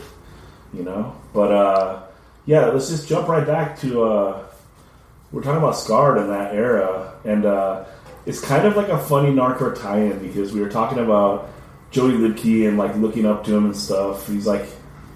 you 0.73 0.81
know. 0.83 1.15
But 1.33 1.51
uh, 1.51 2.03
yeah, 2.47 2.65
let's 2.65 2.89
just 2.89 3.07
jump 3.07 3.27
right 3.27 3.45
back 3.45 3.77
to 3.81 4.01
uh, 4.01 4.46
we're 5.31 5.41
talking 5.41 5.57
about 5.57 5.77
Scarred 5.77 6.17
in 6.17 6.27
that 6.27 6.55
era, 6.55 7.13
and 7.25 7.45
uh, 7.45 7.85
it's 8.25 8.39
kind 8.39 8.65
of 8.65 8.75
like 8.75 8.89
a 8.89 8.97
funny 8.97 9.29
Nardcore 9.29 9.79
tie-in 9.79 10.19
because 10.19 10.53
we 10.53 10.61
were 10.61 10.69
talking 10.69 10.99
about 10.99 11.49
Joey 11.91 12.13
Lidkey 12.13 12.67
and 12.67 12.77
like 12.77 12.95
looking 12.95 13.25
up 13.25 13.43
to 13.45 13.55
him 13.55 13.65
and 13.65 13.75
stuff. 13.75 14.27
He's 14.27 14.45
like 14.47 14.67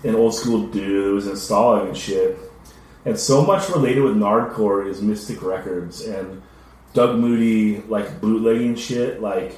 an 0.03 0.15
old 0.15 0.33
school 0.33 0.67
dude 0.67 1.05
who 1.05 1.15
was 1.15 1.27
installing 1.27 1.89
and 1.89 1.97
shit. 1.97 2.37
And 3.05 3.17
so 3.17 3.43
much 3.43 3.69
related 3.69 4.03
with 4.03 4.15
Nardcore 4.15 4.87
is 4.87 5.01
Mystic 5.01 5.41
Records 5.41 6.01
and 6.01 6.41
Doug 6.93 7.17
Moody 7.17 7.81
like 7.87 8.21
bootlegging 8.21 8.75
shit. 8.75 9.21
Like, 9.21 9.57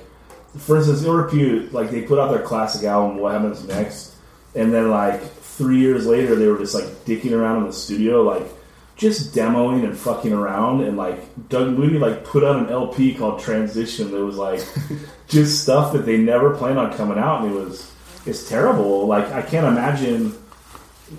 for 0.58 0.78
instance, 0.78 1.04
Ill 1.04 1.14
Repute, 1.14 1.74
like 1.74 1.90
they 1.92 2.02
put 2.04 2.20
out 2.20 2.32
their 2.32 2.42
classic 2.42 2.84
album, 2.84 3.18
What 3.18 3.34
Happens 3.34 3.66
Next, 3.68 4.16
and 4.56 4.74
then 4.74 4.90
like 4.90 5.22
three 5.22 5.80
years 5.80 6.06
later, 6.06 6.36
they 6.36 6.48
were 6.48 6.58
just 6.58 6.74
like 6.74 6.86
dicking 7.06 7.34
around 7.34 7.62
in 7.62 7.68
the 7.68 7.74
studio, 7.74 8.24
like 8.24 8.48
just 9.04 9.36
demoing 9.36 9.84
and 9.84 9.96
fucking 9.96 10.34
around. 10.34 10.82
And 10.82 10.98
like 10.98 11.20
Doug 11.50 11.78
Moody 11.78 12.00
like 12.00 12.24
put 12.24 12.44
out 12.44 12.56
an 12.56 12.70
LP 12.70 13.14
called 13.14 13.40
Transition 13.40 14.12
that 14.12 14.24
was 14.24 14.38
like 14.38 14.66
just 15.28 15.62
stuff 15.62 15.94
that 15.94 16.06
they 16.06 16.18
never 16.18 16.56
planned 16.56 16.80
on 16.80 16.94
coming 16.94 17.20
out, 17.20 17.44
and 17.44 17.52
it 17.52 17.56
was 17.56 17.92
it's 18.26 18.50
terrible. 18.50 19.06
Like 19.06 19.26
I 19.32 19.44
can't 19.44 19.68
imagine. 19.68 20.34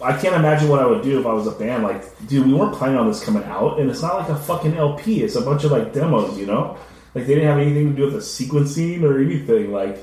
I 0.02 0.16
can't 0.16 0.34
imagine 0.34 0.68
what 0.68 0.80
I 0.80 0.86
would 0.86 1.02
do 1.02 1.20
if 1.20 1.26
I 1.26 1.32
was 1.32 1.46
a 1.46 1.52
band. 1.52 1.84
Like, 1.84 2.02
dude, 2.26 2.46
we 2.46 2.54
weren't 2.54 2.74
planning 2.74 2.98
on 2.98 3.06
this 3.06 3.22
coming 3.22 3.44
out, 3.44 3.78
and 3.78 3.88
it's 3.88 4.02
not 4.02 4.16
like 4.16 4.28
a 4.30 4.36
fucking 4.36 4.76
LP. 4.76 5.22
It's 5.22 5.36
a 5.36 5.42
bunch 5.42 5.62
of 5.62 5.70
like 5.70 5.92
demos, 5.92 6.36
you 6.38 6.46
know. 6.46 6.78
Like 7.14 7.26
they 7.26 7.34
didn't 7.34 7.48
have 7.48 7.58
anything 7.58 7.90
to 7.90 7.96
do 7.96 8.04
with 8.06 8.14
the 8.14 8.18
sequencing 8.18 9.02
or 9.02 9.20
anything. 9.20 9.72
Like, 9.72 9.98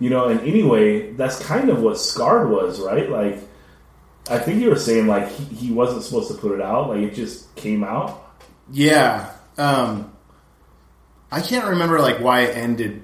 you 0.00 0.10
know. 0.10 0.28
And 0.28 0.40
anyway, 0.40 1.12
that's 1.12 1.40
kind 1.42 1.70
of 1.70 1.80
what 1.80 1.96
Scarred 1.96 2.50
was, 2.50 2.80
right? 2.80 3.08
Like, 3.08 3.38
I 4.30 4.38
think 4.38 4.62
you 4.62 4.70
were 4.70 4.76
saying 4.76 5.06
like 5.06 5.28
he, 5.28 5.44
he 5.56 5.72
wasn't 5.72 6.02
supposed 6.04 6.28
to 6.28 6.34
put 6.34 6.52
it 6.52 6.60
out. 6.60 6.88
Like 6.90 7.00
it 7.00 7.14
just 7.14 7.54
came 7.56 7.82
out. 7.84 8.22
Yeah, 8.72 9.30
um, 9.58 10.12
I 11.32 11.40
can't 11.40 11.66
remember 11.66 12.00
like 12.00 12.20
why 12.20 12.42
it 12.42 12.56
ended 12.56 13.02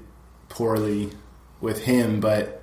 poorly 0.48 1.10
with 1.60 1.82
him, 1.82 2.20
but 2.20 2.62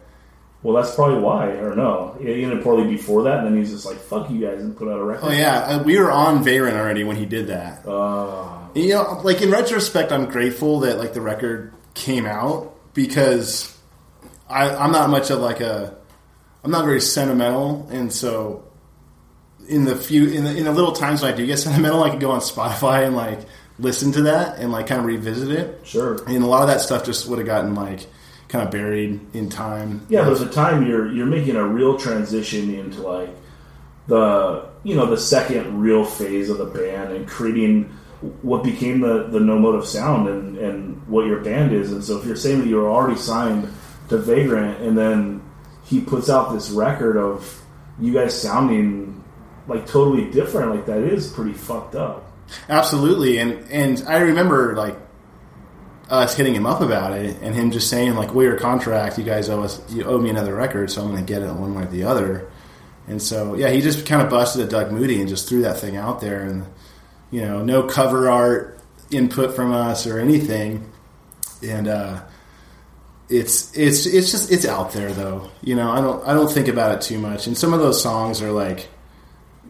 Well, 0.62 0.76
that's 0.82 0.95
probably 0.95 1.19
why, 1.19 1.47
or 1.47 1.76
no, 1.76 2.15
it 2.21 2.41
ended 2.41 2.63
poorly 2.63 2.88
before 2.88 3.23
that, 3.23 3.39
and 3.39 3.47
then 3.47 3.58
he's 3.58 3.71
just 3.71 3.86
like, 3.86 3.97
"Fuck 3.97 4.30
you 4.32 4.39
guys," 4.47 4.62
and 4.62 4.76
put 4.78 4.88
out 4.88 4.99
a 4.99 5.04
record. 5.04 5.28
oh 5.28 5.32
yeah, 5.32 5.60
uh, 5.65 5.84
we 5.84 5.99
were 5.99 6.12
on 6.12 6.43
Vagrant 6.43 6.78
already 6.78 7.04
when 7.04 7.17
he 7.17 7.26
did 7.26 7.47
that. 7.47 7.86
Uh, 7.88 8.47
You 8.76 8.93
know, 8.93 9.19
like 9.23 9.41
in 9.41 9.52
retrospect, 9.52 10.12
I'm 10.13 10.26
grateful 10.26 10.80
that 10.82 10.97
like 10.97 11.13
the 11.13 11.21
record 11.21 11.73
came 11.95 12.26
out 12.26 12.73
because 12.93 13.78
I, 14.49 14.69
I'm 14.69 14.91
not 14.91 15.10
much 15.10 15.30
of 15.30 15.39
like 15.39 15.60
a, 15.60 15.95
I'm 16.63 16.71
not 16.71 16.86
very 16.86 17.02
sentimental, 17.02 17.88
and 17.92 18.12
so 18.12 18.63
in 19.67 19.85
the 19.85 19.96
few 19.96 20.29
in 20.29 20.44
the, 20.44 20.56
in 20.56 20.65
the 20.65 20.71
little 20.71 20.94
times 20.94 21.21
when 21.21 21.33
I 21.33 21.35
do 21.35 21.46
get 21.46 21.60
sentimental, 21.60 22.04
I 22.04 22.10
can 22.10 22.19
go 22.19 22.31
on 22.31 22.40
Spotify 22.40 23.06
and 23.06 23.15
like 23.15 23.42
listen 23.79 24.12
to 24.13 24.23
that 24.23 24.60
and 24.60 24.71
like 24.71 24.88
kind 24.88 25.00
of 25.00 25.06
revisit 25.06 25.52
it. 25.52 25.81
sure. 25.83 26.23
And 26.27 26.44
a 26.44 26.48
lot 26.48 26.62
of 26.62 26.67
that 26.67 26.81
stuff 26.81 27.06
just 27.06 27.27
would 27.27 27.40
have 27.40 27.48
gotten 27.48 27.75
like 27.75 28.08
kind 28.48 28.63
of 28.63 28.71
buried 28.71 29.19
in 29.33 29.50
time. 29.50 30.06
Yeah, 30.10 30.23
but 30.23 30.33
at 30.33 30.40
the 30.40 30.54
time 30.54 30.85
you're 30.85 31.12
you're 31.12 31.25
making 31.25 31.56
a 31.56 31.67
real 31.67 31.98
transition 31.98 32.73
into 32.73 33.02
like 33.02 33.29
the 34.08 34.69
you 34.83 34.96
know 34.96 35.06
the 35.06 35.17
second 35.17 35.79
real 35.79 36.06
phase 36.06 36.50
of 36.50 36.58
the 36.58 36.65
band 36.65 37.12
and 37.12 37.27
creating 37.27 37.85
what 38.42 38.63
became 38.63 39.02
the 39.02 39.23
the 39.27 39.40
no 39.40 39.60
motive 39.60 39.85
sound 39.85 40.29
and 40.29 40.58
and 40.58 41.08
what 41.08 41.25
your 41.25 41.40
band 41.40 41.73
is. 41.73 41.92
And 41.92 42.04
so 42.04 42.17
if 42.19 42.25
you're 42.25 42.35
saying 42.35 42.60
that 42.60 42.67
you 42.67 42.77
were 42.77 42.90
already 42.90 43.19
signed 43.19 43.67
to 44.10 44.17
Vagrant 44.17 44.81
and 44.81 44.98
then 44.98 45.42
he 45.86 46.02
puts 46.02 46.29
out 46.29 46.54
this 46.54 46.69
record 46.69 47.17
of 47.17 47.62
you 48.00 48.13
guys 48.13 48.40
sounding 48.40 49.23
like 49.67 49.88
totally 49.88 50.29
different, 50.31 50.71
like 50.71 50.86
that 50.86 51.00
is 51.00 51.31
pretty 51.31 51.54
fucked 51.54 51.96
up. 51.96 52.31
Absolutely, 52.69 53.38
and 53.38 53.69
and 53.71 54.04
I 54.08 54.19
remember 54.19 54.75
like 54.75 54.98
us 56.10 56.36
hitting 56.36 56.54
him 56.54 56.65
up 56.65 56.81
about 56.81 57.13
it, 57.17 57.38
and 57.42 57.56
him 57.56 57.71
just 57.71 57.90
saying 57.90 58.15
like, 58.15 58.34
"Well, 58.34 58.46
your 58.46 58.58
contract, 58.58 59.17
you 59.17 59.23
guys 59.23 59.50
owe 59.50 59.63
us, 59.63 59.81
you 59.92 60.04
owe 60.04 60.17
me 60.19 60.29
another 60.29 60.56
record, 60.56 60.92
so 60.92 61.02
I'm 61.02 61.12
going 61.12 61.25
to 61.25 61.34
get 61.34 61.42
it 61.42 61.54
one 61.54 61.73
way 61.73 61.84
or 61.84 61.88
the 61.88 62.04
other." 62.04 62.50
And 63.08 63.21
so, 63.21 63.56
yeah, 63.56 63.69
he 63.69 63.81
just 63.81 64.06
kind 64.06 64.21
of 64.21 64.29
busted 64.29 64.62
at 64.63 64.69
Doug 64.69 64.92
Moody 64.92 65.19
and 65.19 65.27
just 65.27 65.50
threw 65.50 65.62
that 65.63 65.77
thing 65.79 65.96
out 65.98 66.21
there, 66.21 66.42
and 66.42 66.65
you 67.31 67.42
know, 67.42 67.63
no 67.63 67.84
cover 67.84 68.29
art 68.29 68.79
input 69.12 69.56
from 69.56 69.71
us 69.71 70.06
or 70.06 70.19
anything, 70.19 70.90
and 71.62 71.88
uh, 71.88 72.21
it's 73.30 73.76
it's 73.78 74.06
it's 74.06 74.32
just 74.32 74.52
it's 74.52 74.65
out 74.65 74.92
there 74.92 75.12
though. 75.12 75.50
You 75.62 75.76
know, 75.76 75.92
I 75.92 76.02
don't 76.02 76.28
I 76.28 76.34
don't 76.34 76.52
think 76.52 76.67
about 76.67 76.96
it 76.96 77.02
too 77.02 77.17
much, 77.17 77.48
and 77.48 77.58
some 77.58 77.74
of 77.74 77.80
those 77.80 78.02
songs 78.02 78.42
are 78.42 78.52
like 78.52 78.88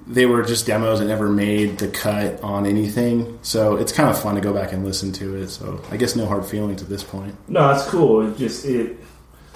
they 0.06 0.26
were 0.26 0.44
just 0.44 0.66
demos 0.66 1.00
that 1.00 1.06
never 1.06 1.30
made 1.30 1.78
the 1.78 1.88
cut 1.88 2.42
on 2.44 2.66
anything. 2.66 3.40
So 3.42 3.78
it's 3.78 3.92
kind 3.92 4.10
of 4.10 4.22
fun 4.22 4.36
to 4.36 4.42
go 4.42 4.54
back 4.54 4.74
and 4.74 4.86
listen 4.86 5.14
to 5.14 5.36
it. 5.38 5.50
So 5.50 5.82
I 5.92 5.98
guess 5.98 6.16
no 6.16 6.26
hard 6.26 6.46
feelings 6.46 6.82
at 6.82 6.90
this 6.90 7.04
point. 7.04 7.36
No, 7.48 7.70
that's 7.70 7.88
cool. 7.88 8.28
It 8.28 8.38
just 8.38 8.66
it 8.66 8.98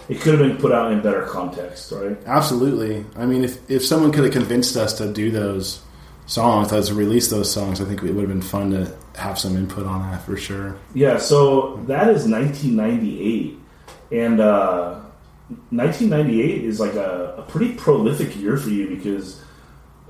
it 0.10 0.22
could 0.22 0.39
have 0.39 0.48
been 0.48 0.58
put 0.58 0.72
out 0.72 0.91
in 0.91 1.02
better 1.02 1.24
context, 1.24 1.91
right? 1.91 2.18
Absolutely. 2.26 3.06
I 3.16 3.26
mean, 3.26 3.43
if 3.43 3.70
if 3.70 3.86
someone 3.86 4.12
could 4.12 4.24
have 4.24 4.34
convinced 4.34 4.78
us 4.78 4.93
to 5.00 5.12
do 5.12 5.32
those 5.32 5.82
songs, 6.28 6.70
to 6.70 6.93
release 6.93 7.30
those 7.30 7.52
songs, 7.52 7.82
I 7.82 7.86
think 7.86 8.04
it 8.04 8.12
would 8.12 8.22
have 8.22 8.30
been 8.30 8.41
fun 8.41 8.72
to 8.72 8.95
have 9.20 9.39
some 9.39 9.56
input 9.56 9.86
on 9.86 10.10
that 10.12 10.24
for 10.24 10.38
sure. 10.38 10.78
Yeah. 10.93 11.18
So 11.18 11.78
that 11.88 12.10
is 12.10 12.28
1998, 12.28 13.58
and 14.12 14.39
uh, 14.39 14.99
1998 15.70 16.64
is 16.64 16.80
like 16.80 16.93
a, 16.93 17.36
a 17.38 17.41
pretty 17.43 17.74
prolific 17.74 18.36
year 18.36 18.58
for 18.58 18.70
you 18.70 18.88
because 18.89 19.41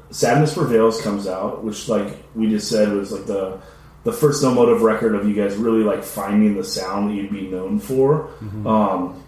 Sadness 0.09 0.53
Prevails 0.53 1.01
comes 1.01 1.27
out, 1.27 1.63
which 1.63 1.87
like 1.87 2.23
we 2.35 2.49
just 2.49 2.69
said 2.69 2.91
was 2.93 3.11
like 3.11 3.25
the 3.25 3.59
the 4.03 4.13
first 4.13 4.41
no 4.41 4.53
motive 4.53 4.81
record 4.83 5.15
of 5.15 5.27
you 5.27 5.35
guys 5.35 5.55
really 5.57 5.83
like 5.83 6.03
finding 6.03 6.55
the 6.55 6.63
sound 6.63 7.09
that 7.09 7.15
you'd 7.15 7.31
be 7.31 7.47
known 7.47 7.79
for. 7.79 8.29
Mm-hmm. 8.39 8.65
Um, 8.65 9.23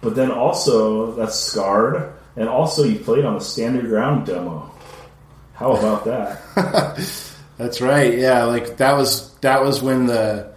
but 0.00 0.16
then 0.16 0.30
also 0.30 1.12
that's 1.12 1.38
scarred, 1.38 2.12
and 2.36 2.48
also 2.48 2.84
you 2.84 2.98
played 2.98 3.24
on 3.24 3.34
the 3.34 3.40
Stand 3.40 3.76
Your 3.76 3.86
Ground 3.86 4.26
demo. 4.26 4.70
How 5.54 5.72
about 5.72 6.04
that? 6.04 6.40
That's 7.56 7.80
right. 7.80 8.18
Yeah, 8.18 8.44
like 8.44 8.78
that 8.78 8.94
was 8.96 9.32
that 9.36 9.62
was 9.62 9.80
when 9.80 10.06
the 10.06 10.53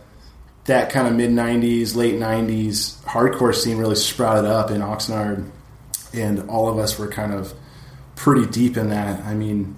that 0.67 0.91
kind 0.91 1.07
of 1.07 1.15
mid 1.15 1.31
'90s, 1.31 1.95
late 1.95 2.15
'90s 2.15 3.01
hardcore 3.03 3.55
scene 3.55 3.77
really 3.77 3.95
sprouted 3.95 4.49
up 4.49 4.71
in 4.71 4.81
Oxnard, 4.81 5.49
and 6.13 6.49
all 6.49 6.69
of 6.69 6.77
us 6.77 6.97
were 6.97 7.07
kind 7.07 7.33
of 7.33 7.53
pretty 8.15 8.45
deep 8.45 8.77
in 8.77 8.89
that. 8.89 9.23
I 9.25 9.33
mean, 9.33 9.75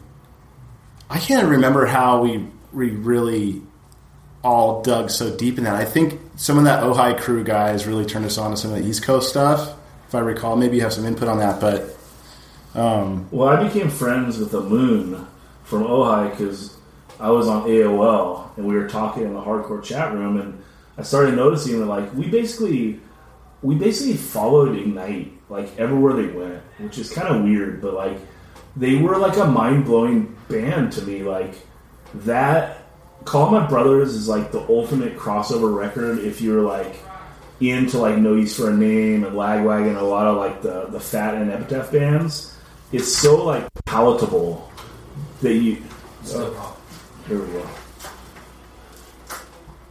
I 1.09 1.19
can't 1.19 1.47
remember 1.47 1.85
how 1.85 2.21
we 2.21 2.45
we 2.73 2.91
really 2.91 3.61
all 4.43 4.81
dug 4.81 5.09
so 5.09 5.35
deep 5.35 5.57
in 5.57 5.63
that. 5.65 5.75
I 5.75 5.85
think 5.85 6.19
some 6.35 6.57
of 6.57 6.63
that 6.65 6.83
Ojai 6.83 7.19
crew 7.19 7.43
guys 7.43 7.85
really 7.85 8.05
turned 8.05 8.25
us 8.25 8.37
on 8.37 8.51
to 8.51 8.57
some 8.57 8.71
of 8.71 8.81
the 8.81 8.87
East 8.87 9.03
Coast 9.03 9.29
stuff, 9.29 9.75
if 10.07 10.15
I 10.15 10.19
recall. 10.19 10.55
Maybe 10.55 10.77
you 10.77 10.83
have 10.83 10.93
some 10.93 11.05
input 11.05 11.27
on 11.27 11.39
that, 11.39 11.59
but 11.59 11.95
um, 12.75 13.27
well, 13.31 13.49
I 13.49 13.63
became 13.63 13.89
friends 13.89 14.37
with 14.37 14.51
the 14.51 14.61
Moon 14.61 15.27
from 15.63 15.83
Ojai 15.83 16.31
because 16.31 16.75
I 17.19 17.29
was 17.29 17.47
on 17.47 17.67
AOL 17.67 18.57
and 18.57 18.67
we 18.67 18.75
were 18.75 18.87
talking 18.87 19.23
in 19.23 19.33
the 19.33 19.41
hardcore 19.41 19.83
chat 19.83 20.13
room, 20.13 20.39
and 20.39 20.63
I 20.99 21.03
started 21.03 21.35
noticing 21.35 21.79
that 21.79 21.85
like 21.85 22.13
we 22.13 22.27
basically 22.27 22.99
we 23.61 23.75
basically 23.75 24.17
followed 24.17 24.77
Ignite 24.77 25.31
like 25.49 25.77
everywhere 25.79 26.13
they 26.13 26.27
went, 26.27 26.61
which 26.77 26.97
is 26.97 27.09
kind 27.09 27.33
of 27.33 27.43
weird, 27.43 27.81
but 27.81 27.93
like 27.93 28.17
they 28.75 28.95
were 28.97 29.17
like 29.17 29.37
a 29.37 29.45
mind 29.45 29.85
blowing 29.85 30.35
band 30.49 30.91
to 30.93 31.01
me. 31.03 31.23
Like 31.23 31.55
that, 32.13 32.83
Call 33.23 33.49
My 33.49 33.65
Brothers 33.65 34.13
is 34.13 34.27
like 34.27 34.51
the 34.51 34.59
ultimate 34.67 35.17
crossover 35.17 35.73
record 35.73 36.19
if 36.19 36.41
you're 36.41 36.61
like 36.61 36.99
into 37.61 37.97
like 37.97 38.17
No 38.17 38.35
Use 38.35 38.57
for 38.57 38.69
a 38.69 38.73
Name 38.73 39.23
and 39.23 39.35
Lagwagon, 39.37 39.97
a 39.97 40.03
lot 40.03 40.27
of 40.27 40.35
like 40.35 40.61
the 40.61 40.87
the 40.87 40.99
Fat 40.99 41.33
and 41.35 41.49
Epitaph 41.49 41.93
bands. 41.93 42.57
It's 42.91 43.07
so 43.07 43.45
like 43.45 43.65
palatable 43.85 44.69
that 45.41 45.53
you. 45.53 45.81
Uh, 46.35 46.73
here 47.25 47.39
we 47.39 47.53
go. 47.53 47.69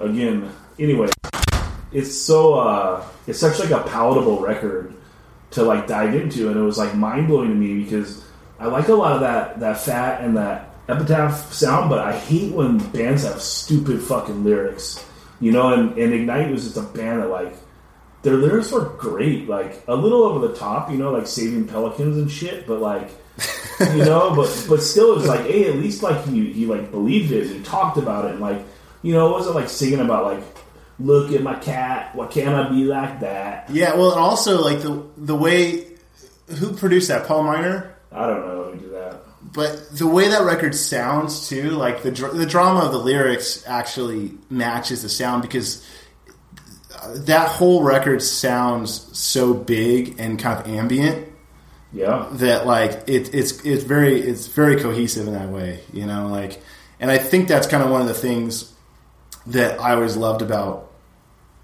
Again, 0.00 0.52
anyway, 0.78 1.08
it's 1.92 2.14
so 2.14 2.54
uh, 2.54 3.06
it's 3.26 3.38
such 3.38 3.58
like 3.58 3.70
a 3.70 3.82
palatable 3.88 4.40
record 4.40 4.94
to 5.52 5.62
like 5.62 5.86
dive 5.86 6.14
into, 6.14 6.48
and 6.48 6.56
it 6.56 6.62
was 6.62 6.78
like 6.78 6.94
mind 6.94 7.28
blowing 7.28 7.50
to 7.50 7.54
me 7.54 7.82
because 7.82 8.24
I 8.58 8.66
like 8.66 8.88
a 8.88 8.94
lot 8.94 9.12
of 9.12 9.20
that 9.20 9.60
that 9.60 9.78
fat 9.80 10.22
and 10.22 10.36
that 10.36 10.74
epitaph 10.88 11.52
sound, 11.52 11.90
but 11.90 11.98
I 11.98 12.16
hate 12.16 12.52
when 12.52 12.78
bands 12.90 13.24
have 13.24 13.40
stupid 13.40 14.02
fucking 14.02 14.44
lyrics, 14.44 15.04
you 15.40 15.52
know. 15.52 15.72
And, 15.72 15.96
and 15.98 16.12
Ignite 16.12 16.50
was 16.50 16.64
just 16.64 16.76
a 16.76 16.82
band 16.82 17.22
that 17.22 17.28
like 17.28 17.54
their 18.22 18.36
lyrics 18.36 18.70
were 18.72 18.84
great, 18.84 19.48
like 19.48 19.82
a 19.88 19.94
little 19.94 20.24
over 20.24 20.46
the 20.46 20.54
top, 20.54 20.90
you 20.90 20.96
know, 20.96 21.12
like 21.12 21.26
saving 21.26 21.66
pelicans 21.66 22.16
and 22.16 22.30
shit, 22.30 22.66
but 22.66 22.80
like. 22.80 23.10
you 23.94 24.04
know, 24.04 24.34
but 24.34 24.66
but 24.68 24.82
still, 24.82 25.12
it 25.12 25.18
was 25.18 25.28
like, 25.28 25.46
hey, 25.46 25.68
at 25.68 25.76
least 25.76 26.02
like 26.02 26.26
he 26.26 26.52
he 26.52 26.66
like 26.66 26.90
believed 26.90 27.30
it. 27.30 27.46
He 27.46 27.62
talked 27.62 27.96
about 27.96 28.24
it, 28.24 28.32
and 28.32 28.40
like 28.40 28.60
you 29.02 29.12
know, 29.12 29.28
it 29.28 29.32
wasn't 29.32 29.54
like 29.54 29.68
singing 29.68 30.00
about 30.00 30.24
like 30.24 30.42
look 30.98 31.32
at 31.32 31.42
my 31.42 31.54
cat. 31.54 32.14
Why 32.14 32.26
can't 32.26 32.54
I 32.54 32.68
be 32.68 32.84
like 32.84 33.20
that? 33.20 33.70
Yeah, 33.70 33.94
well, 33.94 34.12
and 34.12 34.20
also 34.20 34.62
like 34.62 34.80
the 34.80 35.04
the 35.16 35.36
way 35.36 35.86
who 36.58 36.72
produced 36.74 37.08
that, 37.08 37.26
Paul 37.26 37.44
Miner. 37.44 37.94
I 38.10 38.26
don't 38.26 38.46
know 38.46 38.64
who 38.64 38.78
did 38.78 38.92
that, 38.92 39.22
but 39.52 39.90
the 39.90 40.06
way 40.06 40.28
that 40.28 40.42
record 40.42 40.74
sounds 40.74 41.48
too, 41.48 41.70
like 41.70 42.02
the 42.02 42.10
the 42.10 42.46
drama 42.46 42.80
of 42.80 42.92
the 42.92 42.98
lyrics 42.98 43.64
actually 43.66 44.32
matches 44.50 45.02
the 45.02 45.08
sound 45.08 45.42
because 45.42 45.86
uh, 46.94 47.14
that 47.24 47.48
whole 47.48 47.82
record 47.82 48.22
sounds 48.22 49.16
so 49.16 49.54
big 49.54 50.16
and 50.18 50.38
kind 50.38 50.60
of 50.60 50.66
ambient. 50.66 51.28
Yeah, 51.92 52.28
that 52.32 52.66
like 52.66 53.04
it, 53.06 53.34
it's 53.34 53.64
it's 53.64 53.84
very 53.84 54.20
it's 54.20 54.46
very 54.46 54.80
cohesive 54.80 55.26
in 55.26 55.34
that 55.34 55.48
way, 55.48 55.80
you 55.92 56.06
know. 56.06 56.28
Like, 56.28 56.60
and 57.00 57.10
I 57.10 57.18
think 57.18 57.48
that's 57.48 57.66
kind 57.66 57.82
of 57.82 57.90
one 57.90 58.02
of 58.02 58.08
the 58.08 58.14
things 58.14 58.72
that 59.46 59.80
I 59.80 59.94
always 59.94 60.16
loved 60.16 60.42
about 60.42 60.87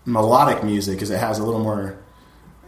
melodic 0.05 0.62
music 0.62 0.96
because 0.96 1.11
it 1.11 1.18
has 1.18 1.38
a 1.38 1.44
little 1.44 1.61
more 1.61 1.98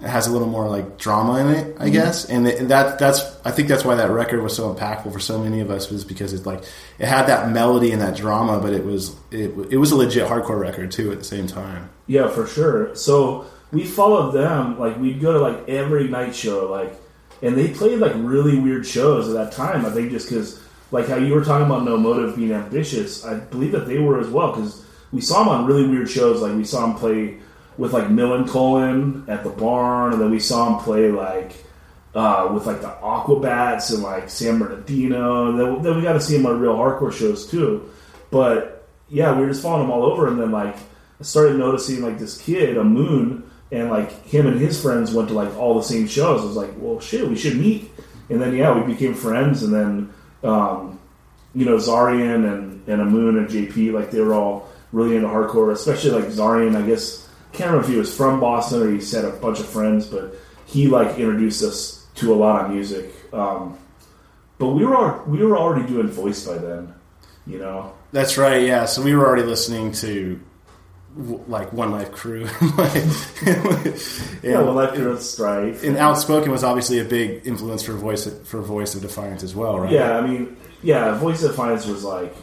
it 0.00 0.08
has 0.08 0.26
a 0.26 0.30
little 0.30 0.48
more 0.48 0.68
like 0.68 0.98
drama 0.98 1.38
in 1.38 1.48
it, 1.48 1.76
I 1.78 1.84
mm-hmm. 1.84 1.92
guess, 1.92 2.26
and, 2.26 2.46
it, 2.46 2.60
and, 2.60 2.70
that 2.70 2.98
that's 2.98 3.20
I 3.46 3.50
think 3.50 3.68
that's 3.68 3.84
why 3.84 3.94
that 3.94 4.10
record 4.10 4.42
was 4.42 4.54
so 4.54 4.74
impactful 4.74 5.10
for 5.10 5.18
so 5.18 5.42
many 5.42 5.60
of 5.60 5.70
us 5.70 5.90
was 5.90 6.04
because 6.04 6.34
it's 6.34 6.44
like 6.44 6.62
it 6.98 7.06
had 7.06 7.26
that 7.26 7.50
melody 7.50 7.92
and 7.92 8.02
that 8.02 8.14
drama, 8.14 8.60
but 8.60 8.74
it 8.74 8.84
was 8.84 9.16
it, 9.30 9.52
it 9.70 9.78
was 9.78 9.92
a 9.92 9.96
legit 9.96 10.28
hardcore 10.28 10.60
record 10.60 10.92
too 10.92 11.12
at 11.12 11.18
the 11.18 11.24
same 11.24 11.46
time. 11.46 11.88
Yeah, 12.06 12.28
for 12.28 12.46
sure. 12.46 12.94
So 12.94 13.46
we 13.72 13.84
followed 13.84 14.32
them 14.32 14.78
like 14.78 14.98
we'd 14.98 15.20
go 15.20 15.32
to 15.32 15.40
like 15.40 15.68
every 15.68 16.08
night 16.08 16.34
show 16.34 16.70
like, 16.70 16.94
and 17.42 17.56
they 17.56 17.68
played 17.68 17.98
like 17.98 18.12
really 18.16 18.58
weird 18.58 18.86
shows 18.86 19.28
at 19.28 19.34
that 19.34 19.52
time. 19.52 19.86
I 19.86 19.90
think 19.90 20.10
just 20.10 20.28
because 20.28 20.60
like 20.90 21.08
how 21.08 21.16
you 21.16 21.34
were 21.34 21.44
talking 21.44 21.66
about 21.66 21.84
No 21.84 21.96
Motive 21.96 22.36
being 22.36 22.52
ambitious, 22.52 23.24
I 23.24 23.38
believe 23.38 23.72
that 23.72 23.86
they 23.86 23.98
were 23.98 24.20
as 24.20 24.28
well 24.28 24.52
because 24.52 24.84
we 25.12 25.20
saw 25.20 25.42
him 25.42 25.48
on 25.48 25.66
really 25.66 25.86
weird 25.86 26.10
shows. 26.10 26.40
Like 26.42 26.54
we 26.54 26.64
saw 26.64 26.86
him 26.86 26.94
play 26.96 27.38
with 27.78 27.92
like 27.92 28.06
Millencolin 28.06 29.28
at 29.28 29.44
the 29.44 29.50
barn, 29.50 30.12
and 30.12 30.20
then 30.20 30.30
we 30.30 30.40
saw 30.40 30.76
him 30.76 30.84
play 30.84 31.10
like 31.10 31.52
uh, 32.14 32.50
with 32.52 32.66
like 32.66 32.80
the 32.80 32.88
Aquabats 32.88 33.92
and 33.92 34.02
like 34.02 34.30
San 34.30 34.58
Bernardino. 34.58 35.50
And 35.50 35.60
then, 35.60 35.82
then 35.82 35.96
we 35.96 36.02
got 36.02 36.14
to 36.14 36.20
see 36.20 36.36
him 36.36 36.46
on 36.46 36.58
real 36.58 36.74
hardcore 36.74 37.12
shows 37.12 37.46
too. 37.46 37.90
But 38.30 38.88
yeah, 39.08 39.34
we 39.34 39.42
were 39.42 39.48
just 39.48 39.62
following 39.62 39.84
him 39.84 39.90
all 39.90 40.04
over, 40.04 40.26
and 40.28 40.40
then 40.40 40.50
like 40.50 40.76
I 41.20 41.22
started 41.22 41.56
noticing 41.56 42.02
like 42.02 42.18
this 42.18 42.40
kid, 42.40 42.76
a 42.76 42.84
Moon, 42.84 43.48
and 43.70 43.90
like 43.90 44.24
him 44.24 44.46
and 44.46 44.58
his 44.60 44.80
friends 44.80 45.12
went 45.12 45.28
to 45.28 45.34
like 45.34 45.54
all 45.56 45.74
the 45.74 45.82
same 45.82 46.06
shows. 46.06 46.42
I 46.42 46.44
was 46.46 46.56
like, 46.56 46.72
well, 46.76 47.00
shit, 47.00 47.28
we 47.28 47.36
should 47.36 47.56
meet. 47.56 47.90
And 48.28 48.40
then 48.40 48.54
yeah, 48.54 48.76
we 48.76 48.92
became 48.92 49.14
friends, 49.14 49.62
and 49.62 49.72
then 49.72 50.14
um, 50.42 50.98
you 51.54 51.64
know 51.64 51.76
Zarian 51.76 52.52
and 52.52 52.88
and 52.88 53.10
Moon 53.10 53.36
and 53.38 53.48
JP, 53.48 53.92
like 53.92 54.10
they 54.10 54.20
were 54.20 54.34
all 54.34 54.68
really 54.92 55.16
into 55.16 55.28
hardcore, 55.28 55.72
especially 55.72 56.10
like 56.10 56.24
Zarian. 56.26 56.76
I 56.76 56.86
guess 56.86 57.26
can't 57.52 57.70
remember 57.70 57.86
if 57.86 57.92
he 57.92 57.98
was 57.98 58.14
from 58.14 58.40
Boston 58.40 58.82
or 58.82 58.90
he 58.90 59.00
said 59.00 59.24
a 59.24 59.30
bunch 59.30 59.60
of 59.60 59.66
friends, 59.66 60.06
but 60.06 60.34
he 60.66 60.88
like 60.88 61.18
introduced 61.18 61.62
us 61.62 62.06
to 62.16 62.32
a 62.32 62.36
lot 62.36 62.64
of 62.64 62.70
music. 62.70 63.12
Um, 63.32 63.78
but 64.58 64.68
we 64.68 64.84
were 64.84 65.22
we 65.24 65.44
were 65.44 65.56
already 65.56 65.86
doing 65.86 66.08
voice 66.08 66.46
by 66.46 66.58
then, 66.58 66.94
you 67.46 67.58
know. 67.58 67.92
That's 68.12 68.38
right. 68.38 68.62
Yeah. 68.62 68.84
So 68.86 69.02
we 69.02 69.14
were 69.14 69.26
already 69.26 69.42
listening 69.42 69.92
to 69.92 70.40
like 71.16 71.72
One 71.72 71.90
Life 71.90 72.12
Crew. 72.12 72.42
yeah, 74.42 74.60
One 74.60 74.74
Life 74.74 74.94
Crew 74.94 75.10
and 75.10 75.20
Strife. 75.20 75.82
And 75.82 75.96
Outspoken 75.96 76.50
was 76.50 76.62
obviously 76.62 76.98
a 76.98 77.04
big 77.04 77.46
influence 77.46 77.82
for 77.82 77.92
voice 77.92 78.28
for 78.44 78.60
Voice 78.60 78.94
of 78.94 79.02
Defiance 79.02 79.42
as 79.42 79.54
well, 79.54 79.80
right? 79.80 79.92
Yeah, 79.92 80.18
I 80.18 80.26
mean, 80.26 80.56
yeah, 80.82 81.16
Voice 81.18 81.42
of 81.42 81.52
Defiance 81.52 81.86
was 81.86 82.04
like 82.04 82.34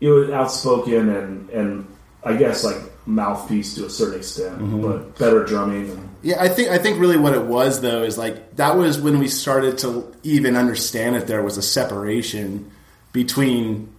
it 0.00 0.08
was 0.08 0.30
outspoken 0.30 1.08
and 1.08 1.50
and 1.50 1.96
I 2.24 2.36
guess 2.36 2.64
like 2.64 2.76
mouthpiece 3.06 3.74
to 3.76 3.86
a 3.86 3.90
certain 3.90 4.18
extent, 4.18 4.58
mm-hmm. 4.58 4.82
but 4.82 5.18
better 5.18 5.44
drumming. 5.44 5.90
And, 5.90 6.08
yeah, 6.22 6.42
I 6.42 6.48
think 6.48 6.68
I 6.68 6.78
think 6.78 6.98
really 6.98 7.16
what 7.16 7.32
it 7.32 7.42
was 7.42 7.80
though 7.80 8.02
is 8.02 8.18
like 8.18 8.56
that 8.56 8.76
was 8.76 9.00
when 9.00 9.18
we 9.18 9.28
started 9.28 9.78
to 9.78 10.12
even 10.22 10.56
understand 10.56 11.16
that 11.16 11.26
there 11.26 11.42
was 11.42 11.56
a 11.56 11.62
separation 11.62 12.70
between 13.12 13.92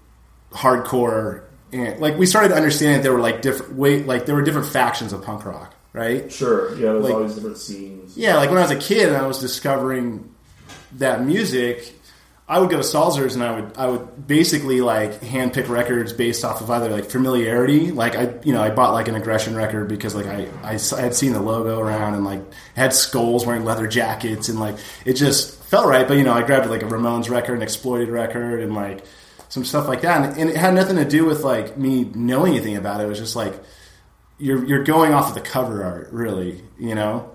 hardcore 0.52 1.44
and 1.72 2.00
like 2.00 2.18
we 2.18 2.26
started 2.26 2.50
to 2.50 2.56
understand 2.56 2.98
that 2.98 3.04
there 3.04 3.14
were 3.14 3.20
like 3.20 3.42
different 3.42 3.76
way 3.76 4.04
like 4.04 4.26
there 4.26 4.36
were 4.36 4.42
different 4.42 4.68
factions 4.68 5.14
of 5.14 5.24
punk 5.24 5.46
rock, 5.46 5.74
right? 5.94 6.32
Sure. 6.32 6.76
Yeah, 6.76 6.94
there's 6.94 7.04
Like- 7.04 7.14
all 7.14 7.24
these 7.24 7.36
different 7.36 7.58
scenes. 7.58 8.18
Yeah, 8.18 8.38
like 8.38 8.50
when 8.50 8.58
I 8.58 8.62
was 8.62 8.72
a 8.72 8.76
kid 8.76 9.08
and 9.10 9.18
I 9.18 9.26
was 9.28 9.40
discovering 9.40 10.30
that 10.98 11.24
music, 11.24 11.99
I 12.52 12.58
would 12.58 12.72
go 12.72 12.78
to 12.78 12.84
Salzer's 12.84 13.36
and 13.36 13.44
I 13.44 13.60
would 13.60 13.78
I 13.78 13.86
would 13.88 14.26
basically 14.28 14.82
like 14.82 15.22
handpick 15.22 15.70
records 15.70 16.12
based 16.14 16.44
off 16.44 16.62
of 16.62 16.70
either 16.72 16.90
like 16.90 17.06
familiarity, 17.06 17.92
like 17.92 18.16
I 18.16 18.34
you 18.44 18.54
know 18.54 18.62
I 18.64 18.72
bought 18.72 18.92
like 18.94 19.08
an 19.08 19.14
aggression 19.16 19.56
record 19.56 19.88
because 19.88 20.16
like 20.16 20.26
I 20.26 20.48
I 20.64 20.72
had 21.00 21.14
seen 21.14 21.34
the 21.34 21.42
logo 21.42 21.80
around 21.80 22.16
and 22.16 22.26
like 22.26 22.42
had 22.76 22.92
skulls 22.94 23.46
wearing 23.46 23.66
leather 23.66 23.86
jackets 23.88 24.50
and 24.50 24.60
like 24.60 24.78
it 25.06 25.14
just 25.14 25.64
felt 25.66 25.86
right. 25.88 26.08
But 26.08 26.18
you 26.18 26.24
know 26.24 26.34
I 26.34 26.42
grabbed 26.42 26.68
like 26.72 26.82
a 26.82 26.88
Ramones 26.88 27.30
record, 27.30 27.54
an 27.56 27.62
Exploited 27.62 28.10
record, 28.10 28.62
and 28.62 28.74
like 28.74 29.06
some 29.50 29.64
stuff 29.64 29.88
like 29.88 30.02
that, 30.02 30.24
and, 30.30 30.38
and 30.40 30.50
it 30.50 30.56
had 30.58 30.74
nothing 30.74 30.96
to 30.98 31.06
do 31.06 31.26
with 31.26 31.44
like 31.44 31.78
me 31.78 32.04
knowing 32.16 32.54
anything 32.54 32.78
about 32.78 33.00
it. 33.00 33.04
It 33.04 33.08
was 33.10 33.20
just 33.20 33.36
like 33.36 33.54
you're 34.40 34.66
you're 34.66 34.84
going 34.84 35.14
off 35.14 35.30
of 35.30 35.36
the 35.36 35.42
cover 35.42 35.84
art, 35.84 36.10
really, 36.12 36.64
you 36.80 36.96
know. 36.96 37.32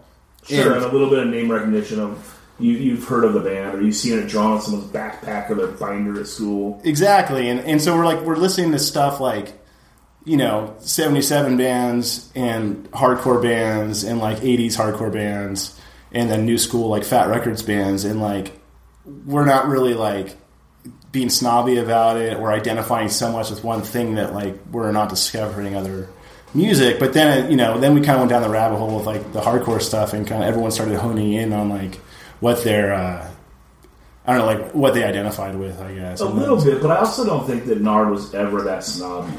Sure, 0.49 0.75
And- 0.75 0.83
and 0.83 0.85
a 0.85 0.89
little 0.93 1.09
bit 1.09 1.21
of 1.21 1.29
name 1.29 1.51
recognition 1.53 2.01
of 2.01 2.34
you, 2.59 2.73
you've 2.73 3.05
heard 3.05 3.25
of 3.25 3.33
the 3.33 3.41
band 3.41 3.75
or 3.75 3.83
you've 3.83 3.97
seen 3.97 4.19
it 4.19 4.29
drawn 4.29 4.53
on 4.53 4.61
someone's 4.61 4.91
backpack 4.91 5.51
or 5.51 5.55
their 5.55 5.69
binder 5.69 6.21
at 6.21 6.27
school. 6.27 6.81
Exactly, 6.85 7.49
and 7.49 7.61
and 7.61 7.81
so 7.83 7.97
we're 7.97 8.07
like 8.07 8.21
we're 8.21 8.37
listening 8.37 8.73
to 8.73 8.79
stuff 8.79 9.21
like 9.21 9.53
you 10.25 10.37
know 10.37 10.75
seventy 10.79 11.23
seven 11.23 11.57
bands 11.57 12.31
and 12.35 12.91
hardcore 12.93 13.43
bands 13.43 14.05
and 14.05 14.21
like 14.21 14.43
eighties 14.43 14.77
hardcore 14.77 15.13
bands 15.13 15.79
and 16.13 16.31
then 16.31 16.47
new 16.47 16.57
school 16.57 16.89
like 16.89 17.05
Fat 17.05 17.29
Records 17.29 17.63
bands 17.63 18.05
and 18.05 18.21
like 18.21 18.59
we're 19.27 19.45
not 19.45 19.69
really 19.69 19.95
like 19.95 20.37
being 21.13 21.29
snobby 21.29 21.77
about 21.77 22.17
it 22.17 22.37
or 22.39 22.53
identifying 22.53 23.09
so 23.09 23.31
much 23.31 23.51
with 23.51 23.63
one 23.63 23.83
thing 23.83 24.15
that 24.15 24.33
like 24.33 24.57
we're 24.71 24.91
not 24.93 25.09
discovering 25.09 25.77
other 25.77 26.09
music 26.55 26.99
but 26.99 27.13
then 27.13 27.51
you 27.51 27.57
know 27.57 27.79
then 27.79 27.95
we 27.95 28.01
kind 28.01 28.13
of 28.13 28.21
went 28.21 28.31
down 28.31 28.43
the 28.43 28.49
rabbit 28.49 28.77
hole 28.77 28.97
with 28.97 29.07
like 29.07 29.33
the 29.33 29.41
hardcore 29.41 29.83
stuff 29.83 30.13
and 30.13 30.27
kind 30.27 30.43
of 30.43 30.49
everyone 30.49 30.71
started 30.71 30.97
honing 30.97 31.33
in 31.33 31.53
on 31.53 31.69
like 31.69 31.99
what 32.45 32.63
their 32.63 32.93
uh 32.93 33.27
I 34.27 34.37
don't 34.37 34.39
know, 34.39 34.47
like 34.47 34.75
what 34.75 34.95
they 34.95 35.03
identified 35.03 35.55
with, 35.57 35.81
I 35.81 35.95
guess. 35.95 36.21
A 36.21 36.27
little 36.27 36.63
bit, 36.63 36.81
but 36.81 36.91
I 36.91 36.97
also 36.97 37.27
don't 37.27 37.47
think 37.47 37.65
that 37.67 37.81
Nard 37.81 38.11
was 38.11 38.35
ever 38.35 38.63
that 38.63 38.85
snobby. 38.85 39.37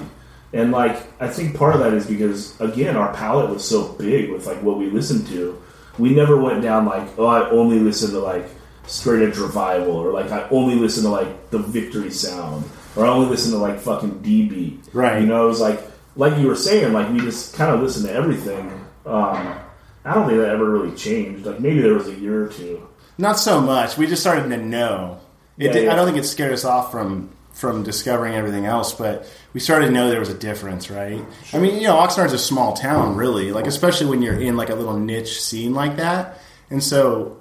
And 0.54 0.72
like, 0.72 0.96
I 1.20 1.28
think 1.28 1.56
part 1.56 1.74
of 1.74 1.82
that 1.82 1.94
is 1.94 2.06
because 2.06 2.60
again, 2.60 2.96
our 2.96 3.14
palette 3.14 3.50
was 3.50 3.68
so 3.68 3.94
big 3.94 4.32
with 4.32 4.48
like 4.48 4.62
what 4.62 4.78
we 4.78 4.90
listened 4.90 5.28
to. 5.28 5.62
We 6.00 6.14
never 6.14 6.38
went 6.38 6.62
down 6.62 6.86
like, 6.86 7.08
oh, 7.18 7.28
I 7.28 7.50
only 7.50 7.80
listen 7.80 8.12
to 8.12 8.20
like 8.20 8.46
straight 8.88 9.28
edge 9.28 9.38
revival, 9.38 9.96
or 9.96 10.12
like 10.12 10.32
I 10.32 10.48
only 10.50 10.76
listen 10.76 11.04
to 11.04 11.10
like 11.10 11.50
the 11.52 11.60
Victory 11.60 12.12
Sound, 12.12 12.66
or 12.96 13.06
I 13.06 13.10
only 13.10 13.28
listen 13.28 13.52
to 13.52 13.58
like 13.58 13.80
fucking 13.80 14.20
DB. 14.20 14.80
Right. 14.94 15.22
You 15.22 15.28
know, 15.28 15.46
it 15.46 15.50
was 15.50 15.62
like 15.62 15.80
like 16.16 16.38
you 16.40 16.48
were 16.48 16.56
saying, 16.56 16.94
like 16.94 17.12
we 17.12 17.20
just 17.20 17.56
kind 17.56 17.74
of 17.74 17.82
listened 17.82 18.08
to 18.08 18.14
everything. 18.14 18.68
Um, 19.06 19.60
I 20.06 20.14
don't 20.14 20.28
think 20.28 20.40
that 20.40 20.50
ever 20.50 20.70
really 20.70 20.96
changed. 20.96 21.46
Like 21.46 21.60
maybe 21.60 21.82
there 21.82 21.96
was 21.96 22.08
a 22.08 22.14
year 22.14 22.46
or 22.46 22.50
two. 22.50 22.85
Not 23.18 23.40
so 23.40 23.62
much. 23.62 23.98
We 23.98 24.08
just 24.08 24.22
started 24.22 24.50
to 24.50 24.58
know. 24.58 25.20
It 25.58 25.68
Yeah, 25.68 25.72
did, 25.72 25.84
yeah. 25.86 25.94
I 25.94 25.96
don't 25.96 26.06
think 26.06 26.18
it 26.18 26.26
scared 26.26 26.52
us 26.54 26.66
off 26.66 26.92
from 26.92 27.30
from 27.54 27.84
discovering 27.84 28.36
everything 28.36 28.66
else, 28.66 28.92
but 28.94 29.26
we 29.54 29.62
started 29.62 29.86
to 29.86 29.92
know 29.94 30.10
there 30.10 30.20
was 30.20 30.28
a 30.28 30.38
difference, 30.38 30.92
right? 30.92 31.24
I 31.54 31.58
mean, 31.58 31.76
you 31.76 31.88
know, 31.88 31.96
Oxnard's 31.96 32.34
a 32.34 32.38
small 32.38 32.74
town, 32.74 33.16
really. 33.16 33.54
Like, 33.54 33.66
especially 33.66 34.08
when 34.08 34.22
you're 34.22 34.38
in 34.38 34.58
like 34.58 34.70
a 34.70 34.76
little 34.76 35.00
niche 35.00 35.42
scene 35.42 35.74
like 35.74 35.96
that, 35.96 36.38
and 36.70 36.84
so 36.84 37.38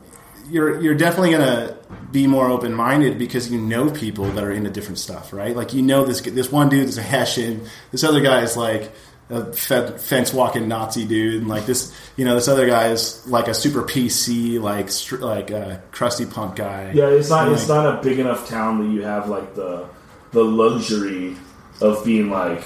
you're 0.48 0.80
you're 0.80 0.94
definitely 0.94 1.32
gonna 1.32 1.76
be 2.12 2.28
more 2.28 2.48
open 2.48 2.72
minded 2.72 3.18
because 3.18 3.50
you 3.50 3.60
know 3.60 3.90
people 3.90 4.26
that 4.26 4.44
are 4.44 4.52
into 4.52 4.70
different 4.70 4.98
stuff, 4.98 5.32
right? 5.32 5.56
Like, 5.56 5.72
you 5.74 5.82
know 5.82 6.04
this 6.04 6.20
this 6.20 6.52
one 6.52 6.68
dude 6.68 6.88
is 6.88 6.98
a 6.98 7.02
Hessian, 7.02 7.66
this 7.90 8.04
other 8.04 8.20
guy 8.20 8.42
is 8.42 8.56
like 8.56 8.92
a 9.30 9.52
fence 9.52 10.32
walking 10.34 10.68
Nazi 10.68 11.06
dude, 11.06 11.40
and 11.40 11.48
like 11.48 11.66
this, 11.66 11.92
you 12.16 12.24
know, 12.24 12.34
this 12.34 12.48
other 12.48 12.66
guy 12.66 12.88
is 12.88 13.26
like 13.26 13.48
a 13.48 13.54
super 13.54 13.82
PC, 13.82 14.60
like 14.60 14.90
str- 14.90 15.16
like 15.16 15.50
a 15.50 15.82
crusty 15.92 16.26
punk 16.26 16.56
guy. 16.56 16.92
Yeah, 16.92 17.08
it's 17.08 17.30
not. 17.30 17.46
And, 17.46 17.56
It's 17.56 17.68
like, 17.68 17.84
not 17.84 17.98
a 17.98 18.02
big 18.02 18.18
enough 18.18 18.48
town 18.48 18.86
that 18.86 18.94
you 18.94 19.02
have 19.02 19.28
like 19.28 19.54
the 19.54 19.86
the 20.32 20.44
luxury 20.44 21.36
of 21.80 22.04
being 22.04 22.30
like 22.30 22.62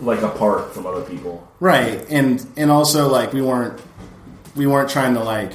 like 0.00 0.22
apart 0.22 0.72
from 0.74 0.86
other 0.86 1.02
people. 1.02 1.46
right, 1.60 2.04
and 2.10 2.44
and 2.56 2.70
also 2.70 3.08
like 3.08 3.32
we 3.32 3.42
weren't 3.42 3.80
we 4.56 4.66
weren't 4.66 4.90
trying 4.90 5.14
to 5.14 5.22
like 5.22 5.52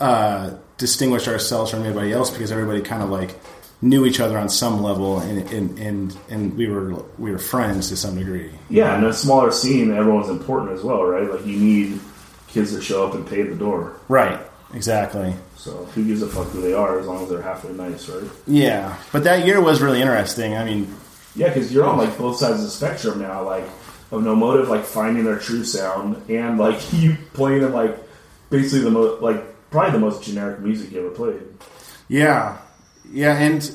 uh, 0.00 0.50
distinguish 0.78 1.28
ourselves 1.28 1.70
from 1.70 1.82
anybody 1.82 2.12
else 2.12 2.30
because 2.30 2.50
everybody 2.50 2.80
kind 2.80 3.02
of 3.02 3.10
like 3.10 3.38
knew 3.84 4.06
each 4.06 4.18
other 4.18 4.38
on 4.38 4.48
some 4.48 4.82
level, 4.82 5.20
and 5.20 5.48
and 5.50 5.78
and, 5.78 6.16
and 6.30 6.56
we 6.56 6.66
were 6.66 6.94
we 7.18 7.30
were 7.30 7.38
friends 7.38 7.90
to 7.90 7.96
some 7.96 8.16
degree. 8.16 8.50
Yeah, 8.70 8.96
and 8.96 9.04
a 9.04 9.12
smaller 9.12 9.52
scene, 9.52 9.92
everyone's 9.92 10.30
important 10.30 10.72
as 10.72 10.82
well, 10.82 11.04
right? 11.04 11.30
Like 11.30 11.46
you 11.46 11.58
need 11.58 12.00
kids 12.48 12.74
to 12.74 12.80
show 12.80 13.06
up 13.06 13.14
and 13.14 13.26
pay 13.26 13.42
the 13.42 13.54
door. 13.54 13.96
Right. 14.08 14.40
Exactly. 14.72 15.34
So 15.56 15.84
who 15.94 16.04
gives 16.04 16.20
a 16.22 16.26
fuck 16.26 16.48
who 16.48 16.60
they 16.60 16.74
are 16.74 16.98
as 16.98 17.06
long 17.06 17.22
as 17.22 17.28
they're 17.30 17.42
halfway 17.42 17.72
nice, 17.72 18.08
right? 18.08 18.28
Yeah, 18.46 18.96
but 19.12 19.22
that 19.24 19.46
year 19.46 19.60
was 19.60 19.80
really 19.80 20.00
interesting. 20.00 20.56
I 20.56 20.64
mean, 20.64 20.92
Yeah, 21.36 21.48
because 21.48 21.72
you're 21.72 21.84
on 21.84 21.96
like 21.96 22.16
both 22.18 22.38
sides 22.38 22.58
of 22.58 22.62
the 22.62 22.70
spectrum 22.70 23.20
now, 23.20 23.44
like 23.44 23.64
of 24.10 24.24
no 24.24 24.34
motive, 24.34 24.68
like 24.68 24.84
finding 24.84 25.24
their 25.24 25.38
true 25.38 25.64
sound, 25.64 26.28
and 26.28 26.58
like 26.58 26.80
you 26.92 27.16
playing 27.34 27.62
in 27.62 27.72
like 27.72 27.96
basically 28.50 28.80
the 28.80 28.90
most 28.90 29.22
like 29.22 29.70
probably 29.70 29.92
the 29.92 29.98
most 29.98 30.22
generic 30.24 30.60
music 30.60 30.90
you 30.90 31.00
ever 31.00 31.10
played. 31.10 31.42
Yeah, 32.08 32.58
yeah, 33.10 33.36
and 33.36 33.70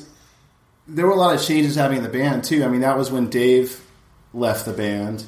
there 0.86 1.06
were 1.06 1.12
a 1.12 1.16
lot 1.16 1.34
of 1.34 1.42
changes 1.42 1.76
happening 1.76 1.98
in 1.98 2.04
the 2.04 2.10
band 2.10 2.44
too. 2.44 2.64
I 2.64 2.68
mean, 2.68 2.80
that 2.80 2.96
was 2.96 3.10
when 3.10 3.28
Dave 3.30 3.84
left 4.32 4.64
the 4.64 4.72
band. 4.72 5.24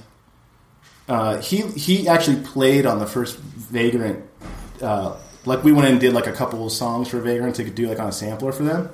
Uh, 1.09 1.41
he 1.41 1.63
he 1.63 2.09
actually 2.09 2.43
played 2.43 2.87
on 2.87 2.99
the 2.99 3.07
first 3.07 3.37
Vagrant. 3.39 4.25
Uh, 4.81 5.17
like 5.45 5.65
we 5.65 5.73
went 5.73 5.89
and 5.89 6.01
did 6.01 6.13
like 6.13 6.27
a 6.27 6.33
couple 6.33 6.65
of 6.65 6.73
songs 6.73 7.09
for 7.09 7.21
Vagrant 7.21 7.57
to 7.57 7.69
do 7.69 7.89
like 7.89 7.99
on 7.99 8.09
a 8.09 8.13
sampler 8.13 8.53
for 8.53 8.63
them, 8.63 8.91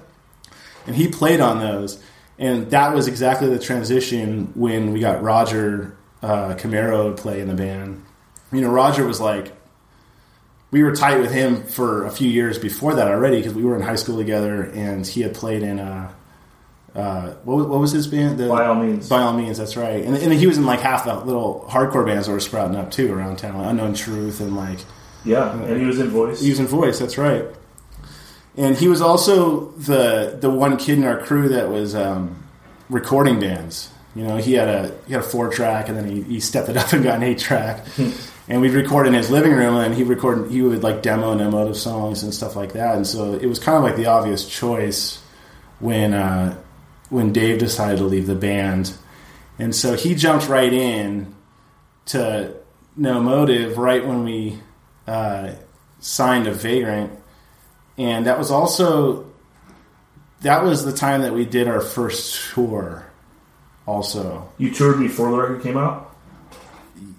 and 0.87 0.97
he 0.97 1.09
played 1.09 1.41
on 1.41 1.59
those. 1.59 2.03
And 2.39 2.71
that 2.71 2.95
was 2.95 3.09
exactly 3.09 3.49
the 3.49 3.59
transition 3.59 4.53
when 4.55 4.93
we 4.93 5.01
got 5.01 5.23
Roger 5.23 5.97
uh, 6.23 6.55
Camaro 6.55 7.15
to 7.15 7.21
play 7.21 7.41
in 7.41 7.49
the 7.49 7.55
band. 7.55 8.05
You 8.53 8.61
know, 8.61 8.71
Roger 8.71 9.05
was 9.05 9.21
like 9.21 9.53
we 10.71 10.83
were 10.83 10.95
tight 10.95 11.19
with 11.19 11.33
him 11.33 11.63
for 11.65 12.05
a 12.05 12.11
few 12.11 12.29
years 12.29 12.59
before 12.59 12.95
that 12.95 13.09
already 13.09 13.39
because 13.39 13.55
we 13.55 13.65
were 13.65 13.75
in 13.77 13.83
high 13.83 13.95
school 13.97 14.17
together 14.19 14.63
and 14.65 15.07
he 15.07 15.23
had 15.23 15.35
played 15.35 15.63
in 15.63 15.79
uh, 15.79 16.13
uh, 16.95 17.31
what, 17.45 17.57
was- 17.57 17.67
what 17.67 17.81
was 17.81 17.93
his 17.93 18.07
band? 18.07 18.39
The, 18.39 18.49
By 18.49 18.67
all 18.67 18.75
means. 18.75 19.09
by 19.09 19.21
all 19.23 19.33
means, 19.33 19.59
that's 19.59 19.77
right. 19.77 20.05
And, 20.05 20.17
and 20.17 20.33
he 20.33 20.47
was 20.47 20.59
in 20.59 20.67
like 20.67 20.81
half 20.81 21.05
the 21.05 21.15
little 21.25 21.65
hardcore 21.71 22.05
bands 22.05 22.27
that 22.27 22.33
were 22.33 22.41
sprouting 22.41 22.77
up 22.77 22.91
too 22.91 23.13
around 23.13 23.37
town, 23.39 23.57
like 23.59 23.69
Unknown 23.71 23.95
Truth 23.95 24.41
and 24.41 24.57
like 24.57 24.79
Yeah, 25.25 25.53
and 25.65 25.81
he 25.81 25.87
was 25.87 25.99
in 26.01 26.09
voice. 26.09 26.41
he 26.41 26.51
was 26.51 26.61
in 26.61 26.67
voice. 26.67 26.99
That's 26.99 27.17
right. 27.19 27.45
And 28.57 28.77
he 28.77 28.89
was 28.89 29.01
also 29.01 29.71
the 29.73 30.37
the 30.41 30.51
one 30.51 30.77
kid 30.79 30.99
in 30.99 31.05
our 31.05 31.19
crew 31.19 31.49
that 31.51 31.71
was 31.71 31.95
um, 31.95 32.43
recording 32.91 33.39
bands. 33.39 33.91
You 34.17 34.25
know, 34.25 34.37
he 34.39 34.55
had 34.55 34.67
a 34.69 34.95
he 35.07 35.13
had 35.13 35.23
a 35.23 35.27
four 35.27 35.49
track, 35.51 35.89
and 35.89 35.97
then 35.97 36.09
he, 36.09 36.23
he 36.23 36.41
stepped 36.41 36.69
it 36.69 36.77
up 36.77 36.93
and 36.93 37.05
got 37.05 37.17
an 37.19 37.23
eight 37.23 37.39
track. 37.39 37.85
and 38.49 38.61
we'd 38.61 38.73
record 38.73 39.07
in 39.07 39.15
his 39.15 39.31
living 39.31 39.53
room, 39.53 39.77
and 39.77 39.95
he 39.95 40.03
record 40.03 40.51
he 40.51 40.63
would 40.63 40.83
like 40.83 41.03
demo 41.03 41.33
and 41.33 41.41
emotive 41.41 41.77
songs 41.77 42.23
and 42.23 42.33
stuff 42.33 42.57
like 42.57 42.73
that. 42.73 42.97
And 42.97 43.07
so 43.07 43.35
it 43.35 43.47
was 43.47 43.59
kind 43.59 43.77
of 43.77 43.85
like 43.85 43.97
the 43.97 44.07
obvious 44.07 44.49
choice 44.49 45.23
when 45.81 46.15
uh, 46.15 46.57
when 47.11 47.33
Dave 47.33 47.59
decided 47.59 47.99
to 47.99 48.05
leave 48.05 48.27
the 48.27 48.35
band. 48.35 48.95
And 49.59 49.75
so 49.75 49.95
he 49.95 50.15
jumped 50.15 50.49
right 50.49 50.73
in 50.73 51.35
to 52.07 52.55
No 52.97 53.21
Motive 53.21 53.77
right 53.77 54.07
when 54.07 54.25
we 54.25 54.59
uh, 55.07 55.53
signed 56.01 56.47
a 56.47 56.53
Vagrant, 56.53 57.13
and 57.99 58.27
that 58.27 58.39
was 58.39 58.51
also 58.51 59.27
that 60.41 60.63
was 60.63 60.85
the 60.85 60.93
time 60.93 61.23
that 61.23 61.35
we 61.35 61.45
did 61.45 61.69
our 61.69 61.81
first 61.81 62.53
tour. 62.53 63.05
Also, 63.87 64.49
you 64.59 64.71
toured 64.73 64.99
before 65.01 65.31
the 65.31 65.37
record 65.37 65.63
came 65.63 65.77
out. 65.77 66.15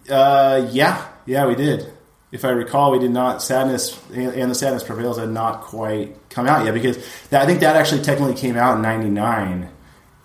uh, 0.10 0.70
yeah, 0.72 1.06
yeah, 1.30 1.46
we 1.46 1.54
did. 1.54 1.94
If 2.32 2.44
I 2.44 2.50
recall, 2.50 2.92
we 2.92 2.98
did 2.98 3.12
not 3.12 3.44
sadness 3.44 4.00
and 4.12 4.50
the 4.50 4.56
sadness 4.56 4.84
prevails 4.84 5.20
had 5.20 5.30
not 5.30 5.62
quite 5.62 6.16
come 6.30 6.48
out 6.48 6.66
yet 6.66 6.74
because 6.74 6.98
that, 7.30 7.44
I 7.44 7.46
think 7.46 7.60
that 7.60 7.76
actually 7.76 8.02
technically 8.02 8.34
came 8.34 8.58
out 8.58 8.78
in 8.78 8.82
'99, 8.82 9.70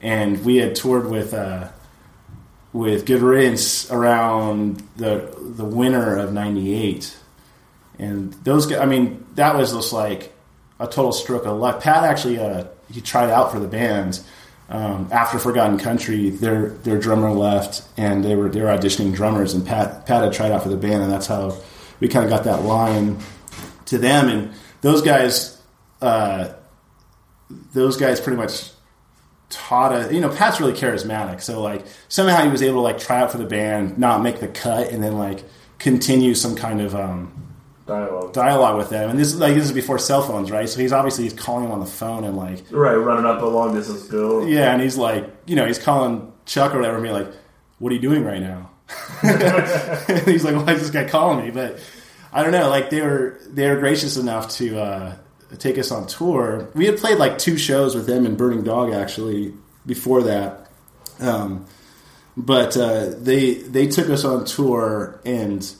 and 0.00 0.44
we 0.44 0.56
had 0.56 0.74
toured 0.74 1.08
with 1.10 1.34
uh, 1.34 1.68
with 2.72 3.04
Good 3.04 3.20
Riddance 3.20 3.90
around 3.90 4.82
the 4.96 5.34
the 5.38 5.64
winter 5.64 6.16
of 6.16 6.32
'98, 6.32 7.14
and 7.98 8.32
those. 8.44 8.72
I 8.72 8.86
mean, 8.86 9.26
that 9.34 9.56
was 9.56 9.72
just 9.72 9.92
like 9.92 10.32
a 10.80 10.86
total 10.86 11.12
stroke 11.12 11.44
of 11.44 11.58
luck. 11.58 11.82
Pat 11.82 12.04
actually 12.04 12.38
uh, 12.38 12.64
he 12.90 13.02
tried 13.02 13.30
out 13.30 13.52
for 13.52 13.58
the 13.58 13.68
band. 13.68 14.20
Um, 14.68 15.08
after 15.12 15.38
For 15.38 15.52
God 15.52 15.72
and 15.72 15.80
Country, 15.80 16.30
their 16.30 16.70
their 16.70 16.98
drummer 16.98 17.30
left, 17.30 17.82
and 17.96 18.24
they 18.24 18.34
were 18.34 18.48
they 18.48 18.62
were 18.62 18.68
auditioning 18.68 19.14
drummers, 19.14 19.52
and 19.52 19.66
Pat 19.66 20.06
Pat 20.06 20.24
had 20.24 20.32
tried 20.32 20.52
out 20.52 20.62
for 20.62 20.70
the 20.70 20.76
band, 20.76 21.02
and 21.02 21.12
that's 21.12 21.26
how 21.26 21.56
we 22.00 22.08
kind 22.08 22.24
of 22.24 22.30
got 22.30 22.44
that 22.44 22.62
line 22.62 23.18
to 23.86 23.98
them. 23.98 24.28
And 24.28 24.52
those 24.80 25.02
guys, 25.02 25.60
uh, 26.00 26.54
those 27.74 27.98
guys 27.98 28.20
pretty 28.20 28.38
much 28.38 28.70
taught 29.50 29.92
us. 29.92 30.10
You 30.10 30.22
know, 30.22 30.30
Pat's 30.30 30.60
really 30.60 30.72
charismatic, 30.72 31.42
so 31.42 31.60
like 31.60 31.84
somehow 32.08 32.42
he 32.42 32.48
was 32.48 32.62
able 32.62 32.76
to 32.76 32.80
like 32.80 32.98
try 32.98 33.20
out 33.20 33.32
for 33.32 33.38
the 33.38 33.44
band, 33.44 33.98
not 33.98 34.22
make 34.22 34.40
the 34.40 34.48
cut, 34.48 34.90
and 34.90 35.02
then 35.02 35.18
like 35.18 35.44
continue 35.78 36.34
some 36.34 36.56
kind 36.56 36.80
of 36.80 36.94
um, 36.94 37.43
Dialogue. 37.86 38.32
dialogue 38.32 38.78
with 38.78 38.88
them. 38.88 39.10
And 39.10 39.18
this 39.18 39.28
is 39.28 39.38
like 39.38 39.54
this 39.54 39.64
is 39.64 39.72
before 39.72 39.98
cell 39.98 40.22
phones, 40.22 40.50
right? 40.50 40.68
So 40.68 40.80
he's 40.80 40.92
obviously 40.92 41.24
he's 41.24 41.34
calling 41.34 41.66
him 41.66 41.70
on 41.72 41.80
the 41.80 41.86
phone 41.86 42.24
and 42.24 42.36
like 42.36 42.64
Right, 42.70 42.94
running 42.94 43.26
up 43.26 43.42
a 43.42 43.46
long 43.46 43.74
distance 43.74 44.04
bill. 44.08 44.48
yeah, 44.48 44.72
and 44.72 44.80
he's 44.80 44.96
like 44.96 45.28
you 45.46 45.54
know 45.56 45.66
he's 45.66 45.78
calling 45.78 46.32
Chuck 46.46 46.74
or 46.74 46.78
whatever, 46.78 46.96
and 46.96 47.04
be 47.04 47.10
like, 47.10 47.28
"What 47.78 47.92
are 47.92 47.94
you 47.94 48.00
doing 48.00 48.24
right 48.24 48.40
now?" 48.40 48.70
he's 50.24 50.44
like, 50.44 50.54
"Why 50.66 50.72
is 50.72 50.80
this 50.82 50.90
guy 50.90 51.04
calling 51.08 51.44
me?" 51.44 51.50
But 51.50 51.78
I 52.32 52.42
don't 52.42 52.52
know. 52.52 52.68
Like 52.68 52.90
they 52.90 53.00
were 53.02 53.38
they 53.48 53.68
were 53.68 53.76
gracious 53.76 54.16
enough 54.16 54.50
to 54.56 54.78
uh, 54.80 55.16
take 55.58 55.78
us 55.78 55.90
on 55.90 56.06
tour. 56.06 56.70
We 56.74 56.86
had 56.86 56.98
played 56.98 57.18
like 57.18 57.38
two 57.38 57.56
shows 57.58 57.94
with 57.94 58.06
them 58.06 58.26
and 58.26 58.36
Burning 58.36 58.62
Dog 58.64 58.92
actually 58.92 59.54
before 59.86 60.24
that. 60.24 60.70
Um, 61.20 61.66
but 62.36 62.76
uh, 62.76 63.10
they 63.18 63.54
they 63.54 63.86
took 63.86 64.08
us 64.10 64.24
on 64.24 64.44
tour 64.44 65.20
and 65.24 65.70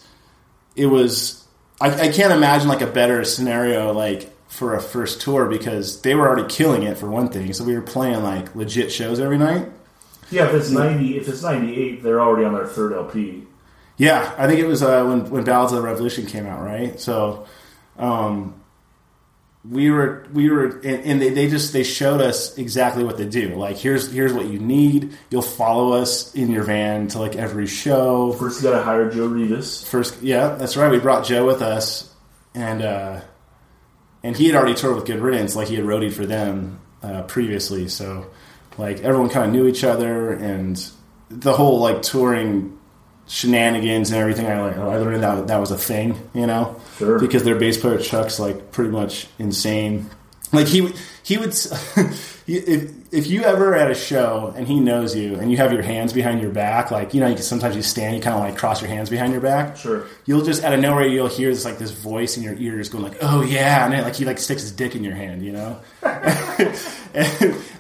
it 0.76 0.86
was 0.86 1.43
I, 1.80 2.08
I 2.08 2.08
can't 2.12 2.32
imagine 2.32 2.68
like 2.68 2.80
a 2.82 2.86
better 2.86 3.24
scenario 3.24 3.92
like 3.92 4.30
for 4.48 4.74
a 4.74 4.80
first 4.80 5.20
tour 5.20 5.46
because 5.46 6.00
they 6.02 6.14
were 6.14 6.28
already 6.28 6.48
killing 6.48 6.84
it 6.84 6.96
for 6.96 7.10
one 7.10 7.28
thing. 7.28 7.52
So 7.52 7.64
we 7.64 7.74
were 7.74 7.82
playing 7.82 8.22
like 8.22 8.54
legit 8.54 8.92
shows 8.92 9.18
every 9.20 9.38
night. 9.38 9.68
Yeah, 10.30 10.48
if 10.48 10.54
it's 10.54 10.70
ninety, 10.70 11.16
if 11.16 11.28
it's 11.28 11.42
ninety 11.42 11.76
eight, 11.76 12.02
they're 12.02 12.20
already 12.20 12.44
on 12.46 12.54
their 12.54 12.66
third 12.66 12.92
LP. 12.92 13.42
yeah 13.98 14.34
i 14.38 14.46
think 14.48 14.58
it 14.58 14.66
was 14.66 14.82
uh, 14.82 15.04
when 15.04 15.28
when 15.30 15.44
ballads 15.44 15.72
of 15.72 15.78
the 15.80 15.84
revolution 15.86 16.26
came 16.26 16.46
out 16.46 16.62
right? 16.64 16.98
So 16.98 17.46
um 17.98 18.54
we 19.68 19.90
were 19.90 20.26
we 20.32 20.50
were 20.50 20.66
and, 20.66 21.04
and 21.04 21.22
they, 21.22 21.30
they 21.30 21.48
just 21.48 21.72
they 21.72 21.84
showed 21.84 22.20
us 22.20 22.58
exactly 22.58 23.02
what 23.02 23.16
they 23.16 23.26
do 23.26 23.54
like 23.54 23.78
here's 23.78 24.12
here's 24.12 24.32
what 24.32 24.46
you 24.46 24.58
need 24.58 25.16
you'll 25.30 25.40
follow 25.40 25.92
us 25.92 26.34
in 26.34 26.50
your 26.50 26.64
van 26.64 27.08
to 27.08 27.18
like 27.18 27.34
every 27.34 27.66
show 27.66 28.24
First, 28.32 28.62
you 28.62 28.70
got 28.70 28.78
to 28.78 28.84
hire 28.84 29.10
Joe 29.10 29.26
Rivas. 29.26 29.88
First, 29.88 30.22
yeah, 30.22 30.48
that's 30.56 30.76
right. 30.76 30.90
We 30.90 30.98
brought 30.98 31.24
Joe 31.24 31.46
with 31.46 31.62
us, 31.62 32.12
and 32.54 32.82
uh, 32.82 33.20
and 34.22 34.36
he 34.36 34.46
had 34.46 34.54
already 34.54 34.74
toured 34.74 34.96
with 34.96 35.06
Good 35.06 35.20
Riddance, 35.20 35.56
like 35.56 35.68
he 35.68 35.76
had 35.76 35.84
roadied 35.84 36.12
for 36.12 36.26
them 36.26 36.80
uh, 37.02 37.22
previously. 37.22 37.88
So, 37.88 38.30
like 38.78 39.00
everyone 39.00 39.30
kind 39.30 39.46
of 39.46 39.52
knew 39.52 39.66
each 39.66 39.84
other, 39.84 40.32
and 40.32 40.76
the 41.28 41.52
whole 41.52 41.78
like 41.80 42.02
touring 42.02 42.78
shenanigans 43.26 44.10
and 44.10 44.20
everything. 44.20 44.46
I 44.46 44.60
like 44.60 44.76
I 44.76 44.96
learned 44.98 45.22
that 45.22 45.46
that 45.48 45.58
was 45.58 45.70
a 45.70 45.78
thing, 45.78 46.16
you 46.34 46.46
know, 46.46 46.73
Sure. 46.98 47.18
because 47.18 47.44
their 47.44 47.56
bass 47.56 47.76
player 47.76 47.98
Chuck's 47.98 48.38
like 48.38 48.70
pretty 48.72 48.90
much 48.90 49.26
insane. 49.38 50.10
Like 50.52 50.66
he 50.68 50.80
would- 50.82 50.94
he 51.24 51.38
would 51.38 51.48
if 52.46 52.90
if 53.10 53.26
you 53.28 53.44
ever 53.44 53.74
at 53.74 53.90
a 53.90 53.94
show 53.94 54.52
and 54.56 54.68
he 54.68 54.78
knows 54.78 55.16
you 55.16 55.36
and 55.36 55.50
you 55.50 55.56
have 55.56 55.72
your 55.72 55.80
hands 55.80 56.12
behind 56.12 56.42
your 56.42 56.50
back, 56.50 56.90
like 56.90 57.14
you 57.14 57.20
know, 57.20 57.28
you 57.28 57.34
can, 57.34 57.42
sometimes 57.42 57.74
you 57.74 57.80
stand, 57.82 58.14
you 58.14 58.20
kind 58.20 58.34
of 58.36 58.42
like 58.42 58.58
cross 58.58 58.82
your 58.82 58.90
hands 58.90 59.08
behind 59.08 59.32
your 59.32 59.40
back. 59.40 59.78
Sure. 59.78 60.06
You'll 60.26 60.44
just 60.44 60.62
out 60.62 60.74
of 60.74 60.80
nowhere 60.80 61.06
you'll 61.06 61.28
hear 61.28 61.48
this 61.48 61.64
like 61.64 61.78
this 61.78 61.92
voice 61.92 62.36
in 62.36 62.42
your 62.42 62.52
ears 62.58 62.90
going 62.90 63.02
like, 63.04 63.16
"Oh 63.22 63.40
yeah," 63.42 63.84
and 63.86 63.94
then, 63.94 64.02
like 64.04 64.16
he 64.16 64.26
like 64.26 64.38
sticks 64.38 64.60
his 64.60 64.72
dick 64.72 64.94
in 64.94 65.02
your 65.02 65.14
hand, 65.14 65.42
you 65.42 65.52
know. 65.52 65.80
and 66.02 66.74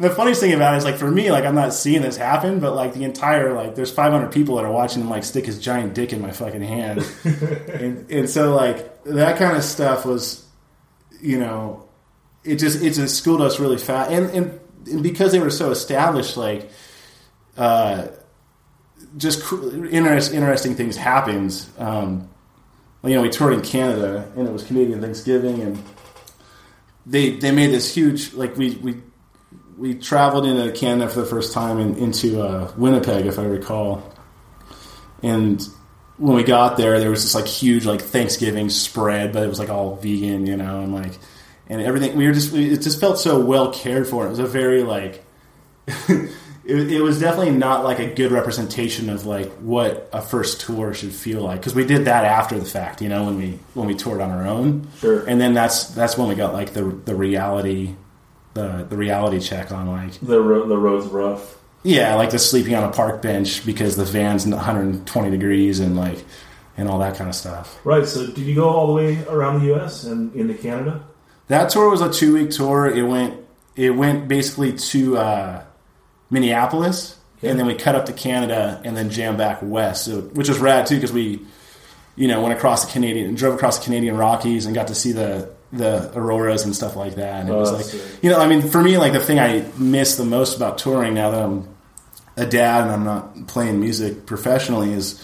the 0.00 0.12
funniest 0.16 0.40
thing 0.40 0.54
about 0.54 0.72
it 0.74 0.78
is 0.78 0.84
like 0.84 0.96
for 0.96 1.10
me, 1.10 1.30
like 1.30 1.44
I'm 1.44 1.54
not 1.54 1.74
seeing 1.74 2.00
this 2.00 2.16
happen, 2.16 2.60
but 2.60 2.74
like 2.74 2.94
the 2.94 3.04
entire 3.04 3.52
like 3.52 3.74
there's 3.74 3.92
500 3.92 4.32
people 4.32 4.56
that 4.56 4.64
are 4.64 4.72
watching 4.72 5.02
him 5.02 5.10
like 5.10 5.24
stick 5.24 5.44
his 5.44 5.58
giant 5.58 5.94
dick 5.94 6.14
in 6.14 6.22
my 6.22 6.30
fucking 6.30 6.62
hand, 6.62 7.04
and 7.24 8.10
and 8.10 8.30
so 8.30 8.54
like 8.56 9.04
that 9.04 9.36
kind 9.36 9.54
of 9.54 9.62
stuff 9.64 10.06
was, 10.06 10.46
you 11.20 11.38
know, 11.38 11.83
it 12.44 12.56
just 12.56 12.82
it 12.82 12.94
just 12.94 13.16
schooled 13.16 13.40
us 13.40 13.58
really 13.58 13.78
fast, 13.78 14.10
and 14.10 14.30
and, 14.30 14.60
and 14.86 15.02
because 15.02 15.32
they 15.32 15.40
were 15.40 15.50
so 15.50 15.70
established, 15.70 16.36
like. 16.36 16.70
uh 17.56 18.08
just 19.16 19.40
interest, 19.52 20.32
interesting 20.32 20.74
things 20.74 20.96
happened. 20.96 21.64
Um, 21.78 22.28
you 23.04 23.14
know, 23.14 23.22
we 23.22 23.28
toured 23.28 23.52
in 23.54 23.60
Canada, 23.60 24.28
and 24.36 24.48
it 24.48 24.52
was 24.52 24.64
Canadian 24.64 25.00
Thanksgiving, 25.00 25.60
and 25.62 25.82
they 27.06 27.36
they 27.36 27.52
made 27.52 27.70
this 27.70 27.94
huge 27.94 28.32
like 28.34 28.56
we 28.56 28.74
we 28.76 28.96
we 29.78 29.94
traveled 29.94 30.46
into 30.46 30.72
Canada 30.72 31.08
for 31.08 31.20
the 31.20 31.26
first 31.26 31.52
time 31.52 31.78
and 31.78 31.96
into 31.96 32.42
uh, 32.42 32.72
Winnipeg, 32.76 33.26
if 33.26 33.38
I 33.38 33.44
recall, 33.44 34.12
and 35.22 35.62
when 36.16 36.34
we 36.34 36.42
got 36.42 36.76
there, 36.76 36.98
there 36.98 37.10
was 37.10 37.22
this 37.22 37.34
like 37.36 37.46
huge 37.46 37.84
like 37.86 38.00
Thanksgiving 38.00 38.68
spread, 38.68 39.32
but 39.32 39.44
it 39.44 39.48
was 39.48 39.60
like 39.60 39.70
all 39.70 39.96
vegan, 39.96 40.46
you 40.46 40.56
know, 40.56 40.80
and 40.80 40.92
like 40.92 41.12
and 41.68 41.80
everything. 41.80 42.16
We 42.16 42.26
were 42.26 42.32
just 42.34 42.52
it 42.54 42.78
just 42.82 43.00
felt 43.00 43.18
so 43.18 43.40
well 43.44 43.72
cared 43.72 44.06
for. 44.06 44.26
It 44.26 44.30
was 44.30 44.38
a 44.38 44.46
very 44.46 44.82
like 44.82 45.24
it, 45.86 46.30
it 46.92 47.00
was 47.02 47.20
definitely 47.20 47.52
not 47.52 47.84
like 47.84 47.98
a 47.98 48.06
good 48.14 48.32
representation 48.32 49.10
of 49.10 49.26
like 49.26 49.50
what 49.54 50.08
a 50.12 50.22
first 50.22 50.60
tour 50.62 50.94
should 50.94 51.12
feel 51.12 51.42
like 51.42 51.60
because 51.60 51.74
we 51.74 51.84
did 51.84 52.06
that 52.06 52.24
after 52.24 52.58
the 52.58 52.64
fact 52.64 53.02
you 53.02 53.08
know 53.08 53.24
when 53.24 53.36
we 53.36 53.58
when 53.74 53.86
we 53.86 53.94
toured 53.94 54.20
on 54.20 54.30
our 54.30 54.46
own 54.46 54.86
Sure. 55.00 55.26
and 55.26 55.40
then 55.40 55.52
that's 55.54 55.88
that's 55.90 56.16
when 56.16 56.28
we 56.28 56.34
got 56.34 56.52
like 56.54 56.72
the 56.72 56.84
the 56.84 57.14
reality 57.14 57.94
the 58.54 58.86
the 58.88 58.96
reality 58.96 59.40
check 59.40 59.72
on 59.72 59.88
like 59.88 60.18
The 60.20 60.40
ro- 60.40 60.66
the 60.66 60.78
road's 60.78 61.06
rough. 61.06 61.58
yeah 61.82 62.14
like 62.14 62.30
the 62.30 62.38
sleeping 62.38 62.74
on 62.74 62.84
a 62.84 62.92
park 62.92 63.20
bench 63.20 63.66
because 63.66 63.96
the 63.96 64.04
van's 64.04 64.46
120 64.46 65.30
degrees 65.30 65.80
and 65.80 65.96
like 65.96 66.24
and 66.78 66.88
all 66.88 66.98
that 67.00 67.16
kind 67.16 67.28
of 67.28 67.36
stuff 67.36 67.78
Right. 67.84 68.06
So, 68.06 68.26
did 68.26 68.38
you 68.38 68.54
go 68.54 68.68
all 68.70 68.86
the 68.86 68.92
way 68.94 69.22
around 69.28 69.60
the 69.60 69.66
U.S. 69.66 70.04
and 70.04 70.34
into 70.34 70.54
Canada? 70.54 71.04
That 71.48 71.70
tour 71.70 71.88
was 71.90 72.00
a 72.00 72.12
two 72.12 72.34
week 72.34 72.50
tour 72.50 72.86
it 72.86 73.02
went 73.02 73.40
it 73.76 73.90
went 73.90 74.28
basically 74.28 74.72
to 74.72 75.16
uh 75.16 75.62
minneapolis 76.30 77.18
Okay. 77.38 77.50
and 77.50 77.58
then 77.58 77.66
we 77.66 77.74
cut 77.74 77.94
up 77.94 78.06
to 78.06 78.12
canada 78.12 78.80
and 78.84 78.96
then 78.96 79.10
jammed 79.10 79.36
back 79.38 79.58
west 79.60 80.04
so, 80.06 80.20
which 80.20 80.48
was 80.48 80.58
rad 80.58 80.86
too 80.86 80.94
because 80.94 81.12
we 81.12 81.40
you 82.16 82.28
know 82.28 82.40
went 82.40 82.54
across 82.54 82.86
the 82.86 82.92
canadian 82.92 83.34
drove 83.34 83.54
across 83.54 83.78
the 83.78 83.84
canadian 83.84 84.16
rockies 84.16 84.64
and 84.66 84.74
got 84.74 84.86
to 84.88 84.94
see 84.94 85.12
the 85.12 85.50
the 85.72 86.10
auroras 86.16 86.64
and 86.64 86.74
stuff 86.74 86.94
like 86.96 87.16
that 87.16 87.40
and 87.40 87.48
it 87.48 87.52
Oh, 87.52 87.58
was 87.58 87.72
like 87.72 87.84
sick. 87.84 88.00
you 88.22 88.30
know 88.30 88.38
i 88.38 88.46
mean 88.46 88.62
for 88.62 88.80
me 88.80 88.96
like 88.98 89.12
the 89.12 89.20
thing 89.20 89.38
i 89.40 89.64
miss 89.76 90.16
the 90.16 90.24
most 90.24 90.56
about 90.56 90.78
touring 90.78 91.12
now 91.14 91.30
that 91.32 91.42
i'm 91.42 91.68
a 92.36 92.46
dad 92.46 92.84
and 92.84 92.92
i'm 92.92 93.04
not 93.04 93.46
playing 93.48 93.80
music 93.80 94.24
professionally 94.26 94.92
is 94.92 95.22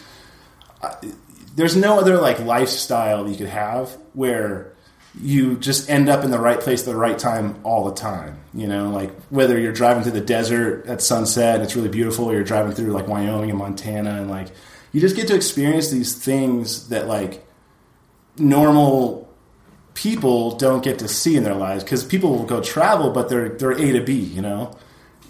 there's 1.57 1.77
no 1.77 1.99
other 1.99 2.19
like 2.19 2.41
lifestyle 2.41 3.29
you 3.29 3.37
could 3.37 3.49
have 3.49 3.91
where 4.15 4.73
you 5.19 5.57
just 5.57 5.91
end 5.91 6.09
up 6.09 6.25
in 6.25 6.31
the 6.31 6.39
right 6.39 6.61
place 6.61 6.81
at 6.81 6.87
the 6.87 6.97
right 6.97 7.19
time 7.19 7.61
all 7.65 7.85
the 7.85 7.95
time. 7.95 8.41
You 8.55 8.67
know, 8.67 8.91
like 8.91 9.13
whether 9.25 9.59
you're 9.59 9.73
driving 9.73 10.03
through 10.03 10.13
the 10.13 10.21
desert 10.21 10.87
at 10.87 11.03
sunset 11.03 11.57
and 11.57 11.65
it's 11.65 11.75
really 11.75 11.89
beautiful, 11.89 12.27
or 12.27 12.35
you're 12.35 12.45
driving 12.45 12.73
through 12.73 12.93
like 12.93 13.09
Wyoming 13.09 13.51
and 13.51 13.59
Montana, 13.59 14.21
and 14.21 14.31
like 14.31 14.49
you 14.93 15.01
just 15.01 15.17
get 15.17 15.29
to 15.29 15.35
experience 15.35 15.91
these 15.91 16.15
things 16.15 16.89
that 16.89 17.07
like 17.07 17.47
normal 18.39 19.29
people 19.95 20.57
don't 20.57 20.83
get 20.83 21.01
to 21.01 21.09
see 21.09 21.37
in 21.37 21.43
their 21.43 21.55
lives 21.55 21.85
because 21.85 22.05
people 22.05 22.31
will 22.31 22.47
go 22.47 22.61
travel, 22.61 23.11
but 23.11 23.29
they're 23.29 23.51
they're 23.51 23.73
A 23.73 23.93
to 23.93 24.01
B, 24.01 24.15
you 24.15 24.43
know. 24.43 24.77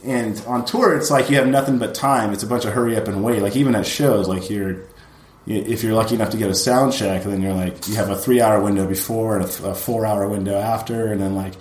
And 0.05 0.43
on 0.47 0.65
tour, 0.65 0.97
it's 0.97 1.11
like 1.11 1.29
you 1.29 1.37
have 1.37 1.47
nothing 1.47 1.79
but 1.79 1.95
time. 1.95 2.33
It's 2.33 2.43
a 2.43 2.47
bunch 2.47 2.65
of 2.65 2.73
hurry 2.73 2.97
up 2.97 3.07
and 3.07 3.23
wait. 3.23 3.43
Like 3.43 3.57
even 3.57 3.75
at 3.75 3.87
shows, 3.87 4.29
like 4.29 4.49
you're 4.49 4.85
if 5.47 5.83
you're 5.83 5.95
lucky 5.95 6.15
enough 6.15 6.31
to 6.31 6.37
get 6.37 6.51
a 6.51 6.55
sound 6.55 6.93
check, 6.93 7.25
then 7.25 7.41
you're 7.41 7.55
like 7.55 7.89
you 7.89 7.97
have 7.97 8.11
a 8.11 8.17
three 8.17 8.41
hour 8.41 8.61
window 8.61 8.87
before 8.87 9.37
and 9.37 9.45
a, 9.45 9.75
four 9.75 10.07
hour 10.07 10.29
window 10.29 10.59
after, 10.59 11.13
and 11.13 11.21
then 11.21 11.35
like, 11.35 11.55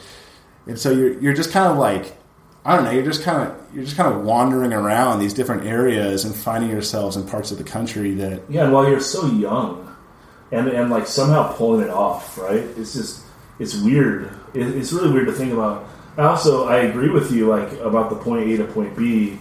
and 0.68 0.78
so 0.78 0.92
you're 0.92 1.20
you're 1.20 1.34
just 1.34 1.52
kind 1.52 1.72
of 1.72 1.78
like 1.78 2.18
I 2.66 2.76
don't 2.76 2.86
know, 2.86 2.92
you're 2.92 3.06
just 3.06 3.24
kind 3.24 3.50
of 3.50 3.76
you're 3.76 3.86
just 3.86 3.96
kind 3.96 4.14
of 4.14 4.24
wandering 4.24 4.74
around 4.74 5.20
these 5.20 5.34
different 5.34 5.66
areas 5.66 6.26
and 6.26 6.36
finding 6.36 6.70
yourselves 6.70 7.16
in 7.16 7.26
parts 7.26 7.52
of 7.52 7.58
the 7.58 7.64
country 7.64 8.14
that 8.16 8.44
Yeah, 8.50 8.66
and 8.66 8.74
while 8.74 8.88
you're 8.88 9.00
so 9.00 9.26
young, 9.28 9.96
and 10.52 10.68
and 10.68 10.92
like 10.92 11.08
somehow 11.08 11.54
pulling 11.54 11.86
it 11.86 11.90
off, 11.90 12.38
right? 12.38 12.64
It's 12.78 12.94
just 12.94 13.24
it's 13.60 13.76
weird. 13.76 14.32
It, 14.54 14.68
it's 14.76 14.92
really 14.92 15.12
weird 15.12 15.28
to 15.28 15.34
think 15.34 15.54
about. 15.54 15.88
I 16.18 16.24
also 16.24 16.68
I 16.68 16.80
agree 16.80 17.10
with 17.10 17.32
you 17.32 17.48
like 17.48 17.72
about 17.80 18.10
the 18.10 18.18
point 18.18 18.50
A 18.50 18.58
to 18.58 18.66
point 18.66 18.98
B 18.98 19.40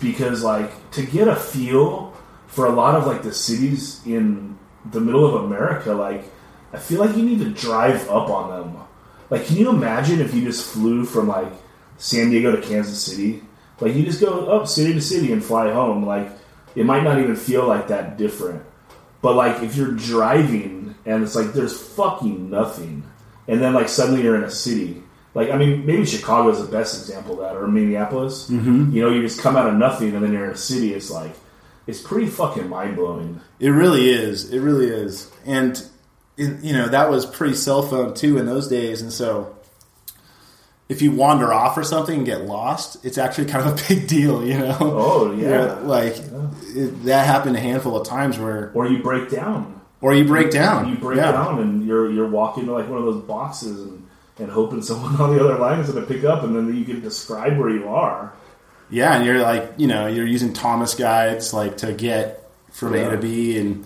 because 0.00 0.44
like 0.44 0.90
to 0.92 1.04
get 1.04 1.28
a 1.28 1.36
feel 1.36 2.07
for 2.48 2.66
a 2.66 2.72
lot 2.72 2.96
of 2.96 3.06
like 3.06 3.22
the 3.22 3.32
cities 3.32 4.00
in 4.04 4.58
the 4.90 5.00
middle 5.00 5.24
of 5.24 5.44
America, 5.44 5.92
like 5.92 6.24
I 6.72 6.78
feel 6.78 7.00
like 7.00 7.16
you 7.16 7.22
need 7.22 7.38
to 7.38 7.50
drive 7.50 8.08
up 8.10 8.28
on 8.28 8.50
them. 8.50 8.82
Like, 9.30 9.46
can 9.46 9.56
you 9.56 9.70
imagine 9.70 10.20
if 10.20 10.34
you 10.34 10.42
just 10.42 10.70
flew 10.70 11.04
from 11.04 11.28
like 11.28 11.52
San 11.98 12.30
Diego 12.30 12.54
to 12.54 12.62
Kansas 12.62 13.00
City? 13.00 13.42
Like, 13.80 13.94
you 13.94 14.04
just 14.04 14.20
go 14.20 14.46
up 14.48 14.66
city 14.66 14.92
to 14.94 15.00
city 15.00 15.32
and 15.32 15.44
fly 15.44 15.70
home. 15.70 16.04
Like, 16.04 16.30
it 16.74 16.84
might 16.84 17.04
not 17.04 17.18
even 17.18 17.36
feel 17.36 17.66
like 17.66 17.88
that 17.88 18.16
different. 18.16 18.64
But 19.22 19.36
like, 19.36 19.62
if 19.62 19.76
you're 19.76 19.92
driving 19.92 20.94
and 21.06 21.22
it's 21.22 21.34
like 21.34 21.52
there's 21.52 21.78
fucking 21.94 22.50
nothing, 22.50 23.04
and 23.46 23.60
then 23.60 23.72
like 23.72 23.88
suddenly 23.88 24.22
you're 24.22 24.36
in 24.36 24.44
a 24.44 24.50
city. 24.50 25.02
Like, 25.34 25.50
I 25.50 25.56
mean, 25.56 25.86
maybe 25.86 26.04
Chicago 26.04 26.48
is 26.50 26.60
the 26.60 26.70
best 26.70 26.98
example 27.00 27.34
of 27.34 27.40
that, 27.40 27.56
or 27.56 27.68
Minneapolis. 27.68 28.50
Mm-hmm. 28.50 28.92
You 28.92 29.02
know, 29.02 29.10
you 29.10 29.22
just 29.22 29.40
come 29.40 29.56
out 29.56 29.68
of 29.68 29.74
nothing 29.74 30.14
and 30.14 30.22
then 30.22 30.32
you're 30.32 30.46
in 30.46 30.50
a 30.50 30.56
city. 30.56 30.94
It's 30.94 31.10
like, 31.10 31.32
it's 31.88 32.00
pretty 32.00 32.26
fucking 32.28 32.68
mind 32.68 32.94
blowing. 32.96 33.40
It 33.58 33.70
really 33.70 34.10
is. 34.10 34.52
It 34.52 34.60
really 34.60 34.88
is. 34.88 35.30
And 35.44 35.82
it, 36.36 36.62
you 36.62 36.72
know 36.72 36.88
that 36.88 37.10
was 37.10 37.26
pre 37.26 37.54
cell 37.54 37.82
phone 37.82 38.14
too 38.14 38.38
in 38.38 38.46
those 38.46 38.68
days, 38.68 39.02
and 39.02 39.12
so 39.12 39.56
if 40.88 41.02
you 41.02 41.12
wander 41.12 41.52
off 41.52 41.76
or 41.76 41.84
something 41.84 42.18
and 42.18 42.26
get 42.26 42.42
lost, 42.42 43.04
it's 43.04 43.18
actually 43.18 43.46
kind 43.46 43.68
of 43.68 43.78
a 43.78 43.88
big 43.88 44.06
deal, 44.06 44.44
you 44.46 44.58
know. 44.58 44.76
Oh 44.80 45.32
yeah, 45.32 45.48
Yeah, 45.48 45.72
like 45.80 46.16
It, 46.74 47.04
that 47.04 47.26
happened 47.26 47.56
a 47.56 47.60
handful 47.60 47.96
of 48.00 48.06
times 48.06 48.38
where, 48.38 48.70
or 48.74 48.86
you 48.86 49.02
break 49.02 49.30
down. 49.30 49.80
or 50.00 50.14
you 50.14 50.24
break 50.24 50.50
down. 50.50 50.88
You 50.88 50.96
break 50.96 51.18
yeah. 51.18 51.32
down, 51.32 51.60
and 51.60 51.86
you're 51.86 52.10
you're 52.10 52.28
walking 52.28 52.66
to 52.66 52.72
like 52.72 52.88
one 52.88 52.98
of 52.98 53.04
those 53.04 53.22
boxes 53.24 53.80
and, 53.82 54.06
and 54.38 54.50
hoping 54.50 54.82
someone 54.82 55.16
on 55.20 55.36
the 55.36 55.44
other 55.44 55.58
line 55.58 55.80
is 55.80 55.90
going 55.90 56.06
to 56.06 56.14
pick 56.14 56.24
up, 56.24 56.42
and 56.44 56.54
then 56.54 56.74
you 56.76 56.84
can 56.84 57.00
describe 57.00 57.58
where 57.58 57.70
you 57.70 57.88
are. 57.88 58.32
Yeah, 58.90 59.14
and 59.14 59.26
you're 59.26 59.40
like, 59.40 59.74
you 59.76 59.86
know, 59.86 60.06
you're 60.06 60.26
using 60.26 60.52
Thomas 60.52 60.94
guides 60.94 61.52
like 61.52 61.78
to 61.78 61.92
get 61.92 62.50
from 62.70 62.94
Yeah. 62.94 63.08
A 63.08 63.10
to 63.10 63.16
B, 63.18 63.58
and 63.58 63.84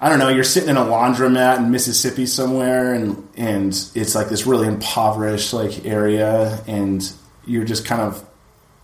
I 0.00 0.08
don't 0.08 0.18
know, 0.18 0.28
you're 0.28 0.44
sitting 0.44 0.68
in 0.70 0.76
a 0.76 0.84
laundromat 0.84 1.58
in 1.58 1.70
Mississippi 1.70 2.26
somewhere, 2.26 2.94
and 2.94 3.28
and 3.36 3.72
it's 3.94 4.14
like 4.14 4.28
this 4.28 4.46
really 4.46 4.66
impoverished 4.68 5.52
like 5.52 5.84
area, 5.84 6.62
and 6.66 7.02
you're 7.46 7.64
just 7.64 7.84
kind 7.84 8.00
of, 8.00 8.24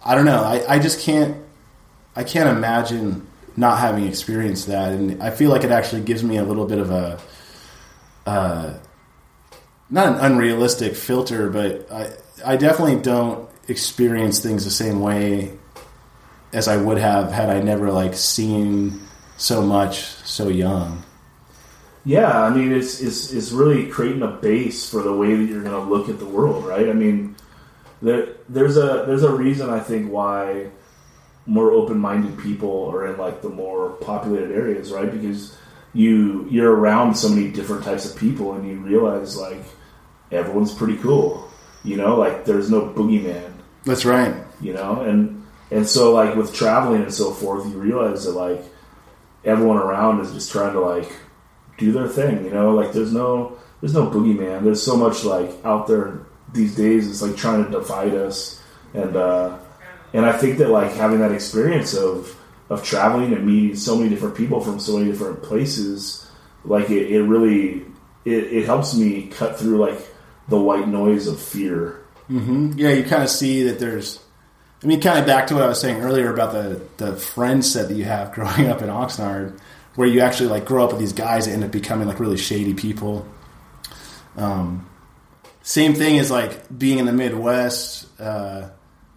I 0.04 0.14
don't 0.14 0.26
know, 0.26 0.42
I, 0.42 0.74
I 0.74 0.78
just 0.78 1.00
can't, 1.00 1.36
I 2.14 2.24
can't 2.24 2.54
imagine 2.56 3.26
not 3.56 3.78
having 3.78 4.06
experienced 4.06 4.66
that, 4.68 4.92
and 4.92 5.22
I 5.22 5.30
feel 5.30 5.50
like 5.50 5.64
it 5.64 5.70
actually 5.70 6.02
gives 6.02 6.22
me 6.22 6.36
a 6.36 6.44
little 6.44 6.66
bit 6.66 6.78
of 6.78 6.90
a, 6.90 7.20
uh, 8.26 8.74
not 9.88 10.06
an 10.08 10.32
unrealistic 10.32 10.94
filter, 10.94 11.50
but 11.50 11.90
I 11.90 12.12
I 12.44 12.56
definitely 12.56 13.00
don't 13.02 13.49
experience 13.68 14.40
things 14.40 14.64
the 14.64 14.70
same 14.70 15.00
way 15.00 15.52
as 16.52 16.68
I 16.68 16.76
would 16.76 16.98
have 16.98 17.30
had 17.30 17.50
I 17.50 17.60
never 17.60 17.90
like 17.92 18.14
seen 18.14 19.00
so 19.36 19.62
much 19.62 20.02
so 20.02 20.48
young. 20.48 21.04
Yeah, 22.04 22.42
I 22.42 22.50
mean, 22.50 22.72
it's, 22.72 23.00
it's, 23.00 23.32
it's 23.32 23.52
really 23.52 23.86
creating 23.86 24.22
a 24.22 24.28
base 24.28 24.88
for 24.88 25.02
the 25.02 25.14
way 25.14 25.34
that 25.36 25.44
you're 25.44 25.62
going 25.62 25.74
to 25.74 25.90
look 25.90 26.08
at 26.08 26.18
the 26.18 26.26
world, 26.26 26.64
right? 26.64 26.88
I 26.88 26.94
mean, 26.94 27.36
there, 28.00 28.28
there's 28.48 28.78
a 28.78 29.04
there's 29.06 29.22
a 29.22 29.32
reason 29.32 29.68
I 29.68 29.80
think 29.80 30.10
why 30.10 30.70
more 31.46 31.72
open-minded 31.72 32.38
people 32.38 32.90
are 32.90 33.06
in 33.06 33.18
like 33.18 33.42
the 33.42 33.50
more 33.50 33.90
populated 33.90 34.52
areas, 34.52 34.92
right? 34.92 35.10
Because 35.10 35.56
you 35.92 36.46
you're 36.50 36.74
around 36.74 37.14
so 37.16 37.28
many 37.28 37.50
different 37.50 37.84
types 37.84 38.10
of 38.10 38.18
people, 38.18 38.54
and 38.54 38.66
you 38.66 38.78
realize 38.78 39.36
like 39.36 39.62
everyone's 40.32 40.72
pretty 40.72 40.96
cool, 40.96 41.49
you 41.84 41.96
know, 41.96 42.16
like 42.16 42.44
there's 42.44 42.70
no 42.70 42.82
boogeyman, 42.82 43.52
That's 43.84 44.04
right. 44.04 44.34
you 44.60 44.72
know, 44.72 45.02
and 45.02 45.44
and 45.70 45.86
so 45.86 46.12
like 46.12 46.34
with 46.36 46.54
traveling 46.54 47.02
and 47.02 47.12
so 47.12 47.30
forth, 47.30 47.66
you 47.66 47.78
realize 47.78 48.24
that 48.24 48.32
like 48.32 48.62
everyone 49.44 49.78
around 49.78 50.20
is 50.20 50.32
just 50.32 50.52
trying 50.52 50.72
to 50.74 50.80
like 50.80 51.10
do 51.78 51.92
their 51.92 52.08
thing, 52.08 52.44
you 52.44 52.50
know, 52.50 52.74
like 52.74 52.92
there's 52.92 53.12
no 53.12 53.56
there's 53.80 53.94
no 53.94 54.06
boogeyman. 54.06 54.62
There's 54.62 54.82
so 54.82 54.96
much 54.96 55.24
like 55.24 55.50
out 55.64 55.86
there 55.86 56.20
these 56.52 56.74
days. 56.76 57.08
It's 57.08 57.22
like 57.22 57.36
trying 57.36 57.64
to 57.64 57.70
divide 57.70 58.14
us, 58.14 58.60
and 58.94 59.16
uh, 59.16 59.58
and 60.12 60.26
I 60.26 60.32
think 60.32 60.58
that 60.58 60.68
like 60.68 60.92
having 60.92 61.20
that 61.20 61.32
experience 61.32 61.94
of 61.94 62.36
of 62.68 62.84
traveling 62.84 63.32
and 63.32 63.46
meeting 63.46 63.74
so 63.74 63.96
many 63.96 64.10
different 64.10 64.36
people 64.36 64.60
from 64.60 64.78
so 64.78 64.98
many 64.98 65.10
different 65.10 65.42
places, 65.42 66.30
like 66.64 66.90
it, 66.90 67.10
it 67.10 67.22
really 67.22 67.86
it, 68.24 68.44
it 68.52 68.66
helps 68.66 68.94
me 68.94 69.28
cut 69.28 69.58
through 69.58 69.78
like 69.78 69.98
the 70.50 70.60
white 70.60 70.86
noise 70.88 71.26
of 71.26 71.40
fear. 71.40 72.00
hmm 72.26 72.72
Yeah, 72.76 72.90
you 72.90 73.04
kind 73.04 73.22
of 73.22 73.30
see 73.30 73.62
that 73.64 73.78
there's. 73.78 74.18
I 74.82 74.86
mean, 74.86 75.00
kind 75.00 75.18
of 75.18 75.26
back 75.26 75.46
to 75.48 75.54
what 75.54 75.62
I 75.62 75.66
was 75.66 75.80
saying 75.80 76.00
earlier 76.02 76.32
about 76.32 76.52
the 76.52 76.82
the 76.98 77.16
friend 77.16 77.64
set 77.64 77.88
that 77.88 77.94
you 77.94 78.04
have 78.04 78.32
growing 78.36 78.68
up 78.68 78.82
in 78.82 78.88
Oxnard, 78.88 79.58
where 79.94 80.08
you 80.08 80.20
actually 80.20 80.48
like 80.50 80.64
grow 80.66 80.84
up 80.84 80.90
with 80.90 81.00
these 81.00 81.12
guys 81.12 81.46
that 81.46 81.52
end 81.52 81.64
up 81.64 81.70
becoming 81.70 82.06
like 82.06 82.20
really 82.20 82.36
shady 82.36 82.74
people. 82.74 83.26
Um, 84.36 84.88
same 85.62 85.94
thing 85.94 86.18
as 86.18 86.30
like 86.30 86.76
being 86.76 86.98
in 86.98 87.06
the 87.06 87.12
Midwest 87.12 88.06
uh, 88.20 88.70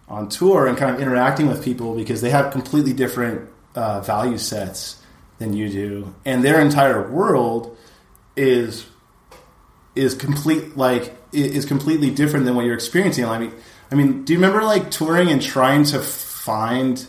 on 0.08 0.28
tour 0.28 0.66
and 0.66 0.76
kind 0.76 0.94
of 0.94 1.00
interacting 1.00 1.46
with 1.48 1.64
people 1.64 1.94
because 1.94 2.20
they 2.20 2.30
have 2.30 2.52
completely 2.52 2.92
different 2.92 3.48
uh, 3.74 4.00
value 4.00 4.38
sets 4.38 5.00
than 5.38 5.52
you 5.52 5.68
do, 5.68 6.14
and 6.24 6.44
their 6.44 6.60
entire 6.60 7.10
world 7.10 7.76
is 8.36 8.86
is 9.96 10.14
complete 10.14 10.76
like 10.76 11.14
is 11.34 11.64
completely 11.64 12.10
different 12.10 12.46
than 12.46 12.54
what 12.54 12.64
you're 12.64 12.74
experiencing. 12.74 13.24
I 13.24 13.38
mean, 13.38 13.52
I 13.90 13.94
mean, 13.94 14.24
do 14.24 14.32
you 14.32 14.38
remember 14.38 14.62
like 14.64 14.90
touring 14.90 15.28
and 15.30 15.42
trying 15.42 15.84
to 15.84 16.00
find 16.00 17.06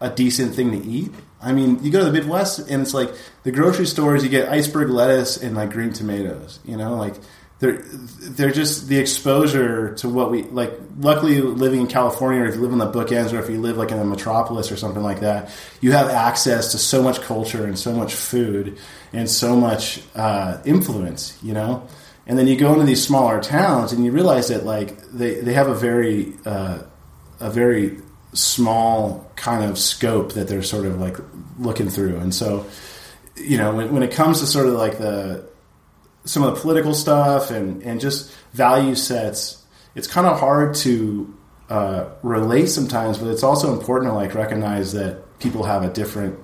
a 0.00 0.10
decent 0.10 0.54
thing 0.54 0.70
to 0.72 0.78
eat? 0.86 1.12
I 1.40 1.52
mean, 1.52 1.82
you 1.82 1.90
go 1.90 1.98
to 1.98 2.04
the 2.04 2.12
Midwest 2.12 2.70
and 2.70 2.82
it's 2.82 2.94
like 2.94 3.12
the 3.42 3.50
grocery 3.50 3.86
stores. 3.86 4.22
You 4.22 4.30
get 4.30 4.48
iceberg 4.48 4.90
lettuce 4.90 5.36
and 5.36 5.56
like 5.56 5.72
green 5.72 5.92
tomatoes. 5.92 6.60
You 6.64 6.76
know, 6.76 6.94
like 6.94 7.14
they're 7.62 7.78
they're 7.80 8.50
just 8.50 8.88
the 8.88 8.98
exposure 8.98 9.94
to 9.94 10.08
what 10.08 10.32
we 10.32 10.42
like. 10.42 10.72
Luckily, 10.98 11.40
living 11.40 11.80
in 11.80 11.86
California, 11.86 12.42
or 12.42 12.46
if 12.46 12.56
you 12.56 12.60
live 12.60 12.72
in 12.72 12.78
the 12.78 12.90
bookends, 12.90 13.32
or 13.32 13.40
if 13.40 13.48
you 13.48 13.60
live 13.60 13.76
like 13.76 13.92
in 13.92 13.98
a 13.98 14.04
metropolis 14.04 14.72
or 14.72 14.76
something 14.76 15.02
like 15.02 15.20
that, 15.20 15.50
you 15.80 15.92
have 15.92 16.08
access 16.08 16.72
to 16.72 16.78
so 16.78 17.02
much 17.02 17.20
culture 17.20 17.64
and 17.64 17.78
so 17.78 17.92
much 17.92 18.14
food 18.14 18.78
and 19.12 19.30
so 19.30 19.54
much 19.54 20.00
uh, 20.16 20.60
influence. 20.64 21.38
You 21.40 21.54
know, 21.54 21.86
and 22.26 22.38
then 22.38 22.46
you 22.46 22.56
go 22.56 22.72
into 22.72 22.84
these 22.84 23.04
smaller 23.04 23.40
towns 23.40 23.92
and 23.92 24.04
you 24.04 24.12
realize 24.12 24.48
that 24.48 24.64
like 24.64 25.02
they, 25.10 25.40
they 25.40 25.52
have 25.52 25.68
a 25.68 25.74
very 25.74 26.34
uh, 26.44 26.80
a 27.40 27.50
very 27.50 27.98
small 28.32 29.30
kind 29.36 29.68
of 29.68 29.78
scope 29.78 30.32
that 30.32 30.48
they're 30.48 30.62
sort 30.62 30.86
of 30.86 31.00
like 31.00 31.16
looking 31.58 31.88
through. 31.88 32.16
And 32.18 32.34
so 32.34 32.66
you 33.36 33.56
know 33.56 33.74
when, 33.74 33.92
when 33.92 34.02
it 34.02 34.12
comes 34.12 34.40
to 34.40 34.46
sort 34.46 34.66
of 34.66 34.74
like 34.74 34.98
the 34.98 35.48
some 36.24 36.42
of 36.42 36.54
the 36.54 36.60
political 36.60 36.94
stuff 36.94 37.50
and 37.50 37.82
and 37.82 38.00
just 38.00 38.32
value 38.52 38.94
sets 38.94 39.64
it's 39.94 40.06
kind 40.06 40.26
of 40.26 40.38
hard 40.38 40.74
to 40.74 41.32
uh, 41.68 42.08
relate 42.22 42.66
sometimes 42.66 43.18
but 43.18 43.28
it's 43.28 43.42
also 43.42 43.72
important 43.72 44.10
to 44.10 44.14
like 44.14 44.34
recognize 44.34 44.92
that 44.92 45.38
people 45.38 45.64
have 45.64 45.82
a 45.82 45.92
different 45.92 46.38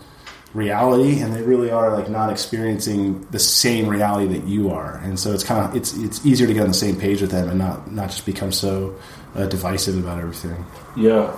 reality 0.55 1.21
and 1.21 1.35
they 1.35 1.43
really 1.43 1.71
are 1.71 1.95
like 1.95 2.09
not 2.09 2.31
experiencing 2.31 3.21
the 3.31 3.39
same 3.39 3.87
reality 3.87 4.27
that 4.27 4.49
you 4.49 4.71
are 4.71 4.97
and 5.05 5.21
so 5.21 5.33
it's 5.33 5.45
kind 5.45 5.63
of 5.63 5.77
it's 5.77 5.95
it's 5.99 6.25
easier 6.25 6.47
to 6.47 6.55
get 6.55 6.63
on 6.63 6.69
the 6.69 6.75
same 6.75 6.97
page 6.97 7.21
with 7.21 7.31
them 7.31 7.51
and 7.51 7.59
not 7.59 7.93
not 7.93 8.09
just 8.09 8.25
become 8.25 8.51
so 8.51 8.97
uh, 9.35 9.47
divisive 9.47 9.99
about 9.99 10.19
everything 10.19 10.65
Yeah. 10.97 11.35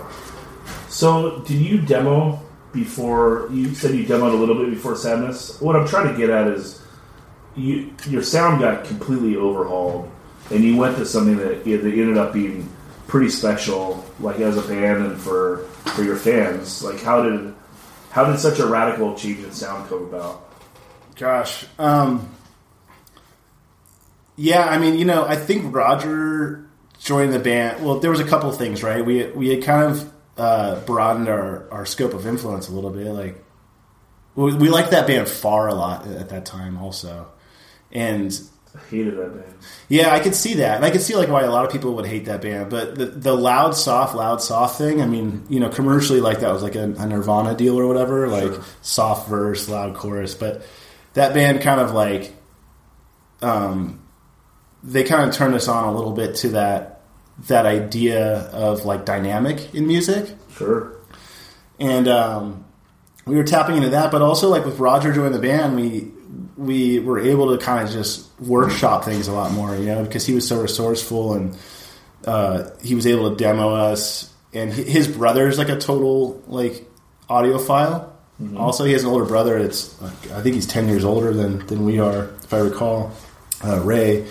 So, 0.89 1.39
did 1.47 1.61
you 1.61 1.81
demo 1.81 2.39
before? 2.73 3.47
You 3.51 3.73
said 3.73 3.95
you 3.95 4.03
demoed 4.03 4.33
a 4.33 4.35
little 4.35 4.55
bit 4.55 4.71
before 4.71 4.95
Sadness. 4.95 5.59
What 5.61 5.75
I'm 5.75 5.87
trying 5.87 6.11
to 6.11 6.17
get 6.17 6.29
at 6.29 6.47
is, 6.47 6.81
you 7.55 7.93
your 8.09 8.23
sound 8.23 8.59
got 8.59 8.85
completely 8.85 9.35
overhauled, 9.35 10.11
and 10.49 10.63
you 10.63 10.75
went 10.75 10.97
to 10.97 11.05
something 11.05 11.37
that, 11.37 11.63
that 11.63 11.85
ended 11.85 12.17
up 12.17 12.33
being 12.33 12.69
pretty 13.07 13.29
special, 13.29 14.05
like 14.19 14.39
as 14.39 14.57
a 14.57 14.61
band 14.67 15.05
and 15.05 15.17
for 15.19 15.59
for 15.95 16.03
your 16.03 16.17
fans. 16.17 16.83
Like, 16.83 17.01
how 17.01 17.23
did 17.23 17.53
how 18.11 18.25
did 18.25 18.39
such 18.39 18.59
a 18.59 18.67
radical 18.67 19.15
in 19.43 19.51
sound 19.51 19.89
come 19.89 20.03
about? 20.03 20.47
Gosh. 21.15 21.65
Um, 21.79 22.35
yeah, 24.35 24.65
I 24.65 24.77
mean, 24.77 24.97
you 24.97 25.05
know, 25.05 25.25
I 25.25 25.35
think 25.35 25.73
Roger 25.73 26.67
joined 26.99 27.33
the 27.33 27.39
band. 27.39 27.83
Well, 27.83 27.99
there 27.99 28.11
was 28.11 28.19
a 28.19 28.25
couple 28.27 28.51
things, 28.51 28.83
right? 28.83 29.03
We 29.03 29.27
we 29.31 29.49
had 29.49 29.63
kind 29.63 29.91
of 29.91 30.13
uh, 30.37 30.79
broadened 30.81 31.29
our, 31.29 31.71
our 31.71 31.85
scope 31.85 32.13
of 32.13 32.27
influence 32.27 32.67
a 32.67 32.71
little 32.73 32.89
bit. 32.89 33.07
Like, 33.07 33.43
we, 34.35 34.55
we 34.55 34.69
liked 34.69 34.91
that 34.91 35.07
band 35.07 35.27
far 35.27 35.67
a 35.67 35.73
lot 35.73 36.07
at 36.07 36.29
that 36.29 36.45
time, 36.45 36.77
also. 36.77 37.31
And 37.91 38.39
I 38.73 38.79
hated 38.89 39.17
that 39.17 39.33
band. 39.33 39.53
yeah, 39.89 40.13
I 40.13 40.19
could 40.21 40.33
see 40.35 40.53
that, 40.55 40.77
and 40.77 40.85
I 40.85 40.91
could 40.91 41.01
see 41.01 41.15
like 41.15 41.27
why 41.29 41.43
a 41.43 41.51
lot 41.51 41.65
of 41.65 41.71
people 41.71 41.93
would 41.95 42.05
hate 42.05 42.25
that 42.25 42.41
band. 42.41 42.69
But 42.69 42.95
the 42.95 43.05
the 43.07 43.33
loud 43.35 43.75
soft, 43.75 44.15
loud 44.15 44.41
soft 44.41 44.77
thing. 44.77 45.01
I 45.01 45.05
mean, 45.07 45.43
you 45.49 45.59
know, 45.59 45.67
commercially 45.69 46.21
like 46.21 46.39
that 46.39 46.53
was 46.53 46.63
like 46.63 46.75
a, 46.75 46.83
a 46.83 47.05
Nirvana 47.05 47.53
deal 47.55 47.77
or 47.77 47.85
whatever, 47.87 48.27
like 48.29 48.43
Sure. 48.53 48.63
soft 48.81 49.27
verse, 49.29 49.67
loud 49.67 49.95
chorus. 49.95 50.35
But 50.35 50.61
that 51.13 51.33
band 51.33 51.61
kind 51.61 51.81
of 51.81 51.91
like, 51.91 52.33
um, 53.41 53.99
they 54.83 55.03
kind 55.03 55.29
of 55.29 55.35
turned 55.35 55.53
us 55.55 55.67
on 55.67 55.83
a 55.85 55.91
little 55.95 56.13
bit 56.13 56.35
to 56.37 56.49
that 56.49 57.01
that 57.47 57.65
idea 57.65 58.33
of 58.53 58.85
like 58.85 59.03
dynamic 59.05 59.73
in 59.73 59.87
music 59.87 60.29
Sure. 60.55 60.95
and 61.79 62.07
um, 62.07 62.65
we 63.25 63.35
were 63.35 63.43
tapping 63.43 63.75
into 63.77 63.89
that. 63.89 64.11
But 64.11 64.21
also, 64.21 64.47
like 64.49 64.63
with 64.65 64.79
Roger 64.79 65.11
joining 65.11 65.33
the 65.33 65.39
band, 65.39 65.75
we 65.75 66.11
we 66.57 66.99
were 66.99 67.19
able 67.19 67.57
to 67.57 67.63
kind 67.63 67.87
of 67.87 67.93
just 67.93 68.27
workshop 68.39 69.05
things 69.05 69.27
a 69.27 69.33
lot 69.33 69.51
more, 69.51 69.75
you 69.75 69.85
know, 69.85 70.03
because 70.03 70.25
he 70.25 70.33
was 70.33 70.47
so 70.47 70.61
resourceful 70.61 71.33
and 71.33 71.57
uh, 72.25 72.69
he 72.81 72.95
was 72.95 73.07
able 73.07 73.29
to 73.29 73.35
demo 73.35 73.73
us. 73.73 74.31
And 74.53 74.71
his 74.71 75.07
brother 75.07 75.47
is 75.47 75.57
like 75.57 75.69
a 75.69 75.77
total 75.77 76.41
like 76.47 76.85
audiophile. 77.29 78.09
Also, 78.57 78.85
he 78.85 78.93
has 78.93 79.03
an 79.03 79.09
older 79.09 79.25
brother. 79.25 79.61
That's 79.61 80.01
like, 80.01 80.31
I 80.31 80.41
think 80.41 80.55
he's 80.55 80.65
ten 80.65 80.87
years 80.87 81.05
older 81.05 81.31
than 81.31 81.65
than 81.67 81.85
we 81.85 81.99
are, 81.99 82.23
if 82.43 82.51
I 82.51 82.57
recall. 82.57 83.11
Uh, 83.63 83.79
Ray, 83.81 84.25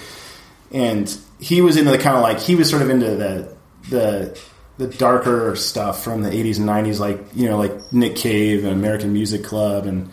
and 0.73 1.17
he 1.39 1.63
was 1.63 1.77
into 1.77 1.93
the 1.93 1.99
kind 1.99 2.17
of 2.17 2.23
like 2.23 2.41
he 2.41 2.57
was 2.57 2.69
sort 2.69 2.83
of 2.83 2.91
into 2.91 3.07
the 3.15 3.57
the 3.89 4.41
the 4.79 4.89
darker 4.89 5.55
stuff 5.57 6.03
from 6.03 6.23
the 6.23 6.31
80s 6.31 6.59
and 6.59 6.67
90s 6.67 6.99
like 6.99 7.21
you 7.35 7.49
know 7.49 7.59
like 7.59 7.93
Nick 7.93 8.17
Cave 8.17 8.65
and 8.65 8.73
American 8.73 9.13
Music 9.13 9.45
Club 9.45 9.87
and 9.87 10.11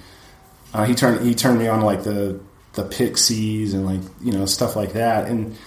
uh, 0.77 0.85
he 0.85 0.95
turned 0.95 1.25
he 1.25 1.33
turned 1.33 1.59
me 1.59 1.67
on 1.67 1.79
to 1.79 1.85
like 1.85 2.03
the 2.03 2.39
the 2.73 2.83
Pixies 2.83 3.73
and 3.73 3.85
like 3.85 4.01
you 4.21 4.31
know 4.31 4.45
stuff 4.45 4.75
like 4.75 4.93
that 4.93 5.27
and 5.27 5.57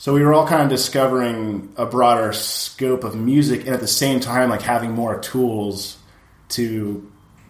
so 0.00 0.14
we 0.14 0.22
were 0.22 0.32
all 0.32 0.46
kind 0.46 0.62
of 0.62 0.70
discovering 0.70 1.74
a 1.76 1.84
broader 1.84 2.32
scope 2.32 3.04
of 3.04 3.14
music, 3.14 3.66
and 3.66 3.74
at 3.74 3.80
the 3.80 3.86
same 3.86 4.18
time, 4.18 4.48
like 4.48 4.62
having 4.62 4.92
more 4.92 5.20
tools 5.20 5.98
to 6.50 7.06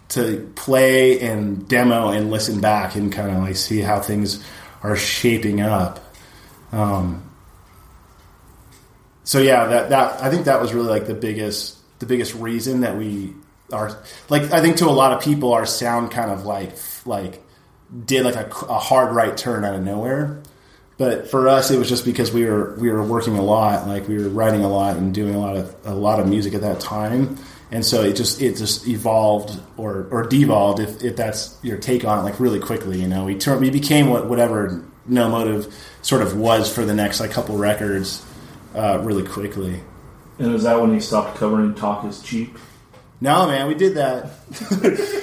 to 0.08 0.52
play 0.56 1.20
and 1.20 1.68
demo 1.68 2.08
and 2.08 2.32
listen 2.32 2.60
back 2.60 2.96
and 2.96 3.12
kind 3.12 3.30
of 3.30 3.44
like 3.44 3.54
see 3.54 3.78
how 3.78 4.00
things 4.00 4.44
are 4.82 4.96
shaping 4.96 5.60
up. 5.60 6.00
Um, 6.72 7.30
so 9.22 9.38
yeah, 9.38 9.66
that 9.66 9.90
that 9.90 10.20
I 10.20 10.28
think 10.28 10.46
that 10.46 10.60
was 10.60 10.74
really 10.74 10.88
like 10.88 11.06
the 11.06 11.14
biggest 11.14 11.78
the 12.00 12.06
biggest 12.06 12.34
reason 12.34 12.80
that 12.80 12.98
we 12.98 13.32
are 13.72 14.02
like 14.28 14.50
I 14.52 14.60
think 14.60 14.76
to 14.78 14.86
a 14.86 14.90
lot 14.90 15.12
of 15.12 15.22
people 15.22 15.52
our 15.52 15.66
sound 15.66 16.10
kind 16.10 16.30
of 16.30 16.44
like 16.44 16.72
like 17.06 17.42
did 18.04 18.24
like 18.24 18.36
a, 18.36 18.46
a 18.66 18.78
hard 18.78 19.14
right 19.14 19.36
turn 19.36 19.64
out 19.64 19.74
of 19.74 19.82
nowhere. 19.82 20.42
But 20.96 21.30
for 21.30 21.48
us, 21.48 21.70
it 21.70 21.78
was 21.78 21.88
just 21.88 22.04
because 22.04 22.30
we 22.30 22.44
were 22.44 22.74
we 22.78 22.90
were 22.90 23.02
working 23.02 23.38
a 23.38 23.42
lot, 23.42 23.88
like 23.88 24.06
we 24.06 24.18
were 24.18 24.28
writing 24.28 24.62
a 24.62 24.68
lot 24.68 24.98
and 24.98 25.14
doing 25.14 25.34
a 25.34 25.38
lot 25.38 25.56
of 25.56 25.74
a 25.84 25.94
lot 25.94 26.20
of 26.20 26.28
music 26.28 26.52
at 26.52 26.60
that 26.60 26.78
time, 26.78 27.38
and 27.70 27.84
so 27.84 28.02
it 28.02 28.16
just 28.16 28.42
it 28.42 28.58
just 28.58 28.86
evolved 28.86 29.58
or 29.78 30.08
or 30.10 30.24
devolved 30.24 30.78
if, 30.78 31.02
if 31.02 31.16
that's 31.16 31.56
your 31.62 31.78
take 31.78 32.04
on 32.04 32.18
it, 32.18 32.22
like 32.22 32.38
really 32.38 32.60
quickly. 32.60 33.00
You 33.00 33.08
know, 33.08 33.24
we 33.24 33.34
turned 33.34 33.62
we 33.62 33.70
became 33.70 34.10
what 34.10 34.28
whatever 34.28 34.84
No 35.06 35.30
Motive 35.30 35.74
sort 36.02 36.20
of 36.20 36.36
was 36.36 36.70
for 36.70 36.84
the 36.84 36.94
next 36.94 37.18
like 37.18 37.30
couple 37.30 37.56
records, 37.56 38.22
uh, 38.74 39.00
really 39.02 39.26
quickly. 39.26 39.80
And 40.38 40.52
was 40.52 40.64
that 40.64 40.78
when 40.78 40.92
you 40.92 41.00
stopped 41.00 41.38
covering 41.38 41.74
"Talk 41.74 42.04
Is 42.04 42.22
Cheap"? 42.22 42.58
No, 43.20 43.46
man, 43.46 43.68
we 43.68 43.74
did 43.74 43.96
that. 43.96 44.30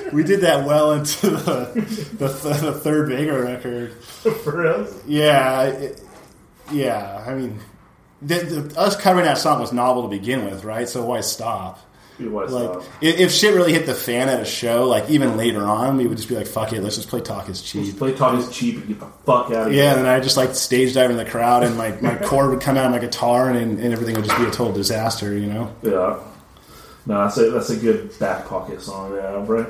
we 0.13 0.23
did 0.23 0.41
that 0.41 0.65
well 0.65 0.93
into 0.93 1.29
the 1.31 1.71
the, 2.13 2.27
the 2.27 2.73
third 2.73 3.09
Vagrant 3.09 3.43
record. 3.43 3.93
For 4.03 4.61
real? 4.61 4.87
Yeah, 5.07 5.63
it, 5.63 6.01
yeah. 6.71 7.23
I 7.25 7.33
mean, 7.33 7.59
the, 8.21 8.35
the, 8.35 8.79
us 8.79 8.95
covering 8.95 9.25
that 9.25 9.39
song 9.39 9.59
was 9.59 9.73
novel 9.73 10.03
to 10.03 10.09
begin 10.09 10.45
with, 10.45 10.63
right? 10.63 10.87
So 10.87 11.05
why 11.05 11.21
stop? 11.21 11.79
Like, 12.19 12.77
uh, 12.77 12.81
if, 12.99 13.19
if 13.19 13.31
shit 13.31 13.53
really 13.53 13.73
hit 13.73 13.85
the 13.85 13.93
fan 13.93 14.27
at 14.27 14.39
a 14.39 14.45
show, 14.45 14.87
like 14.87 15.07
even 15.09 15.37
later 15.37 15.63
on, 15.63 15.97
we 15.97 16.07
would 16.07 16.17
just 16.17 16.29
be 16.29 16.35
like, 16.35 16.47
"Fuck 16.47 16.73
it, 16.73 16.81
let's 16.81 16.95
just 16.95 17.09
play 17.09 17.21
Talk 17.21 17.47
Is 17.47 17.61
Cheap." 17.61 17.85
Let's 17.85 17.97
play 17.97 18.15
"Talk 18.15 18.39
Is 18.39 18.49
Cheap" 18.49 18.77
and 18.77 18.87
get 18.87 18.99
the 18.99 19.05
fuck 19.05 19.51
out 19.51 19.67
of 19.67 19.71
here. 19.71 19.83
Yeah, 19.83 19.97
and 19.99 20.07
I 20.07 20.19
just 20.19 20.35
like 20.35 20.55
stage 20.55 20.95
dive 20.95 21.11
in 21.11 21.17
the 21.17 21.25
crowd, 21.25 21.63
and 21.63 21.77
my, 21.77 21.91
my 22.01 22.15
cord 22.15 22.49
would 22.49 22.61
come 22.61 22.75
out 22.75 22.85
of 22.85 22.91
my 22.91 22.99
guitar, 22.99 23.51
and, 23.51 23.79
and 23.79 23.93
everything 23.93 24.15
would 24.15 24.25
just 24.25 24.37
be 24.37 24.45
a 24.45 24.51
total 24.51 24.73
disaster, 24.73 25.37
you 25.37 25.45
know. 25.45 25.75
Yeah. 25.83 26.19
No, 27.07 27.23
that's 27.23 27.37
a 27.37 27.49
that's 27.51 27.69
a 27.69 27.77
good 27.77 28.17
back 28.19 28.45
pocket 28.47 28.81
song 28.81 29.11
to 29.15 29.21
have, 29.21 29.47
right? 29.49 29.67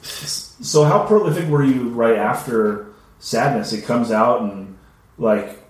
so 0.00 0.84
how 0.84 1.06
prolific 1.06 1.48
were 1.50 1.62
you 1.62 1.90
right 1.90 2.16
after 2.16 2.86
Sadness? 3.20 3.72
It 3.74 3.84
comes 3.84 4.10
out 4.10 4.40
and 4.42 4.76
like 5.18 5.60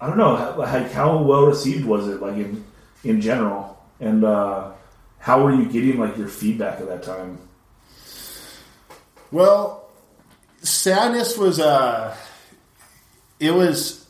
I 0.00 0.06
don't 0.06 0.16
know, 0.16 0.36
how- 0.36 0.88
how 0.88 1.18
well 1.22 1.46
received 1.46 1.84
was 1.84 2.08
it 2.08 2.22
like 2.22 2.34
in 2.36 2.64
in 3.02 3.20
general, 3.20 3.76
and 3.98 4.24
uh, 4.24 4.70
how 5.18 5.42
were 5.42 5.52
you 5.52 5.66
getting 5.66 5.98
like 5.98 6.16
your 6.16 6.28
feedback 6.28 6.80
at 6.80 6.86
that 6.88 7.02
time? 7.02 7.38
Well, 9.32 9.88
sadness 10.62 11.36
was 11.36 11.58
uh 11.60 12.16
it 13.40 13.50
was 13.52 14.06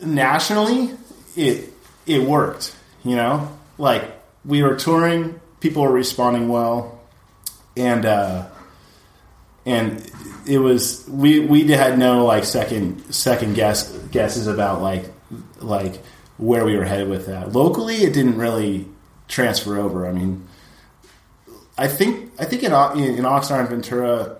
nationally 0.00 0.90
it 1.36 1.72
it 2.06 2.22
worked, 2.22 2.76
you 3.04 3.16
know? 3.16 3.48
Like 3.78 4.13
we 4.44 4.62
were 4.62 4.76
touring, 4.76 5.40
people 5.60 5.82
were 5.82 5.92
responding 5.92 6.48
well 6.48 7.00
and 7.76 8.06
uh 8.06 8.46
and 9.66 10.10
it 10.46 10.58
was 10.58 11.04
we 11.08 11.40
we 11.40 11.66
had 11.68 11.98
no 11.98 12.24
like 12.24 12.44
second 12.44 13.12
second 13.12 13.54
guess 13.54 13.90
guesses 14.10 14.46
about 14.46 14.82
like 14.82 15.06
like 15.58 16.00
where 16.36 16.64
we 16.64 16.76
were 16.76 16.84
headed 16.84 17.08
with 17.08 17.26
that. 17.26 17.52
Locally 17.52 17.96
it 17.96 18.12
didn't 18.12 18.36
really 18.36 18.86
transfer 19.28 19.78
over. 19.78 20.06
I 20.06 20.12
mean, 20.12 20.46
I 21.78 21.88
think 21.88 22.32
I 22.38 22.44
think 22.44 22.62
in 22.62 22.72
in, 22.72 23.24
Oxnard 23.24 23.60
and 23.60 23.68
Ventura, 23.68 24.36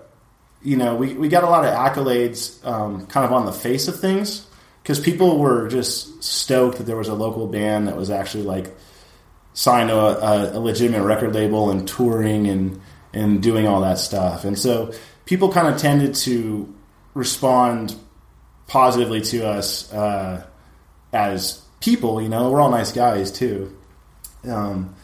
you 0.61 0.77
know, 0.77 0.95
we, 0.95 1.13
we 1.13 1.27
got 1.27 1.43
a 1.43 1.49
lot 1.49 1.65
of 1.65 1.73
accolades, 1.73 2.65
um, 2.65 3.07
kind 3.07 3.25
of 3.25 3.31
on 3.31 3.45
the 3.45 3.51
face 3.51 3.87
of 3.87 3.99
things, 3.99 4.47
because 4.83 4.99
people 4.99 5.37
were 5.39 5.67
just 5.67 6.23
stoked 6.23 6.77
that 6.77 6.83
there 6.83 6.97
was 6.97 7.07
a 7.07 7.13
local 7.13 7.47
band 7.47 7.87
that 7.87 7.97
was 7.97 8.09
actually 8.09 8.43
like 8.43 8.75
signed 9.55 9.89
to 9.89 9.95
a, 9.97 10.57
a 10.57 10.59
legitimate 10.59 11.03
record 11.03 11.33
label 11.33 11.71
and 11.71 11.87
touring 11.87 12.45
and 12.47 12.79
and 13.13 13.41
doing 13.41 13.65
all 13.65 13.81
that 13.81 13.97
stuff, 13.97 14.45
and 14.45 14.59
so 14.59 14.93
people 15.25 15.51
kind 15.51 15.67
of 15.67 15.77
tended 15.81 16.13
to 16.13 16.71
respond 17.15 17.95
positively 18.67 19.21
to 19.21 19.47
us 19.47 19.91
uh, 19.91 20.45
as 21.11 21.61
people. 21.79 22.21
You 22.21 22.29
know, 22.29 22.51
we're 22.51 22.61
all 22.61 22.69
nice 22.69 22.91
guys 22.91 23.31
too. 23.31 23.75
Um, 24.47 24.95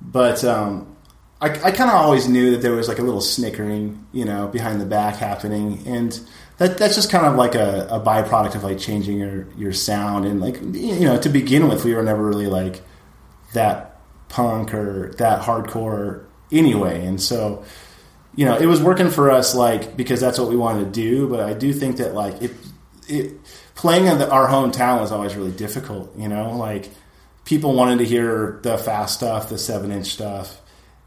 but 0.00 0.44
um, 0.44 0.96
I, 1.40 1.50
I 1.50 1.70
kind 1.70 1.90
of 1.90 1.96
always 1.96 2.28
knew 2.28 2.52
that 2.52 2.62
there 2.62 2.72
was 2.72 2.88
like 2.88 2.98
a 2.98 3.02
little 3.02 3.20
snickering, 3.20 4.06
you 4.12 4.24
know, 4.24 4.48
behind 4.48 4.80
the 4.80 4.86
back 4.86 5.16
happening, 5.16 5.82
and 5.86 6.18
that 6.58 6.78
that's 6.78 6.94
just 6.94 7.10
kind 7.10 7.26
of 7.26 7.36
like 7.36 7.54
a, 7.54 7.86
a 7.90 8.00
byproduct 8.00 8.54
of 8.54 8.64
like 8.64 8.78
changing 8.78 9.18
your 9.18 9.46
your 9.56 9.72
sound 9.72 10.24
and 10.24 10.40
like 10.40 10.60
you 10.62 11.04
know 11.04 11.18
to 11.20 11.28
begin 11.28 11.68
with 11.68 11.84
we 11.84 11.94
were 11.94 12.02
never 12.02 12.24
really 12.24 12.46
like 12.46 12.82
that 13.52 13.95
punk 14.28 14.74
or 14.74 15.12
that 15.18 15.42
hardcore 15.42 16.24
anyway, 16.52 17.04
and 17.04 17.20
so 17.20 17.64
you 18.34 18.44
know 18.44 18.56
it 18.56 18.66
was 18.66 18.80
working 18.80 19.10
for 19.10 19.30
us 19.30 19.54
like 19.54 19.96
because 19.96 20.20
that's 20.20 20.38
what 20.38 20.48
we 20.48 20.56
wanted 20.56 20.84
to 20.86 20.90
do. 20.90 21.28
But 21.28 21.40
I 21.40 21.54
do 21.54 21.72
think 21.72 21.98
that 21.98 22.14
like 22.14 22.42
it 22.42 22.52
it 23.08 23.34
playing 23.74 24.06
in 24.06 24.18
the, 24.18 24.30
our 24.30 24.48
hometown 24.48 25.00
was 25.00 25.12
always 25.12 25.36
really 25.36 25.52
difficult, 25.52 26.16
you 26.16 26.28
know, 26.28 26.56
like 26.56 26.90
people 27.44 27.74
wanted 27.74 27.98
to 27.98 28.04
hear 28.04 28.58
the 28.62 28.76
fast 28.78 29.14
stuff, 29.14 29.48
the 29.48 29.58
seven 29.58 29.92
inch 29.92 30.06
stuff, 30.06 30.60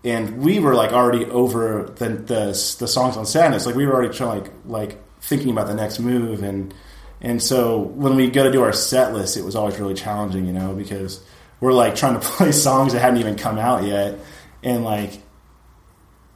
and 0.04 0.40
we 0.40 0.60
were 0.60 0.76
like 0.76 0.92
already 0.92 1.26
over 1.26 1.94
the 1.98 2.10
the, 2.10 2.76
the 2.80 2.88
songs 2.88 3.18
on 3.18 3.26
Sadness. 3.26 3.66
Like 3.66 3.76
we 3.76 3.86
were 3.86 3.94
already 3.94 4.14
trying 4.14 4.42
like 4.42 4.52
like 4.66 5.22
thinking 5.22 5.52
about 5.52 5.68
the 5.68 5.76
next 5.76 6.00
move, 6.00 6.44
and 6.44 6.74
and 7.22 7.44
so 7.44 7.80
when 7.80 8.16
we 8.16 8.30
go 8.30 8.44
to 8.44 8.52
do 8.52 8.62
our 8.64 8.74
set 8.74 9.14
list, 9.14 9.36
it 9.36 9.44
was 9.44 9.56
always 9.56 9.78
really 9.78 9.94
challenging, 9.94 10.46
you 10.46 10.54
know, 10.54 10.74
because 10.74 11.22
we're 11.60 11.74
like 11.74 11.96
trying 11.96 12.20
to 12.20 12.20
play 12.28 12.52
songs 12.52 12.94
that 12.94 13.00
hadn't 13.00 13.20
even 13.20 13.36
come 13.36 13.58
out 13.58 13.84
yet, 13.84 14.20
and 14.64 14.84
like 14.84 15.22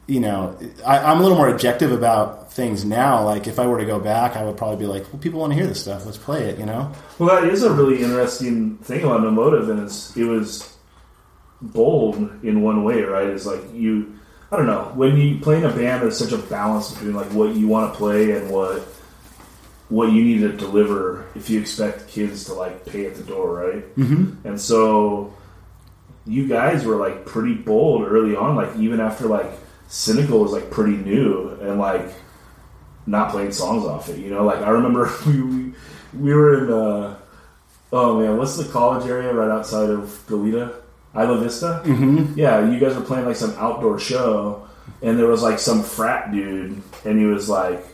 you 0.08 0.20
know, 0.20 0.58
I, 0.86 1.00
I'm 1.00 1.20
a 1.20 1.22
little 1.22 1.38
more 1.38 1.48
objective 1.48 1.92
about 1.92 2.52
things 2.52 2.84
now. 2.84 3.24
Like 3.24 3.48
if 3.48 3.58
I 3.58 3.68
were 3.68 3.80
to 3.80 3.86
go 3.86 4.00
back, 4.00 4.36
I 4.36 4.44
would 4.44 4.58
probably 4.58 4.78
be 4.78 4.86
like, 4.86 5.12
well, 5.12 5.22
people 5.22 5.40
want 5.40 5.54
to 5.54 5.56
hear 5.56 5.68
this 5.68 5.82
stuff. 5.82 6.06
Let's 6.06 6.18
play 6.18 6.44
it, 6.44 6.60
you 6.60 6.66
know. 6.66 6.92
Well, 7.20 7.30
that 7.30 7.50
is 7.50 7.64
a 7.64 7.72
really 7.72 8.04
interesting 8.04 8.78
thing 8.80 9.04
about 9.04 9.22
No 9.22 9.72
and 9.72 9.80
it's 9.80 10.16
it 10.18 10.26
was 10.26 10.76
bold 11.62 12.18
in 12.44 12.62
one 12.62 12.84
way, 12.84 13.02
right? 13.04 13.28
It's 13.28 13.46
like 13.46 13.62
you, 13.74 14.20
I 14.52 14.58
don't 14.58 14.66
know, 14.66 14.92
when 14.96 15.16
you 15.16 15.40
play 15.40 15.58
in 15.58 15.64
a 15.64 15.74
band, 15.74 16.04
there's 16.04 16.18
such 16.18 16.34
a 16.34 16.38
balance 16.38 16.92
between 16.92 17.14
like 17.14 17.32
what 17.32 17.56
you 17.56 17.68
want 17.68 17.94
to 17.94 17.98
play 17.98 18.32
and 18.32 18.50
what 18.50 18.86
what 19.94 20.12
you 20.12 20.24
need 20.24 20.40
to 20.40 20.52
deliver 20.52 21.24
if 21.36 21.52
you 21.52 21.62
expect 21.62 22.08
kids 22.08 22.46
to 22.46 22.54
like 22.54 22.84
pay 22.84 23.06
at 23.06 23.14
the 23.14 23.22
door, 23.22 23.54
right? 23.54 23.96
Mm-hmm. 23.96 24.48
And 24.48 24.60
so 24.60 25.32
you 26.26 26.48
guys 26.48 26.84
were 26.84 26.96
like 26.96 27.28
pretty 27.28 27.54
bold 27.54 28.08
early 28.08 28.36
on, 28.36 28.56
like 28.56 28.76
even 28.78 29.00
after 29.00 29.28
like 29.28 29.52
Cynical 29.88 30.40
was 30.40 30.52
like 30.52 30.72
pretty 30.72 30.98
new 30.98 31.50
and 31.62 31.78
like 31.78 32.12
not 33.06 33.30
playing 33.30 33.52
songs 33.52 33.86
off 33.86 34.10
it. 34.10 34.18
You 34.18 34.32
know, 34.32 34.44
like 34.44 34.64
I 34.64 34.70
remember 34.70 35.12
we 35.28 35.42
we, 35.44 35.74
we 36.18 36.34
were 36.34 36.64
in 36.64 36.74
uh, 36.74 37.16
oh 37.92 38.20
man, 38.20 38.36
what's 38.40 38.58
the 38.58 38.66
college 38.66 39.08
area 39.08 39.32
right 39.32 39.52
outside 39.52 39.92
of 39.92 40.06
Goleta? 40.28 40.74
Isla 41.16 41.38
Vista. 41.38 41.84
Mm-hmm. 41.86 42.40
Yeah, 42.40 42.68
you 42.68 42.80
guys 42.80 42.96
were 42.96 43.04
playing 43.04 43.28
like 43.28 43.36
some 43.36 43.54
outdoor 43.60 44.00
show, 44.00 44.68
and 45.04 45.20
there 45.20 45.28
was 45.28 45.44
like 45.44 45.60
some 45.60 45.84
frat 45.84 46.32
dude, 46.32 46.82
and 47.06 47.20
he 47.20 47.26
was 47.26 47.48
like, 47.48 47.86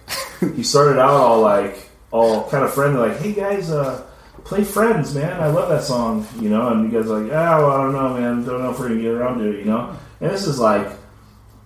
he 0.56 0.64
started 0.64 0.98
out 0.98 1.12
all 1.12 1.42
like 1.42 1.89
all 2.12 2.50
kind 2.50 2.64
of 2.64 2.74
friendly, 2.74 3.10
like, 3.10 3.20
hey 3.20 3.34
guys, 3.34 3.70
uh, 3.72 4.06
play 4.44 4.64
Friends, 4.64 5.14
man. 5.14 5.40
I 5.40 5.48
love 5.48 5.70
that 5.70 5.84
song, 5.84 6.28
you 6.40 6.50
know. 6.50 6.70
And 6.70 6.92
you 6.92 6.98
guys 6.98 7.10
are 7.10 7.20
like, 7.20 7.32
ah, 7.32 7.58
well, 7.60 7.72
I 7.72 7.84
don't 7.84 7.94
know, 7.94 8.14
man. 8.14 8.46
Don't 8.46 8.62
know 8.62 8.72
if 8.72 8.80
we're 8.80 8.90
gonna 8.90 9.02
get 9.02 9.12
around 9.12 9.40
to 9.40 9.52
it, 9.52 9.60
you 9.60 9.66
know. 9.66 9.96
And 10.22 10.32
this 10.32 10.48
is 10.48 10.60
like, 10.60 10.88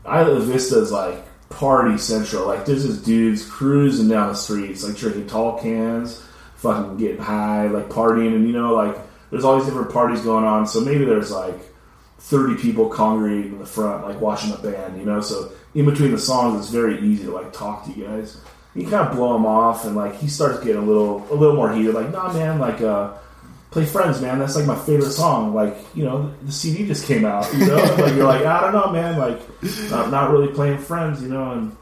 Isla 0.05 0.39
Vista 0.41 0.79
is 0.79 0.91
like 0.91 1.23
party 1.49 1.97
central. 1.97 2.45
Like, 2.45 2.65
there's 2.65 2.85
just 2.85 3.05
dudes 3.05 3.45
cruising 3.45 4.09
down 4.09 4.29
the 4.29 4.35
streets, 4.35 4.83
like 4.83 4.97
drinking 4.97 5.27
tall 5.27 5.59
cans, 5.59 6.23
fucking 6.57 6.97
getting 6.97 7.21
high, 7.21 7.67
like 7.67 7.89
partying, 7.89 8.35
and 8.35 8.47
you 8.47 8.53
know, 8.53 8.73
like 8.73 8.97
there's 9.29 9.45
all 9.45 9.57
these 9.57 9.65
different 9.65 9.91
parties 9.91 10.21
going 10.21 10.45
on. 10.45 10.67
So 10.67 10.81
maybe 10.81 11.05
there's 11.05 11.31
like 11.31 11.59
30 12.19 12.61
people 12.61 12.89
congregating 12.89 13.53
in 13.53 13.59
the 13.59 13.65
front, 13.65 14.05
like 14.05 14.19
watching 14.21 14.53
a 14.53 14.57
band, 14.57 14.97
you 14.97 15.05
know. 15.05 15.21
So 15.21 15.51
in 15.73 15.85
between 15.85 16.11
the 16.11 16.19
songs, 16.19 16.59
it's 16.59 16.69
very 16.69 16.99
easy 16.99 17.25
to 17.25 17.31
like 17.31 17.51
talk 17.51 17.85
to 17.85 17.91
you 17.91 18.05
guys. 18.05 18.39
You 18.75 18.83
kind 18.87 19.07
of 19.07 19.15
blow 19.15 19.35
him 19.35 19.45
off, 19.45 19.85
and 19.85 19.95
like 19.95 20.15
he 20.15 20.27
starts 20.27 20.59
getting 20.63 20.81
a 20.81 20.85
little, 20.85 21.25
a 21.31 21.35
little 21.35 21.55
more 21.55 21.71
heated. 21.71 21.93
Like, 21.93 22.11
nah, 22.11 22.33
man, 22.33 22.57
like, 22.59 22.81
uh, 22.81 23.13
play 23.69 23.85
Friends, 23.85 24.19
man. 24.21 24.39
That's 24.39 24.55
like 24.55 24.65
my 24.65 24.75
favorite 24.75 25.11
song. 25.11 25.53
Like, 25.53 25.75
you 25.93 26.03
know, 26.05 26.33
the 26.41 26.51
CD 26.51 26.87
just 26.87 27.05
came 27.05 27.23
out, 27.25 27.51
you 27.53 27.67
know. 27.67 27.75
like 27.99 28.15
you're 28.15 28.25
like, 28.25 28.45
I 28.45 28.61
don't 28.61 28.73
know, 28.73 28.91
man. 28.91 29.17
Like, 29.19 29.39
not, 29.91 30.09
not 30.09 30.31
really 30.31 30.47
playing 30.53 30.79
Friends, 30.79 31.21
you 31.21 31.29
know. 31.29 31.51
And 31.51 31.75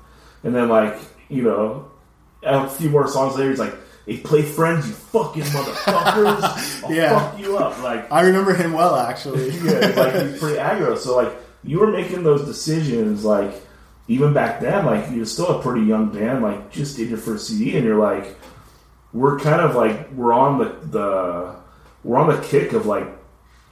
and 0.43 0.53
then 0.55 0.67
like, 0.69 0.97
you 1.29 1.43
know, 1.43 1.89
a 2.43 2.67
few 2.69 2.89
more 2.89 3.07
songs 3.07 3.35
later, 3.37 3.51
he's 3.51 3.59
like, 3.59 3.73
"Hey, 4.05 4.17
play 4.17 4.41
friends, 4.41 4.87
you 4.87 4.93
fucking 4.93 5.43
motherfuckers! 5.43 6.83
I'll 6.83 6.91
Yeah. 6.93 7.29
fuck 7.31 7.39
you 7.39 7.57
up." 7.57 7.81
Like, 7.81 8.11
I 8.11 8.21
remember 8.21 8.53
him 8.53 8.73
well, 8.73 8.95
actually. 8.97 9.49
yeah, 9.63 9.93
like 9.95 10.13
he's 10.27 10.39
pretty 10.39 10.57
aggro. 10.57 10.97
So 10.97 11.15
like 11.15 11.31
you 11.63 11.79
were 11.79 11.87
making 11.91 12.23
those 12.23 12.43
decisions 12.45 13.23
like 13.23 13.53
even 14.11 14.33
back 14.33 14.59
then, 14.59 14.85
like 14.85 15.09
you're 15.11 15.25
still 15.25 15.59
a 15.59 15.61
pretty 15.61 15.85
young 15.85 16.11
band, 16.11 16.43
like 16.43 16.69
just 16.69 16.97
did 16.97 17.07
your 17.07 17.17
first 17.17 17.47
CD 17.47 17.77
and 17.77 17.85
you're 17.85 17.97
like 17.97 18.35
we're 19.13 19.39
kind 19.39 19.61
of 19.61 19.73
like 19.75 20.11
we're 20.11 20.33
on 20.33 20.57
the, 20.59 20.65
the 20.87 21.55
we're 22.03 22.17
on 22.17 22.27
the 22.27 22.41
kick 22.41 22.73
of 22.73 22.85
like 22.85 23.07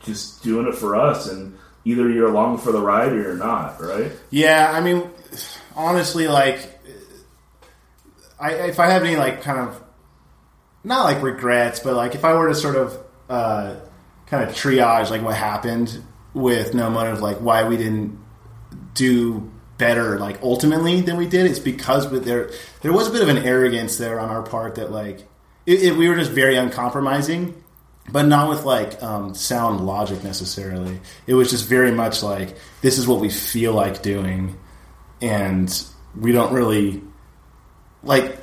just 0.02 0.42
doing 0.42 0.66
it 0.66 0.76
for 0.76 0.96
us 0.96 1.28
and 1.28 1.58
either 1.84 2.10
you're 2.10 2.30
along 2.30 2.58
for 2.58 2.72
the 2.72 2.80
ride 2.80 3.12
or 3.12 3.22
you're 3.22 3.36
not, 3.36 3.82
right? 3.82 4.14
Yeah, 4.30 4.72
I 4.74 4.80
mean, 4.80 5.10
honestly, 5.76 6.30
like, 6.30 6.80
I, 8.40 8.54
if 8.54 8.80
I 8.80 8.88
have 8.88 9.04
any 9.04 9.18
like 9.18 9.42
kind 9.42 9.60
of 9.60 9.84
not 10.86 11.04
like 11.04 11.22
regrets, 11.22 11.82
but 11.82 11.96
like 11.96 12.16
if 12.16 12.24
I 12.24 12.34
were 12.34 12.48
to 12.48 12.56
sort 12.56 12.78
of 12.78 12.98
uh, 13.28 13.76
kind 14.28 14.48
of 14.48 14.56
triage 14.56 15.10
like 15.10 15.22
what 15.22 15.36
happened 15.36 16.02
with 16.34 16.74
No 16.74 16.90
Motive, 16.90 17.20
like 17.20 17.38
why 17.38 17.68
we 17.68 17.76
didn't 17.76 18.18
do 18.94 19.52
better 19.80 20.20
like 20.20 20.40
ultimately 20.44 21.02
than 21.02 21.18
we 21.18 21.28
did, 21.28 21.48
it's 21.48 21.58
because 21.58 22.08
with 22.08 22.26
there 22.26 22.52
there 22.82 22.94
was 22.94 23.08
a 23.08 23.12
bit 23.12 23.24
of 23.24 23.30
an 23.30 23.40
arrogance 23.40 23.98
there 23.98 24.20
on 24.20 24.30
our 24.30 24.44
part 24.44 24.76
that 24.76 24.92
like 24.92 25.28
it, 25.66 25.82
it, 25.82 25.96
we 25.96 26.08
were 26.08 26.16
just 26.16 26.32
very 26.32 26.56
uncompromising 26.56 27.64
but 28.12 28.26
not 28.26 28.50
with 28.50 28.66
like 28.66 29.02
um, 29.04 29.34
sound 29.36 29.86
logic 29.86 30.24
necessarily. 30.24 31.00
It 31.28 31.34
was 31.34 31.50
just 31.50 31.68
very 31.68 31.92
much 31.92 32.24
like 32.24 32.56
this 32.82 32.98
is 32.98 33.08
what 33.08 33.20
we 33.20 33.30
feel 33.30 33.74
like 33.74 34.02
doing, 34.02 34.58
and 35.22 35.86
we 36.20 36.32
don't 36.32 36.54
really 36.54 37.02
like. 38.04 38.38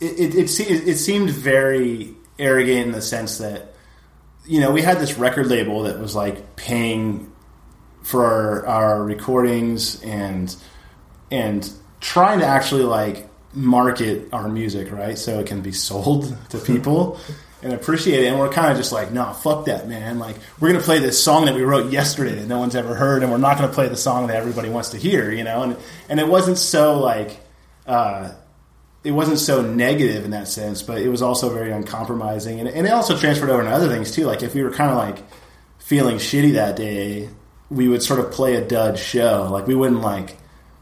It 0.00 0.34
it, 0.34 0.60
it, 0.60 0.88
it 0.88 0.96
seemed 0.96 1.30
very 1.30 2.14
arrogant 2.38 2.86
in 2.86 2.92
the 2.92 3.02
sense 3.02 3.38
that 3.38 3.74
you 4.46 4.60
know 4.60 4.70
we 4.70 4.82
had 4.82 4.98
this 4.98 5.18
record 5.18 5.46
label 5.46 5.84
that 5.84 5.98
was 5.98 6.14
like 6.14 6.56
paying 6.56 7.32
for 8.04 8.24
our, 8.24 8.66
our 8.66 9.02
recordings 9.02 10.00
and 10.02 10.54
and 11.30 11.72
trying 12.00 12.38
to 12.38 12.46
actually 12.46 12.84
like 12.84 13.28
market 13.54 14.28
our 14.32 14.48
music 14.48 14.92
right? 14.92 15.18
So 15.18 15.40
it 15.40 15.46
can 15.46 15.62
be 15.62 15.72
sold 15.72 16.36
to 16.50 16.58
people 16.58 17.18
and 17.62 17.72
appreciate 17.72 18.22
it. 18.22 18.26
And 18.26 18.38
we're 18.38 18.50
kind 18.50 18.70
of 18.70 18.76
just 18.76 18.92
like 18.92 19.10
nah 19.10 19.32
fuck 19.32 19.64
that 19.64 19.88
man. 19.88 20.18
Like 20.18 20.36
we're 20.60 20.68
gonna 20.70 20.84
play 20.84 20.98
this 20.98 21.22
song 21.22 21.46
that 21.46 21.54
we 21.54 21.62
wrote 21.62 21.90
yesterday 21.90 22.34
that 22.34 22.46
no 22.46 22.58
one's 22.58 22.76
ever 22.76 22.94
heard 22.94 23.22
and 23.22 23.32
we're 23.32 23.38
not 23.38 23.56
gonna 23.56 23.72
play 23.72 23.88
the 23.88 23.96
song 23.96 24.26
that 24.26 24.36
everybody 24.36 24.68
wants 24.68 24.90
to 24.90 24.98
hear 24.98 25.32
you 25.32 25.42
know? 25.42 25.62
And 25.62 25.76
and 26.08 26.20
it 26.20 26.28
wasn't 26.28 26.58
so 26.58 27.00
like 27.00 27.40
uh 27.86 28.34
it 29.02 29.12
wasn't 29.12 29.38
so 29.38 29.60
negative 29.60 30.24
in 30.24 30.30
that 30.30 30.48
sense, 30.48 30.82
but 30.82 30.98
it 30.98 31.08
was 31.08 31.20
also 31.20 31.50
very 31.50 31.70
uncompromising, 31.70 32.58
and, 32.58 32.68
and 32.70 32.86
it 32.86 32.90
also 32.90 33.14
transferred 33.18 33.50
over 33.50 33.62
to 33.62 33.68
other 33.68 33.88
things 33.88 34.12
too. 34.12 34.24
Like 34.24 34.42
if 34.42 34.54
we 34.54 34.62
were 34.62 34.70
kind 34.70 34.90
of 34.90 34.96
like 34.96 35.22
feeling 35.78 36.16
shitty 36.16 36.54
that 36.54 36.74
day, 36.76 37.28
we 37.74 37.88
would 37.88 38.02
sort 38.02 38.20
of 38.20 38.30
play 38.30 38.54
a 38.56 38.66
dud 38.66 38.98
show. 38.98 39.48
Like 39.50 39.66
we 39.66 39.74
wouldn't 39.74 40.00
like, 40.00 40.36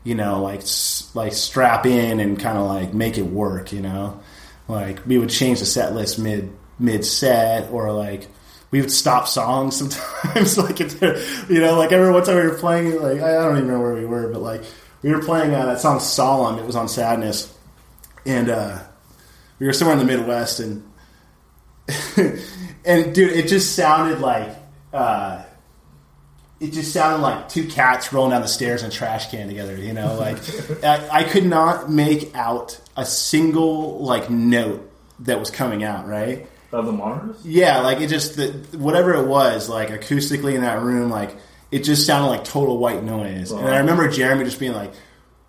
you 0.04 0.14
know, 0.14 0.42
like 0.42 0.62
like 1.14 1.32
strap 1.32 1.86
in 1.86 2.20
and 2.20 2.38
kind 2.38 2.58
of 2.58 2.66
like 2.66 2.94
make 2.94 3.18
it 3.18 3.26
work. 3.26 3.72
You 3.72 3.80
know, 3.80 4.20
like 4.68 5.04
we 5.06 5.18
would 5.18 5.30
change 5.30 5.60
the 5.60 5.66
set 5.66 5.94
list 5.94 6.18
mid 6.18 6.52
mid 6.78 7.04
set, 7.04 7.70
or 7.70 7.92
like 7.92 8.28
we 8.70 8.80
would 8.80 8.92
stop 8.92 9.26
songs 9.26 9.76
sometimes. 9.78 10.58
like 10.58 10.78
you 10.78 11.60
know, 11.60 11.76
like 11.76 11.92
every 11.92 12.12
once 12.12 12.26
time 12.26 12.36
we 12.36 12.42
were 12.42 12.58
playing, 12.58 13.00
like 13.00 13.20
I 13.20 13.32
don't 13.32 13.56
even 13.56 13.68
know 13.68 13.80
where 13.80 13.94
we 13.94 14.04
were, 14.04 14.28
but 14.28 14.42
like 14.42 14.62
we 15.02 15.10
were 15.10 15.22
playing 15.22 15.54
uh, 15.54 15.66
that 15.66 15.80
song 15.80 16.00
"Solemn." 16.00 16.58
It 16.58 16.66
was 16.66 16.76
on 16.76 16.88
Sadness 16.88 17.52
and 18.24 18.50
uh, 18.50 18.78
we 19.58 19.66
were 19.66 19.72
somewhere 19.72 19.98
in 19.98 20.06
the 20.06 20.16
Midwest, 20.16 20.60
and 20.60 20.82
and 22.84 23.14
dude, 23.14 23.32
it 23.32 23.48
just 23.48 23.74
sounded 23.74 24.20
like 24.20 24.54
uh, 24.92 25.44
it 26.62 26.72
just 26.72 26.92
sounded 26.92 27.20
like 27.22 27.48
two 27.48 27.66
cats 27.66 28.12
rolling 28.12 28.30
down 28.30 28.40
the 28.40 28.46
stairs 28.46 28.84
in 28.84 28.88
a 28.88 28.92
trash 28.92 29.32
can 29.32 29.48
together. 29.48 29.76
You 29.76 29.92
know, 29.92 30.14
like 30.14 30.38
I, 30.84 31.08
I 31.10 31.24
could 31.24 31.44
not 31.44 31.90
make 31.90 32.34
out 32.36 32.80
a 32.96 33.04
single 33.04 33.98
like 33.98 34.30
note 34.30 34.88
that 35.20 35.40
was 35.40 35.50
coming 35.50 35.82
out. 35.82 36.06
Right? 36.06 36.48
Of 36.70 36.86
the 36.86 36.92
monitors? 36.92 37.44
Yeah, 37.44 37.80
like 37.80 38.00
it 38.00 38.06
just 38.06 38.36
the, 38.36 38.52
whatever 38.78 39.12
it 39.14 39.26
was, 39.26 39.68
like 39.68 39.88
acoustically 39.88 40.54
in 40.54 40.62
that 40.62 40.80
room, 40.80 41.10
like 41.10 41.36
it 41.72 41.80
just 41.80 42.06
sounded 42.06 42.28
like 42.28 42.44
total 42.44 42.78
white 42.78 43.02
noise. 43.02 43.50
And 43.50 43.66
I 43.66 43.78
remember 43.78 44.08
Jeremy 44.08 44.44
just 44.44 44.60
being 44.60 44.72
like, 44.72 44.92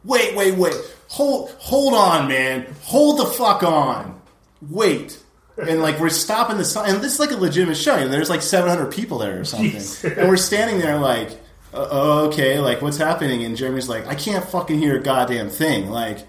"Wait, 0.04 0.36
wait, 0.36 0.56
wait, 0.56 0.76
hold, 1.10 1.52
hold 1.60 1.94
on, 1.94 2.28
man, 2.28 2.76
hold 2.82 3.20
the 3.20 3.26
fuck 3.26 3.62
on, 3.62 4.20
wait." 4.64 5.23
And 5.58 5.82
like 5.82 6.00
we're 6.00 6.10
stopping 6.10 6.58
the 6.58 6.66
song, 6.66 6.90
and 6.90 7.02
this 7.02 7.14
is 7.14 7.20
like 7.20 7.32
a 7.32 7.38
legitimate 7.38 7.78
show. 7.78 7.96
You 7.98 8.06
know, 8.06 8.10
there's 8.10 8.30
like 8.30 8.42
700 8.42 8.92
people 8.92 9.20
there 9.20 9.40
or 9.40 9.46
something, 9.46 9.72
Jeez. 9.72 10.18
and 10.18 10.28
we're 10.28 10.38
standing 10.38 10.80
there 10.80 10.98
like, 10.98 11.30
uh, 11.74 12.28
"Okay, 12.28 12.60
like 12.60 12.82
what's 12.82 12.98
happening?" 12.98 13.44
And 13.44 13.56
Jeremy's 13.56 13.88
like, 13.88 14.08
"I 14.08 14.16
can't 14.16 14.44
fucking 14.44 14.80
hear 14.80 14.98
a 14.98 15.02
goddamn 15.02 15.50
thing." 15.50 15.90
Like, 15.90 16.20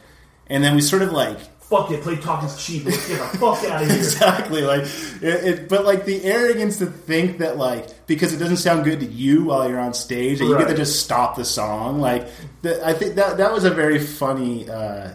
and 0.49 0.63
then 0.63 0.75
we 0.75 0.83
sort 0.83 1.01
of 1.03 1.13
like 1.13 1.39
Fuck 1.65 1.91
it, 1.91 2.03
play 2.03 2.17
talk 2.17 2.45
is 2.45 2.63
cheap. 2.63 2.85
Let's 2.85 3.09
get 3.09 3.19
the 3.33 3.39
fuck 3.39 3.65
out 3.65 3.83
of 3.83 3.89
here. 3.89 3.97
exactly 3.99 4.61
like 4.61 4.83
it, 4.83 5.23
it, 5.23 5.69
but 5.69 5.87
like 5.87 6.05
the 6.05 6.23
arrogance 6.23 6.77
to 6.79 6.87
think 6.87 7.39
that 7.39 7.57
like 7.57 8.07
because 8.07 8.35
it 8.35 8.37
doesn't 8.37 8.59
sound 8.59 8.85
good 8.85 9.01
to 9.01 9.07
you 9.07 9.45
while 9.45 9.67
you're 9.67 9.81
on 9.81 9.95
stage 9.95 10.41
that 10.41 10.45
you 10.45 10.59
get 10.59 10.69
to 10.69 10.75
just 10.77 11.03
stop 11.03 11.37
the 11.37 11.45
song 11.45 12.01
like 12.01 12.29
the, 12.61 12.87
i 12.87 12.93
think 12.93 13.15
that 13.15 13.39
that 13.39 13.51
was 13.51 13.65
a 13.65 13.71
very 13.71 13.99
funny 13.99 14.69
uh 14.69 15.15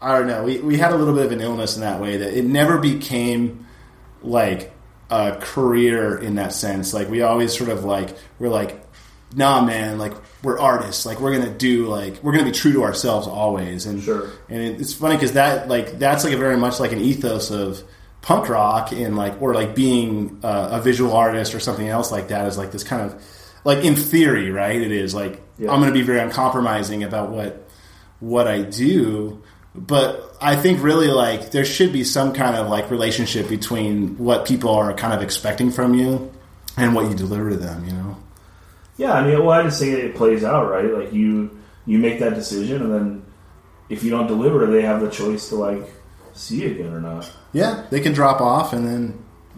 i 0.00 0.16
don't 0.16 0.26
know. 0.28 0.44
We, 0.44 0.58
we 0.60 0.76
had 0.78 0.92
a 0.92 0.96
little 0.96 1.14
bit 1.14 1.26
of 1.26 1.32
an 1.32 1.40
illness 1.40 1.74
in 1.76 1.80
that 1.82 2.00
way 2.00 2.18
that 2.18 2.36
it 2.38 2.44
never 2.44 2.78
became 2.78 3.66
like 4.22 4.72
a 5.10 5.36
career 5.40 6.18
in 6.18 6.36
that 6.36 6.52
sense. 6.52 6.92
Like 6.94 7.08
we 7.08 7.22
always 7.22 7.56
sort 7.56 7.70
of 7.70 7.84
like 7.84 8.16
we're 8.38 8.48
like 8.48 8.80
nah 9.34 9.62
man 9.64 9.98
like 9.98 10.14
we're 10.42 10.58
artists. 10.58 11.04
Like 11.04 11.20
we're 11.20 11.36
gonna 11.36 11.56
do 11.56 11.86
like 11.86 12.22
we're 12.22 12.32
gonna 12.32 12.44
be 12.44 12.52
true 12.52 12.72
to 12.74 12.84
ourselves 12.84 13.26
always. 13.26 13.86
And 13.86 14.02
Sure. 14.02 14.30
and 14.48 14.60
it, 14.62 14.80
it's 14.80 14.94
funny 14.94 15.16
because 15.16 15.32
that 15.32 15.68
like 15.68 15.98
that's 15.98 16.24
like 16.24 16.32
a 16.32 16.36
very 16.38 16.56
much 16.56 16.78
like 16.80 16.92
an 16.92 17.00
ethos 17.00 17.50
of 17.50 17.82
punk 18.20 18.48
rock 18.48 18.92
and 18.92 19.16
like 19.16 19.40
or 19.40 19.54
like 19.54 19.74
being 19.74 20.38
uh, 20.42 20.70
a 20.72 20.80
visual 20.80 21.12
artist 21.12 21.54
or 21.54 21.60
something 21.60 21.88
else 21.88 22.10
like 22.12 22.28
that 22.28 22.46
is 22.46 22.58
like 22.58 22.70
this 22.72 22.84
kind 22.84 23.02
of 23.02 23.22
like 23.64 23.84
in 23.84 23.94
theory 23.96 24.50
right 24.50 24.80
it 24.80 24.92
is. 24.92 25.14
Like 25.14 25.40
Yeah. 25.58 25.70
i'm 25.72 25.80
going 25.80 25.92
to 25.92 25.98
be 25.98 26.02
very 26.04 26.20
uncompromising 26.20 27.02
about 27.04 27.30
what 27.30 27.68
what 28.20 28.46
i 28.48 28.62
do 28.62 29.42
but 29.86 30.36
i 30.40 30.56
think 30.56 30.82
really 30.82 31.08
like 31.08 31.50
there 31.52 31.64
should 31.64 31.92
be 31.92 32.02
some 32.04 32.32
kind 32.32 32.56
of 32.56 32.68
like 32.68 32.90
relationship 32.90 33.48
between 33.48 34.16
what 34.18 34.46
people 34.46 34.70
are 34.70 34.92
kind 34.94 35.12
of 35.14 35.22
expecting 35.22 35.70
from 35.70 35.94
you 35.94 36.32
and 36.76 36.94
what 36.94 37.08
you 37.08 37.14
deliver 37.14 37.50
to 37.50 37.56
them 37.56 37.84
you 37.84 37.92
know 37.92 38.16
Yeah, 38.96 39.12
I 39.12 39.22
mean, 39.24 39.38
well, 39.44 39.50
I 39.60 39.62
just 39.62 39.78
think 39.80 39.94
it 39.96 40.16
plays 40.16 40.42
out, 40.42 40.68
right? 40.68 40.90
Like 40.92 41.12
you, 41.12 41.56
you 41.86 41.98
make 42.00 42.18
that 42.18 42.34
decision, 42.34 42.82
and 42.82 42.92
then 42.92 43.22
if 43.88 44.02
you 44.02 44.10
don't 44.10 44.26
deliver, 44.26 44.66
they 44.66 44.82
have 44.82 45.00
the 45.00 45.08
choice 45.08 45.48
to 45.50 45.54
like 45.54 45.84
see 46.34 46.62
you 46.62 46.70
again 46.72 46.92
or 46.92 47.00
not. 47.00 47.30
yeah 47.52 47.86
they 47.90 48.00
can 48.00 48.12
drop 48.12 48.40
off 48.40 48.72
and 48.72 48.86
then 48.86 49.02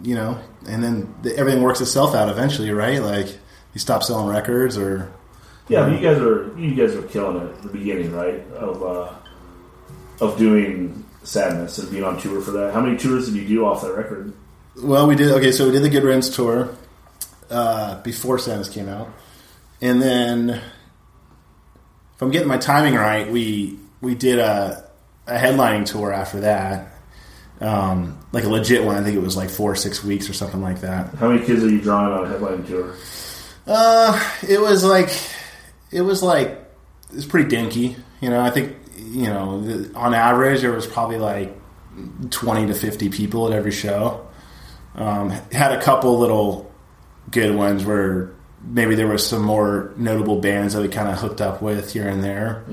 you 0.03 0.13
know 0.15 0.37
and 0.67 0.83
then 0.83 1.13
the, 1.23 1.35
everything 1.37 1.61
works 1.63 1.81
itself 1.81 2.13
out 2.15 2.29
eventually 2.29 2.71
right 2.71 3.01
like 3.01 3.27
you 3.73 3.79
stop 3.79 4.01
selling 4.03 4.27
records 4.27 4.77
or 4.77 5.11
Yeah, 5.69 5.85
but 5.85 5.93
you 5.93 6.01
guys 6.07 6.17
are 6.19 6.53
you 6.59 6.73
guys 6.75 6.95
are 6.95 7.01
killing 7.13 7.37
it 7.41 7.49
at 7.55 7.61
the 7.63 7.69
beginning, 7.69 8.11
right? 8.13 8.41
Of 8.53 8.81
uh, 8.83 9.09
of 10.21 10.37
doing 10.37 11.03
sadness 11.23 11.77
and 11.79 11.91
being 11.91 12.03
on 12.03 12.19
tour 12.19 12.39
for 12.41 12.51
that. 12.51 12.73
How 12.73 12.81
many 12.81 12.97
tours 12.97 13.25
did 13.25 13.35
you 13.35 13.47
do 13.47 13.65
off 13.65 13.81
that 13.81 13.93
record? 13.93 14.33
Well, 14.81 15.07
we 15.07 15.15
did. 15.15 15.31
Okay, 15.31 15.51
so 15.51 15.65
we 15.65 15.71
did 15.71 15.83
the 15.83 15.89
Good 15.89 16.03
Riddance 16.03 16.33
tour 16.33 16.75
uh, 17.49 18.01
before 18.03 18.39
Sadness 18.39 18.69
came 18.69 18.87
out, 18.87 19.09
and 19.81 20.01
then 20.01 20.49
if 20.49 22.21
I'm 22.21 22.31
getting 22.31 22.47
my 22.47 22.57
timing 22.57 22.95
right, 22.95 23.29
we 23.29 23.77
we 23.99 24.15
did 24.15 24.39
a, 24.39 24.89
a 25.27 25.37
headlining 25.37 25.85
tour 25.85 26.13
after 26.13 26.41
that, 26.41 26.93
um, 27.59 28.17
like 28.31 28.45
a 28.45 28.49
legit 28.49 28.85
one. 28.85 28.95
I 28.95 29.03
think 29.03 29.17
it 29.17 29.21
was 29.21 29.35
like 29.35 29.49
four 29.49 29.71
or 29.71 29.75
six 29.75 30.03
weeks 30.03 30.29
or 30.29 30.33
something 30.33 30.61
like 30.61 30.81
that. 30.81 31.13
How 31.15 31.29
many 31.29 31.45
kids 31.45 31.63
are 31.63 31.69
you 31.69 31.81
drawing 31.81 32.13
on 32.13 32.31
a 32.31 32.33
headlining 32.33 32.67
tour? 32.67 32.95
Uh, 33.67 34.33
it 34.47 34.61
was 34.61 34.83
like 34.85 35.09
it 35.91 36.01
was 36.01 36.23
like 36.23 36.63
it's 37.13 37.25
pretty 37.25 37.49
dinky. 37.49 37.97
You 38.21 38.29
know, 38.29 38.39
I 38.39 38.51
think 38.51 38.77
you 39.11 39.27
know 39.27 39.61
the, 39.61 39.93
on 39.95 40.13
average 40.13 40.61
there 40.61 40.71
was 40.71 40.87
probably 40.87 41.17
like 41.17 41.55
twenty 42.29 42.67
to 42.67 42.73
fifty 42.73 43.09
people 43.09 43.47
at 43.47 43.53
every 43.53 43.71
show. 43.71 44.27
Um, 44.95 45.29
had 45.51 45.71
a 45.71 45.81
couple 45.81 46.19
little 46.19 46.71
good 47.29 47.55
ones 47.55 47.85
where 47.85 48.33
maybe 48.63 48.95
there 48.95 49.07
was 49.07 49.25
some 49.25 49.41
more 49.41 49.93
notable 49.97 50.39
bands 50.39 50.73
that 50.73 50.81
we 50.81 50.87
kind 50.87 51.09
of 51.09 51.17
hooked 51.17 51.41
up 51.41 51.61
with 51.61 51.93
here 51.93 52.07
and 52.07 52.23
there. 52.23 52.63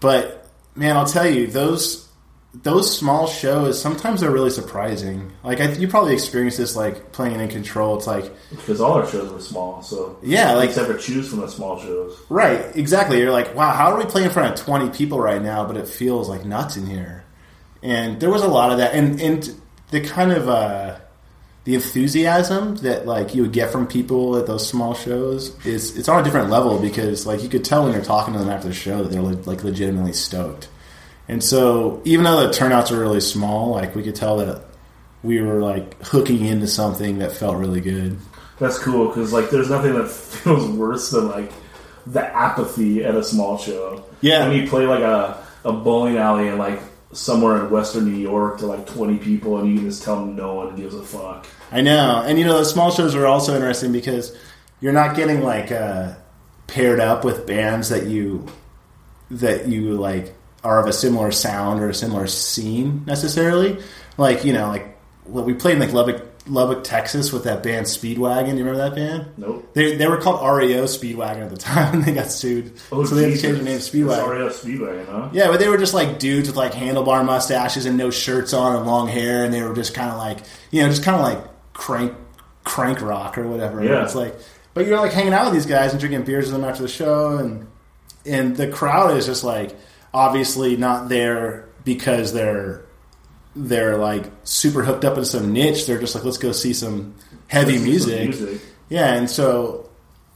But 0.00 0.48
man, 0.74 0.96
I'll 0.96 1.06
tell 1.06 1.26
you 1.28 1.46
those 1.46 2.08
those 2.52 2.96
small 2.96 3.28
shows 3.28 3.80
sometimes 3.80 4.20
they're 4.20 4.30
really 4.30 4.50
surprising. 4.50 5.30
Like 5.44 5.60
I, 5.60 5.70
you 5.72 5.86
probably 5.86 6.14
experienced 6.14 6.58
this 6.58 6.74
like 6.74 7.12
playing 7.12 7.38
in 7.38 7.48
control. 7.48 7.96
It's 7.96 8.06
like 8.08 8.32
Because 8.50 8.80
all 8.80 8.94
our 8.94 9.06
shows 9.06 9.30
were 9.30 9.40
small, 9.40 9.82
so 9.82 10.18
Yeah, 10.22 10.54
like- 10.54 10.70
except 10.70 10.88
for 10.90 10.96
choose 10.98 11.28
from 11.28 11.40
the 11.40 11.48
small 11.48 11.78
shows. 11.80 12.20
Right, 12.28 12.74
exactly. 12.76 13.18
You're 13.20 13.30
like, 13.30 13.54
wow, 13.54 13.70
how 13.72 13.92
are 13.92 13.98
we 13.98 14.04
playing 14.04 14.26
in 14.26 14.32
front 14.32 14.52
of 14.58 14.64
20 14.64 14.90
people 14.90 15.20
right 15.20 15.40
now, 15.40 15.64
but 15.64 15.76
it 15.76 15.86
feels 15.88 16.28
like 16.28 16.44
nuts 16.44 16.76
in 16.76 16.86
here? 16.86 17.24
and 17.82 18.20
there 18.20 18.28
was 18.30 18.42
a 18.42 18.48
lot 18.48 18.70
of 18.72 18.76
that, 18.78 18.94
and 18.94 19.18
and 19.22 19.58
the 19.90 20.02
kind 20.02 20.32
of 20.32 20.48
uh, 20.50 20.96
the 21.64 21.74
enthusiasm 21.74 22.76
that 22.78 23.06
like 23.06 23.34
you 23.34 23.40
would 23.42 23.52
get 23.52 23.70
from 23.70 23.86
people 23.86 24.36
at 24.36 24.46
those 24.46 24.66
small 24.68 24.92
shows 24.92 25.54
is 25.64 25.96
it's 25.96 26.08
on 26.08 26.20
a 26.20 26.24
different 26.24 26.50
level 26.50 26.78
because 26.78 27.26
like 27.26 27.42
you 27.42 27.48
could 27.48 27.64
tell 27.64 27.84
when 27.84 27.92
you're 27.94 28.02
talking 28.04 28.34
to 28.34 28.38
them 28.40 28.50
after 28.50 28.68
the 28.68 28.74
show 28.74 29.02
that 29.02 29.10
they're 29.10 29.22
like 29.22 29.64
legitimately 29.64 30.12
stoked. 30.12 30.68
And 31.30 31.44
so 31.44 32.02
even 32.04 32.24
though 32.24 32.44
the 32.44 32.52
turnouts 32.52 32.90
were 32.90 32.98
really 32.98 33.20
small, 33.20 33.70
like 33.70 33.94
we 33.94 34.02
could 34.02 34.16
tell 34.16 34.38
that 34.38 34.64
we 35.22 35.40
were 35.40 35.62
like 35.62 36.02
hooking 36.02 36.44
into 36.44 36.66
something 36.66 37.20
that 37.20 37.30
felt 37.30 37.56
really 37.56 37.80
good. 37.80 38.18
That's 38.58 38.80
cool 38.80 39.06
because 39.06 39.32
like 39.32 39.48
there's 39.48 39.70
nothing 39.70 39.94
that 39.94 40.08
feels 40.10 40.68
worse 40.68 41.12
than 41.12 41.28
like 41.28 41.52
the 42.04 42.26
apathy 42.26 43.04
at 43.04 43.14
a 43.14 43.22
small 43.22 43.58
show. 43.58 44.04
Yeah. 44.20 44.48
when 44.48 44.60
you 44.60 44.68
play 44.68 44.86
like 44.86 45.04
a 45.04 45.40
a 45.64 45.72
bowling 45.72 46.16
alley 46.16 46.48
in 46.48 46.58
like 46.58 46.80
somewhere 47.12 47.64
in 47.64 47.70
Western 47.70 48.06
New 48.06 48.18
York 48.18 48.58
to 48.58 48.66
like 48.66 48.84
20 48.88 49.18
people, 49.18 49.58
and 49.58 49.70
you 49.70 49.76
can 49.76 49.88
just 49.88 50.02
tell 50.02 50.24
no 50.26 50.54
one 50.54 50.74
gives 50.74 50.96
a 50.96 51.02
fuck. 51.02 51.46
I 51.70 51.80
know, 51.80 52.24
and 52.26 52.40
you 52.40 52.44
know, 52.44 52.54
those 52.54 52.72
small 52.72 52.90
shows 52.90 53.14
are 53.14 53.26
also 53.26 53.54
interesting 53.54 53.92
because 53.92 54.36
you're 54.80 54.92
not 54.92 55.14
getting 55.14 55.42
like 55.42 55.70
uh, 55.70 56.14
paired 56.66 56.98
up 56.98 57.24
with 57.24 57.46
bands 57.46 57.90
that 57.90 58.06
you 58.06 58.48
that 59.30 59.68
you 59.68 59.92
like 59.92 60.34
are 60.62 60.80
of 60.80 60.86
a 60.86 60.92
similar 60.92 61.32
sound 61.32 61.80
or 61.80 61.88
a 61.88 61.94
similar 61.94 62.26
scene 62.26 63.04
necessarily. 63.06 63.78
Like 64.16 64.44
you 64.44 64.52
know, 64.52 64.68
like 64.68 64.98
well, 65.26 65.44
we 65.44 65.54
played 65.54 65.74
in 65.74 65.80
like 65.80 65.92
Lubbock, 65.92 66.26
Lubbock, 66.46 66.84
Texas 66.84 67.32
with 67.32 67.44
that 67.44 67.62
band 67.62 67.86
Speedwagon. 67.86 68.58
You 68.58 68.64
remember 68.64 68.76
that 68.76 68.94
band? 68.94 69.32
Nope. 69.36 69.72
They, 69.74 69.96
they 69.96 70.06
were 70.06 70.16
called 70.18 70.40
REO 70.40 70.84
Speedwagon 70.84 71.42
at 71.42 71.50
the 71.50 71.56
time, 71.58 71.94
and 71.94 72.04
they 72.04 72.12
got 72.12 72.30
sued. 72.30 72.72
Oh, 72.90 73.04
so 73.04 73.14
they 73.14 73.30
had 73.30 73.36
to 73.36 73.42
change 73.42 73.56
their 73.56 73.64
name 73.64 73.78
to 73.78 73.84
Speedwagon. 73.84 74.46
That's 74.46 74.64
Speedwagon, 74.64 75.06
huh? 75.06 75.28
Yeah, 75.32 75.48
but 75.48 75.60
they 75.60 75.68
were 75.68 75.78
just 75.78 75.94
like 75.94 76.18
dudes 76.18 76.48
with 76.48 76.56
like 76.56 76.72
handlebar 76.72 77.24
mustaches 77.24 77.86
and 77.86 77.96
no 77.96 78.10
shirts 78.10 78.52
on 78.52 78.76
and 78.76 78.86
long 78.86 79.08
hair, 79.08 79.44
and 79.44 79.54
they 79.54 79.62
were 79.62 79.74
just 79.74 79.94
kind 79.94 80.10
of 80.10 80.18
like 80.18 80.38
you 80.70 80.82
know, 80.82 80.88
just 80.88 81.04
kind 81.04 81.16
of 81.16 81.22
like 81.22 81.50
crank 81.72 82.14
crank 82.64 83.00
rock 83.00 83.38
or 83.38 83.48
whatever. 83.48 83.82
Yeah. 83.82 84.04
It's 84.04 84.14
like, 84.14 84.36
but 84.74 84.86
you're 84.86 85.00
like 85.00 85.12
hanging 85.12 85.32
out 85.32 85.46
with 85.46 85.54
these 85.54 85.66
guys 85.66 85.92
and 85.92 86.00
drinking 86.00 86.24
beers 86.24 86.46
with 86.46 86.60
them 86.60 86.68
after 86.68 86.82
the 86.82 86.88
show, 86.88 87.38
and 87.38 87.66
and 88.26 88.56
the 88.56 88.68
crowd 88.68 89.16
is 89.16 89.26
just 89.26 89.44
like 89.44 89.76
obviously 90.12 90.76
not 90.76 91.08
there 91.08 91.66
because 91.84 92.32
they're 92.32 92.84
they're 93.56 93.96
like 93.96 94.24
super 94.44 94.82
hooked 94.84 95.04
up 95.04 95.18
in 95.18 95.24
some 95.24 95.52
niche. 95.52 95.86
They're 95.86 95.98
just 96.00 96.14
like, 96.14 96.24
let's 96.24 96.38
go 96.38 96.52
see 96.52 96.72
some 96.72 97.14
heavy 97.48 97.76
Some 97.76 97.84
music. 97.84 98.28
music. 98.28 98.60
Yeah, 98.88 99.14
and 99.14 99.28
so 99.28 99.88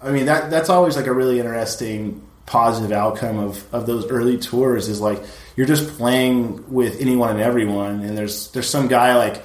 I 0.02 0.10
mean 0.10 0.26
that 0.26 0.50
that's 0.50 0.68
always 0.70 0.96
like 0.96 1.06
a 1.06 1.12
really 1.12 1.38
interesting 1.38 2.22
positive 2.46 2.92
outcome 2.92 3.38
of, 3.38 3.72
of 3.74 3.86
those 3.86 4.06
early 4.10 4.36
tours 4.36 4.88
is 4.88 5.00
like 5.00 5.22
you're 5.56 5.66
just 5.66 5.88
playing 5.96 6.62
with 6.70 7.00
anyone 7.00 7.30
and 7.30 7.40
everyone 7.40 8.00
and 8.02 8.18
there's 8.18 8.50
there's 8.50 8.68
some 8.68 8.86
guy 8.86 9.16
like 9.16 9.42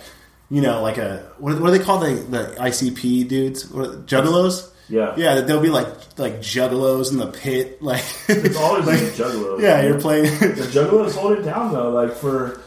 you 0.51 0.59
know 0.61 0.81
like 0.81 0.97
a 0.97 1.25
what, 1.37 1.57
what 1.61 1.71
do 1.71 1.77
they 1.77 1.83
call 1.83 1.99
the, 1.99 2.13
the 2.15 2.55
ICP 2.59 3.25
dudes 3.29 3.69
What- 3.71 4.05
juggalos 4.05 4.68
Yeah. 4.89 5.13
yeah 5.17 5.35
that 5.35 5.47
they'll 5.47 5.61
be 5.61 5.69
like 5.69 5.87
like 6.17 6.39
juggalos 6.39 7.11
in 7.11 7.17
the 7.17 7.27
pit 7.27 7.81
like 7.81 8.03
It's 8.27 8.57
always 8.57 8.85
like, 8.87 8.97
juggalos. 9.13 9.61
yeah 9.61 9.83
you're 9.83 9.99
playing 10.01 10.23
The 10.39 10.67
juggalos 10.73 11.13
hold 11.15 11.37
it 11.37 11.43
down 11.43 11.71
though. 11.73 11.91
Like 11.91 12.13
for, 12.13 12.59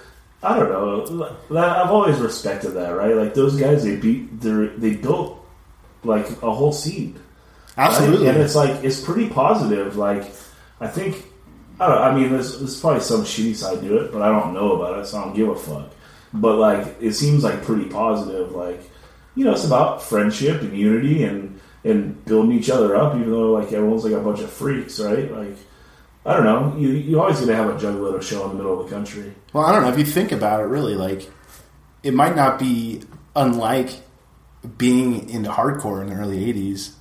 I 0.42 0.56
don't 0.58 0.68
know. 0.70 1.36
I've 1.58 1.90
always 1.90 2.18
respected 2.18 2.70
that, 2.70 2.90
right? 2.90 3.14
Like 3.16 3.34
those 3.34 3.56
guys, 3.56 3.84
they 3.84 3.96
beat, 3.96 4.40
they 4.40 4.66
they 4.76 4.94
built 4.96 5.44
like 6.04 6.26
a 6.42 6.52
whole 6.52 6.72
scene. 6.72 7.14
right? 7.76 7.86
absolutely 7.88 8.28
and 8.28 8.38
it's 8.38 8.54
like 8.54 8.82
it's 8.84 9.00
pretty 9.00 9.28
positive. 9.28 9.96
Like 9.96 10.24
I 10.80 10.88
think, 10.88 11.24
I 11.80 11.86
don't. 11.88 11.98
I 11.98 12.14
mean, 12.14 12.30
there's, 12.32 12.58
there's 12.58 12.80
probably 12.80 13.00
some 13.02 13.22
shitty 13.22 13.54
side 13.56 13.80
to 13.82 13.96
it, 13.98 14.12
but 14.12 14.20
I 14.22 14.28
don't 14.28 14.52
know 14.52 14.72
about 14.72 14.98
it, 15.00 15.06
so 15.06 15.18
I 15.18 15.24
don't 15.24 15.34
give 15.34 15.48
a 15.48 15.54
fuck. 15.56 15.90
But 16.32 16.56
like, 16.58 16.96
it 17.00 17.12
seems 17.14 17.44
like 17.44 17.62
pretty 17.62 17.84
positive. 17.88 18.52
Like, 18.52 18.80
you 19.36 19.44
know, 19.44 19.52
it's 19.52 19.64
about 19.64 20.02
friendship 20.02 20.60
and 20.62 20.76
unity 20.76 21.22
and 21.24 21.51
and 21.85 22.24
building 22.24 22.53
each 22.59 22.70
other 22.70 22.97
up, 22.97 23.14
even 23.16 23.30
though 23.30 23.53
like 23.53 23.72
everyone's 23.72 24.05
like 24.05 24.12
a 24.14 24.20
bunch 24.20 24.41
of 24.41 24.51
freaks, 24.51 25.01
right? 25.01 25.30
Like, 25.30 25.57
I 26.24 26.35
don't 26.35 26.45
know. 26.45 26.76
You 26.78 26.91
you 26.91 27.20
always 27.20 27.41
gonna 27.41 27.55
have 27.57 27.68
a 27.70 27.74
juggalo 27.78 28.22
show 28.22 28.45
in 28.45 28.51
the 28.51 28.55
middle 28.57 28.80
of 28.80 28.89
the 28.89 28.95
country. 28.95 29.33
Well, 29.53 29.64
I 29.64 29.72
don't 29.72 29.83
know. 29.83 29.89
If 29.91 29.99
you 29.99 30.05
think 30.05 30.33
about 30.33 30.61
it, 30.61 30.64
really, 30.64 30.95
like 30.95 31.28
it 32.03 32.14
might 32.14 32.37
not 32.37 32.59
be 32.59 33.03
unlike 33.35 33.91
being 34.78 35.28
into 35.30 35.51
hardcore 35.51 36.01
in 36.03 36.09
the 36.09 36.14
early 36.14 36.39
'80s. 36.53 36.93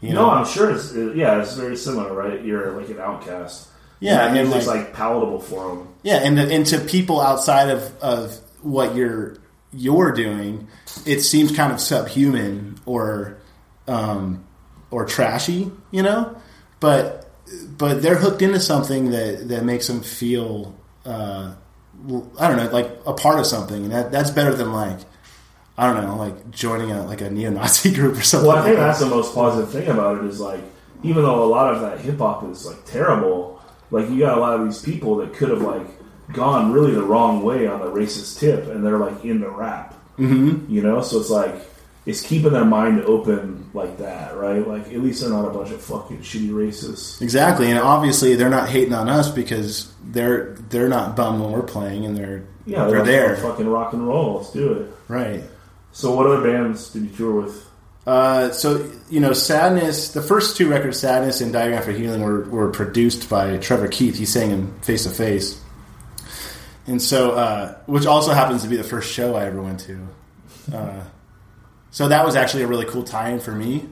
You 0.00 0.10
no, 0.14 0.26
know, 0.26 0.30
I'm 0.30 0.46
sure 0.46 0.70
it's 0.70 0.94
yeah, 0.94 1.40
it's 1.42 1.54
very 1.54 1.76
similar, 1.76 2.12
right? 2.14 2.44
You're 2.44 2.72
like 2.80 2.88
an 2.90 3.00
outcast. 3.00 3.68
Yeah, 4.00 4.28
and 4.28 4.38
and, 4.38 4.54
it's 4.54 4.66
like- 4.68 4.76
like 4.84 4.92
palatable 4.94 5.40
for 5.40 5.68
them. 5.74 5.88
yeah, 6.04 6.18
and 6.18 6.38
and 6.38 6.64
to 6.66 6.78
people 6.78 7.20
outside 7.20 7.70
of 7.70 7.92
of 8.00 8.38
what 8.62 8.94
you're 8.94 9.36
you're 9.72 10.12
doing, 10.12 10.68
it 11.04 11.20
seems 11.20 11.50
kind 11.50 11.72
of 11.72 11.80
subhuman 11.80 12.76
or 12.86 13.37
um, 13.88 14.44
or 14.90 15.04
trashy, 15.04 15.72
you 15.90 16.02
know. 16.02 16.36
But 16.78 17.28
but 17.76 18.02
they're 18.02 18.18
hooked 18.18 18.42
into 18.42 18.60
something 18.60 19.10
that 19.10 19.48
that 19.48 19.64
makes 19.64 19.88
them 19.88 20.02
feel 20.02 20.76
uh, 21.04 21.54
I 22.38 22.48
don't 22.48 22.56
know, 22.56 22.70
like 22.70 22.90
a 23.06 23.12
part 23.12 23.40
of 23.40 23.46
something, 23.46 23.84
and 23.84 23.92
that 23.92 24.12
that's 24.12 24.30
better 24.30 24.54
than 24.54 24.72
like 24.72 24.98
I 25.76 25.92
don't 25.92 26.04
know, 26.04 26.16
like 26.16 26.50
joining 26.50 26.90
a 26.92 27.04
like 27.04 27.20
a 27.20 27.30
neo-Nazi 27.30 27.92
group 27.94 28.16
or 28.16 28.22
something. 28.22 28.48
Well, 28.48 28.58
I 28.58 28.64
think 28.64 28.78
like 28.78 28.86
that's 28.86 29.00
that. 29.00 29.06
the 29.06 29.14
most 29.14 29.34
positive 29.34 29.70
thing 29.70 29.88
about 29.88 30.18
it 30.18 30.24
is 30.24 30.40
like, 30.40 30.60
even 31.02 31.22
though 31.22 31.42
a 31.42 31.46
lot 31.46 31.74
of 31.74 31.80
that 31.80 32.00
hip 32.00 32.18
hop 32.18 32.48
is 32.48 32.66
like 32.66 32.84
terrible, 32.84 33.60
like 33.90 34.08
you 34.10 34.20
got 34.20 34.38
a 34.38 34.40
lot 34.40 34.60
of 34.60 34.64
these 34.64 34.80
people 34.80 35.16
that 35.16 35.34
could 35.34 35.48
have 35.48 35.62
like 35.62 35.86
gone 36.32 36.72
really 36.72 36.92
the 36.92 37.02
wrong 37.02 37.42
way 37.42 37.66
on 37.66 37.80
the 37.80 37.86
racist 37.86 38.38
tip, 38.38 38.66
and 38.66 38.84
they're 38.84 38.98
like 38.98 39.24
into 39.24 39.48
rap. 39.48 39.94
Mm-hmm. 40.18 40.72
You 40.72 40.82
know, 40.82 41.00
so 41.00 41.20
it's 41.20 41.30
like 41.30 41.54
it's 42.08 42.22
keeping 42.22 42.54
their 42.54 42.64
mind 42.64 43.02
open 43.02 43.68
like 43.74 43.98
that, 43.98 44.34
right? 44.34 44.66
Like 44.66 44.86
at 44.86 45.02
least 45.02 45.20
they're 45.20 45.28
not 45.28 45.44
a 45.46 45.50
bunch 45.50 45.70
of 45.70 45.80
fucking 45.82 46.20
shitty 46.20 46.48
racists. 46.48 47.20
Exactly, 47.20 47.68
and 47.70 47.78
obviously 47.78 48.34
they're 48.34 48.48
not 48.48 48.70
hating 48.70 48.94
on 48.94 49.10
us 49.10 49.30
because 49.30 49.92
they're 50.04 50.54
they're 50.70 50.88
not 50.88 51.16
bummed 51.16 51.42
when 51.42 51.52
we're 51.52 51.62
playing, 51.62 52.06
and 52.06 52.16
they're 52.16 52.44
Yeah, 52.64 52.86
they're 52.86 53.00
like, 53.00 53.06
there, 53.06 53.36
Fucking 53.36 53.68
rock 53.68 53.92
and 53.92 54.08
roll. 54.08 54.38
Let's 54.38 54.50
do 54.52 54.72
it. 54.72 54.90
right? 55.08 55.42
So, 55.92 56.14
what 56.14 56.26
other 56.26 56.40
bands 56.40 56.90
did 56.90 57.02
you 57.02 57.10
tour 57.10 57.42
with? 57.42 57.66
Uh, 58.06 58.52
so 58.52 58.90
you 59.10 59.20
know, 59.20 59.34
sadness. 59.34 60.12
The 60.12 60.22
first 60.22 60.56
two 60.56 60.70
records, 60.70 60.98
sadness 60.98 61.42
and 61.42 61.52
diagram 61.52 61.82
for 61.82 61.92
healing, 61.92 62.22
were, 62.22 62.48
were 62.48 62.70
produced 62.70 63.28
by 63.28 63.58
Trevor 63.58 63.88
Keith. 63.88 64.16
He 64.16 64.24
sang 64.24 64.48
them 64.48 64.80
face 64.80 65.04
to 65.04 65.10
face, 65.10 65.60
and 66.86 67.02
so 67.02 67.32
uh, 67.32 67.76
which 67.84 68.06
also 68.06 68.32
happens 68.32 68.62
to 68.62 68.68
be 68.68 68.76
the 68.76 68.84
first 68.84 69.12
show 69.12 69.34
I 69.34 69.44
ever 69.44 69.60
went 69.60 69.80
to. 69.80 70.08
Uh, 70.72 71.02
so 71.90 72.08
that 72.08 72.24
was 72.24 72.36
actually 72.36 72.62
a 72.62 72.66
really 72.66 72.84
cool 72.86 73.02
tie-in 73.02 73.40
for 73.40 73.52
me. 73.52 73.88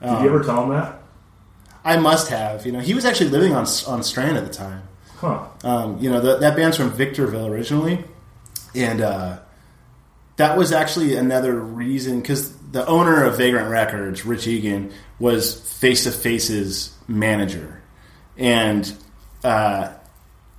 Did 0.00 0.08
Um, 0.08 0.24
you 0.24 0.28
ever 0.30 0.42
tell 0.44 0.66
them 0.66 0.70
that? 0.70 1.00
I 1.84 1.96
must 1.96 2.28
have. 2.28 2.64
You 2.66 2.72
know, 2.72 2.80
he 2.80 2.94
was 2.94 3.04
actually 3.04 3.30
living 3.30 3.54
on 3.54 3.66
on 3.86 4.02
Strand 4.02 4.36
at 4.36 4.44
the 4.44 4.52
time. 4.52 4.82
Huh. 5.18 5.44
Um, 5.64 5.98
you 6.00 6.10
know, 6.10 6.20
the, 6.20 6.38
that 6.38 6.56
band's 6.56 6.76
from 6.76 6.90
Victorville 6.90 7.46
originally, 7.46 8.04
and 8.74 9.00
uh, 9.00 9.38
that 10.36 10.56
was 10.58 10.72
actually 10.72 11.16
another 11.16 11.54
reason 11.58 12.20
because 12.20 12.52
the 12.72 12.84
owner 12.86 13.24
of 13.24 13.36
Vagrant 13.36 13.70
Records, 13.70 14.24
Rich 14.26 14.46
Egan, 14.48 14.92
was 15.20 15.60
Face 15.78 16.04
to 16.04 16.10
Face's 16.10 16.92
manager, 17.06 17.80
and 18.36 18.92
uh, 19.44 19.92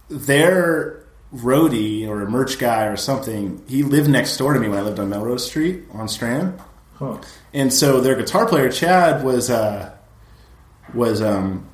their 0.09 1.02
roadie 1.33 2.07
or 2.07 2.21
a 2.21 2.29
merch 2.29 2.59
guy 2.59 2.85
or 2.85 2.95
something, 2.95 3.63
he 3.67 3.83
lived 3.83 4.09
next 4.09 4.37
door 4.37 4.53
to 4.53 4.59
me 4.59 4.69
when 4.69 4.77
I 4.77 4.81
lived 4.81 4.99
on 4.99 5.09
Melrose 5.09 5.45
Street 5.45 5.83
on 5.91 6.07
Strand. 6.07 6.59
Huh. 6.95 7.19
And 7.53 7.73
so 7.73 8.01
their 8.01 8.15
guitar 8.15 8.47
player 8.47 8.71
Chad 8.71 9.23
was 9.23 9.49
uh, 9.49 9.95
was 10.93 11.21
um, 11.21 11.67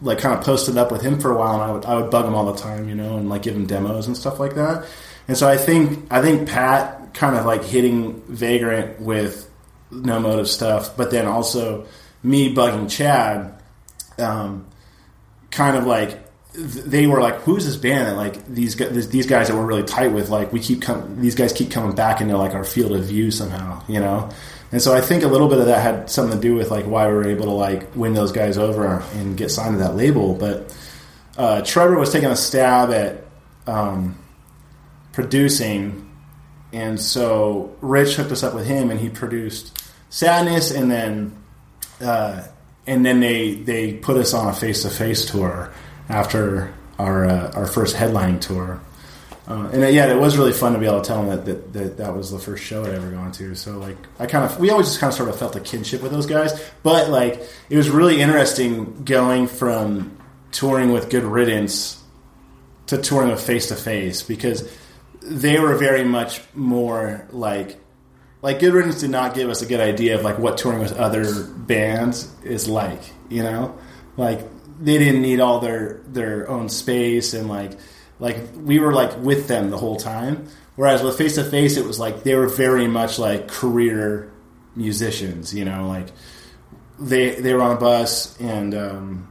like 0.00 0.18
kind 0.18 0.36
of 0.36 0.44
posted 0.44 0.76
up 0.76 0.90
with 0.90 1.02
him 1.02 1.20
for 1.20 1.30
a 1.30 1.36
while, 1.36 1.54
and 1.54 1.62
I 1.62 1.72
would 1.72 1.84
I 1.84 1.94
would 1.94 2.10
bug 2.10 2.26
him 2.26 2.34
all 2.34 2.52
the 2.52 2.58
time, 2.58 2.88
you 2.88 2.94
know, 2.94 3.16
and 3.16 3.28
like 3.28 3.42
give 3.42 3.54
him 3.54 3.66
demos 3.66 4.06
and 4.06 4.16
stuff 4.16 4.40
like 4.40 4.54
that. 4.56 4.84
And 5.28 5.36
so 5.36 5.48
I 5.48 5.56
think 5.56 6.06
I 6.10 6.20
think 6.20 6.48
Pat 6.48 7.14
kind 7.14 7.36
of 7.36 7.46
like 7.46 7.64
hitting 7.64 8.22
Vagrant 8.22 9.00
with 9.00 9.48
no 9.90 10.18
motive 10.18 10.48
stuff, 10.48 10.96
but 10.96 11.10
then 11.10 11.26
also 11.26 11.86
me 12.22 12.54
bugging 12.54 12.90
Chad, 12.90 13.60
um, 14.18 14.66
kind 15.50 15.76
of 15.76 15.86
like 15.86 16.18
they 16.54 17.06
were 17.06 17.20
like, 17.20 17.36
"Who's 17.42 17.64
this 17.64 17.76
band 17.76 18.08
that 18.08 18.16
like 18.16 18.46
these 18.46 18.74
gu- 18.74 18.90
these 18.90 19.08
these 19.08 19.26
guys 19.26 19.48
that 19.48 19.56
we're 19.56 19.64
really 19.64 19.84
tight 19.84 20.12
with? 20.12 20.28
Like 20.28 20.52
we 20.52 20.60
keep 20.60 20.82
com- 20.82 21.20
these 21.20 21.34
guys 21.34 21.52
keep 21.52 21.70
coming 21.70 21.94
back 21.94 22.20
into 22.20 22.36
like 22.36 22.54
our 22.54 22.64
field 22.64 22.92
of 22.92 23.04
view 23.04 23.30
somehow, 23.30 23.82
you 23.88 24.00
know." 24.00 24.30
And 24.70 24.80
so 24.80 24.94
I 24.94 25.00
think 25.02 25.22
a 25.22 25.28
little 25.28 25.48
bit 25.48 25.58
of 25.58 25.66
that 25.66 25.82
had 25.82 26.10
something 26.10 26.38
to 26.38 26.42
do 26.42 26.54
with 26.54 26.70
like 26.70 26.86
why 26.86 27.06
we 27.06 27.12
were 27.14 27.28
able 27.28 27.44
to 27.44 27.52
like 27.52 27.94
win 27.94 28.14
those 28.14 28.32
guys 28.32 28.56
over 28.56 29.02
and 29.14 29.36
get 29.36 29.50
signed 29.50 29.74
to 29.74 29.78
that 29.78 29.96
label. 29.96 30.34
But 30.34 30.74
uh, 31.36 31.62
Trevor 31.62 31.98
was 31.98 32.12
taking 32.12 32.30
a 32.30 32.36
stab 32.36 32.90
at 32.90 33.24
um, 33.66 34.18
producing, 35.12 36.10
and 36.72 37.00
so 37.00 37.76
Rich 37.80 38.16
hooked 38.16 38.32
us 38.32 38.42
up 38.42 38.54
with 38.54 38.66
him, 38.66 38.90
and 38.90 39.00
he 39.00 39.08
produced 39.08 39.78
Sadness, 40.10 40.70
and 40.70 40.90
then 40.90 41.36
uh, 42.02 42.42
and 42.86 43.06
then 43.06 43.20
they 43.20 43.54
they 43.54 43.94
put 43.94 44.18
us 44.18 44.34
on 44.34 44.48
a 44.48 44.52
face 44.52 44.82
to 44.82 44.90
face 44.90 45.24
tour 45.24 45.72
after 46.12 46.72
our 46.98 47.24
uh, 47.26 47.50
our 47.52 47.66
first 47.66 47.96
headlining 47.96 48.40
tour, 48.40 48.80
Uh, 49.48 49.68
and 49.72 49.82
uh, 49.82 49.88
yeah, 49.88 50.06
it 50.06 50.20
was 50.20 50.36
really 50.36 50.52
fun 50.52 50.72
to 50.72 50.78
be 50.78 50.86
able 50.86 51.00
to 51.00 51.08
tell 51.08 51.24
them 51.24 51.30
that, 51.34 51.44
that 51.44 51.72
that 51.72 51.96
that 51.96 52.16
was 52.16 52.30
the 52.30 52.38
first 52.38 52.62
show 52.62 52.84
I'd 52.84 52.94
ever 52.94 53.10
gone 53.10 53.32
to. 53.32 53.54
So 53.56 53.76
like, 53.78 53.96
I 54.20 54.26
kind 54.26 54.44
of 54.44 54.60
we 54.60 54.70
always 54.70 54.86
just 54.86 55.00
kind 55.00 55.10
of 55.10 55.16
sort 55.16 55.28
of 55.28 55.36
felt 55.36 55.56
a 55.56 55.60
kinship 55.60 56.00
with 56.02 56.12
those 56.12 56.26
guys. 56.26 56.52
But 56.84 57.10
like, 57.10 57.42
it 57.68 57.76
was 57.76 57.90
really 57.90 58.20
interesting 58.20 59.02
going 59.04 59.48
from 59.48 60.16
touring 60.52 60.92
with 60.92 61.10
Good 61.10 61.24
Riddance 61.24 61.98
to 62.86 62.98
touring 62.98 63.30
with 63.30 63.40
Face 63.40 63.66
to 63.68 63.74
Face 63.74 64.22
because 64.22 64.70
they 65.22 65.58
were 65.58 65.74
very 65.76 66.04
much 66.04 66.40
more 66.54 67.26
like 67.32 67.78
like 68.42 68.60
Good 68.60 68.74
Riddance 68.74 69.00
did 69.00 69.10
not 69.10 69.34
give 69.34 69.50
us 69.50 69.60
a 69.62 69.66
good 69.66 69.80
idea 69.80 70.14
of 70.16 70.22
like 70.22 70.38
what 70.38 70.56
touring 70.56 70.78
with 70.78 70.92
other 70.96 71.24
bands 71.44 72.30
is 72.44 72.68
like. 72.68 73.02
You 73.28 73.42
know, 73.42 73.76
like 74.16 74.38
they 74.82 74.98
didn't 74.98 75.22
need 75.22 75.40
all 75.40 75.60
their 75.60 76.00
their 76.06 76.48
own 76.50 76.68
space 76.68 77.34
and 77.34 77.48
like 77.48 77.72
like 78.18 78.36
we 78.56 78.78
were 78.78 78.92
like 78.92 79.16
with 79.18 79.48
them 79.48 79.70
the 79.70 79.78
whole 79.78 79.96
time. 79.96 80.48
Whereas 80.76 81.02
with 81.02 81.18
Face 81.18 81.34
to 81.34 81.44
Face, 81.44 81.76
it 81.76 81.84
was 81.84 81.98
like 81.98 82.22
they 82.22 82.34
were 82.34 82.48
very 82.48 82.88
much 82.88 83.18
like 83.18 83.48
career 83.48 84.30
musicians. 84.74 85.54
You 85.54 85.64
know, 85.64 85.88
like 85.88 86.08
they 86.98 87.34
they 87.34 87.54
were 87.54 87.62
on 87.62 87.76
a 87.76 87.80
bus 87.80 88.38
and. 88.40 88.74
Um, 88.74 89.28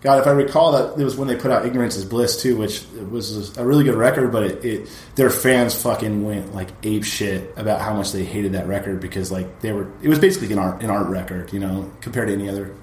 God, 0.00 0.20
if 0.20 0.26
I 0.26 0.32
recall, 0.32 0.72
that 0.72 1.00
it 1.00 1.02
was 1.02 1.16
when 1.16 1.28
they 1.28 1.34
put 1.36 1.50
out 1.50 1.64
"Ignorance 1.64 1.96
Is 1.96 2.04
Bliss" 2.04 2.42
too, 2.42 2.58
which 2.58 2.84
was 3.10 3.56
a 3.56 3.64
really 3.64 3.84
good 3.84 3.94
record. 3.94 4.32
But 4.32 4.42
it, 4.42 4.62
it, 4.62 4.88
their 5.14 5.30
fans 5.30 5.80
fucking 5.80 6.22
went 6.22 6.54
like 6.54 6.68
ape 6.82 7.04
shit 7.04 7.54
about 7.56 7.80
how 7.80 7.94
much 7.94 8.12
they 8.12 8.22
hated 8.22 8.52
that 8.52 8.66
record 8.66 9.00
because 9.00 9.32
like 9.32 9.60
they 9.60 9.72
were. 9.72 9.90
It 10.02 10.10
was 10.10 10.18
basically 10.18 10.52
an 10.52 10.58
art 10.58 10.82
an 10.82 10.90
art 10.90 11.06
record, 11.06 11.54
you 11.54 11.58
know, 11.58 11.90
compared 12.02 12.28
to 12.28 12.34
any 12.34 12.50
other 12.50 12.74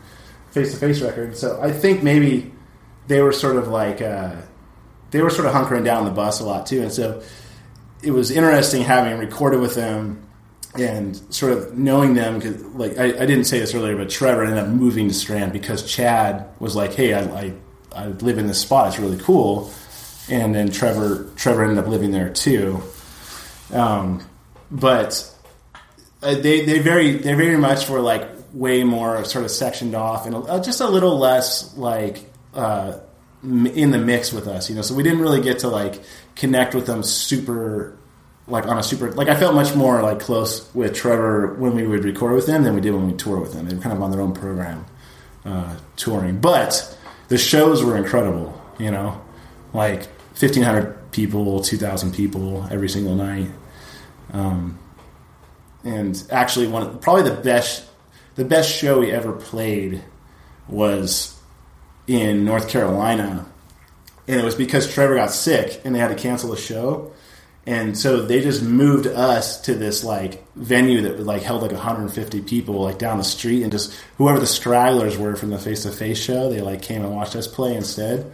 face 0.52 0.72
to 0.72 0.78
face 0.78 1.02
record. 1.02 1.38
So 1.38 1.62
I 1.62 1.72
think 1.72 2.04
maybe 2.04 2.52
they 3.08 3.22
were 3.22 3.34
sort 3.34 3.58
of 3.58 3.68
like 3.68 4.02
uh, 4.02 4.36
they 5.12 5.22
were 5.22 5.30
sort 5.30 5.48
of 5.48 5.54
hunkering 5.54 5.84
down 5.84 6.06
the 6.06 6.12
bus 6.12 6.40
a 6.40 6.46
lot 6.46 6.66
too, 6.66 6.82
and 6.82 6.92
so 6.92 7.22
it 8.04 8.12
was 8.12 8.32
interesting 8.32 8.84
having 8.84 9.18
recorded 9.20 9.60
with 9.60 9.76
them 9.76 10.28
and 10.76 11.16
sort 11.34 11.52
of 11.52 11.78
knowing 11.78 12.14
them, 12.14 12.40
cause, 12.40 12.62
like 12.74 12.98
I, 12.98 13.06
I, 13.06 13.26
didn't 13.26 13.44
say 13.44 13.60
this 13.60 13.76
earlier, 13.76 13.98
but 13.98 14.10
Trevor 14.10 14.46
ended 14.46 14.58
up 14.58 14.70
moving 14.70 15.10
to 15.10 15.14
Strand 15.14 15.52
because 15.52 15.84
Chad 15.84 16.48
was 16.60 16.76
like, 16.76 16.94
"Hey, 16.94 17.14
I, 17.14 17.24
I, 17.24 17.54
I 17.94 18.08
live 18.08 18.38
in 18.38 18.48
this 18.48 18.60
spot; 18.60 18.88
it's 18.88 19.00
really 19.00 19.18
cool," 19.18 19.72
and 20.30 20.56
then 20.56 20.72
Trevor 20.72 21.30
Trevor 21.36 21.64
ended 21.64 21.78
up 21.78 21.88
living 21.88 22.12
there 22.12 22.30
too. 22.30 22.82
Um, 23.74 24.24
but 24.70 25.30
uh, 26.24 26.36
they 26.36 26.66
they 26.66 26.80
very 26.80 27.18
they 27.18 27.34
very 27.34 27.58
much 27.58 27.90
were 27.90 28.00
like 28.00 28.28
way 28.54 28.84
more 28.84 29.24
sort 29.26 29.46
of 29.46 29.52
sectioned 29.52 29.96
off 29.96 30.26
and 30.26 30.36
uh, 30.36 30.62
just 30.62 30.82
a 30.82 30.88
little 30.88 31.18
less 31.18 31.76
like 31.78 32.30
uh, 32.54 33.00
in 33.44 33.92
the 33.92 33.98
mix 33.98 34.32
with 34.32 34.48
us, 34.48 34.70
you 34.70 34.76
know. 34.76 34.82
So 34.82 34.94
we 34.94 35.04
didn't 35.04 35.22
really 35.22 35.42
get 35.42 35.60
to 35.60 35.68
like 35.68 36.02
connect 36.36 36.76
with 36.76 36.86
them 36.86 37.04
super 37.04 37.98
like 38.48 38.66
on 38.68 38.78
a 38.78 38.84
super 38.84 39.12
like 39.12 39.30
I 39.30 39.36
felt 39.36 39.56
much 39.56 39.76
more 39.76 40.02
like 40.02 40.20
close 40.20 40.74
with 40.74 40.94
Trevor 40.94 41.54
when 41.56 41.76
we 41.76 41.88
would 41.88 42.04
record 42.04 42.34
with 42.36 42.46
them 42.46 42.64
than 42.64 42.76
we 42.76 42.82
did 42.82 42.94
when 42.94 43.08
we 43.08 43.14
toured 43.14 43.42
with 43.42 43.54
them. 43.54 43.68
They 43.68 43.76
were 43.76 43.82
kind 43.82 43.96
of 43.96 44.02
on 44.02 44.12
their 44.12 44.22
own 44.22 44.34
program 44.34 44.86
uh, 45.46 45.78
touring, 45.96 46.40
but 46.40 46.98
the 47.30 47.38
shows 47.38 47.84
were 47.84 47.98
incredible. 47.98 48.60
You 48.78 48.92
know, 48.92 49.22
like 49.74 50.08
fifteen 50.34 50.64
hundred 50.64 51.12
people, 51.12 51.62
two 51.62 51.78
thousand 51.78 52.14
people 52.14 52.68
every 52.70 52.90
single 52.90 53.16
night. 53.16 53.48
Um, 54.34 54.80
and 55.84 56.22
actually, 56.32 56.68
one 56.68 56.84
of, 56.84 57.02
probably 57.02 57.24
the 57.24 57.42
best 57.42 57.86
the 58.36 58.46
best 58.46 58.72
show 58.74 59.00
we 59.00 59.12
ever 59.12 59.34
played 59.34 60.04
was 60.68 61.40
in 62.08 62.46
North 62.46 62.70
Carolina, 62.70 63.46
and 64.28 64.40
it 64.40 64.44
was 64.44 64.56
because 64.56 64.92
Trevor 64.92 65.16
got 65.16 65.32
sick 65.32 65.82
and 65.84 65.94
they 65.94 66.00
had 66.00 66.10
to 66.10 66.16
cancel 66.16 66.50
the 66.50 66.58
show 66.58 67.12
and 67.68 67.96
so 67.96 68.24
they 68.24 68.42
just 68.42 68.64
moved 68.64 69.06
us 69.06 69.62
to 69.62 69.76
this 69.76 70.04
like 70.04 70.44
venue 70.56 71.02
that 71.02 71.20
like 71.20 71.44
held 71.44 71.62
like 71.62 71.72
150 71.72 72.42
people 72.42 72.82
like 72.82 72.98
down 72.98 73.18
the 73.20 73.24
street 73.24 73.62
and 73.62 73.72
just 73.72 73.94
whoever 74.18 74.40
the 74.40 74.48
stragglers 74.48 75.18
were 75.18 75.36
from 75.36 75.52
the 75.52 75.60
face 75.60 75.84
to 75.84 75.92
face 75.92 76.18
show 76.18 76.50
they 76.50 76.62
like 76.62 76.82
came 76.82 77.04
and 77.04 77.16
watched 77.16 77.36
us 77.36 77.48
play 77.48 77.76
instead 77.76 78.32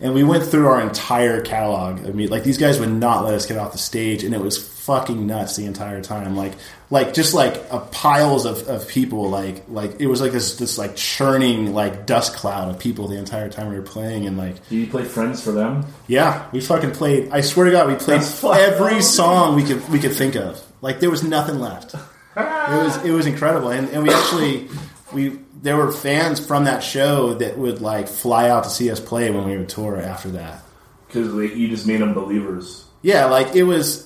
and 0.00 0.14
we 0.14 0.24
went 0.24 0.44
through 0.44 0.66
our 0.66 0.80
entire 0.80 1.40
catalog. 1.40 2.06
I 2.06 2.10
mean, 2.10 2.28
like 2.28 2.44
these 2.44 2.58
guys 2.58 2.78
would 2.78 2.90
not 2.90 3.24
let 3.24 3.34
us 3.34 3.46
get 3.46 3.56
off 3.56 3.72
the 3.72 3.78
stage, 3.78 4.24
and 4.24 4.34
it 4.34 4.40
was 4.40 4.58
fucking 4.58 5.26
nuts 5.26 5.56
the 5.56 5.64
entire 5.64 6.02
time. 6.02 6.36
Like, 6.36 6.52
like 6.90 7.14
just 7.14 7.34
like 7.34 7.56
a 7.70 7.80
piles 7.80 8.44
of, 8.46 8.68
of 8.68 8.88
people. 8.88 9.28
Like, 9.28 9.64
like 9.68 10.00
it 10.00 10.06
was 10.06 10.20
like 10.20 10.32
this 10.32 10.56
this 10.56 10.78
like 10.78 10.96
churning 10.96 11.74
like 11.74 12.06
dust 12.06 12.34
cloud 12.34 12.68
of 12.68 12.78
people 12.78 13.08
the 13.08 13.18
entire 13.18 13.48
time 13.48 13.68
we 13.68 13.76
were 13.76 13.82
playing. 13.82 14.26
And 14.26 14.36
like, 14.36 14.56
you 14.70 14.86
play 14.86 15.04
Friends 15.04 15.42
for 15.42 15.52
them? 15.52 15.86
Yeah, 16.06 16.48
we 16.52 16.60
fucking 16.60 16.92
played. 16.92 17.30
I 17.30 17.40
swear 17.40 17.66
to 17.66 17.72
God, 17.72 17.88
we 17.88 17.94
played 17.94 18.22
every 18.44 19.02
song 19.02 19.56
we 19.56 19.64
could 19.64 19.88
we 19.88 19.98
could 19.98 20.12
think 20.12 20.36
of. 20.36 20.62
Like, 20.80 21.00
there 21.00 21.10
was 21.10 21.22
nothing 21.22 21.58
left. 21.58 21.94
it 21.94 22.00
was 22.36 23.04
it 23.04 23.10
was 23.10 23.26
incredible, 23.26 23.70
and, 23.70 23.88
and 23.90 24.02
we 24.02 24.10
actually 24.10 24.68
we 25.12 25.38
there 25.62 25.76
were 25.76 25.90
fans 25.90 26.44
from 26.44 26.64
that 26.64 26.82
show 26.82 27.34
that 27.34 27.58
would 27.58 27.80
like 27.80 28.08
fly 28.08 28.48
out 28.50 28.64
to 28.64 28.70
see 28.70 28.90
us 28.90 29.00
play 29.00 29.30
when 29.30 29.48
we 29.48 29.56
would 29.56 29.68
tour 29.68 30.00
after 30.00 30.28
that. 30.30 30.62
Because 31.06 31.34
you 31.34 31.68
just 31.68 31.86
made 31.86 32.00
them 32.00 32.14
believers. 32.14 32.84
Yeah, 33.02 33.26
like 33.26 33.54
it 33.56 33.64
was. 33.64 34.05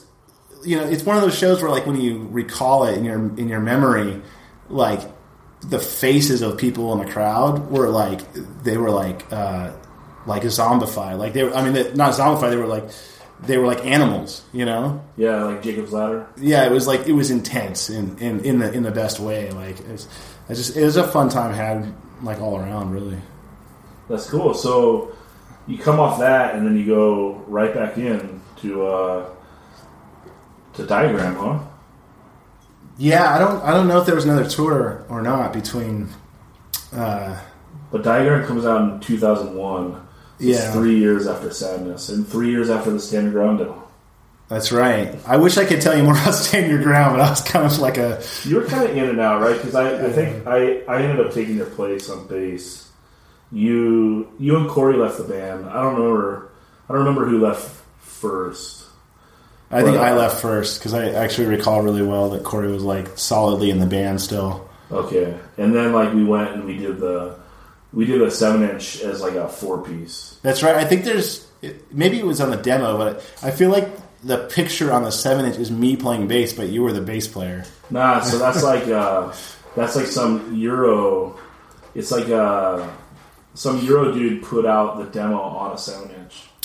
You 0.62 0.76
know, 0.76 0.84
it's 0.84 1.04
one 1.04 1.16
of 1.16 1.22
those 1.22 1.36
shows 1.36 1.62
where 1.62 1.70
like 1.70 1.86
when 1.86 2.00
you 2.00 2.28
recall 2.30 2.84
it 2.84 2.98
in 2.98 3.04
your 3.04 3.16
in 3.36 3.48
your 3.48 3.60
memory, 3.60 4.20
like 4.68 5.00
the 5.62 5.78
faces 5.78 6.42
of 6.42 6.58
people 6.58 6.92
in 6.92 7.06
the 7.06 7.12
crowd 7.12 7.70
were 7.70 7.88
like 7.88 8.20
they 8.62 8.76
were 8.76 8.90
like 8.90 9.30
uh, 9.32 9.72
like 10.26 10.42
zombified. 10.42 11.18
Like 11.18 11.32
they 11.32 11.44
were. 11.44 11.54
I 11.54 11.68
mean, 11.68 11.74
not 11.96 12.12
zombified. 12.12 12.50
They 12.50 12.56
were 12.56 12.66
like 12.66 12.90
they 13.42 13.56
were 13.58 13.66
like 13.66 13.84
animals, 13.84 14.42
you 14.52 14.64
know. 14.64 15.02
Yeah, 15.16 15.44
like 15.44 15.62
Jacob's 15.62 15.92
Ladder. 15.92 16.26
Yeah, 16.36 16.66
it 16.66 16.72
was 16.72 16.86
like 16.86 17.06
it 17.06 17.12
was 17.12 17.30
intense 17.30 17.90
in 17.90 18.18
in, 18.18 18.40
in 18.44 18.58
the 18.58 18.72
in 18.72 18.82
the 18.82 18.90
best 18.90 19.20
way. 19.20 19.50
Like 19.50 19.80
it's 19.80 20.06
it 20.48 20.54
just 20.54 20.76
it 20.76 20.84
was 20.84 20.96
a 20.96 21.06
fun 21.08 21.28
time 21.28 21.54
had 21.54 21.92
like 22.22 22.40
all 22.40 22.58
around 22.58 22.90
really. 22.90 23.18
That's 24.08 24.28
cool. 24.28 24.54
So 24.54 25.12
you 25.66 25.78
come 25.78 26.00
off 26.00 26.18
that 26.18 26.54
and 26.54 26.66
then 26.66 26.76
you 26.76 26.84
go 26.84 27.34
right 27.46 27.72
back 27.72 27.96
in 27.96 28.40
to 28.60 28.86
uh, 28.86 29.30
to 30.80 30.86
Diagram, 30.86 31.36
huh? 31.36 31.58
Yeah, 32.98 33.34
I 33.34 33.38
don't 33.38 33.62
I 33.62 33.72
don't 33.72 33.88
know 33.88 34.00
if 34.00 34.06
there 34.06 34.14
was 34.14 34.24
another 34.24 34.48
tour 34.48 35.04
or 35.08 35.22
not 35.22 35.52
between. 35.52 36.08
Uh, 36.92 37.40
but 37.90 38.02
Diagram 38.02 38.46
comes 38.46 38.66
out 38.66 38.82
in 38.82 39.00
two 39.00 39.18
thousand 39.18 39.54
one. 39.54 40.06
Yeah, 40.38 40.72
three 40.72 40.98
years 40.98 41.26
after 41.26 41.50
Sadness 41.50 42.08
and 42.08 42.26
three 42.26 42.50
years 42.50 42.70
after 42.70 42.90
the 42.90 43.00
Stand 43.00 43.24
Your 43.24 43.32
Ground 43.32 43.58
demo. 43.58 43.86
That's 44.48 44.72
right. 44.72 45.16
I 45.26 45.36
wish 45.36 45.58
I 45.58 45.64
could 45.64 45.80
tell 45.80 45.96
you 45.96 46.02
more 46.02 46.12
about 46.20 46.34
Stand 46.34 46.70
Your 46.70 46.82
Ground, 46.82 47.16
but 47.16 47.20
I 47.24 47.30
was 47.30 47.40
kind 47.42 47.64
of 47.64 47.78
like 47.78 47.98
a. 47.98 48.22
You 48.44 48.56
were 48.56 48.66
kind 48.66 48.84
of 48.84 48.96
in 48.96 49.04
and 49.04 49.20
out, 49.20 49.40
right? 49.40 49.56
Because 49.56 49.74
I, 49.74 50.06
I 50.06 50.10
think 50.10 50.46
I, 50.46 50.80
I 50.88 51.02
ended 51.02 51.24
up 51.24 51.32
taking 51.32 51.56
your 51.56 51.66
place 51.66 52.10
on 52.10 52.26
bass. 52.26 52.90
You 53.52 54.32
you 54.38 54.56
and 54.56 54.68
Corey 54.68 54.96
left 54.96 55.18
the 55.18 55.24
band. 55.24 55.66
I 55.66 55.82
don't 55.82 55.94
remember. 55.94 56.50
I 56.88 56.92
don't 56.92 57.04
remember 57.04 57.26
who 57.26 57.40
left 57.40 57.82
first. 58.00 58.79
I 59.70 59.82
think 59.82 59.96
I 59.96 60.16
left 60.16 60.40
first 60.40 60.78
because 60.78 60.94
I 60.94 61.10
actually 61.10 61.46
recall 61.46 61.82
really 61.82 62.02
well 62.02 62.30
that 62.30 62.42
Corey 62.42 62.72
was 62.72 62.82
like 62.82 63.16
solidly 63.16 63.70
in 63.70 63.78
the 63.78 63.86
band 63.86 64.20
still. 64.20 64.68
Okay, 64.90 65.38
and 65.56 65.74
then 65.74 65.92
like 65.92 66.12
we 66.12 66.24
went 66.24 66.50
and 66.50 66.64
we 66.64 66.76
did 66.76 66.98
the 66.98 67.36
we 67.92 68.04
did 68.04 68.20
a 68.20 68.30
seven 68.30 68.68
inch 68.68 69.00
as 69.00 69.20
like 69.20 69.34
a 69.34 69.48
four 69.48 69.82
piece. 69.82 70.38
That's 70.42 70.62
right. 70.62 70.74
I 70.74 70.84
think 70.84 71.04
there's 71.04 71.46
maybe 71.92 72.18
it 72.18 72.26
was 72.26 72.40
on 72.40 72.50
the 72.50 72.56
demo, 72.56 72.98
but 72.98 73.24
I 73.42 73.52
feel 73.52 73.70
like 73.70 73.88
the 74.24 74.38
picture 74.48 74.92
on 74.92 75.04
the 75.04 75.12
seven 75.12 75.44
inch 75.44 75.56
is 75.56 75.70
me 75.70 75.96
playing 75.96 76.28
bass, 76.28 76.52
but 76.52 76.68
you 76.68 76.82
were 76.82 76.92
the 76.92 77.00
bass 77.00 77.28
player. 77.28 77.64
Nah, 77.90 78.20
so 78.20 78.38
that's 78.40 78.62
like 78.62 78.88
uh, 78.88 79.32
that's 79.76 79.96
like 79.96 80.06
some 80.06 80.54
Euro. 80.56 81.38
It's 81.94 82.10
like 82.10 82.28
uh, 82.28 82.88
some 83.54 83.84
Euro 83.84 84.12
dude 84.12 84.42
put 84.42 84.66
out 84.66 84.98
the 84.98 85.04
demo 85.04 85.40
on 85.40 85.74
a 85.74 85.78
seven 85.78 86.10
inch. 86.10 86.19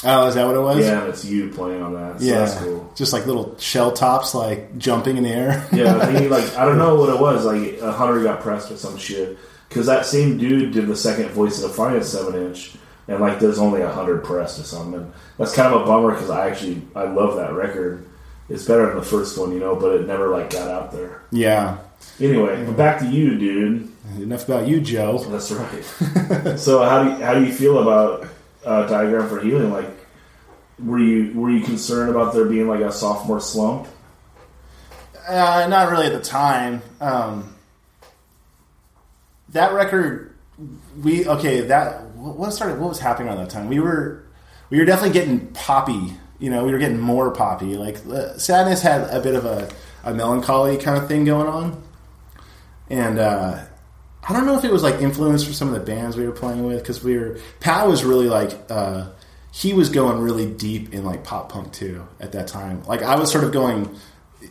Oh, 0.06 0.27
is 0.27 0.36
that 0.36 0.45
what 0.45 0.56
it 0.56 0.60
was? 0.60 0.80
Yeah, 0.80 1.06
it's 1.06 1.26
you 1.26 1.49
playing 1.49 1.82
on 1.82 1.94
that. 1.94 2.19
So 2.19 2.26
yeah, 2.26 2.56
cool. 2.60 2.91
Just 2.95 3.11
like 3.11 3.26
little 3.26 3.57
shell 3.57 3.91
tops, 3.91 4.36
like 4.36 4.77
jumping 4.77 5.18
in 5.18 5.23
the 5.23 5.30
air. 5.32 5.68
yeah, 5.73 5.98
I 5.98 6.14
think 6.14 6.32
like 6.32 6.56
I 6.56 6.65
don't 6.65 6.77
know 6.77 6.95
what 6.95 7.10
it 7.10 7.19
was. 7.19 7.45
Like 7.45 7.80
a 7.82 7.91
hundred 7.91 8.23
got 8.23 8.41
pressed 8.41 8.72
or 8.72 8.77
some 8.77 8.98
shit. 8.98 9.38
Because 9.68 9.88
that 9.88 10.06
same 10.06 10.38
dude 10.38 10.73
did 10.73 10.88
the 10.88 10.95
second 10.95 11.30
voice 11.30 11.61
of 11.61 11.69
the 11.69 11.76
finest 11.76 12.11
seven 12.11 12.36
inch, 12.36 12.76
and 13.07 13.19
like 13.19 13.40
there's 13.40 13.60
only 13.60 13.82
a 13.82 13.91
hundred 13.91 14.23
pressed 14.23 14.60
or 14.60 14.64
something 14.64 15.11
that's 15.38 15.56
kind 15.56 15.73
of 15.73 15.82
a 15.82 15.86
bummer 15.86 16.11
because 16.11 16.30
I 16.30 16.49
actually 16.49 16.82
I 16.95 17.03
love 17.03 17.36
that 17.38 17.53
record. 17.53 18.07
It's 18.48 18.65
better 18.65 18.86
than 18.88 18.98
the 18.98 19.03
first 19.03 19.38
one, 19.38 19.52
you 19.52 19.60
know, 19.60 19.76
but 19.76 19.95
it 19.95 20.07
never 20.07 20.30
like 20.30 20.52
got 20.52 20.69
out 20.69 20.91
there. 20.91 21.23
Yeah. 21.32 21.80
Anyway, 22.19 22.64
but 22.64 22.77
back 22.77 22.99
to 22.99 23.07
you, 23.07 23.38
dude. 23.38 23.91
Enough 24.18 24.48
about 24.48 24.68
you, 24.68 24.80
Joe. 24.82 25.18
That's 25.18 25.52
right. 25.52 25.84
so 26.60 26.84
how 26.84 27.03
do 27.03 27.10
you, 27.10 27.15
how 27.26 27.34
do 27.34 27.44
you 27.44 27.52
feel 27.52 27.80
about 27.80 28.27
uh, 28.64 28.88
Diagram 28.88 29.27
for 29.27 29.41
Healing? 29.41 29.72
Like, 29.72 29.90
were 30.84 31.00
you 31.00 31.40
were 31.40 31.50
you 31.50 31.62
concerned 31.64 32.10
about 32.10 32.34
there 32.34 32.46
being 32.46 32.68
like 32.68 32.82
a 32.82 32.92
sophomore 32.92 33.40
slump? 33.40 33.88
Uh, 35.28 35.66
not 35.70 35.90
really 35.90 36.08
at 36.08 36.14
the 36.14 36.22
time. 36.22 36.82
Um, 37.00 37.56
that 39.50 39.74
record, 39.74 40.36
we 41.02 41.28
okay. 41.28 41.62
That 41.62 42.06
what 42.16 42.52
started? 42.52 42.80
What 42.80 42.90
was 42.90 43.00
happening 43.00 43.30
at 43.30 43.38
that 43.38 43.50
time? 43.50 43.68
We 43.68 43.80
were 43.80 44.24
we 44.70 44.80
were 44.80 44.86
definitely 44.86 45.14
getting 45.14 45.48
poppy 45.54 46.14
You 46.40 46.50
know, 46.50 46.66
we 46.66 46.72
were 46.72 46.80
getting 46.80 47.00
more 47.00 47.32
poppy. 47.32 47.78
Like 47.78 48.06
uh, 48.08 48.38
Sadness 48.38 48.82
had 48.82 49.10
a 49.10 49.22
bit 49.22 49.36
of 49.36 49.46
a, 49.46 49.70
a 50.04 50.14
melancholy 50.14 50.78
kind 50.78 50.98
of 50.98 51.08
thing 51.08 51.24
going 51.24 51.48
on, 51.48 51.82
and 52.90 53.18
uh, 53.18 53.64
I 54.28 54.34
don't 54.34 54.46
know 54.46 54.58
if 54.58 54.66
it 54.66 54.72
was 54.72 54.84
like 54.84 55.02
influence 55.02 55.44
from 55.44 55.54
some 55.54 55.68
of 55.70 55.74
the 55.76 55.80
bands 55.80 56.18
we 56.18 56.26
were 56.26 56.34
playing 56.34 56.66
with 56.66 56.80
because 56.80 57.04
we 57.04 57.18
were 57.18 57.40
Pat 57.62 57.88
was 57.88 58.04
really 58.04 58.28
like 58.28 58.52
uh, 58.70 59.08
he 59.56 59.73
was 59.73 59.88
going 59.88 60.22
really 60.22 60.45
deep 60.45 60.94
in 60.94 61.06
like 61.06 61.23
pop 61.23 61.49
punk 61.49 61.72
too 61.72 62.06
at 62.19 62.34
that 62.34 62.45
time. 62.45 62.84
Like 62.84 63.02
I 63.02 63.15
was 63.15 63.32
sort 63.32 63.45
of 63.45 63.53
going, 63.53 63.95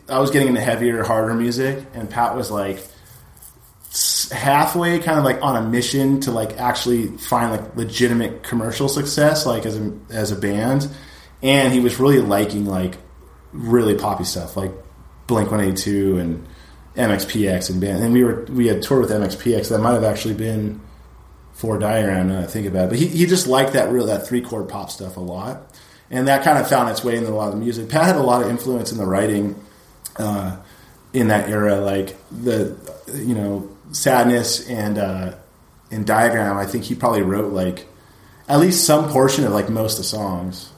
I 0.09 0.17
was 0.17 0.31
getting 0.31 0.47
into 0.47 0.61
heavier, 0.61 1.03
harder 1.03 1.35
music, 1.35 1.85
and 1.93 2.09
Pat 2.09 2.35
was 2.35 2.49
like 2.49 2.79
halfway 4.31 4.97
kind 4.97 5.19
of 5.19 5.23
like 5.23 5.39
on 5.43 5.55
a 5.63 5.69
mission 5.69 6.21
to 6.21 6.31
like 6.31 6.57
actually 6.57 7.05
find 7.17 7.51
like 7.51 7.75
legitimate 7.75 8.41
commercial 8.41 8.89
success 8.89 9.45
like 9.45 9.65
as 9.65 9.77
a, 9.77 9.97
as 10.09 10.31
a 10.31 10.35
band 10.35 10.89
and 11.41 11.71
he 11.71 11.79
was 11.79 11.97
really 11.97 12.19
liking 12.19 12.65
like 12.65 12.97
really 13.53 13.95
poppy 13.95 14.25
stuff 14.25 14.57
like 14.57 14.71
blink 15.27 15.49
182 15.49 16.17
and 16.17 16.45
mxpx 16.95 17.69
and 17.69 17.79
band 17.79 18.03
and 18.03 18.13
we 18.13 18.21
were 18.21 18.43
we 18.49 18.67
had 18.67 18.81
toured 18.81 19.01
with 19.01 19.11
mxpx 19.11 19.69
that 19.69 19.79
might 19.79 19.93
have 19.93 20.03
actually 20.03 20.33
been 20.33 20.81
for 21.55 21.79
diagram 21.79 22.29
now 22.29 22.41
i 22.41 22.45
think 22.45 22.67
about 22.67 22.85
it 22.85 22.89
but 22.89 22.99
he, 22.99 23.07
he 23.07 23.25
just 23.25 23.47
liked 23.47 23.73
that 23.73 23.89
real 23.89 24.05
that 24.05 24.27
three 24.27 24.41
chord 24.41 24.69
pop 24.69 24.91
stuff 24.91 25.17
a 25.17 25.19
lot 25.19 25.75
and 26.11 26.27
that 26.27 26.43
kind 26.43 26.59
of 26.59 26.69
found 26.69 26.87
its 26.89 27.03
way 27.03 27.15
into 27.17 27.29
a 27.29 27.33
lot 27.33 27.47
of 27.47 27.55
the 27.55 27.59
music 27.59 27.89
pat 27.89 28.05
had 28.05 28.15
a 28.15 28.21
lot 28.21 28.43
of 28.43 28.49
influence 28.49 28.91
in 28.91 28.99
the 28.99 29.05
writing 29.05 29.59
uh, 30.17 30.57
in 31.15 31.29
that 31.29 31.49
era, 31.49 31.77
like 31.77 32.15
the 32.29 32.77
you 33.13 33.33
know 33.33 33.69
sadness 33.91 34.69
and 34.69 34.97
uh, 34.97 35.35
and 35.89 36.05
diagram. 36.05 36.57
I 36.57 36.65
think 36.65 36.83
he 36.83 36.95
probably 36.95 37.21
wrote 37.21 37.53
like 37.53 37.87
at 38.47 38.59
least 38.59 38.85
some 38.85 39.09
portion 39.09 39.45
of 39.45 39.53
like 39.53 39.69
most 39.69 39.93
of 39.93 39.97
the 39.99 40.03
songs. 40.03 40.71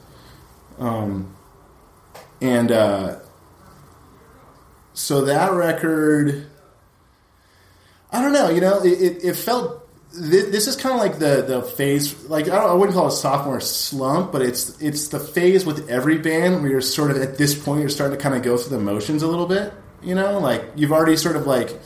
Um, 0.78 1.34
and 2.40 2.70
uh, 2.70 3.16
so 4.94 5.24
that 5.24 5.52
record, 5.52 6.46
I 8.12 8.22
don't 8.22 8.32
know. 8.32 8.48
You 8.48 8.60
know, 8.60 8.82
it, 8.82 9.02
it, 9.02 9.24
it 9.24 9.36
felt. 9.36 9.84
Thi- 10.12 10.50
This 10.50 10.66
is 10.66 10.76
kind 10.76 10.94
of 10.94 11.00
like 11.00 11.18
the 11.18 11.42
the 11.42 11.62
phase, 11.62 12.24
like 12.28 12.48
I, 12.48 12.56
I 12.58 12.72
wouldn't 12.74 12.94
call 12.96 13.06
it 13.06 13.12
a 13.12 13.16
sophomore 13.16 13.60
slump, 13.60 14.32
but 14.32 14.42
it's 14.42 14.80
it's 14.80 15.08
the 15.08 15.20
phase 15.20 15.64
with 15.66 15.88
every 15.88 16.18
band 16.18 16.62
where 16.62 16.70
you're 16.70 16.80
sort 16.80 17.10
of 17.10 17.18
at 17.18 17.38
this 17.38 17.54
point 17.54 17.80
you're 17.80 17.88
starting 17.88 18.16
to 18.16 18.22
kind 18.22 18.34
of 18.34 18.42
go 18.42 18.56
through 18.56 18.76
the 18.76 18.82
motions 18.82 19.22
a 19.22 19.26
little 19.26 19.46
bit. 19.46 19.72
You 20.02 20.14
know, 20.14 20.38
like 20.38 20.64
you've 20.76 20.92
already 20.92 21.16
sort 21.16 21.36
of 21.36 21.46
like 21.46 21.78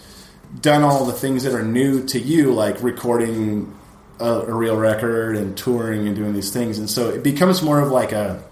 done 0.61 0.82
all 0.82 1.05
the 1.07 1.12
things 1.15 1.44
that 1.44 1.55
are 1.55 1.62
new 1.65 2.05
to 2.09 2.19
you, 2.20 2.53
like 2.53 2.82
recording 2.82 3.74
a, 4.20 4.24
a 4.31 4.53
real 4.55 4.77
record 4.77 5.36
and 5.36 5.57
touring 5.57 6.07
and 6.07 6.15
doing 6.15 6.35
these 6.35 6.51
things, 6.53 6.78
and 6.78 6.89
so 6.90 7.09
it 7.11 7.23
becomes 7.23 7.62
more 7.62 7.81
of 7.81 7.90
like 7.90 8.12
a 8.12 8.43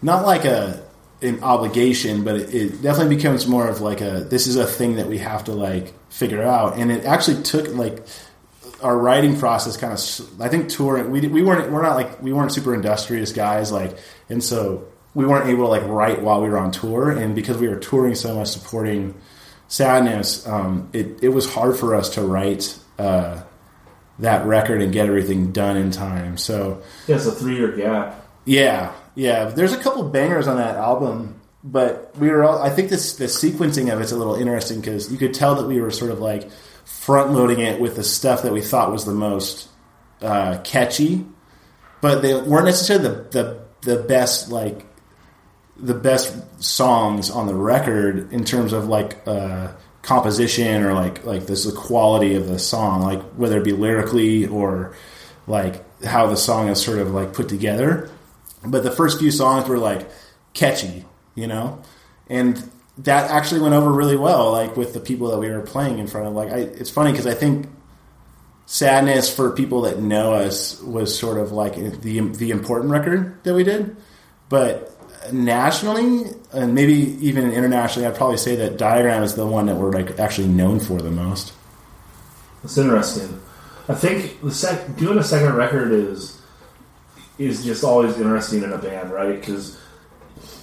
not 0.00 0.24
like 0.26 0.44
a 0.44 0.82
an 1.22 1.42
obligation, 1.44 2.24
but 2.24 2.34
it, 2.36 2.54
it 2.54 2.82
definitely 2.82 3.14
becomes 3.16 3.46
more 3.46 3.68
of 3.68 3.80
like 3.80 4.00
a 4.00 4.20
this 4.28 4.46
is 4.46 4.56
a 4.56 4.66
thing 4.66 4.96
that 4.96 5.06
we 5.08 5.18
have 5.18 5.44
to 5.44 5.52
like 5.52 5.92
figure 6.10 6.42
out, 6.42 6.76
and 6.78 6.90
it 6.92 7.04
actually 7.04 7.42
took 7.42 7.68
like 7.74 8.04
our 8.82 8.96
writing 8.98 9.38
process 9.38 9.76
kind 9.76 9.92
of 9.92 10.40
I 10.40 10.48
think 10.48 10.68
touring 10.68 11.10
we 11.10 11.20
we 11.28 11.42
weren't 11.42 11.70
we're 11.72 11.82
not 11.82 11.96
like 11.96 12.22
we 12.22 12.32
weren't 12.32 12.52
super 12.52 12.74
industrious 12.74 13.32
guys 13.32 13.70
like 13.72 13.96
and 14.28 14.42
so 14.42 14.84
we 15.14 15.24
weren't 15.26 15.48
able 15.48 15.64
to 15.64 15.68
like 15.70 15.84
write 15.86 16.22
while 16.22 16.42
we 16.42 16.48
were 16.48 16.58
on 16.58 16.70
tour 16.72 17.10
and 17.10 17.34
because 17.34 17.58
we 17.58 17.68
were 17.68 17.76
touring 17.76 18.14
so 18.14 18.34
much 18.34 18.48
supporting 18.48 19.14
sadness 19.68 20.46
um, 20.46 20.88
it 20.92 21.22
it 21.22 21.28
was 21.28 21.52
hard 21.52 21.76
for 21.76 21.94
us 21.94 22.10
to 22.10 22.22
write 22.22 22.78
uh, 22.98 23.40
that 24.18 24.44
record 24.46 24.82
and 24.82 24.92
get 24.92 25.06
everything 25.06 25.52
done 25.52 25.76
in 25.76 25.90
time 25.90 26.36
so 26.36 26.82
Yeah, 27.06 27.16
it's 27.16 27.26
a 27.26 27.32
three 27.32 27.56
year 27.56 27.72
gap. 27.72 28.24
yeah, 28.44 28.92
yeah. 29.14 29.46
There's 29.46 29.72
a 29.72 29.78
couple 29.78 30.02
bangers 30.08 30.46
on 30.48 30.56
that 30.58 30.76
album, 30.76 31.40
but 31.64 32.12
we 32.18 32.28
were. 32.30 32.44
All, 32.44 32.62
I 32.62 32.70
think 32.70 32.90
this 32.90 33.16
the 33.16 33.26
sequencing 33.26 33.92
of 33.92 34.00
it's 34.00 34.12
a 34.12 34.16
little 34.16 34.34
interesting 34.34 34.80
because 34.80 35.10
you 35.12 35.18
could 35.18 35.32
tell 35.34 35.54
that 35.56 35.66
we 35.66 35.80
were 35.80 35.90
sort 35.90 36.10
of 36.10 36.18
like 36.20 36.50
front 36.84 37.32
loading 37.32 37.60
it 37.60 37.80
with 37.80 37.96
the 37.96 38.04
stuff 38.04 38.42
that 38.42 38.52
we 38.52 38.60
thought 38.60 38.92
was 38.92 39.04
the 39.04 39.12
most 39.12 39.68
uh, 40.20 40.58
catchy, 40.64 41.24
but 42.00 42.22
they 42.22 42.34
weren't 42.34 42.66
necessarily 42.66 43.08
the, 43.08 43.14
the 43.30 43.62
the 43.82 44.02
best 44.02 44.50
like 44.50 44.86
the 45.76 45.94
best 45.94 46.62
songs 46.62 47.30
on 47.30 47.46
the 47.46 47.54
record 47.54 48.32
in 48.32 48.44
terms 48.44 48.72
of 48.72 48.86
like 48.86 49.18
uh, 49.26 49.72
composition 50.02 50.82
or 50.82 50.94
like 50.94 51.24
like 51.24 51.46
this 51.46 51.64
the 51.64 51.72
quality 51.72 52.34
of 52.34 52.48
the 52.48 52.58
song, 52.58 53.02
like 53.02 53.22
whether 53.32 53.58
it 53.58 53.64
be 53.64 53.72
lyrically 53.72 54.46
or 54.46 54.94
like 55.46 55.82
how 56.04 56.26
the 56.26 56.36
song 56.36 56.68
is 56.68 56.82
sort 56.82 56.98
of 56.98 57.10
like 57.12 57.32
put 57.32 57.48
together. 57.48 58.10
But 58.64 58.84
the 58.84 58.92
first 58.92 59.18
few 59.18 59.30
songs 59.32 59.68
were 59.68 59.78
like 59.78 60.08
catchy, 60.54 61.04
you 61.34 61.46
know, 61.46 61.82
and 62.28 62.70
that 62.98 63.30
actually 63.30 63.60
went 63.60 63.74
over 63.74 63.90
really 63.90 64.16
well, 64.16 64.52
like 64.52 64.76
with 64.76 64.92
the 64.92 65.00
people 65.00 65.30
that 65.30 65.38
we 65.38 65.50
were 65.50 65.62
playing 65.62 65.98
in 65.98 66.06
front 66.06 66.26
of. 66.26 66.34
Like, 66.34 66.50
I, 66.50 66.58
it's 66.58 66.90
funny 66.90 67.10
because 67.10 67.26
I 67.26 67.34
think 67.34 67.66
sadness 68.66 69.34
for 69.34 69.50
people 69.52 69.82
that 69.82 69.98
know 69.98 70.34
us 70.34 70.80
was 70.82 71.16
sort 71.18 71.38
of 71.38 71.52
like 71.52 71.74
the 71.74 72.20
the 72.20 72.50
important 72.50 72.90
record 72.90 73.42
that 73.44 73.54
we 73.54 73.64
did, 73.64 73.96
but 74.48 74.92
nationally 75.32 76.24
and 76.52 76.74
maybe 76.74 77.16
even 77.26 77.52
internationally, 77.52 78.06
I'd 78.06 78.16
probably 78.16 78.36
say 78.36 78.56
that 78.56 78.76
Diagram 78.76 79.22
is 79.22 79.34
the 79.34 79.46
one 79.46 79.66
that 79.66 79.76
we're 79.76 79.92
like 79.92 80.18
actually 80.18 80.48
known 80.48 80.80
for 80.80 81.00
the 81.00 81.10
most. 81.10 81.52
It's 82.64 82.78
interesting. 82.78 83.40
I 83.88 83.94
think 83.94 84.40
the 84.42 84.52
sec- 84.52 84.96
doing 84.96 85.18
a 85.18 85.24
second 85.24 85.54
record 85.54 85.92
is 85.92 86.40
is 87.38 87.64
just 87.64 87.82
always 87.82 88.16
interesting 88.18 88.62
in 88.62 88.72
a 88.72 88.78
band, 88.78 89.10
right? 89.10 89.40
Because 89.40 89.78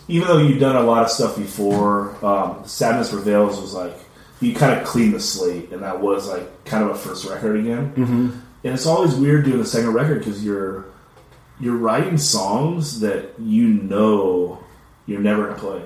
even 0.09 0.27
though 0.27 0.39
you've 0.39 0.59
done 0.59 0.75
a 0.75 0.81
lot 0.81 1.03
of 1.03 1.09
stuff 1.09 1.37
before, 1.37 2.23
um, 2.25 2.65
Sadness 2.65 3.11
Prevails 3.11 3.61
was 3.61 3.73
like 3.73 3.95
you 4.41 4.53
kind 4.53 4.79
of 4.79 4.85
cleaned 4.85 5.13
the 5.13 5.19
slate, 5.19 5.71
and 5.71 5.83
that 5.83 6.01
was 6.01 6.27
like 6.27 6.65
kind 6.65 6.83
of 6.83 6.89
a 6.91 6.95
first 6.95 7.25
record 7.25 7.59
again. 7.59 7.93
Mm-hmm. 7.93 8.39
And 8.63 8.73
it's 8.73 8.85
always 8.85 9.15
weird 9.15 9.45
doing 9.45 9.61
a 9.61 9.65
second 9.65 9.93
record 9.93 10.19
because 10.19 10.43
you're 10.43 10.85
you're 11.59 11.77
writing 11.77 12.17
songs 12.17 12.99
that 13.01 13.39
you 13.39 13.67
know 13.67 14.63
you're 15.05 15.21
never 15.21 15.47
gonna 15.47 15.59
play. 15.59 15.83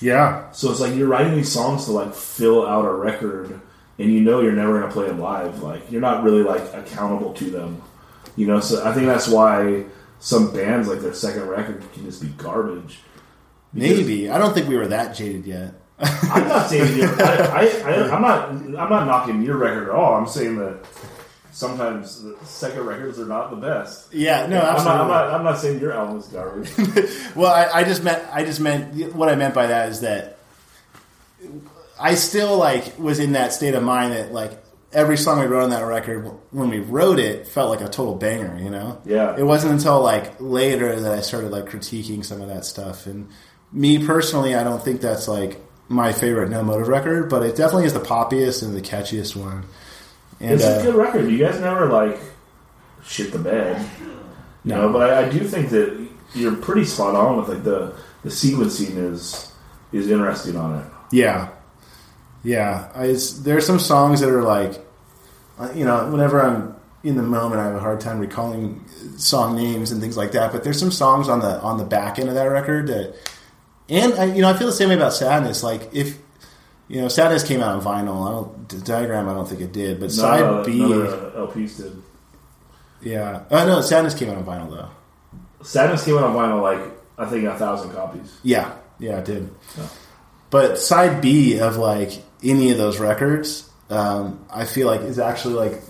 Yeah, 0.00 0.50
So 0.52 0.70
it's 0.70 0.80
like 0.80 0.94
you're 0.94 1.08
writing 1.08 1.34
these 1.34 1.50
songs 1.50 1.86
to 1.86 1.92
like 1.92 2.14
fill 2.14 2.66
out 2.66 2.84
a 2.84 2.92
record, 2.92 3.60
and 3.98 4.12
you 4.12 4.20
know 4.20 4.40
you're 4.40 4.52
never 4.52 4.78
going 4.78 4.88
to 4.88 4.92
play 4.92 5.06
them 5.06 5.18
live. 5.18 5.62
Like 5.62 5.90
you're 5.90 6.02
not 6.02 6.24
really 6.24 6.42
like 6.42 6.62
accountable 6.74 7.32
to 7.34 7.44
them, 7.46 7.80
you 8.36 8.46
know. 8.46 8.60
So 8.60 8.86
I 8.86 8.92
think 8.92 9.06
that's 9.06 9.28
why 9.28 9.84
some 10.18 10.52
bands 10.52 10.88
like 10.88 11.00
their 11.00 11.14
second 11.14 11.48
record 11.48 11.82
can 11.94 12.04
just 12.04 12.20
be 12.20 12.28
garbage. 12.28 12.98
Because- 13.74 13.98
maybe. 13.98 14.30
I 14.30 14.38
don't 14.38 14.54
think 14.54 14.68
we 14.68 14.76
were 14.76 14.88
that 14.88 15.14
jaded 15.16 15.46
yet. 15.46 15.74
I'm 15.98 16.48
not 16.48 16.66
saying 16.70 16.98
you're, 16.98 17.08
I, 17.22 17.36
I, 17.36 17.90
I, 17.90 18.14
I'm 18.14 18.22
not. 18.22 18.48
I'm 18.48 18.74
not 18.90 19.06
knocking 19.06 19.42
your 19.42 19.56
record 19.56 19.84
at 19.88 19.94
all. 19.94 20.14
I'm 20.14 20.26
saying 20.26 20.56
that 20.58 20.84
sometimes 21.52 22.22
the 22.22 22.36
second 22.44 22.84
records 22.84 23.18
are 23.20 23.26
not 23.26 23.50
the 23.50 23.56
best. 23.56 24.12
Yeah, 24.12 24.46
no, 24.46 24.60
I'm 24.60 24.84
not, 24.84 25.00
I'm 25.00 25.08
not. 25.08 25.30
I'm 25.34 25.44
not 25.44 25.58
saying 25.58 25.80
your 25.80 25.92
album 25.92 26.18
is 26.18 26.26
garbage. 26.26 26.70
Well, 27.36 27.52
I, 27.52 27.80
I 27.80 27.84
just 27.84 28.02
meant 28.04 28.24
I 28.32 28.44
just 28.44 28.60
meant 28.60 29.14
what 29.14 29.28
I 29.28 29.34
meant 29.36 29.54
by 29.54 29.66
that 29.68 29.88
is 29.90 30.00
that 30.00 30.38
I 31.98 32.14
still 32.16 32.58
like 32.58 32.98
was 32.98 33.18
in 33.20 33.32
that 33.32 33.52
state 33.52 33.74
of 33.74 33.82
mind 33.82 34.12
that 34.12 34.32
like 34.32 34.52
every 34.92 35.16
song 35.16 35.40
we 35.40 35.46
wrote 35.46 35.62
on 35.64 35.70
that 35.70 35.82
record 35.84 36.28
when 36.50 36.68
we 36.70 36.78
wrote 36.80 37.18
it 37.18 37.46
felt 37.46 37.70
like 37.70 37.80
a 37.80 37.90
total 37.90 38.14
banger, 38.14 38.58
you 38.60 38.70
know. 38.70 39.00
Yeah. 39.04 39.36
It 39.36 39.42
wasn't 39.44 39.74
until 39.74 40.00
like 40.02 40.40
later 40.40 40.98
that 41.00 41.12
I 41.12 41.20
started 41.20 41.50
like 41.50 41.66
critiquing 41.66 42.24
some 42.24 42.40
of 42.40 42.48
that 42.48 42.64
stuff, 42.64 43.06
and 43.06 43.28
me 43.74 44.06
personally, 44.06 44.54
I 44.54 44.64
don't 44.64 44.82
think 44.82 45.00
that's 45.00 45.28
like 45.28 45.60
my 45.88 46.12
favorite 46.12 46.48
No 46.48 46.62
Motive 46.62 46.88
record, 46.88 47.28
but 47.28 47.42
it 47.42 47.56
definitely 47.56 47.84
is 47.84 47.92
the 47.92 48.00
poppiest 48.00 48.62
and 48.62 48.74
the 48.74 48.80
catchiest 48.80 49.36
one. 49.36 49.64
And 50.40 50.52
it's 50.52 50.64
uh, 50.64 50.78
a 50.80 50.82
good 50.84 50.94
record. 50.94 51.30
You 51.30 51.38
guys 51.38 51.60
never 51.60 51.88
like 51.90 52.18
shit 53.04 53.32
the 53.32 53.38
bed. 53.38 53.86
No, 54.64 54.82
know, 54.82 54.92
but 54.92 55.12
I, 55.12 55.26
I 55.26 55.28
do 55.28 55.40
think 55.40 55.70
that 55.70 56.08
you're 56.34 56.56
pretty 56.56 56.84
spot 56.84 57.14
on 57.14 57.36
with 57.36 57.48
like 57.48 57.64
the 57.64 57.94
the 58.22 58.30
sequencing 58.30 58.96
is 58.96 59.52
is 59.92 60.10
interesting 60.10 60.56
on 60.56 60.80
it. 60.80 60.86
Yeah, 61.12 61.50
yeah. 62.42 62.90
I, 62.94 63.06
it's, 63.06 63.40
there 63.40 63.56
are 63.56 63.60
some 63.60 63.78
songs 63.78 64.20
that 64.20 64.30
are 64.30 64.42
like, 64.42 64.80
uh, 65.58 65.70
you 65.74 65.84
know, 65.84 66.10
whenever 66.10 66.42
I'm 66.42 66.74
in 67.02 67.16
the 67.16 67.22
moment, 67.22 67.60
I 67.60 67.64
have 67.64 67.74
a 67.74 67.80
hard 67.80 68.00
time 68.00 68.18
recalling 68.18 68.84
song 69.18 69.54
names 69.56 69.90
and 69.90 70.00
things 70.00 70.16
like 70.16 70.32
that. 70.32 70.52
But 70.52 70.64
there's 70.64 70.80
some 70.80 70.90
songs 70.90 71.28
on 71.28 71.40
the 71.40 71.60
on 71.60 71.76
the 71.76 71.84
back 71.84 72.18
end 72.18 72.28
of 72.28 72.34
that 72.36 72.44
record 72.44 72.86
that, 72.86 73.14
and 73.88 74.14
I, 74.14 74.24
you 74.26 74.42
know, 74.42 74.50
I 74.50 74.54
feel 74.56 74.66
the 74.66 74.72
same 74.72 74.88
way 74.88 74.96
about 74.96 75.12
Sadness. 75.12 75.62
Like 75.62 75.94
if 75.94 76.18
you 76.88 77.00
know, 77.00 77.08
Sadness 77.08 77.44
came 77.44 77.60
out 77.62 77.76
on 77.76 77.82
vinyl. 77.82 78.26
I 78.26 78.30
don't 78.30 78.84
Diagram. 78.84 79.28
I 79.28 79.34
don't 79.34 79.48
think 79.48 79.60
it 79.60 79.72
did, 79.72 80.00
but 80.00 80.10
side 80.12 80.40
None 80.40 80.54
of 80.58 80.64
the- 80.66 80.70
B, 80.72 80.78
the 80.78 81.32
LPs 81.36 81.76
did. 81.78 82.02
yeah. 83.02 83.42
Oh 83.50 83.66
no, 83.66 83.80
Sadness 83.80 84.14
came 84.14 84.30
out 84.30 84.36
on 84.36 84.44
vinyl 84.44 84.70
though. 84.70 84.88
Sadness 85.64 86.04
came 86.04 86.16
out 86.16 86.24
on 86.24 86.34
vinyl 86.34 86.62
like 86.62 86.80
I 87.18 87.26
think 87.26 87.44
a 87.44 87.56
thousand 87.56 87.92
copies. 87.92 88.38
Yeah, 88.42 88.74
yeah, 88.98 89.18
it 89.18 89.24
did. 89.24 89.50
Yeah. 89.78 89.86
But 90.50 90.78
side 90.78 91.20
B 91.20 91.58
of 91.58 91.76
like 91.76 92.10
any 92.42 92.70
of 92.70 92.78
those 92.78 92.98
records, 93.00 93.68
um, 93.90 94.44
I 94.52 94.64
feel 94.66 94.86
like 94.86 95.00
is 95.00 95.18
actually 95.18 95.54
like 95.54 95.82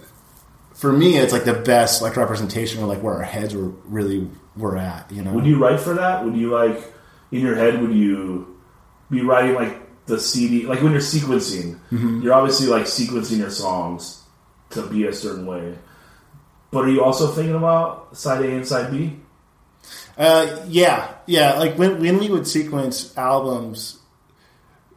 for 0.74 0.92
me, 0.92 1.16
it's 1.18 1.32
like 1.32 1.44
the 1.44 1.54
best 1.54 2.02
like 2.02 2.16
representation 2.16 2.82
of 2.82 2.88
like 2.88 3.02
where 3.02 3.14
our 3.14 3.22
heads 3.22 3.54
were 3.54 3.68
really 3.84 4.28
were 4.56 4.76
at. 4.76 5.10
You 5.10 5.22
know, 5.22 5.32
Would 5.32 5.46
you 5.46 5.58
write 5.58 5.80
for 5.80 5.94
that? 5.94 6.24
Would 6.24 6.36
you 6.36 6.50
like 6.50 6.92
in 7.34 7.40
your 7.42 7.56
head? 7.56 7.80
Would 7.80 7.92
you 7.94 8.58
be 9.10 9.20
writing 9.22 9.54
like 9.54 10.06
the 10.06 10.18
CD? 10.18 10.66
Like 10.66 10.80
when 10.82 10.92
you're 10.92 11.00
sequencing, 11.00 11.78
Mm-hmm. 11.90 12.22
you're 12.22 12.34
obviously 12.34 12.66
like 12.68 12.84
sequencing 12.84 13.38
your 13.38 13.50
songs 13.50 14.22
to 14.70 14.86
be 14.86 15.06
a 15.06 15.12
certain 15.12 15.46
way. 15.46 15.76
But 16.70 16.84
are 16.86 16.90
you 16.90 17.04
also 17.04 17.28
thinking 17.28 17.54
about 17.54 18.16
side 18.16 18.44
A 18.44 18.50
and 18.56 18.66
side 18.66 18.90
B? 18.90 19.16
Uh, 20.16 20.64
yeah, 20.68 21.14
yeah. 21.26 21.54
Like 21.54 21.76
when 21.76 22.00
when 22.00 22.18
we 22.18 22.28
would 22.30 22.46
sequence 22.46 23.16
albums, 23.18 23.98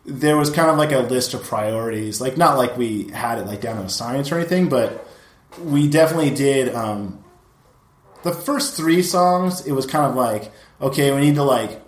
there 0.06 0.38
was 0.38 0.50
kind 0.50 0.70
of 0.70 0.78
like 0.78 0.92
a 0.92 1.00
list 1.00 1.34
of 1.34 1.44
priorities. 1.44 2.22
Like 2.22 2.38
not 2.38 2.58
like 2.58 2.78
we 2.78 3.10
had 3.10 3.40
it 3.40 3.46
like 3.48 3.62
down 3.62 3.78
to 3.78 3.84
a 3.84 3.90
science 3.90 4.32
or 4.32 4.38
anything, 4.40 4.70
but 4.70 5.08
we 5.62 5.88
definitely 5.90 6.32
did. 6.32 6.74
Um, 6.74 7.24
the 8.24 8.32
first 8.34 8.76
three 8.76 9.02
songs, 9.04 9.66
it 9.68 9.72
was 9.74 9.86
kind 9.86 10.06
of 10.06 10.16
like 10.16 10.52
okay, 10.82 11.14
we 11.14 11.22
need 11.22 11.36
to 11.36 11.44
like 11.44 11.82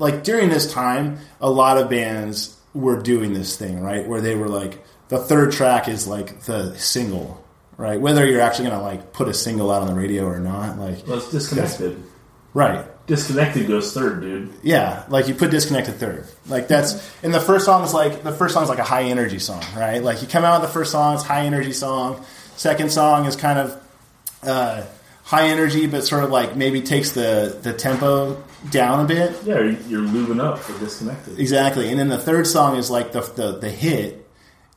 like 0.00 0.24
during 0.24 0.48
this 0.48 0.72
time, 0.72 1.18
a 1.40 1.48
lot 1.48 1.78
of 1.78 1.88
bands 1.88 2.56
were 2.74 3.00
doing 3.00 3.32
this 3.32 3.56
thing 3.56 3.80
right 3.80 4.06
where 4.08 4.20
they 4.20 4.34
were 4.34 4.48
like 4.48 4.84
the 5.08 5.18
third 5.18 5.52
track 5.52 5.86
is 5.88 6.06
like 6.08 6.40
the 6.42 6.76
single. 6.76 7.44
Right, 7.76 7.98
whether 7.98 8.26
you're 8.26 8.42
actually 8.42 8.68
gonna 8.68 8.82
like 8.82 9.14
put 9.14 9.26
a 9.28 9.32
single 9.32 9.70
out 9.70 9.80
on 9.80 9.88
the 9.88 9.94
radio 9.94 10.24
or 10.26 10.38
not, 10.38 10.78
like 10.78 11.06
Well, 11.06 11.16
it's 11.16 11.30
disconnected. 11.30 11.96
right, 12.52 12.84
Disconnected 13.06 13.66
goes 13.68 13.94
third, 13.94 14.20
dude. 14.20 14.52
yeah, 14.62 15.04
like 15.08 15.28
you 15.28 15.34
put 15.34 15.50
disconnected 15.50 15.94
third. 15.94 16.26
Like 16.46 16.68
that's 16.68 16.92
and 17.22 17.32
the 17.32 17.40
first 17.40 17.64
song 17.64 17.82
is 17.84 17.94
like 17.94 18.22
the 18.22 18.32
first 18.32 18.52
song 18.52 18.64
is 18.64 18.68
like 18.68 18.78
a 18.80 18.84
high 18.84 19.04
energy 19.04 19.38
song, 19.38 19.62
right? 19.74 20.02
Like 20.02 20.20
you 20.20 20.28
come 20.28 20.44
out 20.44 20.60
with 20.60 20.68
the 20.68 20.74
first 20.74 20.92
song, 20.92 21.14
it's 21.14 21.22
high 21.24 21.46
energy 21.46 21.72
song. 21.72 22.22
Second 22.56 22.92
song 22.92 23.24
is 23.24 23.34
kind 23.34 23.58
of 23.58 23.82
uh, 24.42 24.84
high 25.24 25.48
energy, 25.48 25.86
but 25.86 26.04
sort 26.04 26.22
of 26.22 26.30
like 26.30 26.56
maybe 26.56 26.82
takes 26.82 27.12
the 27.12 27.58
the 27.62 27.72
tempo 27.72 28.34
down 28.70 29.04
a 29.04 29.08
bit. 29.08 29.34
Yeah, 29.44 29.60
you're- 29.60 30.06
lubing 30.06 30.40
up 30.40 30.58
for 30.58 30.78
disconnected. 30.78 31.38
Exactly. 31.38 31.88
And 31.90 31.98
then 31.98 32.08
the 32.08 32.18
third 32.18 32.46
song 32.46 32.76
is 32.76 32.90
like 32.90 33.12
the 33.12 33.20
the, 33.22 33.58
the 33.58 33.70
hit. 33.70 34.26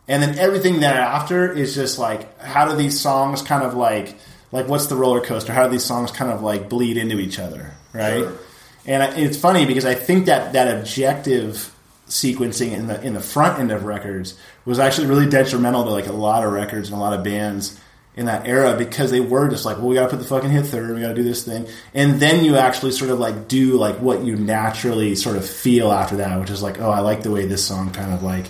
And 0.07 0.21
then 0.21 0.37
everything 0.37 0.79
thereafter 0.79 1.51
is 1.51 1.75
just 1.75 1.97
like 1.99 2.39
how 2.41 2.69
do 2.69 2.75
these 2.75 2.99
songs 2.99 3.41
kind 3.41 3.63
of 3.63 3.73
like 3.73 4.15
like 4.51 4.67
what's 4.67 4.87
the 4.87 4.95
roller 4.95 5.21
coaster? 5.21 5.51
How 5.53 5.63
do 5.65 5.71
these 5.71 5.85
songs 5.85 6.11
kind 6.11 6.31
of 6.31 6.41
like 6.41 6.69
bleed 6.69 6.97
into 6.97 7.19
each 7.19 7.39
other, 7.39 7.73
right? 7.93 8.19
Sure. 8.19 8.37
And 8.85 9.01
I- 9.03 9.15
it's 9.15 9.37
funny 9.37 9.65
because 9.65 9.85
I 9.85 9.95
think 9.95 10.25
that 10.27 10.53
that 10.53 10.77
objective 10.77 11.69
sequencing 12.07 12.73
in 12.73 12.87
the 12.87 13.01
in 13.01 13.13
the 13.13 13.21
front 13.21 13.59
end 13.59 13.71
of 13.71 13.85
records 13.85 14.37
was 14.65 14.77
actually 14.79 15.07
really 15.07 15.29
detrimental 15.29 15.83
to 15.85 15.89
like 15.89 16.07
a 16.07 16.11
lot 16.13 16.43
of 16.43 16.51
records 16.51 16.89
and 16.89 16.97
a 16.97 16.99
lot 17.01 17.13
of 17.13 17.23
bands 17.23 17.79
in 18.15 18.27
that 18.27 18.47
era 18.47 18.77
because 18.77 19.09
they 19.09 19.19
were 19.19 19.49
just 19.49 19.65
like, 19.65 19.77
well, 19.77 19.87
we 19.87 19.95
got 19.95 20.03
to 20.03 20.09
put 20.09 20.19
the 20.19 20.25
fucking 20.25 20.49
hit 20.49 20.65
third, 20.65 20.93
we 20.93 21.01
got 21.01 21.09
to 21.09 21.13
do 21.15 21.23
this 21.23 21.43
thing, 21.43 21.67
and 21.93 22.19
then 22.19 22.45
you 22.45 22.57
actually 22.57 22.91
sort 22.91 23.09
of 23.09 23.19
like 23.19 23.47
do 23.47 23.77
like 23.77 23.95
what 23.97 24.23
you 24.23 24.35
naturally 24.35 25.15
sort 25.15 25.35
of 25.35 25.47
feel 25.47 25.91
after 25.91 26.17
that, 26.17 26.39
which 26.39 26.49
is 26.49 26.61
like, 26.61 26.79
oh, 26.79 26.91
I 26.91 26.99
like 26.99 27.23
the 27.23 27.31
way 27.31 27.45
this 27.45 27.65
song 27.65 27.91
kind 27.91 28.13
of 28.13 28.21
like 28.21 28.45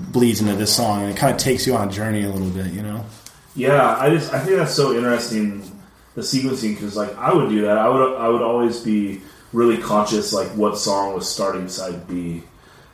bleeds 0.00 0.40
into 0.40 0.56
this 0.56 0.74
song, 0.74 1.02
and 1.02 1.10
it 1.10 1.16
kind 1.16 1.34
of 1.34 1.38
takes 1.38 1.66
you 1.66 1.76
on 1.76 1.88
a 1.88 1.92
journey 1.92 2.22
a 2.22 2.30
little 2.30 2.50
bit, 2.50 2.72
you 2.72 2.82
know? 2.82 3.04
Yeah, 3.54 3.96
I 3.96 4.10
just 4.10 4.32
I 4.32 4.40
think 4.40 4.56
that's 4.56 4.74
so 4.74 4.94
interesting 4.94 5.70
the 6.14 6.22
sequencing 6.22 6.74
because 6.74 6.96
like 6.96 7.16
I 7.16 7.32
would 7.32 7.50
do 7.50 7.62
that. 7.62 7.78
I 7.78 7.88
would 7.88 8.16
I 8.16 8.28
would 8.28 8.42
always 8.42 8.80
be 8.80 9.20
really 9.52 9.78
conscious 9.78 10.32
like 10.32 10.48
what 10.48 10.78
song 10.78 11.14
was 11.14 11.28
starting 11.28 11.68
side 11.68 12.08
B, 12.08 12.42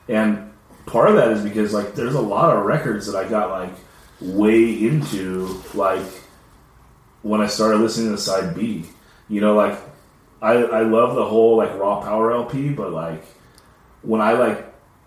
and 0.08 0.52
part 0.86 1.08
of 1.08 1.16
that 1.16 1.28
is 1.28 1.42
because 1.42 1.72
like 1.72 1.94
there's 1.94 2.14
a 2.14 2.20
lot 2.20 2.56
of 2.56 2.64
records 2.64 3.06
that 3.06 3.16
I 3.16 3.28
got 3.28 3.50
like 3.50 3.72
way 4.20 4.72
into 4.86 5.62
like 5.74 6.06
when 7.22 7.40
I 7.40 7.46
started 7.46 7.80
listening 7.80 8.12
to 8.12 8.18
side 8.18 8.54
B. 8.54 8.84
You 9.28 9.40
know, 9.40 9.54
like 9.54 9.78
I 10.42 10.54
I 10.54 10.82
love 10.82 11.14
the 11.14 11.24
whole 11.24 11.56
like 11.56 11.74
raw 11.78 12.00
power 12.00 12.32
LP, 12.32 12.70
but 12.70 12.92
like 12.92 13.24
when 14.02 14.20
I 14.20 14.32
like 14.32 14.66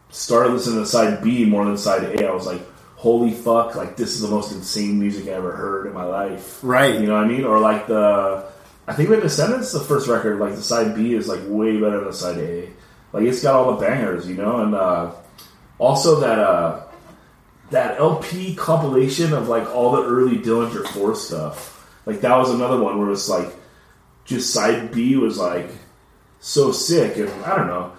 started 0.10 0.54
listening 0.54 0.80
to 0.80 0.86
side 0.86 1.24
B 1.24 1.46
more 1.46 1.66
than 1.66 1.78
side 1.78 2.04
A, 2.04 2.28
I 2.28 2.34
was 2.34 2.46
like, 2.46 2.62
holy 2.96 3.32
fuck, 3.32 3.76
like 3.76 3.98
this 3.98 4.14
is 4.14 4.22
the 4.22 4.30
most 4.30 4.52
insane 4.52 5.00
music 5.00 5.28
I 5.28 5.32
ever 5.32 5.56
heard 5.56 5.88
in 5.88 5.94
my 5.94 6.06
life. 6.06 6.60
Right. 6.64 6.96
You 6.96 7.08
know 7.08 7.16
what 7.16 7.26
I 7.26 7.28
mean? 7.28 7.44
Or 7.44 7.60
like 7.60 7.88
the 7.88 8.46
I 8.88 8.94
think 8.94 9.10
the 9.10 9.18
Descendents, 9.22 9.72
the 9.72 9.80
first 9.80 10.08
record, 10.08 10.40
like 10.40 10.56
the 10.56 10.64
side 10.64 10.96
B 10.96 11.14
is 11.14 11.28
like 11.28 11.42
way 11.46 11.80
better 11.80 12.04
than 12.04 12.14
side 12.14 12.38
A. 12.38 12.70
Like 13.12 13.24
it's 13.24 13.42
got 13.42 13.56
all 13.56 13.76
the 13.76 13.86
bangers, 13.86 14.28
you 14.28 14.36
know, 14.36 14.62
and 14.62 14.76
uh 14.76 15.12
also 15.80 16.20
that 16.22 16.40
uh 16.40 16.84
that 17.72 18.00
LP 18.00 18.56
compilation 18.56 19.34
of 19.34 19.48
like 19.48 19.68
all 19.74 19.92
the 19.92 20.04
early 20.04 20.38
Dillinger 20.38 20.88
Four 20.88 21.16
stuff. 21.16 21.88
Like 22.06 22.22
that 22.22 22.38
was 22.38 22.52
another 22.52 22.80
one 22.80 23.00
where 23.00 23.12
it's 23.12 23.30
like 23.30 23.54
just 24.26 24.54
side 24.54 24.92
B 24.92 25.16
was 25.16 25.38
like 25.38 25.70
so 26.40 26.72
sick 26.72 27.18
and 27.18 27.30
I 27.46 27.56
don't 27.58 27.68
know. 27.68 27.94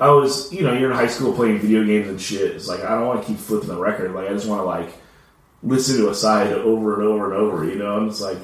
I 0.00 0.10
was 0.10 0.52
you 0.52 0.62
know, 0.62 0.72
you're 0.72 0.90
in 0.90 0.96
high 0.96 1.06
school 1.06 1.32
playing 1.32 1.58
video 1.58 1.84
games 1.84 2.08
and 2.08 2.20
shit. 2.20 2.54
It's 2.54 2.68
like 2.68 2.80
I 2.80 2.90
don't 2.90 3.06
want 3.06 3.22
to 3.22 3.26
keep 3.26 3.38
flipping 3.38 3.68
the 3.68 3.78
record. 3.78 4.12
Like 4.12 4.28
I 4.28 4.32
just 4.32 4.48
want 4.48 4.60
to 4.60 4.64
like 4.64 4.92
listen 5.62 5.98
to 5.98 6.10
a 6.10 6.14
side 6.14 6.52
over 6.52 6.94
and 6.94 7.02
over 7.02 7.32
and 7.32 7.34
over, 7.34 7.64
you 7.64 7.76
know, 7.76 7.98
and 7.98 8.08
it's 8.08 8.20
like 8.20 8.38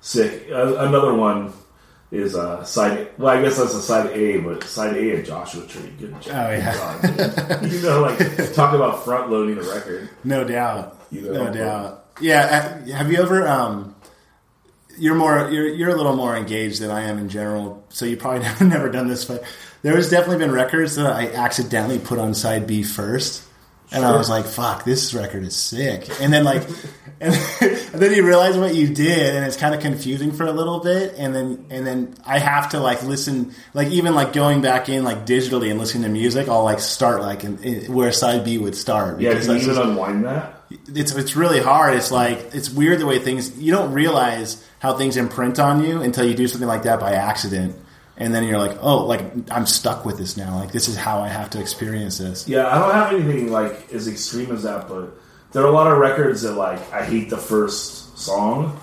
sick. 0.00 0.48
Uh, 0.50 0.76
another 0.76 1.14
one 1.14 1.52
is 2.14 2.34
uh, 2.36 2.62
side. 2.64 3.08
Well, 3.18 3.36
I 3.36 3.42
guess 3.42 3.56
that's 3.58 3.74
a 3.74 3.82
side 3.82 4.10
A, 4.12 4.38
but 4.38 4.64
side 4.64 4.96
A 4.96 5.18
of 5.18 5.26
Joshua 5.26 5.66
Tree. 5.66 5.92
Good 5.98 6.20
job. 6.20 6.32
Oh, 6.34 6.50
yeah. 6.52 6.74
God, 6.74 7.70
you 7.70 7.80
know, 7.82 8.00
like 8.02 8.52
talk 8.54 8.74
about 8.74 9.04
front 9.04 9.30
loading 9.30 9.58
a 9.58 9.62
record. 9.62 10.08
No 10.22 10.44
doubt. 10.44 11.00
You 11.10 11.22
no 11.32 11.52
doubt. 11.52 12.06
Yeah. 12.20 12.82
uh, 12.86 12.92
Have 12.96 13.10
you 13.10 13.18
ever? 13.22 13.46
Um, 13.48 13.94
you're 14.96 15.14
more. 15.16 15.50
You're 15.50 15.68
you're 15.68 15.90
a 15.90 15.96
little 15.96 16.16
more 16.16 16.36
engaged 16.36 16.80
than 16.80 16.90
I 16.90 17.02
am 17.02 17.18
in 17.18 17.28
general. 17.28 17.84
So 17.88 18.04
you 18.06 18.16
probably 18.16 18.40
never 18.44 18.64
never 18.64 18.88
done 18.90 19.08
this, 19.08 19.24
but 19.24 19.42
there 19.82 19.96
has 19.96 20.08
definitely 20.10 20.38
been 20.44 20.52
records 20.52 20.96
that 20.96 21.06
I 21.06 21.28
accidentally 21.32 21.98
put 21.98 22.18
on 22.18 22.32
side 22.34 22.66
B 22.66 22.82
first, 22.82 23.42
and 23.92 24.04
I 24.04 24.16
was 24.16 24.28
like, 24.28 24.44
"Fuck, 24.44 24.84
this 24.84 25.14
record 25.14 25.44
is 25.44 25.54
sick." 25.54 26.08
And 26.20 26.32
then 26.32 26.44
like, 26.44 26.62
and, 27.20 27.34
and 27.34 27.78
then 27.94 28.12
you 28.12 28.26
realize 28.26 28.56
what 28.56 28.74
you 28.74 28.92
did, 28.92 29.34
and 29.34 29.44
it's 29.44 29.56
kind 29.56 29.74
of 29.74 29.80
confusing 29.80 30.32
for 30.32 30.44
a 30.44 30.52
little 30.52 30.80
bit. 30.80 31.14
And 31.16 31.34
then 31.34 31.66
and 31.70 31.86
then 31.86 32.14
I 32.26 32.38
have 32.38 32.70
to 32.70 32.80
like 32.80 33.02
listen, 33.02 33.54
like 33.72 33.88
even 33.88 34.14
like 34.14 34.32
going 34.32 34.62
back 34.62 34.88
in 34.88 35.04
like 35.04 35.26
digitally 35.26 35.70
and 35.70 35.78
listening 35.78 36.04
to 36.04 36.08
music, 36.10 36.48
I'll 36.48 36.64
like 36.64 36.80
start 36.80 37.20
like 37.22 37.44
in, 37.44 37.58
in, 37.62 37.92
where 37.92 38.12
side 38.12 38.44
B 38.44 38.58
would 38.58 38.74
start. 38.74 39.20
Yeah, 39.20 39.38
can 39.38 39.58
you 39.58 39.60
just- 39.60 39.80
unwind 39.80 40.24
that? 40.24 40.54
it's 40.88 41.12
it's 41.12 41.36
really 41.36 41.60
hard. 41.60 41.94
It's 41.94 42.10
like 42.10 42.50
it's 42.54 42.70
weird 42.70 43.00
the 43.00 43.06
way 43.06 43.18
things 43.18 43.56
you 43.58 43.72
don't 43.72 43.92
realize 43.92 44.66
how 44.78 44.96
things 44.96 45.16
imprint 45.16 45.58
on 45.58 45.84
you 45.84 46.02
until 46.02 46.24
you 46.24 46.34
do 46.34 46.48
something 46.48 46.68
like 46.68 46.82
that 46.84 47.00
by 47.00 47.12
accident, 47.12 47.76
and 48.16 48.34
then 48.34 48.44
you're 48.44 48.58
like, 48.58 48.78
oh, 48.80 49.04
like 49.06 49.22
I'm 49.50 49.66
stuck 49.66 50.04
with 50.04 50.18
this 50.18 50.36
now. 50.36 50.58
Like 50.58 50.72
this 50.72 50.88
is 50.88 50.96
how 50.96 51.20
I 51.20 51.28
have 51.28 51.50
to 51.50 51.60
experience 51.60 52.18
this. 52.18 52.48
Yeah, 52.48 52.68
I 52.68 52.78
don't 52.78 52.94
have 52.94 53.12
anything 53.12 53.50
like 53.50 53.92
as 53.92 54.06
extreme 54.06 54.52
as 54.52 54.62
that, 54.62 54.88
but 54.88 55.10
there 55.52 55.62
are 55.62 55.68
a 55.68 55.72
lot 55.72 55.90
of 55.90 55.98
records 55.98 56.42
that 56.42 56.52
like 56.52 56.80
I 56.92 57.04
hate 57.04 57.30
the 57.30 57.38
first 57.38 58.16
song, 58.18 58.78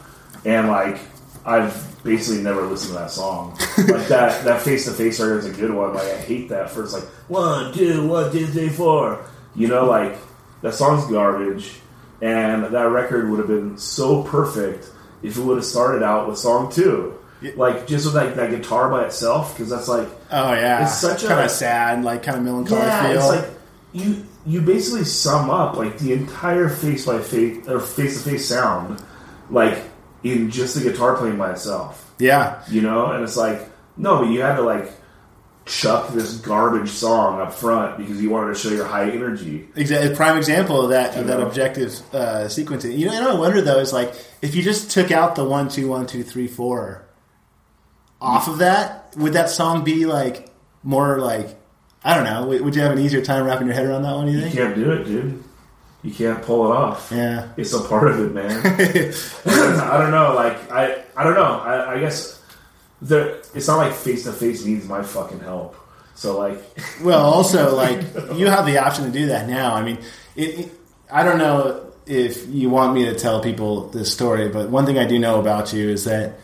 and 0.45 0.67
like 0.67 0.99
I've 1.45 2.03
basically 2.03 2.43
never 2.43 2.63
listened 2.63 2.93
to 2.93 2.99
that 2.99 3.11
song. 3.11 3.51
like 3.77 4.07
that 4.07 4.43
that 4.43 4.61
face 4.61 4.85
to 4.85 4.91
face 4.91 5.19
record 5.19 5.39
is 5.39 5.45
a 5.45 5.53
good 5.53 5.71
one. 5.71 5.93
Like 5.93 6.07
I 6.07 6.17
hate 6.17 6.49
that 6.49 6.69
first 6.69 6.93
like 6.93 7.03
one 7.29 7.73
two 7.73 8.07
one 8.07 8.31
two 8.31 8.47
three 8.47 8.69
four. 8.69 9.25
You 9.55 9.67
know, 9.67 9.85
like 9.85 10.17
that 10.61 10.73
song's 10.73 11.09
garbage, 11.09 11.79
and 12.21 12.65
that 12.65 12.89
record 12.89 13.29
would 13.29 13.39
have 13.39 13.47
been 13.47 13.77
so 13.77 14.23
perfect 14.23 14.89
if 15.23 15.37
it 15.37 15.41
would 15.41 15.57
have 15.57 15.65
started 15.65 16.03
out 16.03 16.27
with 16.27 16.37
song 16.37 16.71
two. 16.71 17.17
Like 17.55 17.87
just 17.87 18.05
with 18.05 18.13
like 18.15 18.35
that 18.35 18.51
guitar 18.51 18.89
by 18.89 19.05
itself, 19.05 19.53
because 19.55 19.69
that's 19.69 19.87
like 19.87 20.07
Oh 20.31 20.53
yeah, 20.53 20.83
It's 20.83 20.99
such 20.99 21.23
a- 21.23 21.27
kind 21.27 21.43
of 21.45 21.51
sad, 21.51 22.03
like 22.03 22.21
kind 22.23 22.37
of 22.37 22.43
melancholy 22.43 22.81
yeah, 22.81 23.07
feel. 23.07 23.17
it's 23.17 23.27
like 23.29 23.49
you 23.93 24.25
you 24.45 24.61
basically 24.61 25.03
sum 25.05 25.49
up 25.49 25.75
like 25.75 25.97
the 25.99 26.13
entire 26.13 26.69
face 26.69 27.05
by 27.05 27.19
face 27.19 27.67
or 27.67 27.79
face 27.79 28.21
to 28.23 28.29
face 28.29 28.47
sound, 28.47 29.01
like 29.49 29.79
in 30.23 30.49
just 30.51 30.75
the 30.75 30.81
guitar 30.81 31.15
playing 31.17 31.37
by 31.37 31.51
itself. 31.51 32.13
yeah, 32.19 32.61
You 32.69 32.81
know, 32.81 33.07
and 33.11 33.23
it's 33.23 33.37
like 33.37 33.67
no, 33.97 34.19
but 34.19 34.29
you 34.29 34.41
had 34.41 34.55
to 34.57 34.61
like 34.61 34.91
chuck 35.65 36.09
this 36.13 36.37
garbage 36.37 36.89
song 36.89 37.39
up 37.39 37.53
front 37.53 37.97
because 37.97 38.21
you 38.21 38.29
wanted 38.29 38.53
to 38.53 38.59
show 38.59 38.69
your 38.69 38.85
high 38.85 39.09
energy. 39.11 39.67
Exa- 39.75 40.15
prime 40.15 40.37
example 40.37 40.81
of 40.81 40.89
that 40.91 41.15
of 41.17 41.27
that 41.27 41.39
objective 41.39 41.91
uh, 42.13 42.45
sequencing. 42.45 42.97
You 42.97 43.07
know, 43.07 43.13
and 43.17 43.25
I 43.27 43.33
wonder 43.33 43.61
though 43.61 43.79
is 43.79 43.93
like 43.93 44.13
if 44.41 44.55
you 44.55 44.63
just 44.63 44.91
took 44.91 45.11
out 45.11 45.35
the 45.35 45.43
one 45.43 45.69
two 45.69 45.87
one 45.87 46.05
two 46.07 46.23
three 46.23 46.47
four 46.47 47.03
off 48.21 48.47
of 48.47 48.59
that, 48.59 49.13
would 49.17 49.33
that 49.33 49.49
song 49.49 49.83
be 49.83 50.05
like 50.05 50.49
more 50.83 51.19
like 51.19 51.57
I 52.03 52.15
don't 52.15 52.23
know? 52.23 52.47
Would 52.63 52.75
you 52.75 52.81
have 52.81 52.91
an 52.93 52.99
easier 52.99 53.21
time 53.23 53.45
wrapping 53.45 53.67
your 53.67 53.75
head 53.75 53.85
around 53.85 54.03
that 54.03 54.15
one? 54.15 54.27
You 54.27 54.35
You 54.37 54.41
think? 54.41 54.55
can't 54.55 54.75
do 54.75 54.91
it, 54.91 55.03
dude. 55.03 55.43
You 56.03 56.11
can't 56.11 56.41
pull 56.41 56.65
it 56.71 56.75
off. 56.75 57.11
Yeah. 57.13 57.49
It's 57.57 57.73
a 57.73 57.81
part 57.81 58.07
of 58.09 58.19
it, 58.19 58.33
man. 58.33 58.49
I 59.45 59.97
don't 59.99 60.09
know. 60.11 60.33
Like 60.33 60.71
I, 60.71 61.03
I 61.15 61.23
don't 61.23 61.35
know. 61.35 61.59
I, 61.59 61.95
I 61.95 61.99
guess 61.99 62.41
there. 63.01 63.37
It's 63.53 63.67
not 63.67 63.77
like 63.77 63.93
face 63.93 64.23
to 64.23 64.31
face 64.33 64.65
needs 64.65 64.87
my 64.87 65.03
fucking 65.03 65.41
help. 65.41 65.75
So 66.15 66.37
like, 66.39 66.59
Well, 67.03 67.21
also 67.23 67.75
like 67.75 68.01
you 68.35 68.47
have 68.47 68.65
the 68.65 68.77
option 68.79 69.05
to 69.05 69.11
do 69.11 69.27
that 69.27 69.47
now. 69.47 69.75
I 69.75 69.83
mean, 69.83 69.99
it, 70.35 70.59
it, 70.59 70.71
I 71.11 71.23
don't 71.23 71.37
know 71.37 71.91
if 72.07 72.47
you 72.47 72.69
want 72.71 72.95
me 72.95 73.05
to 73.05 73.13
tell 73.15 73.39
people 73.41 73.87
this 73.89 74.11
story, 74.11 74.49
but 74.49 74.69
one 74.69 74.85
thing 74.87 74.97
I 74.97 75.05
do 75.05 75.19
know 75.19 75.39
about 75.39 75.71
you 75.71 75.87
is 75.89 76.05
that 76.05 76.39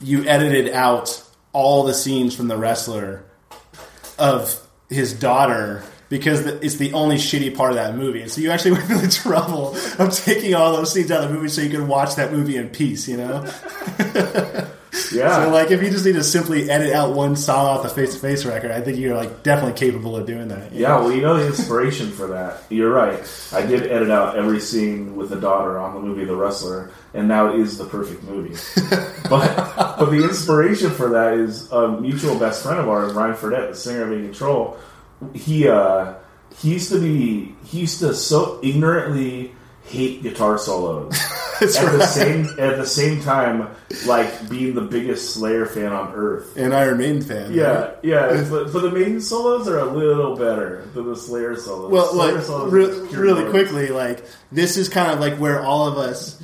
you 0.00 0.24
edited 0.24 0.72
out 0.72 1.22
all 1.52 1.84
the 1.84 1.94
scenes 1.94 2.34
from 2.34 2.48
the 2.48 2.56
wrestler 2.56 3.24
of 4.18 4.60
his 4.88 5.12
daughter 5.12 5.82
because 6.08 6.46
it's 6.46 6.76
the 6.76 6.92
only 6.94 7.16
shitty 7.16 7.54
part 7.54 7.70
of 7.70 7.76
that 7.76 7.94
movie. 7.94 8.22
And 8.22 8.30
so 8.30 8.40
you 8.40 8.50
actually 8.50 8.72
went 8.72 8.86
through 8.86 8.98
the 8.98 9.08
trouble 9.08 9.76
of 9.98 10.14
taking 10.14 10.54
all 10.54 10.72
those 10.72 10.92
scenes 10.92 11.10
out 11.10 11.22
of 11.24 11.30
the 11.30 11.34
movie 11.34 11.48
so 11.48 11.60
you 11.60 11.70
could 11.70 11.86
watch 11.86 12.16
that 12.16 12.32
movie 12.32 12.56
in 12.56 12.70
peace, 12.70 13.08
you 13.08 13.16
know? 13.16 13.50
Yeah. 15.12 15.44
So 15.44 15.50
like 15.50 15.70
if 15.70 15.82
you 15.82 15.90
just 15.90 16.04
need 16.04 16.14
to 16.14 16.24
simply 16.24 16.70
edit 16.70 16.92
out 16.92 17.14
one 17.14 17.36
song 17.36 17.66
off 17.66 17.82
the 17.82 17.88
face 17.88 18.14
to 18.14 18.20
face 18.20 18.44
record, 18.44 18.70
I 18.70 18.80
think 18.80 18.98
you're 18.98 19.16
like 19.16 19.42
definitely 19.42 19.78
capable 19.78 20.16
of 20.16 20.26
doing 20.26 20.48
that. 20.48 20.72
Yeah, 20.72 20.98
well, 21.00 21.12
you 21.12 21.20
know 21.20 21.36
the 21.36 21.46
inspiration 21.46 22.10
for 22.10 22.28
that. 22.28 22.62
You're 22.68 22.92
right. 22.92 23.18
I 23.52 23.64
did 23.64 23.90
edit 23.90 24.10
out 24.10 24.36
every 24.36 24.60
scene 24.60 25.16
with 25.16 25.30
the 25.30 25.40
daughter 25.40 25.78
on 25.78 25.94
the 25.94 26.00
movie 26.00 26.24
The 26.24 26.36
Wrestler, 26.36 26.90
and 27.14 27.28
now 27.28 27.52
it 27.52 27.60
is 27.60 27.78
the 27.78 27.84
perfect 27.84 28.22
movie. 28.24 28.56
but 29.30 29.56
but 29.98 30.06
the 30.06 30.24
inspiration 30.24 30.90
for 30.90 31.10
that 31.10 31.34
is 31.34 31.70
a 31.72 31.88
mutual 32.00 32.38
best 32.38 32.62
friend 32.62 32.78
of 32.78 32.88
ours, 32.88 33.12
Ryan 33.12 33.34
Fredette, 33.34 33.70
the 33.70 33.76
singer 33.76 34.04
of 34.04 34.12
In 34.12 34.24
Control. 34.24 34.76
He 35.34 35.68
uh, 35.68 36.14
he 36.58 36.72
used 36.72 36.90
to 36.90 37.00
be 37.00 37.54
he 37.64 37.80
used 37.80 38.00
to 38.00 38.14
so 38.14 38.60
ignorantly 38.62 39.52
hate 39.84 40.22
guitar 40.22 40.58
solos. 40.58 41.18
That's 41.60 41.76
at 41.76 41.92
the 41.92 42.06
same 42.06 42.46
at 42.58 42.76
the 42.76 42.86
same 42.86 43.20
time, 43.22 43.68
like 44.06 44.48
being 44.48 44.74
the 44.74 44.82
biggest 44.82 45.34
Slayer 45.34 45.66
fan 45.66 45.92
on 45.92 46.12
earth. 46.14 46.56
and 46.56 46.74
Iron 46.74 46.98
Maiden 46.98 47.22
fan. 47.22 47.52
Yeah, 47.52 47.64
right? 47.80 47.94
yeah. 48.02 48.46
But, 48.50 48.72
but 48.72 48.80
the 48.82 48.90
Maiden 48.90 49.20
solos 49.20 49.66
are 49.68 49.78
a 49.78 49.84
little 49.92 50.36
better 50.36 50.86
than 50.94 51.06
the 51.06 51.16
Slayer 51.16 51.56
solos. 51.56 51.90
Well, 51.90 52.06
Slayer 52.12 52.34
like 52.34 52.44
solos 52.44 52.72
re- 52.72 53.16
really 53.18 53.42
noise. 53.44 53.50
quickly, 53.50 53.88
like 53.88 54.24
this 54.52 54.76
is 54.76 54.88
kind 54.88 55.10
of 55.12 55.20
like 55.20 55.36
where 55.38 55.60
all 55.62 55.86
of 55.88 55.96
us 55.98 56.42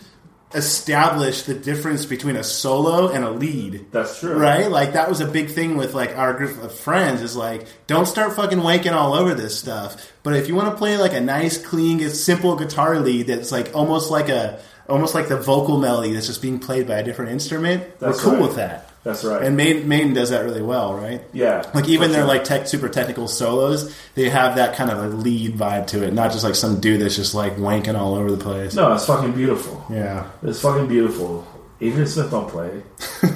establish 0.54 1.42
the 1.42 1.54
difference 1.54 2.06
between 2.06 2.36
a 2.36 2.44
solo 2.44 3.08
and 3.08 3.24
a 3.24 3.30
lead. 3.30 3.86
That's 3.90 4.20
true, 4.20 4.34
Right? 4.34 4.70
Like 4.70 4.92
that 4.92 5.08
was 5.08 5.20
a 5.20 5.26
big 5.26 5.50
thing 5.50 5.76
with 5.76 5.94
like 5.94 6.16
our 6.16 6.32
group 6.32 6.62
of 6.62 6.72
friends 6.72 7.22
is 7.22 7.34
like 7.34 7.66
don't 7.88 8.06
start 8.06 8.34
fucking 8.34 8.58
wanking 8.60 8.92
all 8.92 9.14
over 9.14 9.34
this 9.34 9.58
stuff. 9.58 10.12
But 10.22 10.34
if 10.36 10.46
you 10.48 10.54
want 10.54 10.70
to 10.70 10.76
play 10.76 10.96
like 10.96 11.12
a 11.12 11.20
nice 11.20 11.58
clean 11.58 12.08
simple 12.10 12.54
guitar 12.56 13.00
lead 13.00 13.26
that's 13.26 13.50
like 13.50 13.74
almost 13.74 14.12
like 14.12 14.28
a 14.28 14.60
almost 14.88 15.14
like 15.14 15.28
the 15.28 15.38
vocal 15.38 15.78
melody 15.78 16.12
that's 16.12 16.26
just 16.26 16.42
being 16.42 16.58
played 16.58 16.86
by 16.86 16.98
a 16.98 17.02
different 17.04 17.30
instrument, 17.32 17.98
That's 18.00 18.18
we're 18.18 18.22
cool 18.24 18.32
right. 18.34 18.42
with 18.42 18.56
that. 18.56 18.90
That's 19.04 19.22
right. 19.22 19.42
And 19.42 19.54
Maiden, 19.56 19.86
Maiden 19.86 20.14
does 20.14 20.30
that 20.30 20.44
really 20.46 20.62
well, 20.62 20.94
right? 20.94 21.22
yeah, 21.34 21.70
Like 21.74 21.88
even 21.88 22.10
their 22.10 22.22
sure. 22.22 22.28
like 22.28 22.44
tech 22.44 22.66
super 22.66 22.88
technical 22.88 23.28
solos, 23.28 23.94
they 24.14 24.30
have 24.30 24.56
that 24.56 24.76
kind 24.76 24.90
of 24.90 24.98
a 24.98 25.08
lead 25.08 25.52
vibe 25.56 25.86
to 25.88 26.02
it, 26.06 26.14
not 26.14 26.32
just 26.32 26.42
like 26.42 26.54
some 26.54 26.80
dude 26.80 27.02
that's 27.02 27.16
just 27.16 27.34
like 27.34 27.56
wanking 27.56 27.98
all 27.98 28.14
over 28.14 28.30
the 28.30 28.42
place. 28.42 28.74
no, 28.74 28.94
it's 28.94 29.04
fucking 29.04 29.32
beautiful. 29.32 29.84
Yeah. 29.90 30.30
It's 30.42 30.60
fucking 30.62 30.88
beautiful. 30.88 31.46
Adrian 31.82 32.06
Smith 32.06 32.30
don't 32.30 32.48
play, 32.48 32.82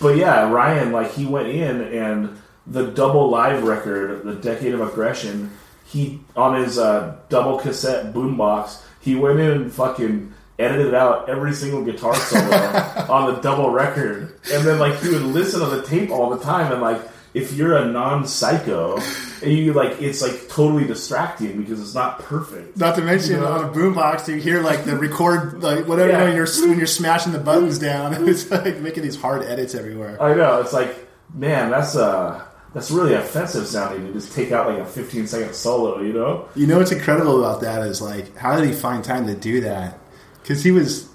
but 0.00 0.16
yeah, 0.16 0.50
Ryan 0.50 0.92
like 0.92 1.12
he 1.12 1.26
went 1.26 1.48
in 1.48 1.82
and 1.82 2.38
the 2.66 2.86
double 2.86 3.28
live 3.28 3.64
record, 3.64 4.22
the 4.24 4.34
Decade 4.34 4.72
of 4.72 4.80
Aggression, 4.80 5.50
he 5.84 6.20
on 6.36 6.62
his 6.62 6.78
uh, 6.78 7.16
double 7.28 7.58
cassette 7.58 8.14
boombox, 8.14 8.80
he 9.00 9.14
went 9.14 9.40
in 9.40 9.50
and 9.50 9.72
fucking 9.72 10.32
edited 10.58 10.94
out 10.94 11.28
every 11.28 11.52
single 11.52 11.82
guitar 11.84 12.14
solo 12.14 12.56
on 13.10 13.34
the 13.34 13.40
double 13.40 13.70
record, 13.70 14.38
and 14.52 14.64
then 14.66 14.78
like 14.78 14.98
he 15.00 15.10
would 15.10 15.22
listen 15.22 15.60
to 15.60 15.66
the 15.66 15.82
tape 15.82 16.10
all 16.10 16.30
the 16.30 16.42
time, 16.42 16.72
and 16.72 16.80
like 16.80 17.00
if 17.34 17.52
you're 17.52 17.76
a 17.76 17.84
non-psycho, 18.30 18.98
and 19.42 19.52
you 19.52 19.72
like 19.74 20.00
it's 20.00 20.22
like 20.22 20.48
totally 20.48 20.86
distracting 20.86 21.60
because 21.60 21.80
it's 21.80 21.94
not 21.94 22.18
perfect. 22.20 22.76
Not 22.76 22.96
to 22.96 23.02
mention 23.02 23.40
Yeah. 23.40 23.46
on 23.46 23.64
a 23.64 23.68
boombox, 23.68 24.26
you 24.28 24.36
hear 24.36 24.62
like 24.62 24.84
the 24.84 24.96
record, 24.96 25.62
like 25.62 25.86
whatever 25.86 26.12
Yeah. 26.12 26.24
when 26.24 26.34
you're 26.36 26.46
when 26.66 26.78
you're 26.78 26.86
smashing 26.86 27.32
the 27.32 27.38
buttons 27.38 27.78
down. 27.78 28.14
It's 28.28 28.50
like 28.50 28.78
making 28.80 29.02
these 29.02 29.16
hard 29.20 29.42
edits 29.42 29.74
everywhere. 29.74 30.20
I 30.22 30.34
know. 30.34 30.60
It's 30.60 30.72
like, 30.72 30.96
man, 31.34 31.70
that's 31.70 31.94
uh 31.94 32.42
that's 32.72 32.90
really 32.90 33.14
offensive 33.14 33.66
sounding 33.66 34.06
to 34.06 34.12
just 34.12 34.32
take 34.34 34.52
out 34.52 34.68
like 34.68 34.78
a 34.78 34.86
15 34.86 35.26
second 35.26 35.54
solo, 35.54 36.00
you 36.02 36.12
know? 36.12 36.46
You 36.54 36.66
know 36.66 36.78
what's 36.78 36.92
incredible 36.92 37.38
about 37.44 37.60
that 37.62 37.82
is 37.86 38.00
like 38.00 38.34
how 38.36 38.56
did 38.58 38.66
he 38.66 38.72
find 38.74 39.04
time 39.04 39.26
to 39.26 39.34
do 39.34 39.60
that? 39.62 39.98
Because 40.46 40.62
he 40.62 40.70
was, 40.70 41.08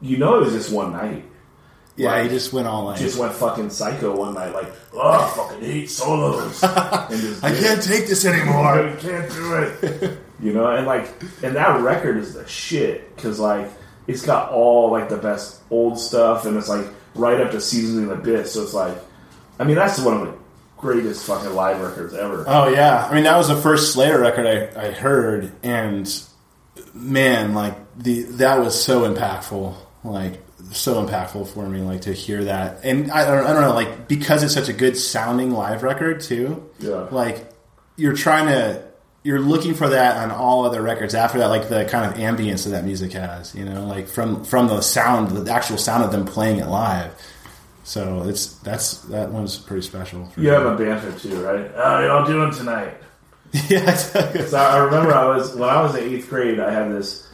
You 0.00 0.18
know, 0.18 0.36
it 0.36 0.44
was 0.44 0.52
just 0.52 0.72
one 0.72 0.92
night. 0.92 1.24
yeah, 1.96 2.10
Right. 2.12 2.22
he 2.24 2.28
just 2.28 2.52
went 2.52 2.68
all 2.68 2.84
like, 2.84 2.98
Just 3.00 3.18
went 3.18 3.32
fucking 3.32 3.70
psycho 3.70 4.16
one 4.16 4.34
night, 4.34 4.54
like, 4.54 4.72
oh, 4.94 5.00
I 5.10 5.28
fucking 5.30 5.60
hate 5.64 5.90
solos. 5.90 6.62
and 6.62 7.20
just 7.20 7.42
I 7.44 7.52
can't 7.54 7.82
take 7.82 8.06
this 8.06 8.24
anymore. 8.24 8.66
I 8.88 8.94
can't 8.96 9.30
do 9.32 9.54
it. 9.54 10.18
you 10.40 10.52
know, 10.52 10.66
and 10.68 10.86
like, 10.86 11.08
and 11.42 11.56
that 11.56 11.80
record 11.80 12.16
is 12.18 12.34
the 12.34 12.46
shit 12.46 13.14
because 13.16 13.40
like 13.40 13.68
it's 14.06 14.24
got 14.24 14.50
all 14.52 14.90
like 14.90 15.08
the 15.08 15.16
best 15.16 15.60
old 15.70 15.98
stuff, 15.98 16.46
and 16.46 16.56
it's 16.56 16.68
like 16.68 16.86
right 17.14 17.40
up 17.40 17.50
to 17.52 17.60
Seasons 17.60 17.98
in 17.98 18.06
the 18.08 18.14
Abyss. 18.14 18.52
So 18.54 18.62
it's 18.62 18.74
like, 18.74 18.96
I 19.58 19.64
mean, 19.64 19.76
that's 19.76 19.98
one 20.00 20.20
of 20.20 20.26
the 20.26 20.34
greatest 20.78 21.24
fucking 21.26 21.52
live 21.54 21.80
records 21.80 22.14
ever. 22.14 22.44
Oh 22.46 22.68
yeah, 22.68 23.06
I 23.10 23.14
mean 23.14 23.24
that 23.24 23.36
was 23.36 23.48
the 23.48 23.56
first 23.56 23.92
Slayer 23.92 24.18
record 24.20 24.46
I, 24.46 24.86
I 24.88 24.90
heard, 24.92 25.52
and 25.62 26.06
man, 26.94 27.54
like 27.54 27.74
the 27.96 28.22
that 28.22 28.58
was 28.60 28.80
so 28.80 29.02
impactful, 29.12 29.74
like 30.04 30.40
so 30.72 31.04
impactful 31.04 31.48
for 31.48 31.68
me, 31.68 31.80
like 31.80 32.02
to 32.02 32.12
hear 32.12 32.44
that, 32.44 32.84
and 32.84 33.10
I 33.10 33.24
don't, 33.24 33.44
I 33.46 33.52
don't 33.52 33.62
know, 33.62 33.74
like 33.74 34.08
because 34.08 34.42
it's 34.42 34.54
such 34.54 34.68
a 34.68 34.72
good 34.72 34.96
sounding 34.96 35.50
live 35.50 35.82
record 35.82 36.20
too. 36.20 36.68
Yeah. 36.78 37.08
like 37.10 37.52
you're 37.96 38.14
trying 38.14 38.46
to. 38.46 38.90
You're 39.24 39.38
looking 39.38 39.74
for 39.74 39.88
that 39.90 40.16
on 40.16 40.32
all 40.32 40.64
other 40.64 40.82
records 40.82 41.14
after 41.14 41.38
that, 41.38 41.46
like 41.46 41.68
the 41.68 41.84
kind 41.84 42.10
of 42.12 42.18
ambience 42.18 42.64
that 42.64 42.70
that 42.70 42.84
music 42.84 43.12
has, 43.12 43.54
you 43.54 43.64
know, 43.64 43.86
like 43.86 44.08
from 44.08 44.42
from 44.44 44.66
the 44.66 44.80
sound, 44.80 45.30
the 45.30 45.52
actual 45.52 45.78
sound 45.78 46.02
of 46.02 46.10
them 46.10 46.24
playing 46.24 46.58
it 46.58 46.66
live. 46.66 47.14
So 47.84 48.24
it's 48.28 48.54
that's 48.58 48.98
that 49.02 49.30
one's 49.30 49.56
pretty 49.58 49.82
special. 49.82 50.26
for 50.26 50.40
You 50.40 50.48
have 50.48 50.66
a 50.66 50.76
banter 50.76 51.16
too, 51.16 51.40
right? 51.40 51.72
Uh, 51.72 51.84
How 51.84 52.00
y'all 52.00 52.26
doing 52.26 52.50
tonight? 52.52 52.94
yeah, 53.68 53.94
So 53.94 54.56
I 54.56 54.78
remember 54.78 55.12
I 55.12 55.26
was 55.26 55.54
when 55.54 55.68
I 55.68 55.82
was 55.82 55.94
in 55.94 56.04
eighth 56.04 56.28
grade. 56.30 56.58
I 56.58 56.72
had 56.72 56.90
this 56.90 57.28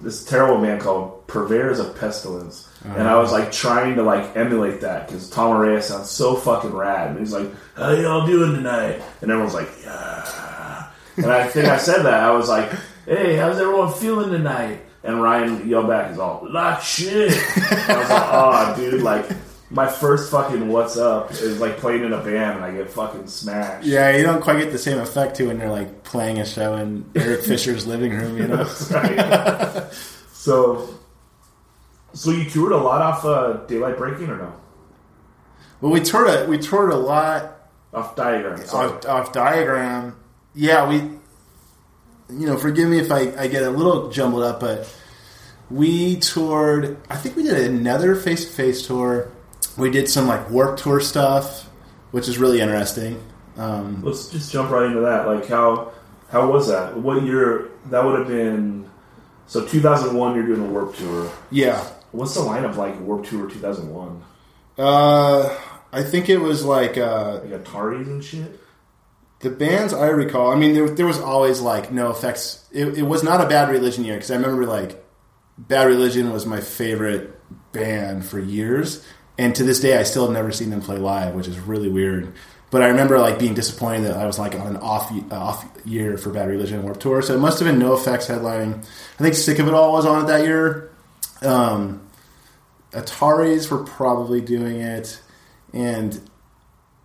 this 0.00 0.24
terrible 0.24 0.58
man 0.58 0.80
called 0.80 1.26
Purveyors 1.26 1.78
of 1.78 1.98
Pestilence, 1.98 2.68
and 2.84 3.02
I 3.08 3.16
was 3.18 3.32
like 3.32 3.52
trying 3.52 3.96
to 3.96 4.02
like 4.02 4.34
emulate 4.36 4.80
that 4.80 5.06
because 5.06 5.28
Tom 5.28 5.54
Araya 5.54 5.82
sounds 5.82 6.08
so 6.08 6.36
fucking 6.36 6.70
rad. 6.72 7.10
And 7.10 7.18
he's 7.18 7.32
like, 7.32 7.50
"How 7.74 7.90
y'all 7.90 8.26
doing 8.26 8.54
tonight?" 8.54 9.02
And 9.20 9.30
everyone's 9.30 9.54
like, 9.54 9.68
"Yeah." 9.82 10.88
And 11.16 11.26
I 11.26 11.46
think 11.48 11.66
I 11.66 11.76
said 11.78 12.02
that. 12.04 12.20
I 12.22 12.30
was 12.30 12.48
like, 12.48 12.70
"Hey, 13.04 13.36
how's 13.36 13.58
everyone 13.58 13.92
feeling 13.92 14.30
tonight?" 14.30 14.80
And 15.02 15.20
Ryan 15.22 15.68
yelled 15.68 15.88
back, 15.88 16.10
"He's 16.10 16.18
all 16.18 16.46
like 16.50 16.80
shit." 16.80 17.32
I 17.32 17.98
was 17.98 18.08
like, 18.10 18.28
"Oh, 18.30 18.74
dude, 18.76 19.02
like." 19.02 19.26
My 19.70 19.86
first 19.86 20.30
fucking 20.30 20.68
what's 20.68 20.96
up 20.96 21.30
is 21.32 21.60
like 21.60 21.76
playing 21.76 22.04
in 22.04 22.12
a 22.12 22.22
band 22.22 22.56
and 22.56 22.64
I 22.64 22.70
get 22.72 22.90
fucking 22.90 23.26
smashed. 23.26 23.86
Yeah, 23.86 24.16
you 24.16 24.22
don't 24.22 24.40
quite 24.40 24.58
get 24.58 24.72
the 24.72 24.78
same 24.78 24.98
effect 24.98 25.36
too 25.36 25.48
when 25.48 25.58
you're 25.58 25.70
like 25.70 26.04
playing 26.04 26.38
a 26.40 26.46
show 26.46 26.76
in 26.76 27.10
Eric 27.14 27.42
Fisher's 27.44 27.86
living 27.86 28.12
room, 28.12 28.38
you 28.38 28.48
know. 28.48 28.64
Right. 28.90 29.92
so, 30.32 30.94
so 32.14 32.30
you 32.30 32.48
toured 32.48 32.72
a 32.72 32.78
lot 32.78 33.02
off 33.02 33.24
uh, 33.26 33.64
Daylight 33.66 33.98
Breaking 33.98 34.30
or 34.30 34.38
no? 34.38 34.52
Well, 35.80 35.92
we 35.92 36.00
toured 36.00 36.28
a 36.30 36.46
we 36.46 36.58
toured 36.58 36.90
a 36.90 36.96
lot 36.96 37.58
Off 37.92 38.16
Diagram. 38.16 38.64
Sorry. 38.66 38.90
off, 38.90 39.06
off 39.06 39.32
diagram. 39.32 40.16
Yeah, 40.54 40.88
we. 40.88 40.96
You 42.30 42.46
know, 42.46 42.58
forgive 42.58 42.88
me 42.90 42.98
if 42.98 43.10
I, 43.10 43.32
I 43.38 43.48
get 43.48 43.62
a 43.62 43.70
little 43.70 44.10
jumbled 44.10 44.42
up, 44.42 44.60
but 44.60 44.94
we 45.70 46.16
toured. 46.16 46.98
I 47.08 47.16
think 47.16 47.36
we 47.36 47.42
did 47.42 47.58
another 47.70 48.14
face 48.14 48.44
to 48.44 48.50
face 48.50 48.86
tour. 48.86 49.30
We 49.78 49.90
did 49.90 50.08
some 50.08 50.26
like 50.26 50.50
Warped 50.50 50.80
Tour 50.82 51.00
stuff, 51.00 51.68
which 52.10 52.28
is 52.28 52.38
really 52.38 52.60
interesting. 52.60 53.22
Um, 53.56 54.02
Let's 54.02 54.28
just 54.28 54.52
jump 54.52 54.70
right 54.70 54.86
into 54.86 55.00
that. 55.00 55.26
Like 55.26 55.46
how 55.46 55.92
how 56.30 56.50
was 56.50 56.68
that? 56.68 56.96
What 56.96 57.22
year? 57.22 57.70
That 57.86 58.04
would 58.04 58.18
have 58.18 58.28
been. 58.28 58.88
So 59.46 59.64
2001, 59.66 60.34
you're 60.34 60.46
doing 60.46 60.60
a 60.68 60.70
Warped 60.70 60.98
Tour. 60.98 61.32
yeah, 61.50 61.82
What's 62.12 62.34
the 62.34 62.40
lineup 62.40 62.76
like? 62.76 63.00
Warped 63.00 63.28
Tour 63.28 63.48
2001, 63.48 64.22
uh, 64.78 65.58
I 65.92 66.02
think 66.02 66.28
it 66.28 66.38
was 66.38 66.64
like. 66.64 66.98
Uh, 66.98 67.40
like 67.44 67.62
Ataris 67.64 68.06
and 68.06 68.22
shit. 68.22 68.60
The 69.40 69.50
bands 69.50 69.94
I 69.94 70.08
recall, 70.08 70.50
I 70.50 70.56
mean, 70.56 70.74
there, 70.74 70.90
there 70.90 71.06
was 71.06 71.20
always 71.20 71.60
like 71.60 71.90
NOFX. 71.90 72.64
It, 72.72 72.98
it 72.98 73.02
was 73.02 73.22
not 73.22 73.40
a 73.40 73.48
Bad 73.48 73.70
Religion 73.70 74.04
year 74.04 74.16
because 74.16 74.30
I 74.30 74.34
remember 74.36 74.66
like 74.66 75.02
Bad 75.56 75.86
Religion 75.86 76.32
was 76.32 76.44
my 76.44 76.60
favorite 76.60 77.34
band 77.72 78.24
for 78.26 78.38
years, 78.40 79.04
and 79.38 79.54
to 79.54 79.64
this 79.64 79.80
day 79.80 79.96
I 79.96 80.02
still 80.02 80.24
have 80.24 80.32
never 80.32 80.52
seen 80.52 80.70
them 80.70 80.80
play 80.80 80.98
live, 80.98 81.34
which 81.34 81.48
is 81.48 81.58
really 81.58 81.88
weird. 81.88 82.32
But 82.70 82.82
I 82.82 82.88
remember 82.88 83.18
like 83.18 83.38
being 83.38 83.54
disappointed 83.54 84.04
that 84.04 84.16
I 84.16 84.26
was 84.26 84.38
like 84.38 84.54
on 84.54 84.66
an 84.66 84.76
off 84.76 85.10
uh, 85.10 85.34
off 85.34 85.66
year 85.86 86.18
for 86.18 86.30
Bad 86.30 86.48
Religion 86.48 86.82
Warped 86.82 87.00
Tour, 87.00 87.22
so 87.22 87.34
it 87.34 87.38
must 87.38 87.58
have 87.60 87.66
been 87.66 87.80
NOFX 87.80 88.26
headlining. 88.26 88.84
I 89.18 89.22
think 89.22 89.34
Sick 89.34 89.58
of 89.58 89.68
It 89.68 89.74
All 89.74 89.92
was 89.92 90.04
on 90.04 90.24
it 90.24 90.26
that 90.26 90.44
year. 90.44 90.90
Um, 91.40 92.06
Ataris 92.92 93.70
were 93.70 93.84
probably 93.84 94.40
doing 94.40 94.80
it, 94.80 95.20
and 95.72 96.20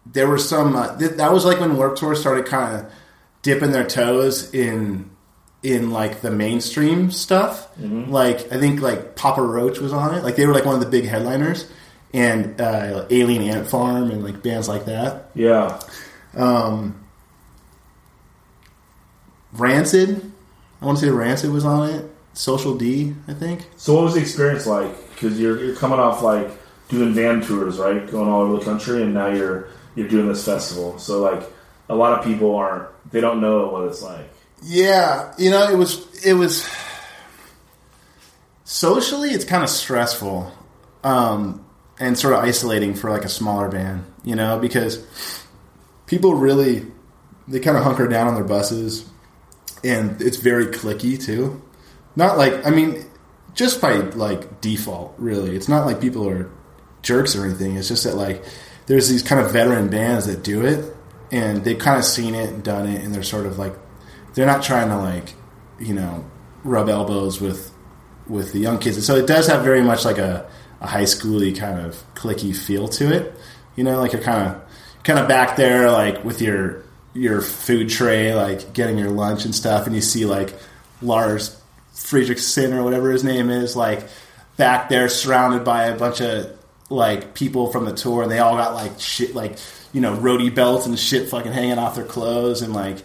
there 0.06 0.28
were 0.28 0.38
some. 0.38 0.76
Uh, 0.76 0.98
th- 0.98 1.12
that 1.12 1.32
was 1.32 1.46
like 1.46 1.62
when 1.62 1.78
Warped 1.78 1.98
Tour 2.00 2.16
started 2.16 2.46
kind 2.46 2.80
of 2.82 2.92
dipping 3.42 3.72
their 3.72 3.86
toes 3.88 4.54
in 4.54 5.10
in 5.62 5.92
like 5.92 6.20
the 6.20 6.32
mainstream 6.32 7.10
stuff. 7.10 7.70
Like 8.12 8.52
I 8.52 8.58
think 8.60 8.82
like 8.82 9.16
Papa 9.16 9.42
Roach 9.42 9.80
was 9.80 9.94
on 9.94 10.14
it. 10.14 10.26
Like 10.26 10.36
they 10.36 10.46
were 10.46 10.54
like 10.54 10.66
one 10.66 10.76
of 10.76 10.82
the 10.82 10.90
big 10.90 11.06
headliners, 11.06 11.70
and 12.14 12.60
uh, 12.62 13.06
Alien 13.10 13.44
Ant 13.44 13.68
Farm 13.68 14.12
and 14.12 14.24
like 14.24 14.44
bands 14.44 14.68
like 14.68 14.86
that. 14.86 15.32
Yeah. 15.34 15.80
Um, 16.36 17.04
Rancid, 19.54 20.32
I 20.82 20.86
want 20.86 21.00
to 21.00 21.06
say 21.06 21.12
Rancid 21.12 21.52
was 21.52 21.66
on 21.66 21.90
it. 21.90 22.10
Social 22.34 22.76
D, 22.76 23.14
I 23.28 23.34
think. 23.34 23.68
So 23.78 23.94
what 23.94 24.06
was 24.06 24.16
the 24.16 24.22
experience 24.22 24.66
like? 24.66 25.12
Because 25.12 25.40
you're 25.40 25.64
you're 25.64 25.76
coming 25.76 26.00
off 26.00 26.24
like 26.24 26.50
doing 26.90 27.14
van 27.14 27.42
tours, 27.42 27.78
right? 27.78 28.10
Going 28.10 28.28
all 28.28 28.42
over 28.42 28.58
the 28.58 28.66
country, 28.66 29.04
and 29.04 29.14
now 29.14 29.28
you're 29.28 29.68
you're 29.96 30.08
doing 30.08 30.28
this 30.28 30.44
festival. 30.44 30.98
So 30.98 31.22
like 31.22 31.44
a 31.90 31.96
lot 31.96 32.18
of 32.18 32.26
people 32.26 32.56
aren't 32.56 32.90
they 33.12 33.22
don't 33.22 33.40
know 33.40 33.68
what 33.68 33.86
it's 33.86 34.02
like. 34.02 34.30
Yeah, 34.64 35.34
you 35.38 35.52
know, 35.52 35.70
it 35.70 35.78
was 35.78 36.26
it 36.26 36.34
was 36.34 36.68
socially 38.64 39.30
it's 39.30 39.46
kind 39.46 39.64
of 39.64 39.70
stressful 39.70 40.52
um, 41.04 41.64
and 42.04 42.18
sort 42.20 42.34
of 42.34 42.44
isolating 42.44 42.94
for 42.94 43.10
like 43.10 43.24
a 43.24 43.30
smaller 43.30 43.70
band, 43.70 44.04
you 44.26 44.36
know, 44.36 44.60
because 44.60 45.06
people 46.06 46.36
really 46.36 46.86
they 47.48 47.62
kind 47.62 47.78
of 47.78 47.84
hunker 47.84 48.08
down 48.08 48.28
on 48.28 48.36
their 48.36 48.44
buses 48.44 49.10
and 49.86 50.22
it's 50.22 50.36
very 50.36 50.66
clicky 50.66 51.22
too. 51.24 51.62
Not 52.18 52.38
like 52.38 52.66
I 52.68 52.72
mean 52.72 53.06
just 53.54 53.80
by 53.80 53.96
like 53.96 54.60
default, 54.60 55.16
really. 55.18 55.56
It's 55.56 55.70
not 55.70 55.86
like 55.86 56.02
people 56.02 56.28
are 56.28 56.52
jerks 57.04 57.38
or 57.38 57.46
anything. 57.46 57.78
It's 57.78 57.88
just 57.88 58.04
that 58.04 58.16
like 58.16 58.44
there's 58.88 59.08
these 59.08 59.24
kind 59.24 59.40
of 59.40 59.54
veteran 59.54 59.90
bands 59.90 60.26
that 60.26 60.44
do 60.44 60.66
it 60.66 60.94
and 61.32 61.64
they've 61.64 61.80
kind 61.80 61.98
of 61.98 62.04
seen 62.04 62.36
it 62.36 62.50
and 62.50 62.64
done 62.66 62.86
it 62.86 63.02
and 63.02 63.16
they're 63.16 63.24
sort 63.24 63.46
of 63.46 63.58
like 63.58 63.74
they're 64.34 64.46
not 64.46 64.62
trying 64.62 64.90
to 64.90 64.98
like 64.98 65.36
you 65.80 65.94
know 65.94 66.26
rub 66.66 66.90
elbows 66.90 67.40
with 67.40 67.72
with 68.28 68.52
the 68.52 68.60
young 68.60 68.78
kids 68.78 68.98
and 68.98 69.06
so 69.06 69.16
it 69.16 69.26
does 69.26 69.48
have 69.48 69.64
very 69.64 69.82
much 69.82 70.04
like 70.04 70.18
a, 70.18 70.46
a 70.84 70.88
high 70.88 71.04
schooly 71.04 71.58
kind 71.58 71.80
of 71.80 72.02
clicky 72.16 72.56
feel 72.56 72.88
to 72.88 73.12
it 73.12 73.34
you 73.76 73.84
know 73.84 74.00
like 74.00 74.14
you're 74.14 74.22
kind 74.22 74.50
of 74.50 74.62
kind 75.04 75.20
of 75.20 75.28
back 75.28 75.56
there 75.56 75.92
like 75.92 76.24
with 76.24 76.42
your 76.42 76.84
your 77.14 77.42
food 77.42 77.90
tray 77.90 78.34
like 78.34 78.74
getting 78.74 78.98
your 78.98 79.10
lunch 79.10 79.46
and 79.46 79.56
stuff 79.56 79.86
and 79.88 79.96
you 79.96 80.02
see 80.02 80.26
like 80.26 80.54
Lars 81.02 81.60
Frederiksen 81.94 82.74
or 82.74 82.84
whatever 82.84 83.12
his 83.12 83.24
name 83.24 83.50
is 83.50 83.76
like 83.76 84.08
back 84.58 84.90
there 84.90 85.10
surrounded 85.10 85.64
by 85.64 85.86
a 85.86 85.98
bunch 85.98 86.22
of 86.22 86.58
like 86.90 87.34
people 87.34 87.72
from 87.72 87.86
the 87.86 87.94
tour 87.94 88.24
and 88.24 88.32
they 88.32 88.40
all 88.40 88.56
got 88.56 88.74
like 88.74 89.00
shit 89.00 89.36
like 89.36 89.58
you 89.94 90.02
know 90.02 90.16
roadie 90.18 90.54
belts 90.54 90.86
and 90.86 90.98
shit 90.98 91.30
fucking 91.30 91.52
hanging 91.52 91.78
off 91.78 91.96
their 91.96 92.06
clothes 92.06 92.62
and 92.62 92.74
like 92.74 92.98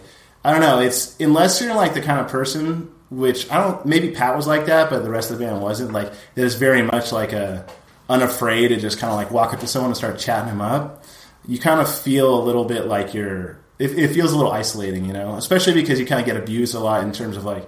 I 0.43 0.51
don't 0.51 0.61
know. 0.61 0.79
It's 0.79 1.19
unless 1.19 1.61
you're 1.61 1.75
like 1.75 1.93
the 1.93 2.01
kind 2.01 2.19
of 2.19 2.29
person 2.29 2.91
which 3.09 3.49
I 3.51 3.61
don't. 3.61 3.85
Maybe 3.85 4.11
Pat 4.11 4.35
was 4.35 4.47
like 4.47 4.65
that, 4.67 4.89
but 4.89 5.03
the 5.03 5.09
rest 5.09 5.31
of 5.31 5.39
the 5.39 5.45
band 5.45 5.61
wasn't. 5.61 5.91
Like 5.91 6.11
there's 6.35 6.55
very 6.55 6.83
much 6.83 7.11
like 7.11 7.33
a 7.33 7.65
unafraid 8.07 8.69
to 8.69 8.77
just 8.77 8.99
kind 8.99 9.11
of 9.11 9.17
like 9.17 9.31
walk 9.31 9.53
up 9.53 9.59
to 9.61 9.67
someone 9.67 9.91
and 9.91 9.97
start 9.97 10.19
chatting 10.19 10.49
him 10.49 10.61
up. 10.61 11.03
You 11.47 11.59
kind 11.59 11.79
of 11.79 11.93
feel 11.93 12.39
a 12.39 12.43
little 12.43 12.65
bit 12.65 12.85
like 12.85 13.13
you're. 13.13 13.59
It, 13.79 13.97
it 13.97 14.07
feels 14.09 14.33
a 14.33 14.37
little 14.37 14.51
isolating, 14.51 15.05
you 15.05 15.13
know, 15.13 15.35
especially 15.35 15.73
because 15.73 15.99
you 15.99 16.05
kind 16.05 16.19
of 16.19 16.25
get 16.25 16.35
abused 16.35 16.75
a 16.75 16.79
lot 16.79 17.03
in 17.03 17.13
terms 17.13 17.37
of 17.37 17.45
like 17.45 17.67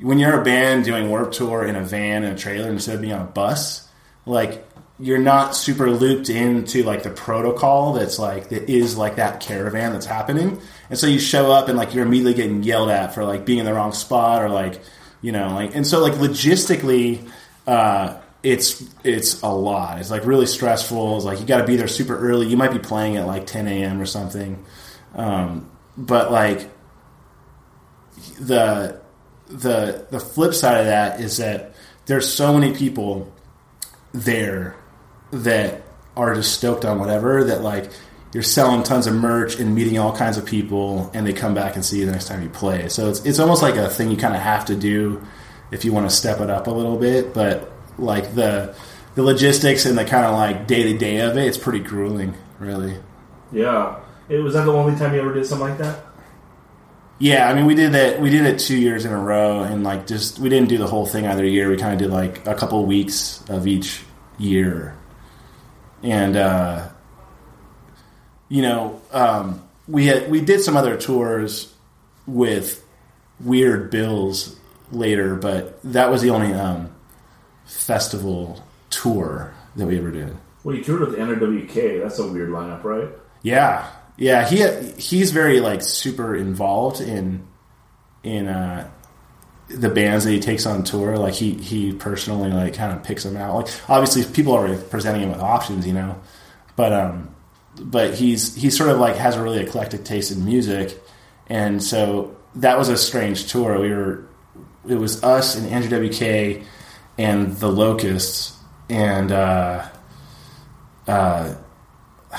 when 0.00 0.18
you're 0.18 0.40
a 0.40 0.44
band 0.44 0.84
doing 0.84 1.08
Warped 1.08 1.34
Tour 1.34 1.64
in 1.64 1.76
a 1.76 1.82
van 1.82 2.24
and 2.24 2.36
a 2.36 2.38
trailer 2.38 2.68
instead 2.68 2.96
of 2.96 3.00
being 3.00 3.12
on 3.12 3.22
a 3.22 3.30
bus. 3.30 3.88
Like 4.26 4.66
you're 4.98 5.18
not 5.18 5.54
super 5.54 5.90
looped 5.90 6.30
into 6.30 6.82
like 6.82 7.02
the 7.02 7.10
protocol 7.10 7.92
that's 7.92 8.18
like 8.18 8.48
that 8.48 8.68
is 8.68 8.96
like 8.96 9.16
that 9.16 9.40
caravan 9.40 9.92
that's 9.92 10.06
happening 10.06 10.60
and 10.90 10.98
so 10.98 11.06
you 11.06 11.18
show 11.18 11.50
up 11.50 11.68
and 11.68 11.76
like 11.76 11.94
you're 11.94 12.06
immediately 12.06 12.34
getting 12.34 12.62
yelled 12.62 12.90
at 12.90 13.14
for 13.14 13.24
like 13.24 13.44
being 13.44 13.58
in 13.58 13.64
the 13.64 13.74
wrong 13.74 13.92
spot 13.92 14.42
or 14.42 14.48
like 14.48 14.80
you 15.22 15.32
know 15.32 15.54
like 15.54 15.74
and 15.74 15.86
so 15.86 16.00
like 16.00 16.14
logistically 16.14 17.28
uh 17.66 18.18
it's 18.42 18.84
it's 19.02 19.42
a 19.42 19.48
lot. 19.48 19.98
It's 19.98 20.10
like 20.10 20.24
really 20.24 20.46
stressful. 20.46 21.16
It's 21.16 21.24
like 21.24 21.40
you 21.40 21.46
got 21.46 21.58
to 21.58 21.66
be 21.66 21.74
there 21.74 21.88
super 21.88 22.16
early. 22.16 22.46
You 22.46 22.56
might 22.56 22.70
be 22.70 22.78
playing 22.78 23.16
at 23.16 23.26
like 23.26 23.44
10 23.46 23.66
a.m 23.66 24.00
or 24.00 24.06
something. 24.06 24.64
Um 25.14 25.68
but 25.96 26.30
like 26.30 26.70
the 28.38 29.00
the 29.48 30.06
the 30.10 30.20
flip 30.20 30.54
side 30.54 30.78
of 30.78 30.86
that 30.86 31.20
is 31.20 31.38
that 31.38 31.74
there's 32.06 32.32
so 32.32 32.56
many 32.56 32.74
people 32.74 33.32
there 34.12 34.76
that 35.32 35.82
are 36.16 36.34
just 36.34 36.56
stoked 36.56 36.84
on 36.84 36.98
whatever 36.98 37.44
that 37.44 37.62
like 37.62 37.90
you're 38.36 38.42
selling 38.42 38.82
tons 38.82 39.06
of 39.06 39.14
merch 39.14 39.58
and 39.58 39.74
meeting 39.74 39.98
all 39.98 40.14
kinds 40.14 40.36
of 40.36 40.44
people 40.44 41.10
and 41.14 41.26
they 41.26 41.32
come 41.32 41.54
back 41.54 41.74
and 41.74 41.82
see 41.82 42.00
you 42.00 42.04
the 42.04 42.12
next 42.12 42.26
time 42.28 42.42
you 42.42 42.50
play 42.50 42.86
so 42.86 43.08
it's, 43.08 43.24
it's 43.24 43.38
almost 43.38 43.62
like 43.62 43.76
a 43.76 43.88
thing 43.88 44.10
you 44.10 44.16
kind 44.18 44.34
of 44.36 44.42
have 44.42 44.62
to 44.66 44.76
do 44.76 45.26
if 45.70 45.86
you 45.86 45.92
want 45.94 46.06
to 46.08 46.14
step 46.14 46.38
it 46.42 46.50
up 46.50 46.66
a 46.66 46.70
little 46.70 46.98
bit 46.98 47.32
but 47.32 47.72
like 47.96 48.34
the 48.34 48.76
the 49.14 49.22
logistics 49.22 49.86
and 49.86 49.96
the 49.96 50.04
kind 50.04 50.26
of 50.26 50.34
like 50.34 50.66
day 50.66 50.82
to 50.82 50.98
day 50.98 51.20
of 51.20 51.34
it 51.38 51.46
it's 51.46 51.56
pretty 51.56 51.78
grueling 51.78 52.34
really 52.58 52.94
Yeah. 53.52 54.00
It 54.28 54.40
was 54.40 54.52
that 54.52 54.66
the 54.66 54.72
only 54.72 54.98
time 54.98 55.14
you 55.14 55.20
ever 55.20 55.32
did 55.32 55.46
something 55.46 55.68
like 55.68 55.78
that? 55.78 56.04
yeah 57.18 57.48
i 57.48 57.54
mean 57.54 57.64
we 57.64 57.74
did 57.74 57.92
that 57.92 58.20
we 58.20 58.28
did 58.28 58.44
it 58.44 58.58
two 58.58 58.76
years 58.76 59.06
in 59.06 59.12
a 59.12 59.18
row 59.18 59.62
and 59.62 59.82
like 59.82 60.06
just 60.06 60.38
we 60.38 60.50
didn't 60.50 60.68
do 60.68 60.76
the 60.76 60.86
whole 60.86 61.06
thing 61.06 61.26
either 61.26 61.42
year 61.42 61.70
we 61.70 61.78
kind 61.78 61.94
of 61.94 61.98
did 61.98 62.10
like 62.10 62.46
a 62.46 62.54
couple 62.54 62.84
weeks 62.84 63.42
of 63.48 63.66
each 63.66 64.02
year 64.36 64.94
and 66.02 66.36
uh 66.36 66.86
you 68.48 68.62
know, 68.62 69.00
um, 69.12 69.62
we 69.88 70.06
had 70.06 70.30
we 70.30 70.40
did 70.40 70.62
some 70.62 70.76
other 70.76 70.96
tours 70.96 71.72
with 72.26 72.84
weird 73.40 73.90
bills 73.90 74.56
later, 74.90 75.34
but 75.34 75.80
that 75.82 76.10
was 76.10 76.22
the 76.22 76.30
only 76.30 76.52
um, 76.52 76.90
festival 77.64 78.62
tour 78.90 79.54
that 79.76 79.86
we 79.86 79.98
ever 79.98 80.10
did. 80.10 80.36
Well, 80.64 80.74
you 80.74 80.82
toured 80.82 81.00
with 81.00 81.18
Andrew 81.18 81.62
WK. 81.64 82.02
That's 82.02 82.18
a 82.18 82.26
weird 82.26 82.50
lineup, 82.50 82.82
right? 82.82 83.08
Yeah, 83.42 83.88
yeah. 84.16 84.48
He 84.48 84.90
he's 85.00 85.30
very 85.30 85.60
like 85.60 85.82
super 85.82 86.34
involved 86.34 87.00
in 87.00 87.46
in 88.22 88.48
uh, 88.48 88.90
the 89.68 89.88
bands 89.88 90.24
that 90.24 90.32
he 90.32 90.40
takes 90.40 90.66
on 90.66 90.84
tour. 90.84 91.16
Like 91.18 91.34
he 91.34 91.52
he 91.52 91.92
personally 91.92 92.50
like 92.50 92.74
kind 92.74 92.92
of 92.92 93.04
picks 93.04 93.24
them 93.24 93.36
out. 93.36 93.54
Like 93.54 93.68
obviously 93.88 94.24
people 94.32 94.54
are 94.54 94.76
presenting 94.76 95.22
him 95.22 95.30
with 95.30 95.40
options, 95.40 95.86
you 95.86 95.92
know, 95.92 96.20
but 96.74 96.92
um 96.92 97.35
but 97.80 98.14
he's 98.14 98.54
he 98.54 98.70
sort 98.70 98.90
of 98.90 98.98
like 98.98 99.16
has 99.16 99.36
a 99.36 99.42
really 99.42 99.60
eclectic 99.60 100.04
taste 100.04 100.30
in 100.30 100.44
music, 100.44 101.00
and 101.48 101.82
so 101.82 102.36
that 102.56 102.78
was 102.78 102.88
a 102.88 102.96
strange 102.96 103.50
tour. 103.50 103.80
We 103.80 103.90
were 103.90 104.26
it 104.88 104.96
was 104.96 105.22
us 105.22 105.56
and 105.56 105.66
Andrew 105.68 106.08
WK 106.08 106.64
and 107.18 107.56
the 107.56 107.68
Locusts 107.68 108.56
and 108.88 109.32
uh, 109.32 109.88
uh, 111.06 111.54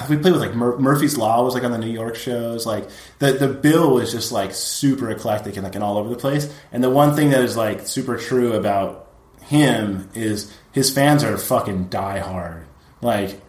we 0.09 0.17
played 0.17 0.33
with 0.33 0.41
like 0.41 0.55
Mur- 0.55 0.77
Murphy's 0.77 1.17
Law 1.17 1.43
was 1.43 1.53
like 1.53 1.63
on 1.63 1.71
the 1.71 1.77
New 1.77 1.91
York 1.91 2.15
shows. 2.15 2.65
Like 2.65 2.89
the 3.19 3.33
the 3.33 3.47
bill 3.47 3.93
was 3.93 4.11
just 4.11 4.31
like 4.31 4.53
super 4.53 5.09
eclectic 5.09 5.55
and 5.55 5.63
like 5.63 5.75
and 5.75 5.83
all 5.83 5.97
over 5.97 6.09
the 6.09 6.15
place. 6.15 6.53
And 6.71 6.83
the 6.83 6.89
one 6.89 7.15
thing 7.15 7.31
that 7.31 7.41
is 7.41 7.57
like 7.57 7.87
super 7.87 8.17
true 8.17 8.53
about 8.53 9.11
him 9.41 10.09
is 10.13 10.53
his 10.71 10.89
fans 10.89 11.23
are 11.23 11.37
fucking 11.37 11.85
die 11.85 12.19
hard. 12.19 12.65
Like 13.01 13.41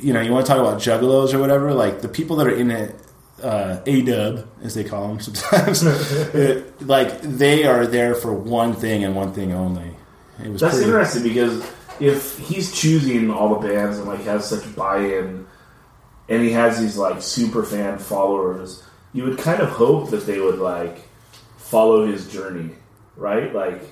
you 0.00 0.12
know, 0.12 0.20
you 0.20 0.32
want 0.32 0.46
to 0.46 0.52
talk 0.52 0.60
about 0.60 0.80
juggalos 0.80 1.32
or 1.34 1.38
whatever, 1.38 1.72
like 1.72 2.00
the 2.00 2.08
people 2.08 2.36
that 2.36 2.46
are 2.46 2.54
in 2.54 2.70
it, 2.70 2.94
uh, 3.42 3.80
A 3.86 4.02
dub, 4.02 4.46
as 4.62 4.74
they 4.74 4.84
call 4.84 5.08
them 5.08 5.20
sometimes, 5.28 5.82
it, 6.34 6.80
like 6.86 7.20
they 7.22 7.64
are 7.64 7.86
there 7.86 8.14
for 8.14 8.32
one 8.32 8.74
thing 8.74 9.04
and 9.04 9.14
one 9.14 9.32
thing 9.32 9.52
only. 9.52 9.90
It 10.44 10.50
was 10.50 10.60
That's 10.60 10.74
pretty- 10.76 10.90
interesting 10.90 11.22
because 11.24 11.64
if 12.00 12.38
he's 12.38 12.72
choosing 12.72 13.30
all 13.30 13.58
the 13.58 13.68
bands 13.68 13.98
and 13.98 14.06
like 14.06 14.20
has 14.22 14.48
such 14.48 14.74
buy-in, 14.76 15.46
and 16.28 16.42
he 16.42 16.52
has 16.52 16.78
these 16.78 16.96
like 16.96 17.22
super 17.22 17.62
fan 17.64 17.98
followers, 17.98 18.82
you 19.12 19.24
would 19.24 19.38
kind 19.38 19.60
of 19.60 19.68
hope 19.70 20.10
that 20.10 20.26
they 20.26 20.38
would 20.38 20.58
like 20.58 20.98
follow 21.56 22.06
his 22.06 22.30
journey, 22.30 22.70
right? 23.16 23.52
Like, 23.54 23.82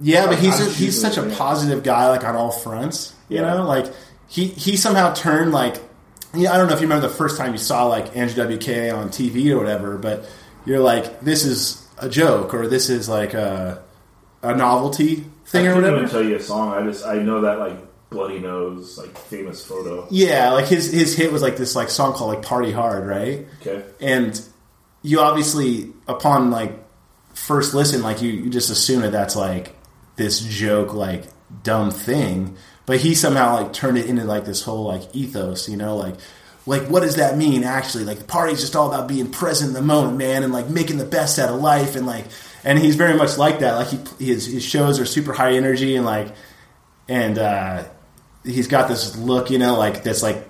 Yeah, 0.00 0.26
but 0.26 0.38
he's 0.38 0.60
I'm 0.60 0.68
a, 0.68 0.70
he's 0.70 1.00
such 1.00 1.16
a 1.16 1.22
positive 1.36 1.82
guy, 1.82 2.08
like 2.08 2.24
on 2.24 2.36
all 2.36 2.50
fronts. 2.50 3.14
You 3.28 3.38
Yeah. 3.38 3.54
know, 3.54 3.64
like 3.66 3.92
he 4.28 4.48
he 4.48 4.76
somehow 4.76 5.12
turned 5.14 5.52
like 5.52 5.76
yeah. 6.34 6.52
I 6.52 6.58
don't 6.58 6.68
know 6.68 6.74
if 6.74 6.80
you 6.80 6.86
remember 6.86 7.08
the 7.08 7.14
first 7.14 7.38
time 7.38 7.52
you 7.52 7.58
saw 7.58 7.86
like 7.86 8.16
Andrew 8.16 8.44
WK 8.44 8.94
on 8.94 9.08
TV 9.08 9.50
or 9.50 9.58
whatever, 9.58 9.96
but 9.96 10.28
you're 10.64 10.80
like, 10.80 11.20
this 11.20 11.44
is 11.44 11.86
a 11.98 12.08
joke 12.08 12.52
or 12.54 12.68
this 12.68 12.90
is 12.90 13.08
like 13.08 13.34
a 13.34 13.82
a 14.42 14.54
novelty 14.54 15.24
thing 15.46 15.66
or 15.66 15.74
whatever. 15.74 15.96
I 15.96 15.98
or 15.98 16.02
whatever. 16.02 16.02
even 16.02 16.10
tell 16.10 16.22
you 16.22 16.36
a 16.36 16.40
song. 16.40 16.72
I 16.72 16.82
just 16.86 17.06
I 17.06 17.16
know 17.16 17.42
that 17.42 17.58
like 17.58 17.76
Bloody 18.10 18.38
Nose, 18.38 18.98
like 18.98 19.16
famous 19.16 19.64
photo. 19.64 20.06
Yeah, 20.10 20.52
like 20.52 20.66
his 20.66 20.92
his 20.92 21.16
hit 21.16 21.32
was 21.32 21.42
like 21.42 21.56
this 21.56 21.74
like 21.74 21.88
song 21.88 22.12
called 22.12 22.34
like 22.34 22.44
Party 22.44 22.72
Hard, 22.72 23.06
right? 23.06 23.46
Okay, 23.60 23.84
and 24.00 24.40
you 25.02 25.20
obviously 25.20 25.92
upon 26.06 26.50
like 26.50 26.72
first 27.34 27.74
listen 27.74 28.02
like 28.02 28.22
you, 28.22 28.30
you 28.30 28.50
just 28.50 28.70
assume 28.70 29.02
that 29.02 29.12
that's 29.12 29.36
like 29.36 29.74
this 30.16 30.40
joke 30.40 30.94
like 30.94 31.24
dumb 31.62 31.90
thing 31.90 32.56
but 32.86 33.00
he 33.00 33.14
somehow 33.14 33.54
like 33.62 33.72
turned 33.72 33.98
it 33.98 34.06
into 34.06 34.24
like 34.24 34.44
this 34.44 34.62
whole 34.62 34.84
like 34.84 35.02
ethos 35.14 35.68
you 35.68 35.76
know 35.76 35.96
like 35.96 36.14
like 36.66 36.82
what 36.88 37.02
does 37.02 37.16
that 37.16 37.38
mean 37.38 37.62
actually? 37.62 38.04
Like 38.04 38.18
the 38.18 38.24
party's 38.24 38.60
just 38.60 38.74
all 38.74 38.92
about 38.92 39.06
being 39.06 39.30
present 39.30 39.68
in 39.68 39.74
the 39.74 39.82
moment, 39.82 40.18
man, 40.18 40.42
and 40.42 40.52
like 40.52 40.68
making 40.68 40.98
the 40.98 41.04
best 41.04 41.38
out 41.38 41.48
of 41.48 41.60
life, 41.60 41.94
and 41.94 42.06
like 42.06 42.26
and 42.64 42.78
he's 42.78 42.96
very 42.96 43.16
much 43.16 43.38
like 43.38 43.60
that. 43.60 43.74
Like 43.76 43.86
he 44.18 44.26
his 44.26 44.46
his 44.46 44.64
shows 44.64 44.98
are 44.98 45.06
super 45.06 45.32
high 45.32 45.52
energy 45.52 45.94
and 45.94 46.04
like 46.04 46.34
and 47.08 47.38
uh, 47.38 47.84
he's 48.44 48.66
got 48.66 48.88
this 48.88 49.16
look, 49.16 49.50
you 49.50 49.58
know, 49.58 49.78
like 49.78 50.02
that's 50.02 50.22
like 50.22 50.46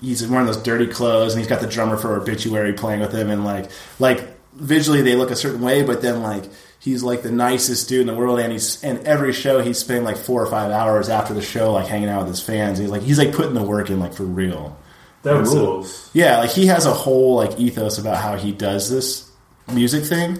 he's 0.00 0.26
wearing 0.26 0.46
those 0.46 0.56
dirty 0.56 0.86
clothes 0.86 1.34
and 1.34 1.40
he's 1.40 1.48
got 1.48 1.60
the 1.60 1.66
drummer 1.66 1.98
for 1.98 2.18
obituary 2.18 2.72
playing 2.72 3.00
with 3.00 3.12
him 3.12 3.30
and 3.30 3.44
like 3.44 3.70
like 3.98 4.26
visually 4.54 5.02
they 5.02 5.16
look 5.16 5.30
a 5.30 5.36
certain 5.36 5.60
way 5.60 5.82
but 5.82 6.00
then 6.02 6.22
like 6.22 6.44
he's 6.80 7.02
like 7.02 7.22
the 7.22 7.30
nicest 7.32 7.88
dude 7.88 8.02
in 8.02 8.06
the 8.06 8.14
world 8.14 8.38
and 8.38 8.52
he's 8.52 8.82
and 8.84 9.00
every 9.06 9.32
show 9.32 9.60
he's 9.60 9.78
spending 9.78 10.04
like 10.04 10.16
four 10.16 10.42
or 10.42 10.46
five 10.46 10.70
hours 10.70 11.08
after 11.08 11.34
the 11.34 11.42
show 11.42 11.72
like 11.72 11.86
hanging 11.88 12.08
out 12.08 12.20
with 12.20 12.28
his 12.28 12.40
fans 12.42 12.78
he's 12.78 12.88
like 12.90 13.02
he's 13.02 13.18
like 13.18 13.32
putting 13.32 13.54
the 13.54 13.62
work 13.62 13.90
in 13.90 13.98
like 13.98 14.14
for 14.14 14.24
real 14.24 14.76
That 15.22 15.36
And 15.36 15.48
so- 15.48 15.54
rules. 15.76 16.10
yeah 16.14 16.38
like 16.38 16.50
he 16.50 16.66
has 16.66 16.86
a 16.86 16.92
whole 16.92 17.34
like 17.36 17.58
ethos 17.58 17.98
about 17.98 18.18
how 18.18 18.36
he 18.36 18.52
does 18.52 18.88
this 18.90 19.28
music 19.72 20.04
thing 20.04 20.38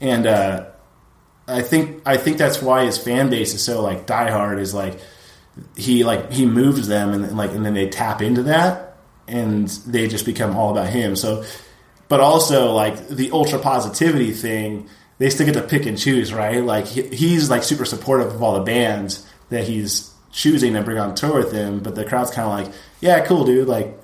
and 0.00 0.26
uh 0.26 0.66
i 1.48 1.62
think 1.62 2.02
i 2.06 2.16
think 2.18 2.36
that's 2.38 2.60
why 2.62 2.84
his 2.84 2.98
fan 2.98 3.30
base 3.30 3.54
is 3.54 3.62
so 3.64 3.80
like 3.82 4.06
diehard 4.06 4.60
is 4.60 4.74
like 4.74 5.00
he 5.76 6.04
like 6.04 6.30
he 6.30 6.44
moves 6.46 6.86
them 6.86 7.10
and, 7.12 7.36
like 7.36 7.50
and 7.52 7.64
then 7.64 7.74
they 7.74 7.88
tap 7.88 8.20
into 8.22 8.42
that 8.44 8.96
and 9.26 9.68
they 9.86 10.06
just 10.06 10.24
become 10.26 10.54
all 10.56 10.70
about 10.70 10.88
him 10.88 11.16
so 11.16 11.44
but 12.08 12.20
also 12.20 12.72
like 12.72 13.08
the 13.08 13.30
ultra 13.32 13.58
positivity 13.58 14.32
thing 14.32 14.88
they 15.18 15.28
still 15.30 15.46
get 15.46 15.54
to 15.54 15.62
pick 15.62 15.84
and 15.86 15.98
choose 15.98 16.32
right 16.32 16.62
like 16.62 16.86
he, 16.86 17.02
he's 17.08 17.50
like 17.50 17.62
super 17.62 17.84
supportive 17.84 18.34
of 18.34 18.42
all 18.42 18.54
the 18.54 18.64
bands 18.64 19.26
that 19.50 19.64
he's 19.64 20.12
choosing 20.32 20.74
to 20.74 20.82
bring 20.82 20.98
on 20.98 21.14
tour 21.14 21.36
with 21.38 21.52
him 21.52 21.80
but 21.80 21.94
the 21.94 22.04
crowd's 22.04 22.30
kind 22.30 22.46
of 22.48 22.66
like 22.66 22.76
yeah 23.00 23.24
cool 23.24 23.44
dude 23.44 23.66
like 23.68 23.96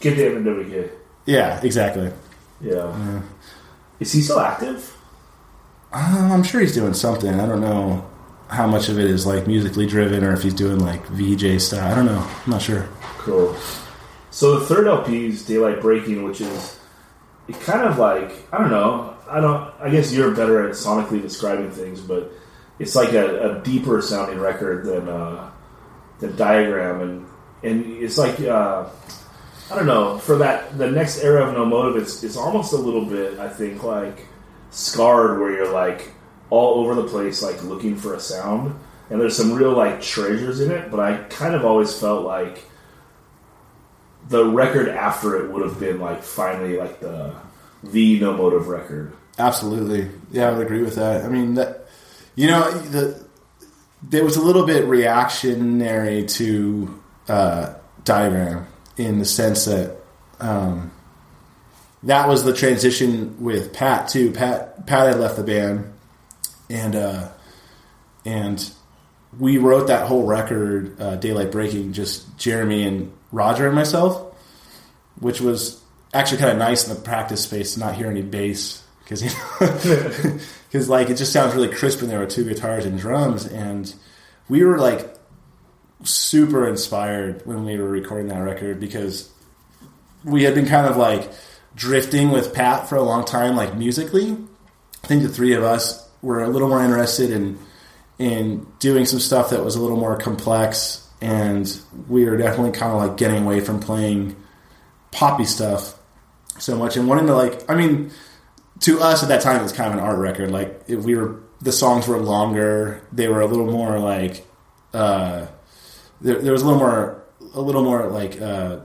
Get 0.00 0.16
the 0.16 0.24
MWK. 0.24 0.90
yeah 1.26 1.60
exactly 1.62 2.10
Yeah. 2.60 3.22
Is 4.00 4.12
he 4.12 4.20
still 4.22 4.40
active? 4.40 4.96
Uh, 5.92 6.30
i'm 6.32 6.42
sure 6.42 6.60
he's 6.62 6.74
doing 6.74 6.94
something 6.94 7.38
i 7.38 7.46
don't 7.46 7.60
know 7.60 8.08
how 8.48 8.66
much 8.66 8.88
of 8.88 8.98
it 8.98 9.06
is 9.10 9.26
like 9.26 9.46
musically 9.46 9.86
driven 9.86 10.24
or 10.24 10.32
if 10.32 10.42
he's 10.42 10.54
doing 10.54 10.78
like 10.78 11.04
vj 11.08 11.60
stuff 11.60 11.82
i 11.82 11.94
don't 11.94 12.06
know 12.06 12.26
i'm 12.44 12.50
not 12.50 12.62
sure 12.62 12.88
Cool. 13.18 13.54
So 14.32 14.58
the 14.58 14.66
third 14.66 14.86
LP 14.88 15.26
is 15.26 15.44
Daylight 15.44 15.80
Breaking, 15.80 16.24
which 16.24 16.40
is 16.40 16.80
it 17.46 17.60
kind 17.60 17.82
of 17.82 17.98
like 17.98 18.32
I 18.52 18.58
don't 18.58 18.70
know. 18.70 19.14
I 19.28 19.40
don't. 19.40 19.72
I 19.80 19.90
guess 19.90 20.12
you're 20.12 20.34
better 20.34 20.66
at 20.68 20.74
sonically 20.74 21.22
describing 21.22 21.70
things, 21.70 22.00
but 22.00 22.32
it's 22.78 22.94
like 22.94 23.12
a, 23.12 23.58
a 23.58 23.62
deeper 23.62 24.02
sounding 24.02 24.38
record 24.38 24.84
than 24.84 25.08
uh, 25.08 25.50
than 26.18 26.36
Diagram, 26.36 27.00
and 27.00 27.26
and 27.62 28.02
it's 28.02 28.18
like 28.18 28.40
uh, 28.40 28.88
I 29.70 29.76
don't 29.76 29.86
know. 29.86 30.18
For 30.18 30.36
that 30.38 30.76
the 30.76 30.90
next 30.90 31.22
era 31.22 31.46
of 31.46 31.54
No 31.54 31.64
Motive, 31.64 32.02
it's 32.02 32.22
it's 32.22 32.36
almost 32.36 32.72
a 32.72 32.76
little 32.76 33.04
bit 33.04 33.38
I 33.38 33.48
think 33.48 33.82
like 33.82 34.26
scarred, 34.70 35.40
where 35.40 35.52
you're 35.52 35.72
like 35.72 36.12
all 36.50 36.80
over 36.80 36.94
the 36.94 37.08
place, 37.08 37.42
like 37.42 37.62
looking 37.62 37.96
for 37.96 38.14
a 38.14 38.20
sound. 38.20 38.78
And 39.10 39.20
there's 39.20 39.36
some 39.36 39.52
real 39.52 39.72
like 39.72 40.00
treasures 40.00 40.60
in 40.60 40.70
it, 40.70 40.90
but 40.90 41.00
I 41.00 41.18
kind 41.24 41.54
of 41.54 41.64
always 41.64 41.98
felt 41.98 42.24
like 42.24 42.64
the 44.28 44.44
record 44.44 44.88
after 44.88 45.44
it 45.44 45.50
would 45.50 45.62
have 45.62 45.78
been 45.78 46.00
like 46.00 46.22
finally 46.22 46.78
like 46.78 47.00
the 47.00 47.34
the 47.82 48.20
no 48.20 48.36
motive 48.36 48.68
record. 48.68 49.12
Absolutely. 49.38 50.10
Yeah, 50.30 50.48
I 50.48 50.52
would 50.52 50.64
agree 50.64 50.82
with 50.82 50.96
that. 50.96 51.24
I 51.24 51.28
mean, 51.28 51.54
that 51.54 51.86
you 52.34 52.46
know, 52.48 52.70
the 52.70 53.22
there 54.02 54.24
was 54.24 54.36
a 54.36 54.42
little 54.42 54.66
bit 54.66 54.84
reactionary 54.86 56.24
to 56.26 57.02
uh, 57.28 57.74
diagram 58.04 58.66
in 58.96 59.18
the 59.18 59.24
sense 59.24 59.64
that 59.66 59.96
um, 60.40 60.90
that 62.02 62.28
was 62.28 62.44
the 62.44 62.52
transition 62.52 63.42
with 63.42 63.72
Pat 63.72 64.08
too. 64.08 64.32
Pat 64.32 64.86
Pat 64.86 65.08
had 65.08 65.20
left 65.20 65.36
the 65.36 65.44
band, 65.44 65.92
and 66.68 66.96
uh, 66.96 67.28
and 68.24 68.72
we 69.38 69.58
wrote 69.58 69.86
that 69.86 70.06
whole 70.06 70.26
record, 70.26 71.00
uh, 71.00 71.16
Daylight 71.16 71.50
Breaking, 71.50 71.92
just 71.92 72.36
Jeremy 72.38 72.86
and 72.86 73.12
Roger 73.30 73.66
and 73.66 73.74
myself, 73.74 74.34
which 75.20 75.40
was 75.40 75.81
actually 76.12 76.38
kind 76.38 76.50
of 76.50 76.58
nice 76.58 76.86
in 76.86 76.94
the 76.94 77.00
practice 77.00 77.42
space 77.42 77.74
to 77.74 77.80
not 77.80 77.94
hear 77.94 78.08
any 78.08 78.22
bass 78.22 78.82
because 79.02 79.22
you 79.22 79.30
know 79.30 80.38
because 80.68 80.88
like 80.88 81.10
it 81.10 81.16
just 81.16 81.32
sounds 81.32 81.54
really 81.54 81.68
crisp 81.68 82.00
when 82.00 82.08
there 82.08 82.18
were 82.18 82.26
two 82.26 82.44
guitars 82.44 82.84
and 82.84 82.98
drums 82.98 83.46
and 83.46 83.94
we 84.48 84.64
were 84.64 84.78
like 84.78 85.14
super 86.04 86.68
inspired 86.68 87.46
when 87.46 87.64
we 87.64 87.76
were 87.76 87.88
recording 87.88 88.28
that 88.28 88.40
record 88.40 88.80
because 88.80 89.30
we 90.24 90.44
had 90.44 90.54
been 90.54 90.66
kind 90.66 90.86
of 90.86 90.96
like 90.96 91.30
drifting 91.74 92.30
with 92.30 92.54
Pat 92.54 92.88
for 92.88 92.96
a 92.96 93.02
long 93.02 93.24
time 93.24 93.56
like 93.56 93.76
musically. 93.76 94.36
I 95.02 95.06
think 95.06 95.22
the 95.22 95.28
three 95.28 95.54
of 95.54 95.62
us 95.62 96.08
were 96.20 96.42
a 96.42 96.48
little 96.48 96.68
more 96.68 96.82
interested 96.82 97.30
in 97.30 97.58
in 98.18 98.66
doing 98.78 99.04
some 99.04 99.18
stuff 99.18 99.50
that 99.50 99.64
was 99.64 99.74
a 99.74 99.80
little 99.80 99.96
more 99.96 100.16
complex 100.16 101.08
and 101.20 101.80
we 102.08 102.24
were 102.24 102.36
definitely 102.36 102.72
kind 102.72 102.92
of 102.92 102.98
like 102.98 103.16
getting 103.16 103.44
away 103.44 103.60
from 103.60 103.80
playing 103.80 104.36
poppy 105.10 105.44
stuff 105.44 105.98
so 106.58 106.76
much 106.76 106.96
and 106.96 107.08
wanting 107.08 107.26
to 107.26 107.34
like 107.34 107.68
I 107.70 107.74
mean 107.74 108.10
to 108.80 109.00
us 109.00 109.22
at 109.22 109.28
that 109.28 109.42
time 109.42 109.60
it 109.60 109.62
was 109.62 109.72
kind 109.72 109.92
of 109.92 109.98
an 109.98 110.04
art 110.04 110.18
record. 110.18 110.50
Like 110.50 110.84
if 110.88 111.04
we 111.04 111.14
were 111.14 111.42
the 111.60 111.72
songs 111.72 112.08
were 112.08 112.18
longer. 112.18 113.02
They 113.12 113.28
were 113.28 113.40
a 113.40 113.46
little 113.46 113.70
more 113.70 113.98
like 113.98 114.46
uh 114.92 115.46
there, 116.20 116.38
there 116.40 116.52
was 116.52 116.62
a 116.62 116.66
little 116.66 116.80
more 116.80 117.24
a 117.54 117.60
little 117.60 117.82
more 117.82 118.06
like 118.08 118.40
uh 118.40 118.80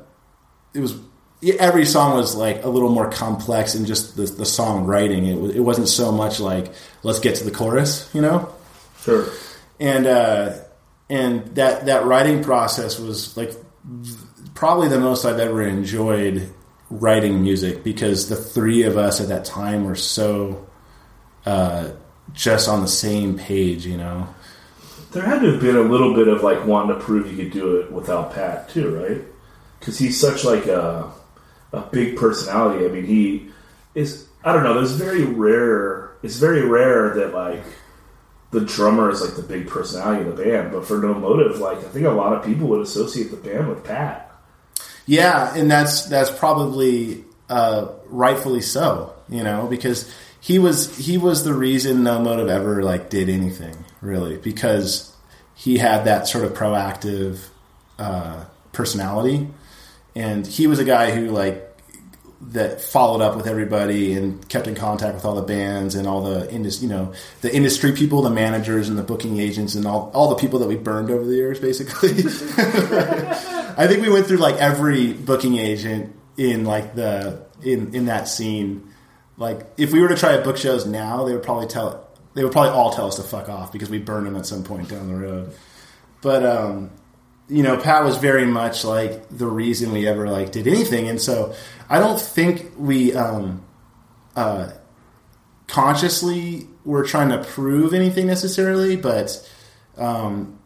it 0.73 0.79
was 0.79 0.95
every 1.59 1.85
song 1.85 2.15
was 2.15 2.35
like 2.35 2.63
a 2.63 2.69
little 2.69 2.89
more 2.89 3.11
complex 3.11 3.75
in 3.75 3.85
just 3.85 4.15
the, 4.15 4.23
the 4.23 4.43
songwriting 4.43 5.27
it, 5.27 5.57
it 5.57 5.59
wasn't 5.59 5.87
so 5.87 6.11
much 6.11 6.39
like 6.39 6.71
let's 7.03 7.19
get 7.19 7.35
to 7.35 7.43
the 7.43 7.51
chorus 7.51 8.09
you 8.13 8.21
know? 8.21 8.51
Sure. 9.01 9.27
and 9.79 10.07
uh, 10.07 10.57
and 11.09 11.55
that 11.55 11.85
that 11.85 12.05
writing 12.05 12.43
process 12.43 12.99
was 12.99 13.37
like 13.37 13.51
probably 14.53 14.87
the 14.87 14.99
most 14.99 15.25
I've 15.25 15.39
ever 15.39 15.61
enjoyed 15.61 16.53
writing 16.89 17.41
music 17.41 17.83
because 17.83 18.29
the 18.29 18.35
three 18.35 18.83
of 18.83 18.97
us 18.97 19.19
at 19.19 19.27
that 19.27 19.45
time 19.45 19.85
were 19.85 19.95
so 19.95 20.67
uh, 21.45 21.91
just 22.33 22.69
on 22.69 22.81
the 22.81 22.87
same 22.87 23.37
page, 23.37 23.85
you 23.85 23.97
know. 23.97 24.27
There 25.11 25.23
had 25.23 25.41
to 25.41 25.53
have 25.53 25.61
been 25.61 25.77
a 25.77 25.81
little 25.81 26.13
bit 26.13 26.27
of 26.27 26.43
like 26.43 26.65
wanting 26.65 26.95
to 26.95 27.01
prove 27.01 27.31
you 27.31 27.37
could 27.37 27.53
do 27.53 27.77
it 27.77 27.91
without 27.91 28.33
Pat 28.33 28.69
too, 28.69 28.95
right? 28.95 29.21
Because 29.79 29.97
he's 29.97 30.19
such 30.19 30.43
like 30.43 30.67
a 30.67 31.11
a 31.73 31.81
big 31.81 32.17
personality. 32.17 32.85
I 32.85 32.89
mean, 32.89 33.05
he 33.05 33.49
is. 33.95 34.27
I 34.43 34.53
don't 34.53 34.63
know. 34.63 34.75
There's 34.75 34.91
very 34.93 35.23
rare. 35.23 36.11
It's 36.23 36.37
very 36.37 36.65
rare 36.65 37.15
that 37.15 37.33
like 37.33 37.63
the 38.51 38.61
drummer 38.61 39.09
is 39.09 39.21
like 39.21 39.35
the 39.35 39.41
big 39.41 39.67
personality 39.67 40.29
of 40.29 40.37
the 40.37 40.43
band. 40.43 40.71
But 40.71 40.85
for 40.85 40.97
No 40.99 41.13
Motive, 41.13 41.59
like 41.59 41.79
I 41.79 41.89
think 41.89 42.05
a 42.05 42.11
lot 42.11 42.33
of 42.33 42.45
people 42.45 42.67
would 42.67 42.81
associate 42.81 43.31
the 43.31 43.37
band 43.37 43.69
with 43.69 43.83
Pat. 43.83 44.26
Yeah, 45.07 45.55
and 45.55 45.71
that's 45.71 46.05
that's 46.05 46.29
probably 46.29 47.23
uh, 47.49 47.87
rightfully 48.07 48.61
so, 48.61 49.15
you 49.29 49.41
know, 49.41 49.65
because 49.67 50.13
he 50.41 50.59
was 50.59 50.95
he 50.97 51.17
was 51.17 51.45
the 51.45 51.53
reason 51.53 52.03
No 52.03 52.19
Motive 52.19 52.49
ever 52.49 52.83
like 52.83 53.09
did 53.09 53.29
anything 53.29 53.75
really 54.01 54.37
because 54.37 55.15
he 55.55 55.77
had 55.77 56.05
that 56.05 56.27
sort 56.27 56.43
of 56.43 56.53
proactive 56.53 57.39
uh, 57.97 58.43
personality, 58.73 59.47
and 60.13 60.45
he 60.45 60.67
was 60.67 60.77
a 60.77 60.85
guy 60.85 61.11
who 61.11 61.29
like 61.29 61.63
that 62.49 62.81
followed 62.81 63.21
up 63.21 63.35
with 63.35 63.47
everybody 63.47 64.13
and 64.13 64.47
kept 64.47 64.67
in 64.67 64.75
contact 64.75 65.15
with 65.15 65.25
all 65.25 65.35
the 65.35 65.41
bands 65.41 65.95
and 65.95 66.07
all 66.07 66.21
the 66.21 66.51
industry, 66.53 66.87
you 66.87 66.93
know, 66.93 67.11
the 67.41 67.53
industry 67.53 67.93
people, 67.93 68.21
the 68.21 68.29
managers 68.29 68.89
and 68.89 68.97
the 68.97 69.03
booking 69.03 69.39
agents 69.39 69.73
and 69.73 69.87
all, 69.87 70.11
all 70.13 70.29
the 70.29 70.35
people 70.35 70.59
that 70.59 70.67
we 70.67 70.75
burned 70.75 71.09
over 71.09 71.25
the 71.25 71.33
years, 71.33 71.59
basically. 71.59 72.11
I 73.77 73.87
think 73.87 74.01
we 74.01 74.09
went 74.09 74.25
through 74.25 74.37
like 74.37 74.55
every 74.55 75.13
booking 75.13 75.57
agent 75.57 76.15
in 76.35 76.65
like 76.65 76.95
the 76.95 77.45
in 77.63 77.93
in 77.95 78.05
that 78.07 78.27
scene. 78.27 78.91
Like 79.37 79.67
if 79.77 79.93
we 79.93 80.01
were 80.01 80.09
to 80.09 80.17
try 80.17 80.35
to 80.35 80.43
book 80.43 80.57
shows 80.57 80.85
now, 80.87 81.23
they 81.25 81.33
would 81.33 81.43
probably 81.43 81.67
tell 81.67 82.09
they 82.33 82.43
would 82.43 82.51
probably 82.51 82.71
all 82.71 82.91
tell 82.91 83.07
us 83.07 83.17
to 83.17 83.23
fuck 83.23 83.49
off 83.49 83.71
because 83.71 83.89
we 83.89 83.99
burned 83.99 84.25
them 84.25 84.35
at 84.35 84.45
some 84.45 84.63
point 84.63 84.89
down 84.89 85.07
the 85.07 85.15
road. 85.15 85.53
But 86.21 86.43
um, 86.43 86.91
you 87.47 87.61
know, 87.63 87.77
Pat 87.77 88.03
was 88.03 88.17
very 88.17 88.45
much 88.45 88.83
like 88.83 89.29
the 89.29 89.47
reason 89.47 89.91
we 89.91 90.07
ever 90.07 90.27
like 90.27 90.51
did 90.51 90.67
anything, 90.67 91.07
and 91.07 91.21
so 91.21 91.53
I 91.87 91.99
don't 91.99 92.19
think 92.19 92.71
we 92.77 93.13
um, 93.13 93.63
uh, 94.35 94.71
consciously 95.67 96.67
were 96.83 97.03
trying 97.03 97.29
to 97.29 97.43
prove 97.43 97.93
anything 97.93 98.25
necessarily, 98.25 98.95
but 98.95 99.47
um, 99.97 100.59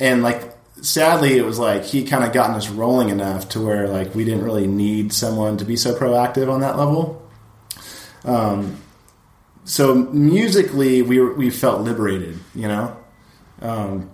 and 0.00 0.22
like 0.22 0.56
sadly, 0.82 1.36
it 1.36 1.44
was 1.44 1.58
like 1.58 1.84
he 1.84 2.04
kind 2.04 2.24
of 2.24 2.32
gotten 2.32 2.54
us 2.56 2.68
rolling 2.68 3.08
enough 3.08 3.48
to 3.50 3.60
where 3.60 3.88
like 3.88 4.14
we 4.14 4.24
didn't 4.24 4.44
really 4.44 4.66
need 4.66 5.12
someone 5.12 5.56
to 5.58 5.64
be 5.64 5.76
so 5.76 5.94
proactive 5.94 6.50
on 6.50 6.60
that 6.60 6.76
level. 6.76 7.28
Um, 8.24 8.80
so 9.64 9.94
musically, 9.94 11.02
we 11.02 11.20
were, 11.20 11.34
we 11.34 11.50
felt 11.50 11.82
liberated, 11.82 12.38
you 12.54 12.68
know, 12.68 12.96
um, 13.60 14.10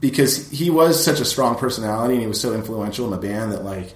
because 0.00 0.50
he 0.50 0.70
was 0.70 1.02
such 1.02 1.20
a 1.20 1.24
strong 1.24 1.56
personality 1.56 2.14
and 2.14 2.22
he 2.22 2.28
was 2.28 2.40
so 2.40 2.54
influential 2.54 3.04
in 3.04 3.10
the 3.10 3.18
band 3.18 3.52
that 3.52 3.64
like 3.64 3.94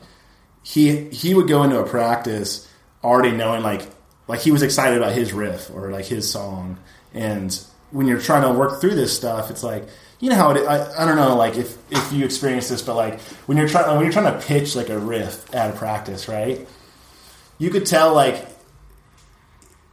he 0.62 1.08
he 1.10 1.34
would 1.34 1.48
go 1.48 1.62
into 1.62 1.78
a 1.78 1.86
practice 1.86 2.68
already 3.02 3.30
knowing 3.30 3.62
like 3.62 3.82
like 4.26 4.40
he 4.40 4.50
was 4.50 4.62
excited 4.62 4.98
about 4.98 5.12
his 5.12 5.32
riff 5.32 5.70
or 5.70 5.90
like 5.90 6.04
his 6.04 6.30
song, 6.30 6.78
and 7.14 7.58
when 7.90 8.06
you're 8.06 8.20
trying 8.20 8.42
to 8.42 8.58
work 8.58 8.80
through 8.80 8.94
this 8.94 9.16
stuff, 9.16 9.50
it's 9.50 9.62
like 9.62 9.88
you 10.20 10.30
know 10.30 10.36
how 10.36 10.50
it. 10.50 10.66
I, 10.66 11.02
I 11.02 11.06
don't 11.06 11.16
know 11.16 11.36
like 11.36 11.56
if 11.56 11.76
if 11.92 12.12
you 12.12 12.24
experience 12.24 12.68
this, 12.68 12.82
but 12.82 12.96
like 12.96 13.20
when 13.46 13.56
you're 13.56 13.68
trying 13.68 13.94
when 13.94 14.04
you're 14.04 14.12
trying 14.12 14.32
to 14.32 14.46
pitch 14.46 14.74
like 14.74 14.88
a 14.88 14.98
riff 14.98 15.54
at 15.54 15.74
a 15.74 15.76
practice, 15.76 16.28
right? 16.28 16.66
You 17.58 17.70
could 17.70 17.86
tell 17.86 18.14
like 18.14 18.46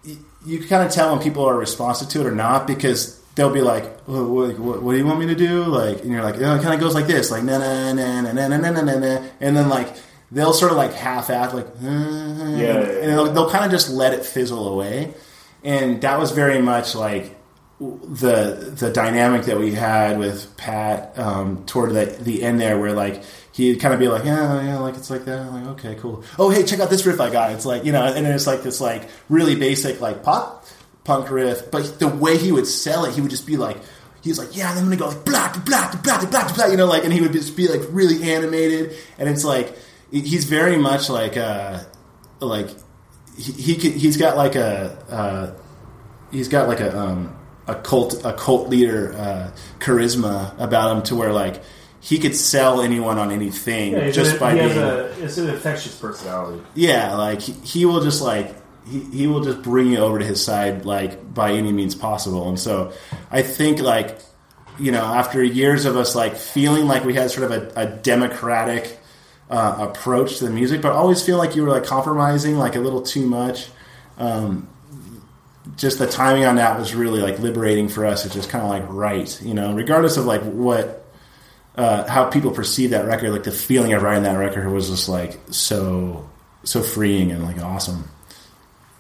you, 0.04 0.18
you 0.46 0.60
can 0.60 0.68
kind 0.68 0.88
of 0.88 0.92
tell 0.92 1.14
when 1.14 1.24
people 1.24 1.46
are 1.46 1.58
responsive 1.58 2.10
to 2.10 2.22
it 2.22 2.26
or 2.26 2.32
not 2.32 2.66
because 2.68 3.22
they'll 3.36 3.54
be 3.54 3.62
like, 3.62 3.84
oh, 4.08 4.32
what, 4.32 4.58
what, 4.58 4.82
what, 4.82 4.92
do 4.94 4.98
you 4.98 5.06
want 5.06 5.20
me 5.20 5.28
to 5.28 5.36
do? 5.36 5.66
Like, 5.66 6.02
and 6.02 6.12
you're 6.12 6.24
like, 6.24 6.36
oh, 6.36 6.56
it 6.56 6.62
kind 6.62 6.74
of 6.74 6.80
goes 6.80 6.96
like 6.96 7.08
this, 7.08 7.30
like 7.32 7.44
na 7.44 7.58
na 7.58 7.94
na 7.94 8.22
na 8.22 8.32
na 8.32 8.48
na 8.48 8.58
na 8.58 8.82
na 8.82 8.98
na, 8.98 9.28
and 9.40 9.56
then 9.56 9.70
like 9.70 9.94
they'll 10.32 10.54
sort 10.54 10.72
of 10.72 10.78
like 10.78 10.94
half 10.94 11.30
act 11.30 11.54
like, 11.54 11.68
uh, 11.68 11.82
Yeah, 11.82 12.56
yeah, 12.58 12.80
and 12.80 13.12
they'll, 13.12 13.32
they'll 13.32 13.50
kind 13.50 13.66
of 13.66 13.72
just 13.72 13.90
let 13.90 14.14
it 14.14 14.26
fizzle 14.26 14.68
away, 14.68 15.14
and 15.64 16.02
that 16.02 16.18
was 16.18 16.32
very 16.32 16.62
much 16.62 16.96
like 16.96 17.35
the 17.80 18.74
the 18.78 18.90
dynamic 18.90 19.44
that 19.44 19.58
we 19.60 19.74
had 19.74 20.18
with 20.18 20.56
Pat 20.56 21.18
um, 21.20 21.66
toward 21.66 21.94
the 21.94 22.06
the 22.06 22.44
end 22.44 22.60
there, 22.60 22.80
where 22.80 22.94
like 22.94 23.24
he'd 23.52 23.80
kind 23.80 23.94
of 23.94 24.00
be 24.00 24.08
like, 24.08 24.24
yeah, 24.24 24.64
yeah, 24.64 24.80
like 24.80 24.96
it's 24.96 25.10
like 25.10 25.26
that. 25.26 25.40
I'm 25.40 25.54
like, 25.54 25.80
okay, 25.80 25.96
cool. 26.00 26.24
Oh, 26.40 26.50
hey, 26.50 26.64
check 26.64 26.80
out 26.80 26.90
this 26.90 27.06
riff 27.06 27.20
I 27.20 27.30
got. 27.30 27.52
It's 27.52 27.66
like 27.66 27.84
you 27.84 27.92
know, 27.92 28.04
and 28.04 28.26
it's 28.26 28.48
like 28.48 28.64
this 28.64 28.80
like 28.80 29.10
really 29.28 29.56
basic 29.56 30.00
like 30.00 30.24
pop 30.24 30.66
punk 31.04 31.30
riff, 31.30 31.70
but 31.70 32.00
the 32.00 32.08
way 32.08 32.38
he 32.38 32.52
would 32.52 32.68
sell 32.68 33.06
it, 33.06 33.14
he 33.14 33.22
would 33.22 33.32
just 33.32 33.48
be 33.48 33.58
like. 33.58 33.78
He's 34.24 34.40
like, 34.40 34.58
yeah, 34.58 34.72
I'm 34.72 34.84
gonna 34.84 34.96
go 34.96 35.10
like 35.10 35.24
blah 35.24 35.54
blah 35.54 35.96
blah 36.02 36.26
blah 36.26 36.52
blah 36.52 36.66
you 36.66 36.78
know, 36.78 36.88
like, 36.88 37.04
and 37.04 37.14
he 37.14 37.22
would 37.22 37.32
just 37.32 37.56
be 37.56 37.68
like 37.68 37.82
really 37.92 38.32
animated, 38.32 38.98
and 39.20 39.30
it's 39.30 39.46
like 39.46 39.78
he's 40.10 40.46
very 40.46 40.78
much 40.78 41.12
like 41.12 41.38
uh 41.38 41.84
like 42.40 42.70
he, 43.38 43.52
he 43.76 43.92
he's 43.92 44.18
got 44.18 44.36
like 44.36 44.56
a 44.56 44.98
uh, 45.10 45.60
he's 46.32 46.48
got 46.48 46.68
like 46.68 46.80
a 46.80 46.98
um 46.98 47.38
a 47.68 47.76
cult 47.76 48.24
a 48.26 48.34
cult 48.34 48.70
leader 48.70 49.14
uh, 49.14 49.52
charisma 49.80 50.58
about 50.60 50.96
him 50.98 51.04
to 51.04 51.16
where 51.16 51.34
like 51.34 51.62
he 52.00 52.20
could 52.20 52.36
sell 52.36 52.82
anyone 52.82 53.18
on 53.18 53.32
anything 53.32 53.94
Yeah, 53.94 54.12
just 54.12 54.36
a, 54.36 54.40
by 54.40 54.54
being 54.54 54.78
a, 54.78 54.96
it's 55.20 55.38
an 55.38 55.50
infectious 55.50 55.96
personality. 56.00 56.62
yeah 56.76 57.16
like 57.16 57.42
he, 57.42 57.54
he 57.54 57.86
will 57.86 58.02
just 58.02 58.22
like 58.22 58.54
he, 58.88 59.00
he 59.06 59.28
will 59.28 59.42
just 59.44 59.64
bring 59.64 59.88
you 59.94 59.98
over 59.98 60.20
to 60.20 60.26
his 60.26 60.44
side 60.44 60.86
like 60.86 61.34
by 61.34 61.52
any 61.54 61.72
means 61.72 61.96
possible 61.96 62.48
and 62.50 62.60
so 62.60 62.94
i 63.32 63.42
think 63.42 63.80
like 63.80 64.20
you 64.78 64.92
know 64.92 65.04
after 65.04 65.42
years 65.44 65.86
of 65.86 65.96
us 65.98 66.14
like 66.16 66.36
feeling 66.36 66.86
like 66.86 67.04
we 67.04 67.14
had 67.16 67.32
sort 67.32 67.50
of 67.52 67.76
a, 67.76 67.82
a 67.82 67.86
democratic 67.88 69.00
uh, 69.50 69.76
approach 69.90 70.38
to 70.38 70.46
the 70.46 70.52
music 70.52 70.82
but 70.82 70.92
always 70.92 71.22
feel 71.24 71.38
like 71.38 71.56
you 71.56 71.64
were 71.64 71.70
like 71.70 71.86
compromising 71.86 72.58
like 72.58 72.76
a 72.76 72.80
little 72.80 73.02
too 73.02 73.26
much 73.26 73.70
um, 74.18 74.68
just 75.78 76.00
the 76.00 76.08
timing 76.08 76.46
on 76.46 76.56
that 76.56 76.78
was 76.80 76.94
really 76.96 77.22
like 77.22 77.40
liberating 77.40 77.88
for 77.90 78.06
us 78.06 78.26
it's 78.26 78.36
just 78.36 78.50
kind 78.50 78.64
of 78.64 78.70
like 78.70 78.84
right 78.88 79.42
you 79.42 79.54
know 79.54 79.74
regardless 79.74 80.18
of 80.18 80.26
like 80.26 80.42
what 80.44 81.02
uh, 81.76 82.08
how 82.08 82.30
people 82.30 82.52
perceive 82.52 82.92
that 82.92 83.06
record 83.06 83.32
like 83.32 83.44
the 83.44 83.52
feeling 83.52 83.92
of 83.94 84.02
writing 84.02 84.24
that 84.24 84.38
record 84.38 84.68
was 84.72 84.90
just 84.90 85.10
like 85.10 85.40
so 85.50 86.30
so 86.64 86.82
freeing 86.82 87.32
and 87.32 87.44
like 87.44 87.58
awesome 87.60 88.08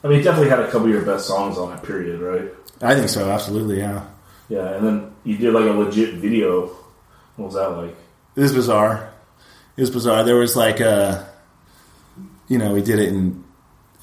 I 0.03 0.07
mean, 0.07 0.21
definitely 0.23 0.49
had 0.49 0.59
a 0.59 0.65
couple 0.65 0.83
of 0.83 0.89
your 0.89 1.01
best 1.01 1.25
songs 1.25 1.57
on 1.57 1.71
that 1.71 1.83
period, 1.83 2.19
right? 2.19 2.51
i 2.81 2.93
think 2.95 3.09
so 3.09 3.29
absolutely 3.31 3.77
yeah 3.79 4.05
Yeah, 4.49 4.75
and 4.75 4.85
then 4.85 5.11
you 5.23 5.37
did 5.37 5.53
like 5.53 5.65
a 5.65 5.71
legit 5.73 6.15
video. 6.15 6.67
What 7.37 7.45
was 7.47 7.55
that 7.55 7.69
like? 7.69 7.95
it 8.35 8.41
was 8.41 8.53
bizarre 8.53 9.11
it 9.77 9.81
was 9.81 9.89
bizarre 9.89 10.23
there 10.23 10.35
was 10.35 10.55
like 10.55 10.79
a 10.79 11.27
you 12.47 12.57
know 12.57 12.73
we 12.73 12.81
did 12.81 12.99
it 12.99 13.09
in 13.09 13.43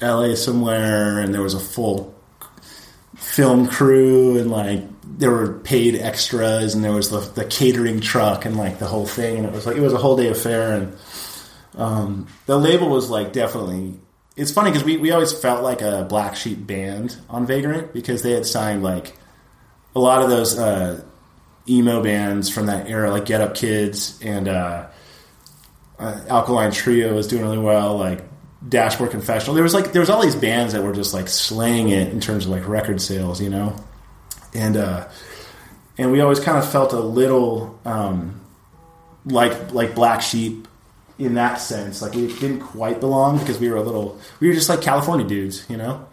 la 0.01 0.33
somewhere 0.35 1.19
and 1.19 1.33
there 1.33 1.41
was 1.41 1.53
a 1.53 1.59
full 1.59 2.12
film 3.15 3.67
crew 3.67 4.37
and 4.37 4.49
like 4.49 4.83
there 5.03 5.31
were 5.31 5.59
paid 5.59 5.95
extras 5.95 6.73
and 6.73 6.83
there 6.83 6.91
was 6.91 7.09
the, 7.09 7.19
the 7.19 7.45
catering 7.45 8.01
truck 8.01 8.45
and 8.45 8.57
like 8.57 8.79
the 8.79 8.87
whole 8.87 9.05
thing. 9.05 9.37
And 9.37 9.45
it 9.45 9.51
was 9.51 9.65
like 9.65 9.75
it 9.75 9.81
was 9.81 9.93
a 9.93 9.97
whole 9.97 10.17
day 10.17 10.27
affair. 10.27 10.73
And 10.73 10.97
um, 11.75 12.27
the 12.45 12.57
label 12.57 12.89
was 12.89 13.09
like 13.09 13.33
definitely 13.33 13.99
it's 14.35 14.51
funny 14.51 14.71
because 14.71 14.83
we, 14.83 14.97
we 14.97 15.11
always 15.11 15.31
felt 15.31 15.63
like 15.63 15.81
a 15.81 16.05
black 16.09 16.35
sheep 16.35 16.65
band 16.65 17.17
on 17.29 17.45
vagrant 17.45 17.93
because 17.93 18.23
they 18.23 18.31
had 18.31 18.45
signed 18.45 18.81
like 18.81 19.15
a 19.95 19.99
lot 19.99 20.23
of 20.23 20.29
those 20.29 20.57
uh, 20.57 21.03
emo 21.69 22.01
bands 22.01 22.49
from 22.49 22.65
that 22.65 22.89
era 22.89 23.11
like 23.11 23.25
get 23.25 23.41
up 23.41 23.53
kids 23.53 24.19
and 24.23 24.47
uh, 24.47 24.87
uh, 25.99 26.19
alkaline 26.27 26.71
trio 26.71 27.13
was 27.13 27.27
doing 27.27 27.43
really 27.43 27.59
well 27.59 27.97
like 27.97 28.23
dashboard 28.67 29.11
confessional. 29.11 29.55
There 29.55 29.63
was 29.63 29.73
like 29.73 29.91
there 29.91 29.99
was 29.99 30.09
all 30.09 30.21
these 30.21 30.35
bands 30.35 30.73
that 30.73 30.83
were 30.83 30.93
just 30.93 31.13
like 31.13 31.27
slaying 31.27 31.89
it 31.89 32.09
in 32.09 32.19
terms 32.19 32.45
of 32.45 32.51
like 32.51 32.67
record 32.67 33.01
sales 33.01 33.41
you 33.41 33.49
know? 33.49 33.75
And 34.53 34.77
uh 34.77 35.09
and 35.97 36.11
we 36.11 36.21
always 36.21 36.39
kind 36.39 36.57
of 36.57 36.69
felt 36.69 36.93
a 36.93 36.99
little 36.99 37.79
um 37.85 38.41
like 39.25 39.73
like 39.73 39.95
black 39.95 40.21
sheep 40.21 40.67
in 41.19 41.35
that 41.35 41.55
sense. 41.55 42.01
Like 42.01 42.13
we 42.13 42.27
didn't 42.27 42.61
quite 42.61 42.99
belong 42.99 43.37
because 43.37 43.59
we 43.59 43.69
were 43.69 43.77
a 43.77 43.83
little 43.83 44.19
we 44.39 44.47
were 44.47 44.53
just 44.53 44.69
like 44.69 44.81
california 44.81 45.27
dudes 45.27 45.65
you 45.69 45.77
know? 45.77 46.07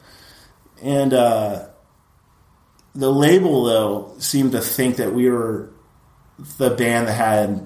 And 0.82 1.14
uh 1.14 1.68
the 2.94 3.12
label 3.12 3.64
though 3.64 4.14
seemed 4.18 4.52
to 4.52 4.60
think 4.60 4.96
that 4.96 5.12
we 5.14 5.30
were 5.30 5.70
the 6.58 6.70
band 6.70 7.06
that 7.06 7.12
had 7.12 7.64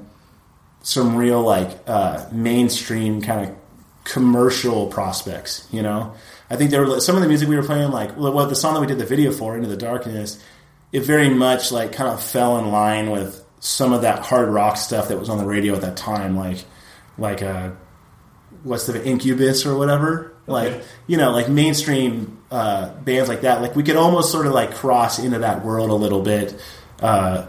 some 0.82 1.16
real 1.16 1.40
like 1.40 1.70
uh 1.86 2.27
mainstream 2.31 3.23
kind 3.23 3.48
of 3.48 3.56
commercial 4.05 4.86
prospects 4.86 5.66
you 5.70 5.82
know? 5.82 6.14
I 6.51 6.56
think 6.56 6.70
there 6.70 6.86
were 6.86 7.01
some 7.01 7.16
of 7.16 7.22
the 7.22 7.28
music 7.28 7.48
we 7.48 7.56
were 7.56 7.64
playing 7.64 7.90
like 7.90 8.16
what 8.16 8.48
the 8.48 8.56
song 8.56 8.74
that 8.74 8.81
we 8.81 8.86
did 8.86 8.98
the 8.98 9.06
video 9.06 9.32
for 9.32 9.56
into 9.56 9.68
the 9.68 9.76
darkness 9.76 10.43
it 10.93 11.02
very 11.02 11.31
much 11.31 11.72
like 11.72 11.93
kind 11.93 12.10
of 12.10 12.22
fell 12.22 12.59
in 12.59 12.70
line 12.70 13.10
with 13.10 13.44
some 13.60 13.93
of 13.93 14.02
that 14.02 14.20
hard 14.20 14.48
rock 14.48 14.76
stuff 14.76 15.09
that 15.09 15.18
was 15.18 15.28
on 15.28 15.39
the 15.39 15.47
radio 15.47 15.74
at 15.74 15.81
that 15.81 15.97
time 15.97 16.36
like 16.36 16.64
like 17.18 17.43
uh 17.43 17.70
what's 18.62 18.86
the 18.86 19.05
incubus 19.05 19.66
or 19.66 19.76
whatever? 19.76 20.35
Like 20.47 20.82
you 21.06 21.16
know 21.16 21.31
like 21.31 21.48
mainstream 21.48 22.43
uh 22.51 22.94
bands 23.01 23.28
like 23.28 23.43
that. 23.43 23.62
Like 23.62 23.76
we 23.76 23.82
could 23.82 23.97
almost 23.97 24.32
sort 24.32 24.47
of 24.47 24.52
like 24.52 24.74
cross 24.74 25.18
into 25.18 25.40
that 25.40 25.64
world 25.64 25.90
a 25.90 25.94
little 25.94 26.22
bit 26.22 26.60
uh 27.01 27.47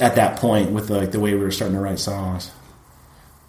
at 0.00 0.16
that 0.16 0.38
point 0.38 0.72
with 0.72 0.90
like 0.90 1.12
the 1.12 1.20
way 1.20 1.34
we 1.34 1.40
were 1.40 1.50
starting 1.50 1.76
to 1.76 1.82
write 1.82 1.98
songs. 1.98 2.50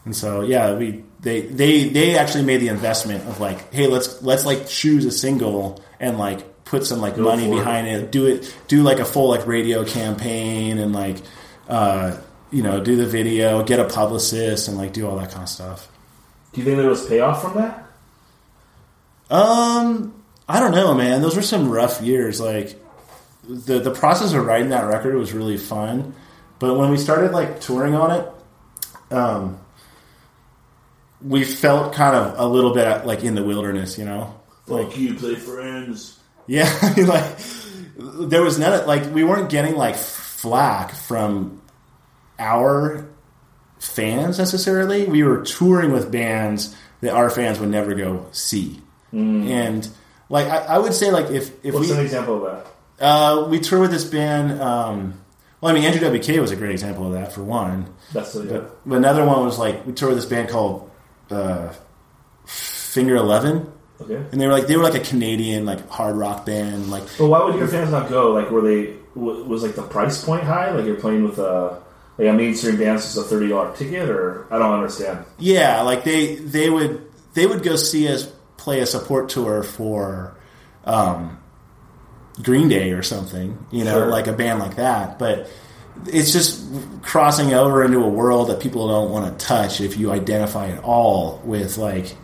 And 0.05 0.15
so 0.15 0.41
yeah 0.41 0.73
we 0.73 1.03
they 1.21 1.41
they 1.41 1.89
they 1.89 2.17
actually 2.17 2.43
made 2.45 2.61
the 2.61 2.69
investment 2.69 3.27
of 3.27 3.39
like 3.39 3.73
hey 3.73 3.87
let's 3.87 4.21
let's 4.21 4.45
like 4.45 4.67
choose 4.67 5.05
a 5.05 5.11
single 5.11 5.83
and 5.99 6.17
like 6.17 6.63
put 6.65 6.85
some 6.85 6.99
like 7.01 7.15
Go 7.15 7.23
money 7.23 7.45
for 7.47 7.53
it. 7.53 7.57
behind 7.57 7.87
it. 7.87 8.11
Do 8.11 8.27
it 8.27 8.55
do 8.67 8.83
like 8.83 8.99
a 8.99 9.05
full 9.05 9.29
like 9.29 9.45
radio 9.47 9.83
campaign 9.83 10.77
and 10.77 10.93
like 10.93 11.17
uh 11.67 12.15
you 12.51 12.63
know 12.63 12.81
do 12.83 12.95
the 12.95 13.05
video 13.05 13.63
get 13.63 13.79
a 13.79 13.85
publicist 13.85 14.67
and 14.67 14.77
like 14.77 14.93
do 14.93 15.07
all 15.07 15.17
that 15.17 15.31
kind 15.31 15.43
of 15.43 15.49
stuff. 15.49 15.87
Do 16.53 16.61
you 16.61 16.65
think 16.65 16.77
there 16.77 16.89
was 16.89 17.05
payoff 17.05 17.41
from 17.41 17.55
that? 17.55 17.85
um 19.29 20.13
i 20.47 20.59
don't 20.59 20.71
know 20.71 20.93
man. 20.93 21.21
Those 21.21 21.35
were 21.35 21.41
some 21.41 21.69
rough 21.69 22.01
years. 22.01 22.39
Like 22.39 22.79
the 23.47 23.79
the 23.79 23.91
process 23.91 24.33
of 24.33 24.45
writing 24.45 24.69
that 24.69 24.85
record 24.87 25.15
was 25.15 25.33
really 25.33 25.57
fun. 25.57 26.13
But 26.59 26.75
when 26.77 26.89
we 26.91 26.97
started 26.97 27.31
like 27.31 27.59
touring 27.61 27.93
on 27.95 28.11
it 28.11 29.13
um 29.13 29.59
we 31.21 31.43
felt 31.43 31.93
kind 31.93 32.15
of 32.15 32.39
a 32.39 32.47
little 32.47 32.73
bit 32.73 33.05
like 33.05 33.23
in 33.23 33.35
the 33.35 33.43
wilderness 33.43 33.97
you 33.97 34.05
know 34.05 34.33
Like 34.67 34.97
you 34.97 35.15
play 35.15 35.35
friends. 35.35 36.17
Yeah, 36.47 36.69
I 36.81 36.93
mean, 36.97 37.07
like 37.07 37.37
there 37.97 38.41
was 38.41 38.57
none 38.57 38.73
of 38.73 38.87
like 38.87 39.11
we 39.13 39.23
weren't 39.23 39.49
getting 39.49 39.75
like 39.75 39.95
flack 39.95 40.93
from 40.95 41.61
our 42.37 43.07
fans 43.79 44.37
necessarily. 44.37 45.05
We 45.05 45.23
were 45.23 45.41
touring 45.43 45.91
with 45.91 46.11
bands 46.11 46.75
that 47.01 47.13
our 47.13 47.29
fans 47.29 47.59
would 47.59 47.69
never 47.69 47.93
go 47.95 48.27
see, 48.31 48.81
and 49.11 49.87
like 50.29 50.47
I, 50.47 50.57
I 50.75 50.77
would 50.79 50.93
say, 50.93 51.11
like 51.11 51.29
if 51.29 51.53
if 51.65 51.73
What's 51.73 51.87
we 51.87 51.93
an 51.93 51.99
example 51.99 52.45
of 52.45 52.63
that? 52.97 53.03
uh, 53.03 53.47
we 53.49 53.59
tour 53.59 53.79
with 53.79 53.91
this 53.91 54.05
band. 54.05 54.61
Um, 54.61 55.21
well, 55.61 55.71
I 55.71 55.75
mean, 55.75 55.83
Andrew 55.83 56.07
WK 56.09 56.39
was 56.41 56.51
a 56.51 56.55
great 56.55 56.71
example 56.71 57.05
of 57.05 57.13
that 57.13 57.31
for 57.33 57.43
one. 57.43 57.93
That's 58.13 58.33
the 58.33 58.43
yeah. 58.45 58.61
But 58.85 58.95
another 58.95 59.25
one 59.25 59.43
was 59.45 59.59
like 59.59 59.85
we 59.85 59.93
toured 59.93 60.13
with 60.13 60.21
this 60.23 60.29
band 60.29 60.49
called 60.49 60.88
uh, 61.29 61.73
Finger 62.45 63.15
Eleven, 63.15 63.71
okay. 64.01 64.15
and 64.15 64.41
they 64.41 64.47
were 64.47 64.53
like 64.53 64.67
they 64.67 64.75
were 64.77 64.83
like 64.83 64.95
a 64.95 64.99
Canadian 64.99 65.65
like 65.65 65.87
hard 65.89 66.15
rock 66.15 66.45
band, 66.45 66.89
like 66.89 67.03
But 67.17 67.27
why 67.27 67.43
would 67.43 67.55
your 67.55 67.67
fans 67.67 67.91
not 67.91 68.09
go? 68.09 68.31
Like, 68.31 68.49
were 68.51 68.61
they 68.61 68.95
was 69.15 69.63
like 69.63 69.75
the 69.75 69.83
price 69.83 70.23
point 70.23 70.43
high? 70.43 70.71
Like 70.71 70.85
you're 70.85 70.95
playing 70.95 71.23
with 71.23 71.37
a 71.39 71.81
like 72.17 72.27
a 72.27 72.33
mainstream 72.33 72.77
dance 72.77 73.05
is 73.05 73.17
a 73.17 73.23
thirty 73.23 73.47
dollar 73.49 73.75
ticket, 73.75 74.09
or 74.09 74.47
I 74.51 74.57
don't 74.57 74.73
understand. 74.73 75.25
Yeah, 75.37 75.81
like 75.81 76.03
they 76.03 76.35
they 76.35 76.69
would 76.69 77.09
they 77.33 77.45
would 77.45 77.63
go 77.63 77.75
see 77.75 78.07
us 78.07 78.31
play 78.57 78.79
a 78.81 78.85
support 78.85 79.29
tour 79.29 79.63
for 79.63 80.35
um, 80.85 81.37
Green 82.41 82.67
Day 82.69 82.91
or 82.91 83.03
something, 83.03 83.65
you 83.71 83.83
know, 83.85 83.93
Sure. 83.99 84.07
like 84.07 84.27
a 84.27 84.33
band 84.33 84.59
like 84.59 84.75
that. 84.77 85.19
But 85.19 85.49
it's 86.07 86.31
just 86.31 86.65
crossing 87.01 87.53
over 87.53 87.83
into 87.83 87.99
a 87.99 88.09
world 88.09 88.49
that 88.49 88.59
people 88.59 88.87
don't 88.87 89.11
want 89.11 89.37
to 89.39 89.45
touch 89.45 89.81
if 89.81 89.97
you 89.97 90.11
identify 90.11 90.69
at 90.69 90.83
all 90.83 91.41
with 91.43 91.77
like 91.77 92.15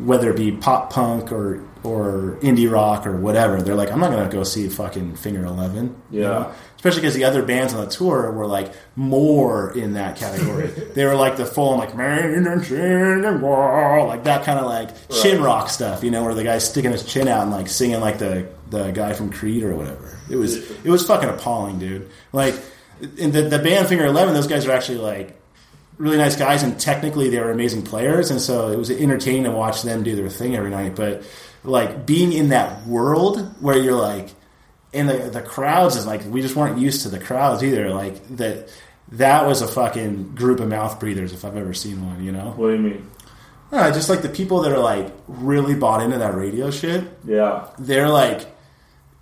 whether 0.00 0.30
it 0.30 0.36
be 0.36 0.52
pop 0.52 0.92
punk 0.92 1.30
or 1.32 1.62
or 1.82 2.38
indie 2.40 2.70
rock 2.70 3.06
or 3.06 3.14
whatever. 3.18 3.60
They're 3.60 3.74
like, 3.74 3.92
I'm 3.92 4.00
not 4.00 4.10
gonna 4.10 4.30
go 4.30 4.42
see 4.42 4.68
fucking 4.68 5.16
Finger 5.16 5.44
Eleven. 5.44 5.94
you 6.10 6.22
Yeah. 6.22 6.28
know? 6.28 6.52
Especially 6.76 7.02
because 7.02 7.14
the 7.14 7.24
other 7.24 7.42
bands 7.42 7.72
on 7.74 7.84
the 7.84 7.90
tour 7.90 8.30
were 8.32 8.46
like 8.46 8.72
more 8.96 9.70
in 9.76 9.92
that 9.94 10.16
category. 10.16 10.66
they 10.94 11.04
were 11.04 11.14
like 11.14 11.36
the 11.36 11.44
full 11.46 11.76
like 11.76 11.94
man 11.96 12.46
and 12.46 12.64
chin 12.64 13.24
and 13.24 13.42
like 13.42 14.24
that 14.24 14.44
kind 14.44 14.58
of 14.58 14.66
like 14.66 14.90
chin 15.10 15.42
rock 15.42 15.68
stuff, 15.68 16.02
you 16.02 16.10
know, 16.10 16.24
where 16.24 16.34
the 16.34 16.44
guy's 16.44 16.68
sticking 16.68 16.90
his 16.92 17.04
chin 17.04 17.28
out 17.28 17.42
and 17.42 17.50
like 17.50 17.68
singing 17.68 18.00
like 18.00 18.18
the 18.18 18.48
the 18.70 18.90
guy 18.90 19.12
from 19.12 19.30
Creed 19.30 19.62
or 19.62 19.74
whatever. 19.74 20.18
It 20.30 20.36
was 20.36 20.56
it 20.70 20.86
was 20.90 21.06
fucking 21.06 21.28
appalling, 21.28 21.78
dude. 21.78 22.08
Like 22.32 22.54
in 23.16 23.32
the 23.32 23.42
the 23.42 23.58
band 23.58 23.88
Finger 23.88 24.06
Eleven, 24.06 24.34
those 24.34 24.46
guys 24.46 24.66
are 24.66 24.72
actually 24.72 24.98
like 24.98 25.40
really 25.98 26.16
nice 26.16 26.36
guys, 26.36 26.62
and 26.62 26.78
technically 26.78 27.30
they 27.30 27.38
were 27.40 27.50
amazing 27.50 27.82
players, 27.82 28.30
and 28.30 28.40
so 28.40 28.68
it 28.68 28.76
was 28.76 28.90
entertaining 28.90 29.44
to 29.44 29.50
watch 29.50 29.82
them 29.82 30.02
do 30.02 30.16
their 30.16 30.28
thing 30.28 30.56
every 30.56 30.70
night. 30.70 30.96
But 30.96 31.22
like 31.62 32.04
being 32.06 32.32
in 32.32 32.48
that 32.50 32.86
world 32.86 33.40
where 33.60 33.76
you're 33.78 33.94
like, 33.98 34.30
and 34.92 35.08
the 35.08 35.30
the 35.30 35.42
crowds 35.42 35.96
is 35.96 36.06
like 36.06 36.24
we 36.26 36.42
just 36.42 36.56
weren't 36.56 36.78
used 36.78 37.02
to 37.02 37.08
the 37.08 37.18
crowds 37.20 37.62
either. 37.62 37.90
Like 37.90 38.26
that 38.36 38.68
that 39.12 39.46
was 39.46 39.62
a 39.62 39.68
fucking 39.68 40.34
group 40.34 40.60
of 40.60 40.68
mouth 40.68 40.98
breathers 40.98 41.32
if 41.32 41.44
I've 41.44 41.56
ever 41.56 41.74
seen 41.74 42.04
one. 42.06 42.24
You 42.24 42.32
know, 42.32 42.52
What 42.56 42.68
do 42.68 42.74
you 42.74 42.78
mean? 42.80 43.10
Uh, 43.72 43.90
just 43.92 44.08
like 44.08 44.22
the 44.22 44.28
people 44.28 44.60
that 44.62 44.72
are 44.72 44.78
like 44.78 45.12
really 45.26 45.74
bought 45.74 46.00
into 46.02 46.18
that 46.18 46.34
radio 46.34 46.70
shit 46.70 47.02
Yeah. 47.24 47.66
they're 47.78 48.08
like 48.08 48.46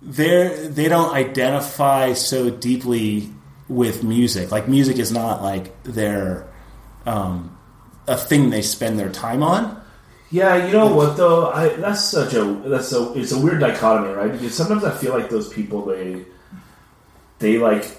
they're 0.01 0.67
they 0.67 0.87
don't 0.89 1.13
identify 1.13 2.13
so 2.13 2.49
deeply 2.51 3.29
with 3.73 4.03
music. 4.03 4.51
Like 4.51 4.67
music 4.67 4.99
is 4.99 5.11
not 5.11 5.41
like 5.41 5.83
their 5.83 6.47
um, 7.05 7.57
a 8.07 8.17
thing 8.17 8.49
they 8.49 8.61
spend 8.61 8.99
their 8.99 9.09
time 9.09 9.43
on. 9.43 9.81
Yeah, 10.29 10.65
you 10.65 10.73
know 10.73 10.93
what 10.93 11.17
though? 11.17 11.51
I 11.51 11.69
that's 11.69 12.03
such 12.03 12.33
a 12.33 12.43
that's 12.65 12.91
a 12.93 13.13
it's 13.13 13.31
a 13.31 13.39
weird 13.39 13.59
dichotomy, 13.59 14.13
right? 14.13 14.31
Because 14.31 14.55
sometimes 14.55 14.83
I 14.83 14.91
feel 14.91 15.13
like 15.13 15.29
those 15.29 15.51
people 15.51 15.85
they 15.85 16.25
they 17.39 17.57
like 17.57 17.97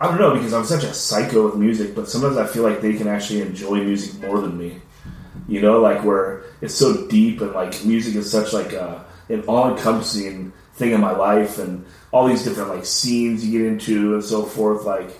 I 0.00 0.06
don't 0.06 0.18
know 0.18 0.34
because 0.34 0.54
I'm 0.54 0.64
such 0.64 0.84
a 0.84 0.94
psycho 0.94 1.46
with 1.46 1.56
music, 1.56 1.94
but 1.94 2.08
sometimes 2.08 2.38
I 2.38 2.46
feel 2.46 2.62
like 2.62 2.80
they 2.80 2.94
can 2.94 3.08
actually 3.08 3.42
enjoy 3.42 3.84
music 3.84 4.20
more 4.22 4.40
than 4.40 4.56
me. 4.56 4.80
You 5.48 5.60
know, 5.60 5.80
like 5.80 6.04
where 6.04 6.44
it's 6.60 6.74
so 6.74 7.06
deep 7.08 7.40
and 7.40 7.52
like 7.52 7.84
music 7.84 8.14
is 8.14 8.30
such 8.30 8.52
like 8.52 8.72
a, 8.72 9.04
an 9.28 9.42
all 9.46 9.70
encompassing 9.70 10.52
thing 10.74 10.92
in 10.92 11.00
my 11.00 11.10
life 11.10 11.58
and 11.58 11.84
all 12.12 12.26
these 12.26 12.44
different 12.44 12.70
like 12.70 12.84
scenes 12.84 13.46
you 13.46 13.58
get 13.58 13.68
into 13.68 14.14
and 14.14 14.24
so 14.24 14.44
forth. 14.44 14.84
Like 14.84 15.10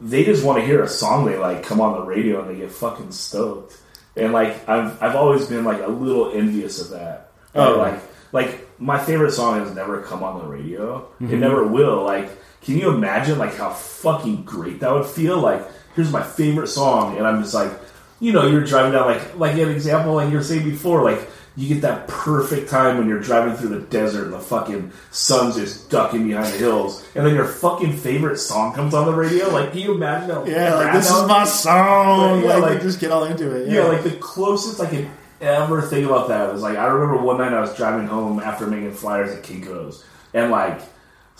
they 0.00 0.24
just 0.24 0.44
want 0.44 0.58
to 0.58 0.66
hear 0.66 0.82
a 0.82 0.88
song 0.88 1.26
they 1.26 1.36
like 1.36 1.62
come 1.62 1.80
on 1.80 1.98
the 1.98 2.06
radio 2.06 2.40
and 2.40 2.50
they 2.50 2.60
get 2.60 2.70
fucking 2.70 3.12
stoked. 3.12 3.76
And 4.16 4.32
like 4.32 4.68
I've 4.68 5.02
I've 5.02 5.16
always 5.16 5.46
been 5.46 5.64
like 5.64 5.82
a 5.82 5.88
little 5.88 6.32
envious 6.32 6.80
of 6.80 6.90
that. 6.90 7.32
Oh. 7.54 7.78
Like 7.78 8.00
like 8.32 8.80
my 8.80 8.98
favorite 8.98 9.32
song 9.32 9.58
has 9.60 9.74
never 9.74 10.02
come 10.02 10.22
on 10.22 10.38
the 10.38 10.46
radio. 10.46 11.08
It 11.20 11.24
mm-hmm. 11.24 11.40
never 11.40 11.66
will. 11.66 12.02
Like 12.04 12.30
can 12.62 12.76
you 12.76 12.90
imagine 12.90 13.38
like 13.38 13.54
how 13.54 13.70
fucking 13.70 14.44
great 14.44 14.80
that 14.80 14.92
would 14.92 15.06
feel? 15.06 15.38
Like 15.38 15.62
here's 15.94 16.12
my 16.12 16.22
favorite 16.22 16.68
song 16.68 17.16
and 17.16 17.26
I'm 17.26 17.42
just 17.42 17.54
like 17.54 17.72
you 18.20 18.32
know, 18.32 18.48
you're 18.48 18.64
driving 18.64 18.92
down 18.92 19.06
like 19.06 19.36
like 19.36 19.54
an 19.54 19.70
example 19.70 20.14
like 20.14 20.30
you 20.30 20.36
were 20.36 20.42
saying 20.42 20.68
before, 20.68 21.02
like 21.02 21.20
you 21.58 21.66
get 21.74 21.82
that 21.82 22.06
perfect 22.06 22.70
time 22.70 22.98
when 22.98 23.08
you're 23.08 23.18
driving 23.20 23.54
through 23.54 23.70
the 23.70 23.80
desert 23.86 24.26
and 24.26 24.32
the 24.32 24.38
fucking 24.38 24.92
sun's 25.10 25.56
just 25.56 25.90
ducking 25.90 26.28
behind 26.28 26.46
the 26.52 26.56
hills, 26.58 27.04
and 27.16 27.26
then 27.26 27.34
your 27.34 27.46
fucking 27.46 27.92
favorite 27.96 28.36
song 28.38 28.72
comes 28.72 28.94
on 28.94 29.06
the 29.06 29.12
radio. 29.14 29.48
Like, 29.50 29.72
can 29.72 29.80
you 29.80 29.94
imagine? 29.94 30.30
How 30.30 30.44
Yeah, 30.46 30.74
like 30.74 30.92
this 30.92 31.10
is 31.10 31.26
my 31.26 31.44
song. 31.44 32.42
Yeah, 32.44 32.56
like, 32.56 32.62
like- 32.74 32.82
just 32.82 33.00
get 33.00 33.10
all 33.10 33.24
into 33.24 33.50
it. 33.54 33.68
Yeah, 33.68 33.84
like 33.84 34.04
the 34.04 34.12
closest 34.12 34.80
I 34.80 34.86
could 34.86 35.08
ever 35.40 35.82
think 35.82 36.06
about 36.06 36.28
that 36.28 36.52
was 36.52 36.62
like 36.62 36.76
I 36.78 36.86
remember 36.86 37.20
one 37.22 37.38
night 37.38 37.52
I 37.52 37.60
was 37.60 37.74
driving 37.76 38.06
home 38.06 38.38
after 38.40 38.66
making 38.66 38.92
flyers 38.92 39.30
at 39.36 39.42
Kinko's, 39.42 40.04
and 40.34 40.50
like 40.52 40.80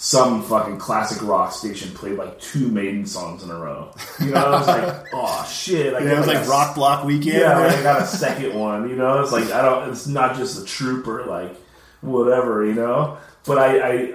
some 0.01 0.45
fucking 0.45 0.79
classic 0.79 1.21
rock 1.23 1.51
station 1.51 1.93
played 1.93 2.17
like 2.17 2.41
two 2.41 2.69
Maiden 2.69 3.05
songs 3.05 3.43
in 3.43 3.51
a 3.51 3.59
row. 3.59 3.93
You 4.21 4.31
know, 4.31 4.45
I 4.45 4.51
was 4.51 4.67
like, 4.69 5.07
oh 5.13 5.45
shit! 5.53 5.93
I 5.93 5.99
yeah, 5.99 6.13
it 6.13 6.19
was 6.19 6.29
like 6.29 6.47
Rock 6.47 6.77
Block 6.77 7.05
Weekend. 7.05 7.39
yeah, 7.39 7.59
like 7.59 7.77
I 7.79 7.83
got 7.83 8.03
a 8.03 8.07
second 8.07 8.55
one. 8.55 8.89
You 8.89 8.95
know, 8.95 9.21
it's 9.21 9.33
like 9.33 9.51
I 9.51 9.61
don't. 9.61 9.91
It's 9.91 10.07
not 10.07 10.37
just 10.37 10.63
a 10.63 10.65
trooper, 10.65 11.27
like 11.27 11.57
whatever. 12.01 12.65
You 12.65 12.75
know, 12.75 13.19
but 13.45 13.59
I, 13.59 13.79
I, 13.81 14.15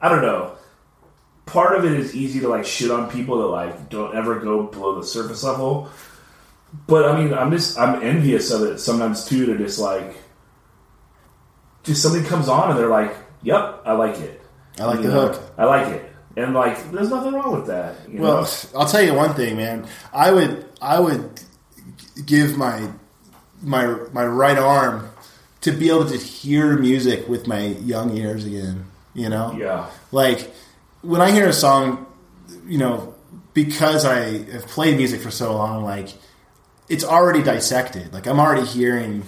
I 0.00 0.08
don't 0.08 0.22
know. 0.22 0.56
Part 1.46 1.78
of 1.78 1.84
it 1.84 1.92
is 1.92 2.12
easy 2.12 2.40
to 2.40 2.48
like 2.48 2.64
shit 2.64 2.90
on 2.90 3.08
people 3.08 3.38
that 3.38 3.46
like 3.46 3.88
don't 3.88 4.16
ever 4.16 4.40
go 4.40 4.64
below 4.64 5.00
the 5.00 5.06
surface 5.06 5.44
level. 5.44 5.90
But 6.88 7.08
I 7.08 7.22
mean, 7.22 7.32
I'm 7.32 7.52
just 7.52 7.78
I'm 7.78 8.02
envious 8.02 8.50
of 8.50 8.62
it 8.62 8.80
sometimes 8.80 9.24
too. 9.26 9.46
To 9.46 9.56
just 9.56 9.78
like, 9.78 10.16
just 11.84 12.02
something 12.02 12.24
comes 12.24 12.48
on 12.48 12.70
and 12.70 12.78
they're 12.80 12.88
like, 12.88 13.14
"Yep, 13.42 13.82
I 13.84 13.92
like 13.92 14.18
it." 14.18 14.39
I 14.78 14.84
like 14.84 14.96
You 14.98 15.02
the 15.08 15.08
know, 15.14 15.28
hook. 15.28 15.42
I 15.58 15.64
like 15.64 15.86
it, 15.88 16.12
and 16.36 16.54
like, 16.54 16.90
there's 16.92 17.10
nothing 17.10 17.34
wrong 17.34 17.52
with 17.52 17.66
that. 17.66 17.96
You 18.08 18.20
Well, 18.20 18.42
know? 18.42 18.48
I'll 18.78 18.86
tell 18.88 19.02
you 19.02 19.14
one 19.14 19.34
thing, 19.34 19.56
man. 19.56 19.86
I 20.12 20.30
would 20.30 20.64
I 20.80 21.00
would 21.00 21.40
give 22.24 22.56
my 22.56 22.88
my 23.62 23.86
my 24.12 24.24
right 24.24 24.58
arm 24.58 25.10
to 25.62 25.72
be 25.72 25.88
able 25.90 26.06
to 26.08 26.16
hear 26.16 26.78
music 26.78 27.28
with 27.28 27.46
my 27.46 27.66
young 27.66 28.16
ears 28.16 28.44
again. 28.46 28.86
You 29.12 29.28
know, 29.28 29.52
yeah, 29.58 29.90
like 30.12 30.52
when 31.02 31.20
I 31.20 31.32
hear 31.32 31.48
a 31.48 31.52
song, 31.52 32.06
you 32.66 32.78
know, 32.78 33.14
because 33.54 34.04
I 34.04 34.44
have 34.52 34.66
played 34.68 34.96
music 34.96 35.20
for 35.20 35.30
so 35.32 35.54
long, 35.56 35.82
like 35.84 36.10
it's 36.88 37.04
already 37.04 37.42
dissected. 37.42 38.12
Like 38.14 38.26
I'm 38.26 38.38
already 38.38 38.64
hearing, 38.66 39.24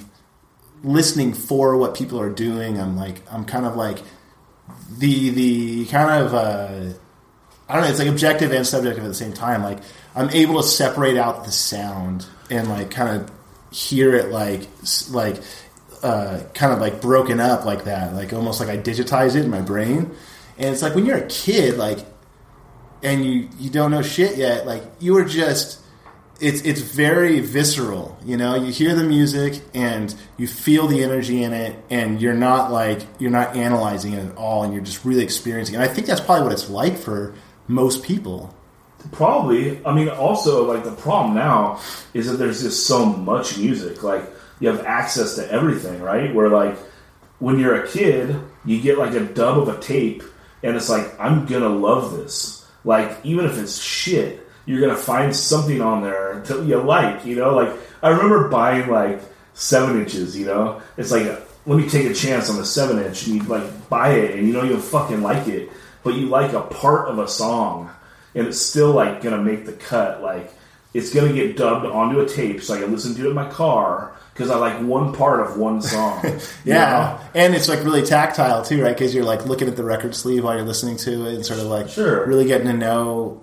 listening 0.85 1.33
for 1.35 1.77
what 1.77 1.95
people 1.95 2.21
are 2.21 2.31
doing. 2.31 2.81
I'm 2.81 2.97
like, 2.97 3.23
I'm 3.31 3.45
kind 3.45 3.67
of 3.67 3.75
like 3.77 3.99
the 4.99 5.31
the 5.31 5.87
kind 5.87 6.25
of 6.25 6.35
uh, 6.35 6.93
I 7.69 7.75
don't 7.75 7.85
know. 7.85 7.89
It's 7.89 7.99
like 7.99 8.09
objective 8.09 8.53
and 8.53 8.67
subjective 8.67 9.05
at 9.05 9.09
the 9.09 9.15
same 9.15 9.33
time. 9.33 9.63
Like 9.63 9.79
I'm 10.15 10.31
able 10.31 10.61
to 10.61 10.67
separate 10.67 11.17
out 11.17 11.45
the 11.45 11.53
sound 11.53 12.27
and 12.51 12.69
like 12.69 12.91
kind 12.91 13.21
of 13.21 13.31
hear 13.71 14.15
it 14.15 14.31
like 14.31 14.69
like 15.11 15.43
uh, 16.03 16.41
kind 16.55 16.73
of 16.73 16.81
like 16.81 17.01
broken 17.01 17.41
up 17.41 17.65
like 17.65 17.85
that. 17.85 18.15
Like 18.15 18.33
almost 18.33 18.61
like 18.61 18.69
I 18.69 18.77
digitize 18.77 19.37
it 19.37 19.45
in 19.45 19.51
my 19.51 19.61
brain. 19.61 20.11
And 20.59 20.71
it's 20.71 20.83
like 20.83 20.95
when 20.95 21.07
you're 21.07 21.19
a 21.19 21.29
kid, 21.29 21.79
like 21.79 21.99
and 23.03 23.25
you 23.25 23.49
you 23.59 23.71
don't 23.71 23.91
know 23.91 24.03
shit 24.03 24.37
yet. 24.37 24.67
Like 24.67 24.83
you 25.01 25.17
are 25.17 25.25
just 25.25 25.81
it's 26.43 26.61
it's 26.63 26.81
very 26.81 27.41
visceral. 27.41 28.19
You 28.25 28.37
know, 28.37 28.57
you 28.57 28.73
hear 28.73 28.95
the 28.95 29.05
music 29.05 29.63
and 29.75 30.15
you 30.37 30.49
feel 30.49 30.89
the 30.89 31.03
energy 31.05 31.45
in 31.45 31.53
it, 31.53 31.77
and 31.89 32.21
you're 32.21 32.35
not 32.35 32.73
like 32.73 33.07
you're 33.19 33.31
not 33.31 33.55
analyzing 33.57 34.15
it 34.15 34.27
at 34.27 34.37
all, 34.37 34.65
and 34.65 34.75
you're 34.75 34.83
just 34.83 35.05
really 35.05 35.23
experiencing. 35.23 35.77
it. 35.77 35.79
And 35.79 35.89
I 35.89 35.93
think 35.95 36.09
that's 36.09 36.21
probably 36.21 36.43
what 36.45 36.53
it's 36.53 36.69
like 36.69 36.99
for 36.99 37.35
most 37.69 38.03
people. 38.03 38.55
Probably. 39.13 39.85
I 39.85 39.95
mean, 39.95 40.09
also, 40.09 40.65
like, 40.65 40.85
the 40.85 40.93
problem 40.93 41.35
now 41.35 41.81
is 42.15 42.31
that 42.31 42.37
there's 42.37 42.63
just 42.63 42.87
so 42.87 43.05
much 43.05 43.59
music. 43.59 44.03
Like, 44.03 44.23
you 44.61 44.69
have 44.69 44.85
access 44.85 45.35
to 45.37 45.51
everything, 45.51 46.01
right? 46.01 46.33
Where, 46.33 46.49
like, 46.49 46.77
when 47.41 47.59
you're 47.59 47.83
a 47.83 47.89
kid, 47.89 48.37
you 48.65 48.81
get, 48.81 48.99
like, 48.99 49.15
a 49.15 49.25
dub 49.25 49.59
of 49.59 49.69
a 49.69 49.81
tape, 49.81 50.23
and 50.63 50.77
it's 50.77 50.89
like, 50.89 51.19
I'm 51.19 51.47
gonna 51.47 51.69
love 51.69 52.17
this. 52.17 52.65
Like, 52.85 53.19
even 53.25 53.45
if 53.45 53.59
it's 53.59 53.81
shit, 53.81 54.47
you're 54.67 54.81
gonna 54.81 54.97
find 54.97 55.35
something 55.35 55.81
on 55.81 56.03
there 56.03 56.43
that 56.47 56.63
you 56.65 56.77
like, 56.81 57.25
you 57.25 57.37
know? 57.37 57.55
Like, 57.55 57.71
I 58.03 58.11
remember 58.11 58.49
buying, 58.49 58.89
like, 58.91 59.21
seven 59.55 60.01
inches, 60.01 60.37
you 60.37 60.47
know? 60.47 60.81
It's 60.97 61.11
like, 61.13 61.27
let 61.67 61.79
me 61.79 61.89
take 61.89 62.07
a 62.11 62.15
chance 62.15 62.51
on 62.51 62.59
a 62.59 62.65
seven 62.65 62.99
inch, 63.05 63.27
and 63.27 63.37
you, 63.37 63.43
like, 63.45 63.89
buy 63.89 64.11
it, 64.15 64.37
and 64.39 64.47
you 64.47 64.53
know 64.53 64.63
you'll 64.65 64.79
fucking 64.81 65.23
like 65.23 65.47
it, 65.49 65.71
but 66.03 66.15
you 66.15 66.27
like 66.27 66.53
a 66.53 66.61
part 66.63 67.09
of 67.09 67.19
a 67.19 67.29
song 67.29 67.91
and 68.35 68.47
it's 68.49 68.59
still 68.61 68.93
like 68.93 69.21
gonna 69.23 69.37
make 69.43 69.67
the 69.67 69.73
cut. 69.73 70.23
Like 70.23 70.51
it's 70.95 71.13
gonna 71.15 71.35
get 71.35 71.55
dubbed 71.57 71.85
onto 71.85 72.19
a 72.21 72.27
tape, 72.27 72.63
so 72.63 72.73
I 72.75 72.81
can 72.81 72.91
listen 72.91 73.15
to 73.15 73.27
it 73.27 73.29
in 73.29 73.35
my 73.35 73.49
car 73.51 74.13
because 74.33 74.51
I 74.51 74.57
like 74.57 74.81
one 74.81 75.13
part 75.13 75.41
of 75.41 75.59
one 75.59 75.83
song. 75.83 76.25
you 76.25 76.39
Yeah, 76.65 77.19
know? 77.23 77.29
and 77.41 77.55
it's 77.55 77.69
like 77.69 77.85
really 77.85 78.03
tactile 78.03 78.65
too, 78.65 78.83
right? 78.83 78.97
Because 78.97 79.15
you're 79.15 79.23
like 79.25 79.45
looking 79.45 79.69
at 79.69 79.77
the 79.77 79.85
record 79.85 80.15
sleeve 80.15 80.45
while 80.45 80.57
you're 80.57 80.65
listening 80.65 80.97
to 80.97 81.27
it, 81.27 81.35
and 81.35 81.45
sort 81.45 81.61
of 81.61 81.67
like 81.67 81.91
Sure. 81.91 82.25
really 82.27 82.47
getting 82.47 82.67
to 82.69 82.73
know 82.73 83.42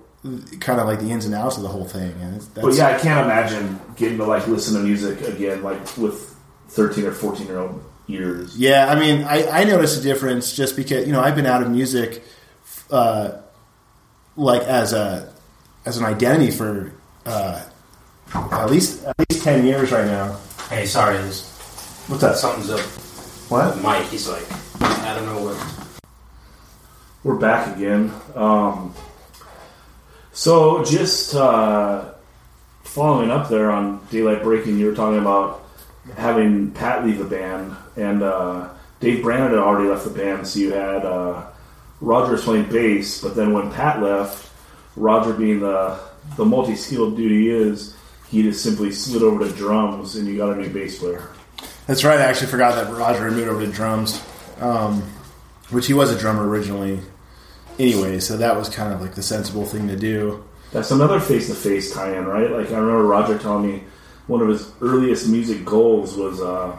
kind 0.60 0.80
of 0.82 0.88
like 0.88 1.00
the 1.00 1.10
ins 1.12 1.26
and 1.26 1.34
outs 1.34 1.58
of 1.58 1.64
the 1.64 1.70
whole 1.70 1.86
thing. 1.86 2.12
And 2.22 2.36
it's, 2.36 2.48
that's, 2.48 2.66
But 2.66 2.76
yeah, 2.76 2.88
I 2.88 3.00
can't 3.00 3.26
imagine 3.26 3.80
getting 3.96 4.18
to 4.18 4.26
like 4.26 4.48
listen 4.48 4.76
to 4.76 4.82
music 4.82 5.22
again, 5.22 5.64
like 5.64 5.80
with 5.98 6.36
thirteen 6.70 7.06
or 7.06 7.12
fourteen 7.12 7.48
year 7.48 7.60
old 7.60 7.84
ears. 8.08 8.58
Yeah, 8.58 8.88
I 8.92 9.00
mean, 9.00 9.24
I, 9.24 9.48
I 9.48 9.64
noticed 9.64 10.00
a 10.00 10.04
difference 10.04 10.56
just 10.56 10.76
because 10.76 11.06
you 11.08 11.14
know 11.14 11.22
I've 11.22 11.36
been 11.36 11.46
out 11.46 11.62
of 11.62 11.70
music, 11.70 12.24
uh, 12.92 13.38
like 14.36 14.64
as 14.64 14.94
a 14.94 15.34
as 15.86 15.98
an 15.98 16.06
identity 16.06 16.52
for 16.52 16.92
uh, 17.26 17.64
at 18.34 18.70
least 18.70 19.06
at 19.06 19.16
least 19.30 19.44
ten 19.44 19.66
years 19.66 19.92
right 19.92 20.06
now. 20.06 20.38
Hey, 20.70 20.86
sorry, 20.86 21.18
this 21.18 21.50
What's 22.08 22.22
that? 22.22 22.38
something's 22.38 22.70
up. 22.72 22.80
What? 23.50 23.82
Mike, 23.82 24.06
he's 24.08 24.28
like, 24.28 24.46
I 24.82 25.16
don't 25.16 25.26
know 25.26 25.44
what. 25.44 26.00
We're 27.24 27.36
back 27.38 27.76
again. 27.76 28.12
Um, 28.36 28.94
So 30.40 30.86
just 30.86 31.36
uh, 31.36 32.14
following 32.84 33.30
up 33.30 33.50
there 33.50 33.70
on 33.72 34.00
Daylight 34.10 34.42
Breaking, 34.42 34.80
you 34.80 34.86
were 34.86 34.96
talking 34.96 35.20
about 35.20 35.68
having 36.16 36.72
Pat 36.72 37.06
leave 37.06 37.18
the 37.18 37.26
band, 37.26 37.76
and 37.98 38.24
uh, 38.24 38.70
Dave 39.02 39.22
Brandon 39.22 39.50
had 39.50 39.60
already 39.60 39.90
left 39.90 40.06
the 40.06 40.12
band, 40.12 40.48
so 40.48 40.60
you 40.60 40.72
had 40.72 41.04
uh, 41.04 41.46
Roger 42.00 42.38
playing 42.38 42.70
bass, 42.72 43.20
but 43.22 43.36
then 43.36 43.52
when 43.52 43.70
Pat 43.70 44.02
left, 44.02 44.50
Roger 44.96 45.34
being 45.34 45.60
the 45.60 46.00
the 46.38 46.46
multi 46.46 46.78
skilled 46.78 47.18
dude 47.18 47.34
he 47.34 47.50
is, 47.50 47.98
he 48.30 48.42
just 48.42 48.64
simply 48.64 48.94
slid 48.94 49.24
over 49.24 49.46
to 49.46 49.54
drums, 49.54 50.16
and 50.16 50.26
you 50.26 50.38
got 50.38 50.54
a 50.54 50.56
new 50.56 50.70
bass 50.70 51.00
player. 51.00 51.28
That's 51.86 52.06
right. 52.06 52.18
I 52.18 52.24
actually 52.24 52.48
forgot 52.48 52.76
that 52.76 52.90
Roger 52.94 53.30
moved 53.30 53.50
over 53.50 53.66
to 53.66 53.72
drums, 53.74 54.26
um, 54.62 55.02
which 55.70 55.88
he 55.88 55.94
was 55.94 56.14
a 56.14 56.18
drummer 56.18 56.48
originally. 56.48 57.02
Anyway, 57.80 58.20
so 58.20 58.38
that 58.38 58.56
was 58.58 58.68
kind 58.70 58.94
of 58.94 59.02
like 59.02 59.16
the 59.16 59.24
sensible 59.24 59.66
thing 59.66 59.88
to 59.88 59.96
do. 59.96 60.44
That's 60.72 60.92
another 60.92 61.20
face 61.20 61.48
to 61.48 61.56
face 61.56 61.94
tie 61.94 62.16
in, 62.18 62.26
right? 62.26 62.52
Like 62.52 62.68
I 62.72 62.78
remember 62.78 63.04
Roger 63.06 63.38
telling 63.38 63.66
me 63.72 63.84
one 64.28 64.42
of 64.42 64.50
his 64.50 64.70
earliest 64.82 65.28
music 65.30 65.66
goals 65.66 66.16
was 66.16 66.40
uh, 66.42 66.78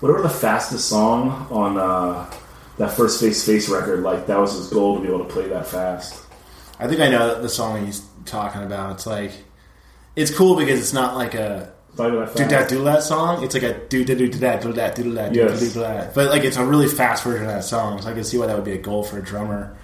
whatever 0.00 0.22
the 0.22 0.28
fastest 0.28 0.88
song 0.88 1.48
on 1.50 1.78
uh, 1.78 2.30
that 2.78 2.92
first 2.92 3.20
face 3.20 3.44
to 3.44 3.52
face 3.52 3.68
record. 3.68 4.02
Like 4.02 4.26
that 4.26 4.38
was 4.38 4.52
his 4.52 4.68
goal 4.68 4.96
to 4.96 5.00
be 5.02 5.08
able 5.08 5.24
to 5.24 5.32
play 5.32 5.48
that 5.48 5.66
fast. 5.66 6.22
I 6.78 6.86
think 6.86 7.00
I 7.00 7.08
know 7.08 7.40
the 7.40 7.48
song 7.48 7.84
he's 7.86 8.06
talking 8.26 8.62
about. 8.62 8.92
It's 8.96 9.06
like 9.06 9.32
it's 10.14 10.32
cool 10.32 10.54
because 10.56 10.78
it's 10.78 10.92
not 10.92 11.16
like 11.16 11.34
a 11.34 11.72
that 11.96 12.36
do 12.36 12.44
that 12.44 12.68
do 12.68 12.84
that 12.84 13.02
song. 13.02 13.42
It's 13.42 13.54
like 13.54 13.62
a 13.62 13.72
do 13.88 14.04
da 14.04 14.14
do 14.14 14.28
do 14.28 14.38
that 14.40 14.60
do 14.62 14.72
that 14.74 14.94
do 14.94 15.10
Yes. 15.34 15.60
do 15.60 15.80
that. 15.80 16.14
But 16.14 16.28
like 16.28 16.44
it's 16.44 16.58
a 16.58 16.64
really 16.64 16.86
fast 16.88 17.24
version 17.24 17.46
of 17.46 17.48
that 17.52 17.64
song, 17.64 18.02
so 18.02 18.10
I 18.10 18.12
can 18.12 18.22
see 18.22 18.36
why 18.38 18.46
that 18.46 18.54
would 18.54 18.64
be 18.66 18.72
a 18.72 18.78
goal 18.78 19.02
for 19.02 19.18
a 19.18 19.22
drummer. 19.22 19.74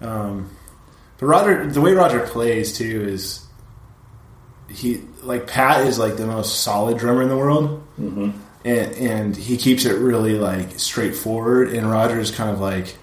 Um, 0.00 0.50
but 1.18 1.26
Roger, 1.26 1.66
the 1.66 1.80
way 1.80 1.92
Roger 1.92 2.20
plays 2.20 2.76
too 2.76 3.06
is 3.08 3.44
he 4.68 5.02
like 5.22 5.46
Pat 5.46 5.86
is 5.86 5.98
like 5.98 6.16
the 6.16 6.26
most 6.26 6.62
solid 6.62 6.98
drummer 6.98 7.22
in 7.22 7.28
the 7.28 7.36
world, 7.36 7.82
Mhm. 8.00 8.32
and 8.64 8.92
and 8.94 9.36
he 9.36 9.56
keeps 9.56 9.84
it 9.84 9.98
really 9.98 10.34
like 10.38 10.78
straightforward. 10.78 11.68
And 11.70 11.90
Roger's 11.90 12.30
kind 12.30 12.50
of 12.50 12.60
like 12.60 12.96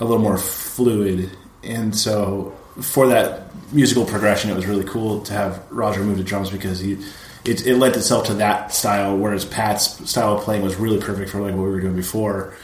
a 0.00 0.04
little 0.04 0.22
more 0.22 0.38
fluid, 0.38 1.30
and 1.62 1.94
so 1.94 2.52
for 2.80 3.08
that 3.08 3.50
musical 3.72 4.04
progression, 4.04 4.50
it 4.50 4.54
was 4.56 4.66
really 4.66 4.84
cool 4.84 5.20
to 5.22 5.32
have 5.32 5.60
Roger 5.70 6.02
move 6.02 6.16
to 6.18 6.24
drums 6.24 6.50
because 6.50 6.80
he 6.80 6.96
it, 7.44 7.66
it 7.66 7.76
lent 7.76 7.96
itself 7.96 8.26
to 8.26 8.34
that 8.34 8.74
style, 8.74 9.16
whereas 9.16 9.44
Pat's 9.44 10.08
style 10.10 10.36
of 10.38 10.42
playing 10.42 10.62
was 10.62 10.76
really 10.76 10.98
perfect 10.98 11.30
for 11.30 11.40
like 11.40 11.54
what 11.54 11.62
we 11.64 11.70
were 11.70 11.80
doing 11.80 11.94
before. 11.96 12.54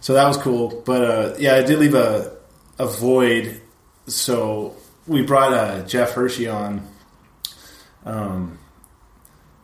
So 0.00 0.14
that 0.14 0.26
was 0.26 0.36
cool, 0.36 0.82
but 0.84 1.02
uh, 1.04 1.34
yeah, 1.38 1.54
I 1.56 1.62
did 1.62 1.78
leave 1.78 1.94
a 1.94 2.32
a 2.78 2.86
void. 2.86 3.60
So 4.06 4.76
we 5.06 5.22
brought 5.22 5.52
uh, 5.52 5.86
Jeff 5.86 6.12
Hershey 6.12 6.48
on 6.48 6.88
um, 8.04 8.58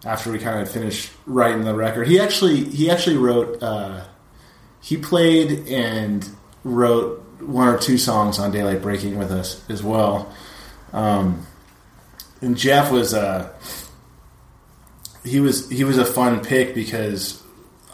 after 0.04 0.30
we 0.30 0.38
kind 0.38 0.60
of 0.60 0.70
finished 0.70 1.12
writing 1.26 1.64
the 1.64 1.74
record. 1.74 2.08
He 2.08 2.20
actually 2.20 2.64
he 2.64 2.90
actually 2.90 3.16
wrote 3.16 3.62
uh, 3.62 4.04
he 4.80 4.96
played 4.96 5.68
and 5.68 6.28
wrote 6.64 7.24
one 7.40 7.68
or 7.68 7.78
two 7.78 7.98
songs 7.98 8.38
on 8.38 8.50
Daylight 8.50 8.82
Breaking 8.82 9.18
with 9.18 9.30
us 9.30 9.68
as 9.68 9.82
well. 9.82 10.32
Um, 10.92 11.46
and 12.40 12.56
Jeff 12.56 12.90
was 12.90 13.14
uh, 13.14 13.52
he 15.24 15.40
was 15.40 15.68
he 15.70 15.84
was 15.84 15.98
a 15.98 16.04
fun 16.04 16.40
pick 16.40 16.74
because 16.74 17.42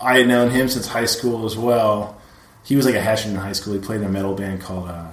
I 0.00 0.18
had 0.18 0.28
known 0.28 0.50
him 0.50 0.68
since 0.68 0.86
high 0.86 1.06
school 1.06 1.46
as 1.46 1.56
well. 1.56 2.20
He 2.64 2.76
was 2.76 2.86
like 2.86 2.94
a 2.94 3.00
Hessian 3.00 3.32
in 3.32 3.36
high 3.36 3.52
school. 3.52 3.74
He 3.74 3.78
played 3.78 4.00
in 4.00 4.06
a 4.06 4.10
metal 4.10 4.34
band 4.34 4.60
called 4.60 4.88
uh, 4.88 5.08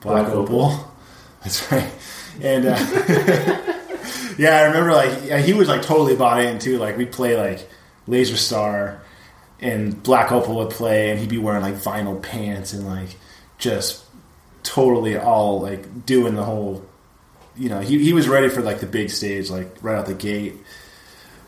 Black, 0.00 0.26
Black 0.26 0.28
Opal. 0.28 0.64
Opal. 0.64 0.94
That's 1.42 1.72
right. 1.72 1.90
And 2.42 2.66
uh, 2.66 2.76
yeah, 4.38 4.58
I 4.58 4.62
remember 4.64 4.92
like 4.92 5.24
yeah, 5.24 5.38
he 5.38 5.52
was 5.52 5.68
like 5.68 5.82
totally 5.82 6.14
bought 6.14 6.42
in 6.42 6.58
too. 6.58 6.78
Like 6.78 6.96
we'd 6.96 7.10
play 7.10 7.36
like 7.36 7.68
Laser 8.06 8.36
Star, 8.36 9.00
and 9.60 10.00
Black 10.02 10.30
Opal 10.30 10.56
would 10.56 10.70
play, 10.70 11.10
and 11.10 11.18
he'd 11.18 11.28
be 11.28 11.38
wearing 11.38 11.62
like 11.62 11.74
vinyl 11.74 12.22
pants 12.22 12.72
and 12.72 12.86
like 12.86 13.16
just 13.58 14.04
totally 14.62 15.16
all 15.16 15.60
like 15.60 16.06
doing 16.06 16.34
the 16.34 16.44
whole. 16.44 16.84
You 17.56 17.70
know, 17.70 17.80
he 17.80 18.02
he 18.02 18.12
was 18.12 18.28
ready 18.28 18.48
for 18.48 18.60
like 18.60 18.80
the 18.80 18.86
big 18.86 19.10
stage, 19.10 19.50
like 19.50 19.76
right 19.82 19.96
out 19.96 20.06
the 20.06 20.14
gate. 20.14 20.54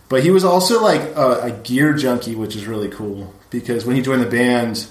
But 0.09 0.25
he 0.25 0.33
was 0.33 0.45
also 0.45 0.83
like 0.83 1.03
a, 1.15 1.43
a 1.43 1.51
gear 1.53 1.93
junkie, 1.95 2.35
which 2.35 2.57
is 2.57 2.67
really 2.67 2.89
cool 2.89 3.33
because 3.51 3.85
when 3.85 3.95
he 3.95 4.03
joined 4.03 4.23
the 4.23 4.31
band, 4.31 4.89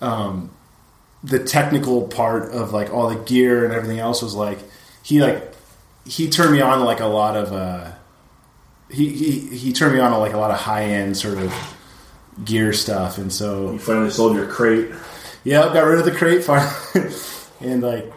um, 0.00 0.50
the 1.24 1.38
technical 1.40 2.06
part 2.08 2.52
of 2.52 2.72
like 2.72 2.92
all 2.92 3.08
the 3.08 3.20
gear 3.24 3.64
and 3.64 3.72
everything 3.74 3.98
else 3.98 4.22
was 4.22 4.34
like 4.34 4.58
he 5.02 5.20
like 5.20 5.52
he 6.06 6.28
turned 6.30 6.52
me 6.52 6.60
on 6.60 6.78
to 6.78 6.84
like 6.84 7.00
a 7.00 7.06
lot 7.06 7.36
of 7.36 7.52
uh 7.52 7.90
he 8.90 9.08
he, 9.10 9.40
he 9.56 9.72
turned 9.72 9.94
me 9.94 10.00
on 10.00 10.12
to 10.12 10.18
like 10.18 10.32
a 10.32 10.38
lot 10.38 10.50
of 10.50 10.58
high 10.58 10.84
end 10.84 11.16
sort 11.16 11.38
of 11.38 11.52
gear 12.44 12.72
stuff. 12.72 13.18
And 13.18 13.32
so 13.32 13.72
You 13.72 13.78
finally 13.78 14.10
sold 14.10 14.36
your 14.36 14.46
crate. 14.46 14.90
yeah 15.44 15.62
I 15.64 15.74
got 15.74 15.80
rid 15.84 15.98
of 15.98 16.04
the 16.04 16.12
crate 16.12 16.44
finally 16.44 17.12
and 17.60 17.82
like 17.82 18.12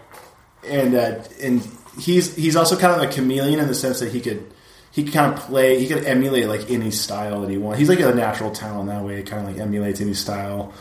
and 0.67 0.95
uh 0.95 1.23
and 1.41 1.67
he's 1.99 2.35
he's 2.35 2.55
also 2.55 2.77
kind 2.77 3.01
of 3.01 3.09
a 3.09 3.11
chameleon 3.11 3.59
in 3.59 3.67
the 3.67 3.75
sense 3.75 3.99
that 3.99 4.11
he 4.11 4.21
could 4.21 4.45
he 4.91 5.03
could 5.03 5.13
kind 5.13 5.33
of 5.33 5.39
play 5.39 5.79
he 5.79 5.87
could 5.87 6.05
emulate 6.05 6.47
like 6.47 6.69
any 6.69 6.91
style 6.91 7.41
that 7.41 7.49
he 7.49 7.57
wants. 7.57 7.79
He's 7.79 7.89
like 7.89 7.99
a 7.99 8.13
natural 8.13 8.51
talent 8.51 8.89
that 8.89 9.03
way. 9.03 9.23
Kind 9.23 9.41
of 9.47 9.51
like 9.51 9.59
emulates 9.59 9.99
any 10.01 10.13
style 10.13 10.71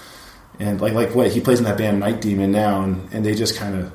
and 0.61 0.81
like 0.81 0.93
like 0.93 1.15
what 1.15 1.33
he 1.33 1.41
plays 1.41 1.59
in 1.59 1.65
that 1.65 1.79
band 1.79 2.01
Night 2.01 2.21
Demon 2.21 2.53
now, 2.53 2.83
and, 2.83 3.13
and 3.13 3.25
they 3.25 3.35
just 3.35 3.57
kind 3.57 3.75
of 3.75 3.93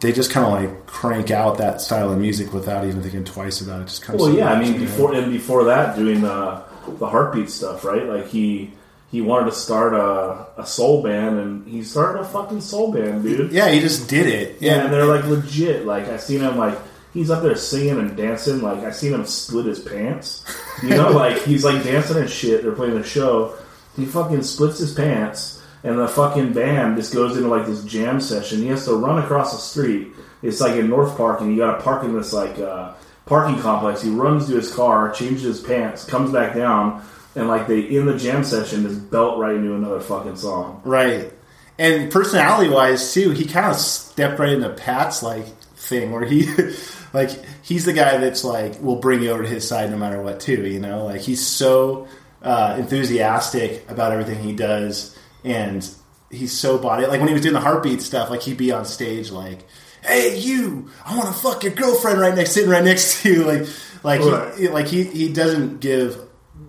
they 0.00 0.12
just 0.12 0.30
kind 0.30 0.46
of 0.46 0.52
like 0.52 0.86
crank 0.86 1.30
out 1.30 1.58
that 1.58 1.80
style 1.80 2.12
of 2.12 2.18
music 2.18 2.52
without 2.52 2.86
even 2.86 3.02
thinking 3.02 3.24
twice 3.24 3.60
about 3.60 3.82
it. 3.82 3.88
Just 3.88 4.02
kind 4.02 4.14
of 4.14 4.20
Well, 4.26 4.34
yeah, 4.34 4.52
I 4.52 4.60
mean, 4.60 4.78
before 4.78 5.14
and 5.14 5.32
before 5.32 5.64
that, 5.64 5.96
doing 5.96 6.20
the 6.20 6.62
the 6.98 7.06
heartbeat 7.08 7.50
stuff, 7.50 7.84
right? 7.84 8.04
Like 8.06 8.28
he 8.28 8.72
he 9.10 9.20
wanted 9.20 9.46
to 9.46 9.52
start 9.56 9.92
a, 9.94 10.46
a 10.60 10.66
soul 10.66 11.02
band, 11.02 11.38
and 11.38 11.66
he 11.66 11.82
started 11.82 12.20
a 12.20 12.24
fucking 12.24 12.60
soul 12.60 12.92
band, 12.92 13.22
dude. 13.24 13.50
yeah, 13.52 13.68
he 13.70 13.80
just 13.80 14.08
did 14.08 14.26
it. 14.26 14.60
Yeah, 14.60 14.84
and 14.84 14.92
they're 14.92 15.06
like 15.06 15.24
legit. 15.26 15.84
Like 15.86 16.08
I 16.08 16.16
seen 16.16 16.40
him 16.40 16.56
like 16.56 16.78
he's 17.12 17.30
up 17.30 17.42
there 17.42 17.56
singing 17.56 17.98
and 17.98 18.16
dancing. 18.16 18.62
Like 18.62 18.78
I 18.84 18.90
seen 18.92 19.12
him 19.12 19.26
split 19.26 19.66
his 19.66 19.80
pants. 19.80 20.44
You 20.82 20.90
know, 20.90 21.10
like 21.24 21.42
he's 21.42 21.64
like 21.64 21.82
dancing 21.82 22.16
and 22.18 22.30
shit. 22.30 22.62
They're 22.62 22.72
playing 22.72 22.94
the 22.94 23.04
show. 23.04 23.56
He 23.96 24.06
fucking 24.06 24.42
splits 24.42 24.78
his 24.78 24.94
pants, 24.94 25.59
and 25.82 25.98
the 25.98 26.08
fucking 26.08 26.52
band 26.52 26.96
just 26.96 27.14
goes 27.14 27.36
into 27.36 27.48
like 27.48 27.66
this 27.66 27.84
jam 27.84 28.20
session. 28.20 28.62
He 28.62 28.68
has 28.68 28.84
to 28.84 28.94
run 28.94 29.22
across 29.22 29.52
the 29.52 29.58
street. 29.58 30.08
It's 30.42 30.60
like 30.60 30.76
in 30.76 30.88
North 30.88 31.16
Park, 31.16 31.40
and 31.40 31.50
you 31.50 31.58
got 31.58 31.76
to 31.76 31.82
park 31.82 32.04
in 32.04 32.14
this 32.16 32.32
like 32.32 32.58
uh, 32.58 32.94
parking 33.26 33.60
complex. 33.60 34.02
He 34.02 34.10
runs 34.10 34.46
to 34.48 34.56
his 34.56 34.74
car, 34.74 35.10
changes 35.12 35.42
his 35.42 35.60
pants, 35.60 36.04
comes 36.04 36.32
back 36.32 36.54
down, 36.54 37.04
and 37.34 37.48
like 37.48 37.66
they 37.66 37.80
in 37.80 38.06
the 38.06 38.16
jam 38.16 38.44
session 38.44 38.82
just 38.82 39.10
belt 39.10 39.38
right 39.38 39.54
into 39.54 39.74
another 39.74 40.00
fucking 40.00 40.36
song. 40.36 40.82
right. 40.84 41.32
And 41.78 42.12
personality 42.12 42.68
wise 42.68 43.14
too, 43.14 43.30
he 43.30 43.46
kind 43.46 43.70
of 43.70 43.76
stepped 43.76 44.38
right 44.38 44.50
into 44.50 44.68
Pat's 44.68 45.22
like 45.22 45.46
thing 45.76 46.12
where 46.12 46.26
he 46.26 46.46
like 47.14 47.30
he's 47.62 47.86
the 47.86 47.94
guy 47.94 48.18
that's 48.18 48.44
like 48.44 48.82
will 48.82 48.96
bring 49.00 49.22
you 49.22 49.30
over 49.30 49.44
to 49.44 49.48
his 49.48 49.66
side 49.66 49.90
no 49.90 49.96
matter 49.96 50.20
what 50.20 50.40
too. 50.40 50.66
You 50.66 50.78
know, 50.78 51.06
like 51.06 51.22
he's 51.22 51.44
so 51.46 52.06
uh, 52.42 52.76
enthusiastic 52.78 53.88
about 53.90 54.12
everything 54.12 54.42
he 54.42 54.54
does, 54.54 55.16
and 55.44 55.88
he's 56.30 56.52
so 56.52 56.76
it. 56.76 57.08
Like 57.08 57.18
when 57.20 57.28
he 57.28 57.32
was 57.34 57.42
doing 57.42 57.54
the 57.54 57.60
heartbeat 57.60 58.02
stuff, 58.02 58.30
like 58.30 58.42
he'd 58.42 58.56
be 58.56 58.72
on 58.72 58.84
stage 58.84 59.30
like, 59.30 59.66
"Hey, 60.04 60.38
you! 60.38 60.90
I 61.04 61.16
want 61.16 61.28
to 61.28 61.34
fuck 61.34 61.62
your 61.64 61.72
girlfriend 61.72 62.20
right 62.20 62.34
next, 62.34 62.52
sitting 62.52 62.70
right 62.70 62.84
next 62.84 63.22
to 63.22 63.32
you." 63.32 63.44
Like, 64.02 64.20
like 64.20 64.20
Right. 64.20 64.54
he, 64.58 64.68
like 64.68 64.86
he 64.86 65.04
he 65.04 65.32
doesn't 65.32 65.80
give 65.80 66.18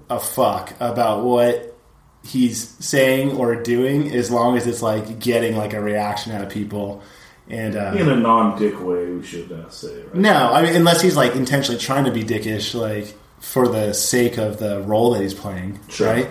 a 0.10 0.20
fuck 0.20 0.74
about 0.82 1.24
what 1.24 1.78
he's 2.24 2.70
saying 2.84 3.32
or 3.38 3.56
doing 3.56 4.12
as 4.14 4.30
long 4.30 4.58
as 4.58 4.68
it's 4.68 4.82
like 4.82 5.20
getting 5.20 5.56
like 5.56 5.74
a 5.74 5.82
reaction 5.82 6.34
out 6.34 6.44
of 6.44 6.50
people. 6.50 7.02
And 7.50 7.76
uh, 7.76 7.94
In 7.98 8.08
a 8.10 8.16
non-dick 8.16 8.80
way, 8.82 9.06
we 9.12 9.24
should 9.26 9.50
not 9.50 9.74
say, 9.74 9.96
right? 10.04 10.16
no, 10.16 10.52
I 10.54 10.62
mean 10.62 10.76
unless 10.76 11.02
he's 11.02 11.16
like 11.18 11.36
intentionally 11.36 11.80
trying 11.80 12.06
to 12.06 12.12
be 12.12 12.24
dickish, 12.24 12.74
like 12.80 13.14
for 13.40 13.68
the 13.68 13.94
sake 13.94 14.38
of 14.38 14.58
the 14.60 14.82
role 14.82 15.12
that 15.14 15.22
he's 15.22 15.34
playing, 15.34 15.80
Sure. 15.90 16.08
right? 16.08 16.30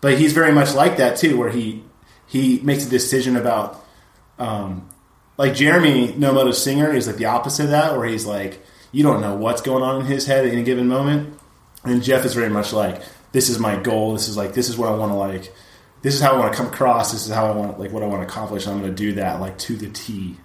But 0.00 0.18
he's 0.18 0.32
very 0.32 0.52
much 0.52 0.74
like 0.74 0.98
that 0.98 1.16
too, 1.16 1.36
where 1.36 1.50
he 1.50 1.82
he 2.26 2.60
makes 2.60 2.86
a 2.86 2.88
decision 2.88 3.36
about, 3.36 3.84
um, 4.38 4.88
like 5.38 5.54
Jeremy 5.54 6.14
No 6.16 6.32
Motive 6.32 6.56
Singer 6.56 6.92
is 6.92 7.06
like 7.06 7.16
the 7.16 7.26
opposite 7.26 7.64
of 7.64 7.70
that, 7.70 7.96
where 7.96 8.06
he's 8.06 8.26
like 8.26 8.60
you 8.92 9.02
don't 9.02 9.20
know 9.20 9.34
what's 9.34 9.60
going 9.60 9.82
on 9.82 10.00
in 10.00 10.06
his 10.06 10.26
head 10.26 10.46
at 10.46 10.52
any 10.52 10.62
given 10.62 10.88
moment, 10.88 11.38
and 11.84 12.02
Jeff 12.02 12.24
is 12.24 12.34
very 12.34 12.48
much 12.48 12.72
like 12.72 13.02
this 13.32 13.48
is 13.48 13.58
my 13.58 13.76
goal, 13.76 14.12
this 14.14 14.28
is 14.28 14.36
like 14.36 14.54
this 14.54 14.68
is 14.68 14.78
what 14.78 14.90
I 14.90 14.96
want 14.96 15.12
to 15.12 15.16
like, 15.16 15.52
this 16.02 16.14
is 16.14 16.20
how 16.20 16.34
I 16.34 16.38
want 16.38 16.52
to 16.52 16.56
come 16.56 16.66
across, 16.68 17.12
this 17.12 17.26
is 17.26 17.34
how 17.34 17.46
I 17.46 17.50
want 17.52 17.78
like 17.78 17.92
what 17.92 18.02
I 18.02 18.06
want 18.06 18.22
to 18.22 18.26
accomplish, 18.26 18.66
I'm 18.66 18.80
going 18.80 18.90
to 18.90 18.96
do 18.96 19.14
that 19.14 19.40
like 19.40 19.58
to 19.58 19.76
the 19.76 19.88
T, 19.90 20.36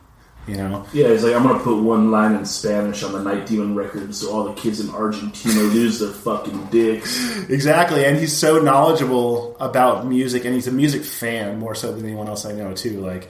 you 0.47 0.55
know. 0.55 0.85
Yeah, 0.93 1.09
he's 1.09 1.23
like, 1.23 1.35
I'm 1.35 1.43
gonna 1.43 1.63
put 1.63 1.81
one 1.81 2.11
line 2.11 2.33
in 2.33 2.45
Spanish 2.45 3.03
on 3.03 3.11
the 3.11 3.21
Night 3.21 3.45
Demon 3.45 3.75
record 3.75 4.13
so 4.15 4.31
all 4.31 4.43
the 4.43 4.53
kids 4.53 4.79
in 4.79 4.89
Argentina 4.89 5.61
lose 5.61 5.99
their 5.99 6.09
fucking 6.09 6.65
dicks. 6.67 7.49
Exactly, 7.49 8.05
and 8.05 8.17
he's 8.17 8.35
so 8.35 8.59
knowledgeable 8.59 9.55
about 9.59 10.07
music, 10.07 10.45
and 10.45 10.55
he's 10.55 10.67
a 10.67 10.71
music 10.71 11.03
fan 11.03 11.59
more 11.59 11.75
so 11.75 11.93
than 11.93 12.05
anyone 12.05 12.27
else 12.27 12.45
I 12.45 12.53
know 12.53 12.73
too. 12.73 13.01
Like, 13.01 13.29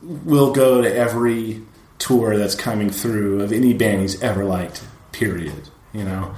we'll 0.00 0.52
go 0.52 0.80
to 0.80 0.94
every 0.94 1.62
tour 1.98 2.36
that's 2.36 2.54
coming 2.54 2.90
through 2.90 3.42
of 3.42 3.52
any 3.52 3.74
band 3.74 4.00
he's 4.00 4.20
ever 4.22 4.44
liked. 4.44 4.82
Period. 5.12 5.68
You 5.92 6.04
know, 6.04 6.34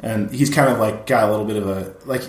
and 0.00 0.30
he's 0.30 0.50
kind 0.50 0.70
of 0.70 0.78
like 0.78 1.06
got 1.06 1.26
a 1.26 1.30
little 1.30 1.46
bit 1.46 1.56
of 1.56 1.66
a 1.66 1.94
like 2.04 2.22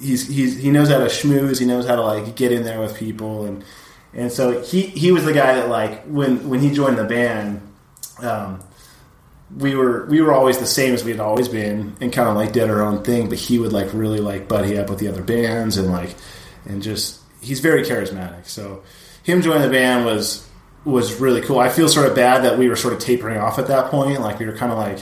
he's 0.00 0.26
he's 0.26 0.56
he 0.56 0.70
knows 0.70 0.88
how 0.88 0.98
to 0.98 1.04
schmooze. 1.04 1.60
He 1.60 1.66
knows 1.66 1.86
how 1.86 1.96
to 1.96 2.02
like 2.02 2.34
get 2.34 2.52
in 2.52 2.62
there 2.62 2.80
with 2.80 2.96
people 2.96 3.44
and. 3.44 3.62
And 4.18 4.32
so 4.32 4.60
he, 4.62 4.82
he 4.82 5.12
was 5.12 5.24
the 5.24 5.32
guy 5.32 5.54
that 5.54 5.68
like 5.68 6.02
when 6.04 6.48
when 6.48 6.58
he 6.58 6.72
joined 6.72 6.98
the 6.98 7.04
band, 7.04 7.60
um, 8.20 8.60
we 9.56 9.76
were 9.76 10.06
we 10.06 10.20
were 10.20 10.32
always 10.32 10.58
the 10.58 10.66
same 10.66 10.92
as 10.92 11.04
we 11.04 11.12
had 11.12 11.20
always 11.20 11.48
been 11.48 11.96
and 12.00 12.12
kind 12.12 12.28
of 12.28 12.34
like 12.34 12.52
did 12.52 12.68
our 12.68 12.82
own 12.82 13.02
thing 13.02 13.30
but 13.30 13.38
he 13.38 13.58
would 13.58 13.72
like 13.72 13.94
really 13.94 14.20
like 14.20 14.46
buddy 14.46 14.76
up 14.76 14.90
with 14.90 14.98
the 14.98 15.08
other 15.08 15.22
bands 15.22 15.78
and 15.78 15.90
like 15.90 16.14
and 16.66 16.82
just 16.82 17.20
he's 17.40 17.60
very 17.60 17.84
charismatic. 17.84 18.46
So 18.46 18.82
him 19.22 19.40
joining 19.40 19.62
the 19.62 19.70
band 19.70 20.04
was 20.04 20.46
was 20.84 21.20
really 21.20 21.40
cool. 21.40 21.60
I 21.60 21.68
feel 21.68 21.88
sort 21.88 22.08
of 22.08 22.16
bad 22.16 22.42
that 22.42 22.58
we 22.58 22.68
were 22.68 22.76
sort 22.76 22.94
of 22.94 23.00
tapering 23.00 23.38
off 23.38 23.58
at 23.60 23.68
that 23.68 23.90
point 23.90 24.20
like 24.20 24.40
we 24.40 24.46
were 24.46 24.56
kind 24.56 24.72
of 24.72 24.78
like 24.78 24.98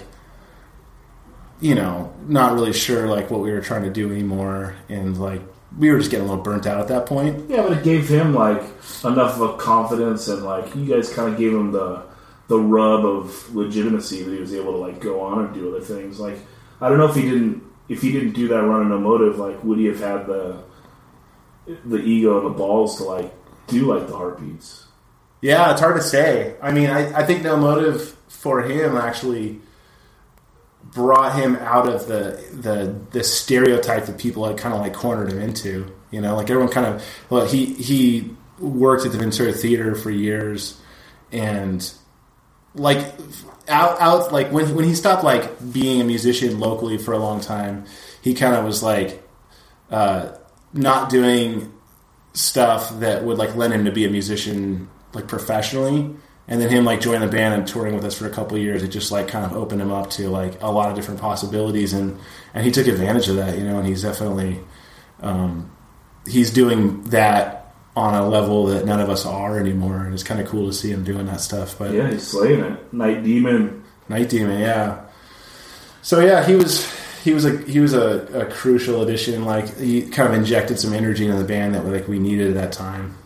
you 1.58 1.74
know 1.74 2.12
not 2.28 2.52
really 2.52 2.74
sure 2.74 3.08
like 3.08 3.30
what 3.30 3.40
we 3.40 3.50
were 3.50 3.62
trying 3.62 3.82
to 3.84 3.90
do 3.90 4.10
anymore 4.12 4.76
and 4.90 5.18
like 5.18 5.40
we 5.76 5.90
were 5.90 5.98
just 5.98 6.10
getting 6.10 6.26
a 6.26 6.28
little 6.28 6.42
burnt 6.42 6.66
out 6.66 6.80
at 6.80 6.88
that 6.88 7.06
point 7.06 7.50
Yeah, 7.50 7.62
but 7.62 7.78
it 7.78 7.84
gave 7.84 8.08
him 8.08 8.34
like 8.34 8.62
enough 9.04 9.40
of 9.40 9.42
a 9.42 9.56
confidence 9.56 10.28
and 10.28 10.42
like 10.42 10.74
you 10.74 10.86
guys 10.86 11.12
kind 11.12 11.32
of 11.32 11.38
gave 11.38 11.52
him 11.52 11.72
the 11.72 12.02
the 12.48 12.58
rub 12.58 13.04
of 13.04 13.54
legitimacy 13.54 14.22
that 14.22 14.32
he 14.32 14.38
was 14.38 14.54
able 14.54 14.72
to 14.72 14.78
like 14.78 15.00
go 15.00 15.20
on 15.20 15.44
and 15.44 15.54
do 15.54 15.68
other 15.68 15.84
things. 15.84 16.20
Like 16.20 16.38
I 16.80 16.88
don't 16.88 16.98
know 16.98 17.08
if 17.08 17.14
he 17.16 17.22
didn't 17.22 17.62
if 17.88 18.02
he 18.02 18.12
didn't 18.12 18.32
do 18.32 18.48
that 18.48 18.62
run 18.62 18.82
in 18.82 18.88
No 18.88 18.98
Motive, 18.98 19.38
like 19.38 19.62
would 19.64 19.78
he 19.78 19.86
have 19.86 20.00
had 20.00 20.26
the 20.26 20.62
the 21.84 21.98
ego 21.98 22.38
and 22.38 22.46
the 22.46 22.56
balls 22.56 22.98
to 22.98 23.04
like 23.04 23.32
do 23.66 23.86
like 23.86 24.06
the 24.06 24.16
heartbeats? 24.16 24.86
Yeah, 25.40 25.70
it's 25.72 25.80
hard 25.80 25.96
to 25.96 26.02
say. 26.02 26.56
I 26.62 26.72
mean, 26.72 26.88
I, 26.88 27.20
I 27.20 27.24
think 27.24 27.42
no 27.42 27.56
motive 27.56 28.16
for 28.28 28.62
him 28.62 28.96
actually 28.96 29.60
brought 30.92 31.38
him 31.38 31.56
out 31.56 31.88
of 31.88 32.06
the 32.06 32.42
the 32.52 32.98
the 33.10 33.24
stereotype 33.24 34.06
that 34.06 34.18
people 34.18 34.46
had 34.46 34.56
kind 34.56 34.74
of 34.74 34.80
like 34.80 34.94
cornered 34.94 35.30
him 35.30 35.40
into. 35.40 35.92
You 36.10 36.20
know, 36.20 36.36
like 36.36 36.50
everyone 36.50 36.72
kind 36.72 36.86
of 36.86 37.04
well, 37.30 37.46
he 37.46 37.66
he 37.66 38.30
worked 38.58 39.04
at 39.04 39.12
the 39.12 39.18
Ventura 39.18 39.52
Theater 39.52 39.94
for 39.94 40.10
years, 40.10 40.80
and 41.32 41.90
like 42.74 42.98
out 43.68 44.00
out 44.00 44.32
like 44.32 44.50
when 44.52 44.74
when 44.74 44.84
he 44.84 44.94
stopped 44.94 45.24
like 45.24 45.72
being 45.72 46.00
a 46.00 46.04
musician 46.04 46.58
locally 46.60 46.98
for 46.98 47.12
a 47.12 47.18
long 47.18 47.40
time, 47.40 47.84
he 48.22 48.34
kind 48.34 48.54
of 48.54 48.64
was 48.64 48.82
like 48.82 49.22
uh, 49.90 50.32
not 50.72 51.10
doing 51.10 51.72
stuff 52.32 53.00
that 53.00 53.24
would 53.24 53.38
like 53.38 53.54
lend 53.56 53.72
him 53.72 53.86
to 53.86 53.92
be 53.92 54.04
a 54.04 54.10
musician 54.10 54.88
like 55.14 55.26
professionally 55.26 56.14
and 56.48 56.60
then 56.60 56.68
him 56.68 56.84
like 56.84 57.00
joining 57.00 57.22
the 57.22 57.28
band 57.36 57.54
and 57.54 57.66
touring 57.66 57.94
with 57.94 58.04
us 58.04 58.16
for 58.16 58.26
a 58.26 58.30
couple 58.30 58.56
of 58.56 58.62
years 58.62 58.82
it 58.82 58.88
just 58.88 59.10
like 59.10 59.28
kind 59.28 59.44
of 59.44 59.52
opened 59.52 59.80
him 59.80 59.90
up 59.92 60.10
to 60.10 60.28
like 60.28 60.60
a 60.62 60.70
lot 60.70 60.88
of 60.88 60.96
different 60.96 61.20
possibilities 61.20 61.92
and 61.92 62.18
and 62.54 62.64
he 62.64 62.70
took 62.70 62.86
advantage 62.86 63.28
of 63.28 63.36
that 63.36 63.58
you 63.58 63.64
know 63.64 63.78
and 63.78 63.86
he's 63.86 64.02
definitely 64.02 64.60
um, 65.22 65.70
he's 66.26 66.52
doing 66.52 67.02
that 67.04 67.74
on 67.96 68.14
a 68.14 68.28
level 68.28 68.66
that 68.66 68.84
none 68.84 69.00
of 69.00 69.08
us 69.08 69.24
are 69.24 69.58
anymore 69.58 69.98
and 70.04 70.12
it's 70.12 70.22
kind 70.22 70.40
of 70.40 70.46
cool 70.46 70.66
to 70.66 70.72
see 70.72 70.90
him 70.90 71.02
doing 71.04 71.26
that 71.26 71.40
stuff 71.40 71.78
but 71.78 71.92
Yeah, 71.92 72.10
he's 72.10 72.26
slaying 72.28 72.60
it. 72.60 72.92
Night 72.92 73.24
Demon. 73.24 73.82
Night 74.08 74.28
Demon, 74.28 74.60
yeah. 74.60 75.00
So 76.02 76.20
yeah, 76.20 76.46
he 76.46 76.54
was 76.54 76.86
he 77.24 77.32
was 77.32 77.44
a 77.44 77.58
he 77.62 77.80
was 77.80 77.92
a, 77.94 78.42
a 78.42 78.46
crucial 78.46 79.02
addition. 79.02 79.44
Like 79.44 79.76
he 79.78 80.02
kind 80.02 80.28
of 80.32 80.38
injected 80.38 80.78
some 80.78 80.92
energy 80.92 81.24
into 81.24 81.36
the 81.38 81.44
band 81.44 81.74
that 81.74 81.84
like 81.84 82.06
we 82.06 82.20
needed 82.20 82.48
at 82.48 82.54
that 82.54 82.72
time. 82.72 83.16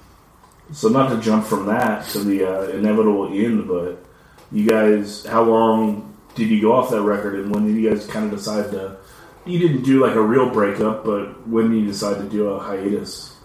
So 0.72 0.88
not 0.88 1.08
to 1.10 1.20
jump 1.20 1.46
from 1.46 1.66
that 1.66 2.08
to 2.10 2.20
the 2.20 2.44
uh, 2.44 2.62
inevitable 2.68 3.28
end, 3.32 3.66
but 3.66 4.04
you 4.52 4.68
guys, 4.68 5.24
how 5.24 5.42
long 5.42 6.16
did 6.34 6.48
you 6.48 6.60
go 6.60 6.72
off 6.72 6.90
that 6.90 7.02
record, 7.02 7.36
and 7.36 7.54
when 7.54 7.66
did 7.66 7.76
you 7.76 7.90
guys 7.90 8.06
kind 8.06 8.26
of 8.26 8.30
decide 8.30 8.70
to? 8.70 8.96
You 9.46 9.58
didn't 9.58 9.82
do 9.82 10.04
like 10.04 10.14
a 10.14 10.22
real 10.22 10.50
breakup, 10.50 11.04
but 11.04 11.46
when 11.48 11.70
did 11.70 11.80
you 11.80 11.86
decide 11.86 12.18
to 12.18 12.28
do 12.28 12.48
a 12.48 12.60
hiatus? 12.60 13.36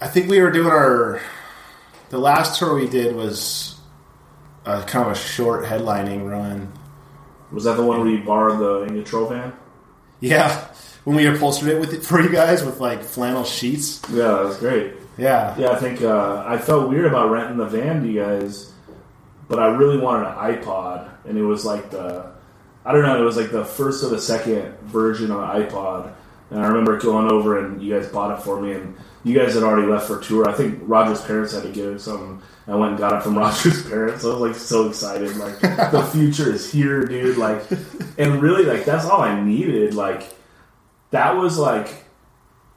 I 0.00 0.06
think 0.06 0.28
we 0.28 0.40
were 0.40 0.50
doing 0.50 0.68
our 0.68 1.20
the 2.10 2.18
last 2.18 2.58
tour 2.58 2.74
we 2.74 2.88
did 2.88 3.16
was 3.16 3.74
a 4.64 4.82
kind 4.82 5.06
of 5.06 5.12
a 5.12 5.18
short 5.18 5.64
headlining 5.64 6.30
run. 6.30 6.72
Was 7.50 7.64
that 7.64 7.76
the 7.76 7.84
one 7.84 8.00
where 8.00 8.08
you 8.08 8.22
borrowed 8.22 8.58
the 8.58 8.82
in 8.82 9.04
van? 9.04 9.52
Yeah, 10.20 10.68
when 11.04 11.16
we 11.16 11.26
upholstered 11.26 11.68
it 11.68 11.80
with 11.80 11.92
it 11.92 12.02
for 12.02 12.20
you 12.20 12.30
guys 12.30 12.64
with 12.64 12.80
like 12.80 13.02
flannel 13.02 13.44
sheets. 13.44 14.00
Yeah, 14.10 14.28
that 14.28 14.44
was 14.44 14.56
great. 14.56 14.94
Yeah, 15.16 15.56
Yeah, 15.56 15.70
I 15.70 15.76
think 15.76 16.02
uh, 16.02 16.42
I 16.44 16.58
felt 16.58 16.88
weird 16.88 17.04
about 17.06 17.30
renting 17.30 17.56
the 17.56 17.66
van 17.66 18.02
to 18.02 18.08
you 18.08 18.20
guys, 18.20 18.72
but 19.48 19.60
I 19.60 19.66
really 19.66 19.98
wanted 19.98 20.26
an 20.26 20.34
iPod, 20.34 21.08
and 21.24 21.38
it 21.38 21.42
was 21.42 21.64
like 21.64 21.90
the 21.90 22.32
I 22.84 22.92
don't 22.92 23.02
know, 23.02 23.18
it 23.20 23.24
was 23.24 23.36
like 23.36 23.50
the 23.50 23.64
first 23.64 24.04
or 24.04 24.08
the 24.08 24.20
second 24.20 24.76
version 24.80 25.30
of 25.30 25.38
an 25.38 25.62
iPod, 25.62 26.12
and 26.50 26.60
I 26.60 26.66
remember 26.66 26.98
going 26.98 27.30
over 27.30 27.64
and 27.64 27.80
you 27.80 27.94
guys 27.94 28.08
bought 28.10 28.36
it 28.38 28.42
for 28.42 28.60
me, 28.60 28.72
and 28.72 28.96
you 29.22 29.38
guys 29.38 29.54
had 29.54 29.62
already 29.62 29.86
left 29.86 30.06
for 30.06 30.20
tour. 30.20 30.48
I 30.48 30.52
think 30.52 30.80
Roger's 30.82 31.22
parents 31.22 31.54
had 31.54 31.62
to 31.62 31.70
give 31.70 31.94
it 31.94 32.00
something. 32.00 32.42
I 32.66 32.74
went 32.74 32.90
and 32.92 32.98
got 32.98 33.12
it 33.12 33.22
from 33.22 33.38
Roger's 33.38 33.88
parents. 33.88 34.24
I 34.24 34.28
was 34.28 34.40
like 34.40 34.54
so 34.54 34.88
excited, 34.88 35.36
like 35.36 35.60
the 35.60 36.08
future 36.12 36.52
is 36.52 36.70
here, 36.70 37.04
dude. 37.04 37.38
Like, 37.38 37.62
and 38.18 38.42
really, 38.42 38.64
like 38.64 38.84
that's 38.84 39.04
all 39.06 39.22
I 39.22 39.40
needed. 39.40 39.94
Like, 39.94 40.34
that 41.14 41.36
was 41.36 41.58
like 41.58 41.88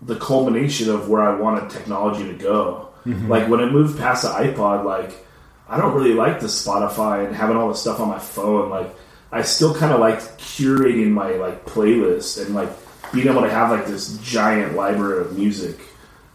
the 0.04 0.16
culmination 0.16 0.92
of 0.92 1.10
where 1.10 1.24
I 1.24 1.40
wanted 1.40 1.72
technology 1.72 2.24
to 2.24 2.34
go. 2.34 2.90
Mm-hmm. 3.04 3.30
Like 3.30 3.50
when 3.50 3.62
it 3.62 3.72
moved 3.72 3.98
past 3.98 4.22
the 4.24 4.30
iPod, 4.30 4.86
like 4.86 5.26
I 5.68 5.78
don't 5.78 5.96
really 5.96 6.14
like 6.14 6.40
the 6.40 6.46
Spotify 6.46 7.26
and 7.26 7.36
having 7.36 7.58
all 7.58 7.68
the 7.68 7.76
stuff 7.76 8.00
on 8.00 8.08
my 8.08 8.20
phone. 8.20 8.70
Like 8.70 8.94
I 9.32 9.42
still 9.42 9.74
kind 9.74 9.92
of 9.92 10.00
like 10.00 10.20
curating 10.38 11.10
my 11.10 11.32
like 11.32 11.66
playlist 11.66 12.46
and 12.46 12.54
like 12.54 12.70
being 13.12 13.28
able 13.28 13.42
to 13.42 13.50
have 13.50 13.72
like 13.72 13.88
this 13.88 14.18
giant 14.20 14.76
library 14.76 15.22
of 15.22 15.36
music 15.36 15.80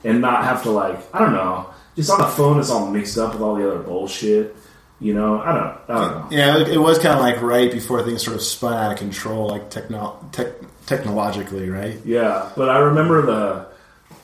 and 0.02 0.20
not 0.20 0.44
have 0.44 0.64
to 0.64 0.70
like 0.70 0.98
I 1.14 1.20
don't 1.20 1.32
know. 1.32 1.68
Just 1.94 2.10
on 2.10 2.18
the 2.18 2.26
phone, 2.26 2.58
it's 2.58 2.70
all 2.70 2.90
mixed 2.90 3.16
up 3.16 3.34
with 3.34 3.42
all 3.42 3.54
the 3.54 3.70
other 3.70 3.82
bullshit. 3.82 4.56
You 4.98 5.14
know, 5.14 5.40
I 5.40 5.52
don't, 5.52 5.78
I 5.88 6.00
don't 6.00 6.30
know. 6.30 6.36
yeah. 6.36 6.58
It, 6.58 6.68
it 6.68 6.78
was 6.78 6.98
kind 6.98 7.14
of 7.14 7.20
like 7.20 7.42
right 7.42 7.70
before 7.70 8.02
things 8.02 8.24
sort 8.24 8.36
of 8.36 8.42
spun 8.42 8.72
out 8.72 8.92
of 8.92 8.98
control, 8.98 9.48
like 9.48 9.68
techno 9.68 10.24
tech, 10.32 10.46
technologically, 10.86 11.70
right? 11.70 11.98
Yeah, 12.04 12.50
but 12.56 12.68
I 12.68 12.78
remember 12.78 13.22
the, 13.22 13.66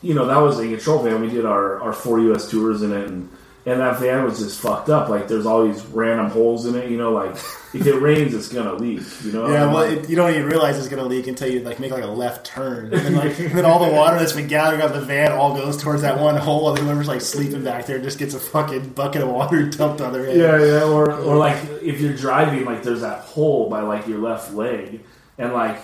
you 0.03 0.15
know, 0.15 0.27
that 0.27 0.39
was 0.39 0.59
a 0.59 0.69
control 0.69 1.03
van. 1.03 1.21
We 1.21 1.31
did 1.31 1.45
our, 1.45 1.81
our 1.81 1.93
four 1.93 2.21
U.S. 2.21 2.51
tours 2.51 2.83
in 2.83 2.93
it, 2.93 3.09
and, 3.09 3.29
and 3.67 3.81
that 3.81 3.99
van 3.99 4.25
was 4.25 4.39
just 4.39 4.61
fucked 4.61 4.89
up. 4.89 5.09
Like, 5.09 5.29
there's 5.29 5.47
all 5.47 5.67
these 5.67 5.85
random 5.87 6.31
holes 6.31 6.67
in 6.67 6.75
it. 6.75 6.91
You 6.91 6.97
know, 6.97 7.13
like 7.13 7.37
if 7.75 7.87
it 7.87 7.95
rains, 7.97 8.35
it's 8.35 8.49
gonna 8.49 8.75
leak. 8.75 9.03
You 9.25 9.33
know? 9.33 9.49
Yeah, 9.49 9.73
well, 9.73 9.83
it, 9.83 10.09
you 10.09 10.17
don't 10.17 10.31
even 10.31 10.47
realize 10.47 10.79
it's 10.79 10.89
to 10.89 11.05
leak 11.05 11.27
until 11.27 11.51
you 11.51 11.61
like 11.61 11.79
make 11.79 11.93
like 11.93 12.05
a 12.05 12.09
left 12.09 12.47
turn, 12.47 12.93
and 12.95 13.05
then, 13.05 13.15
like, 13.15 13.37
then 13.37 13.65
all 13.65 13.85
the 13.85 13.93
water 13.93 14.19
that's 14.19 14.33
been 14.33 14.47
gathering 14.47 14.81
up 14.81 14.93
the 14.93 15.01
van 15.01 15.33
all 15.33 15.55
goes 15.55 15.83
towards 15.83 16.03
that 16.03 16.19
one 16.19 16.37
hole, 16.37 16.71
and 16.71 16.79
whoever's 16.79 17.09
like 17.09 17.21
sleeping 17.21 17.63
back 17.63 17.87
there 17.87 17.99
just 17.99 18.19
gets 18.19 18.35
a 18.35 18.41
fucking 18.41 18.91
bucket 18.91 19.23
of 19.23 19.29
water 19.29 19.65
dumped 19.71 20.01
on 20.01 20.13
their 20.13 20.25
head. 20.25 20.37
yeah, 20.37 20.65
yeah. 20.65 20.85
Or 20.85 21.13
or 21.13 21.37
like 21.37 21.63
if 21.83 22.01
you're 22.01 22.17
driving, 22.17 22.65
like 22.65 22.83
there's 22.83 23.03
that 23.03 23.21
hole 23.21 23.69
by 23.69 23.81
like 23.81 24.07
your 24.07 24.19
left 24.19 24.55
leg, 24.55 25.01
and 25.37 25.53
like. 25.53 25.79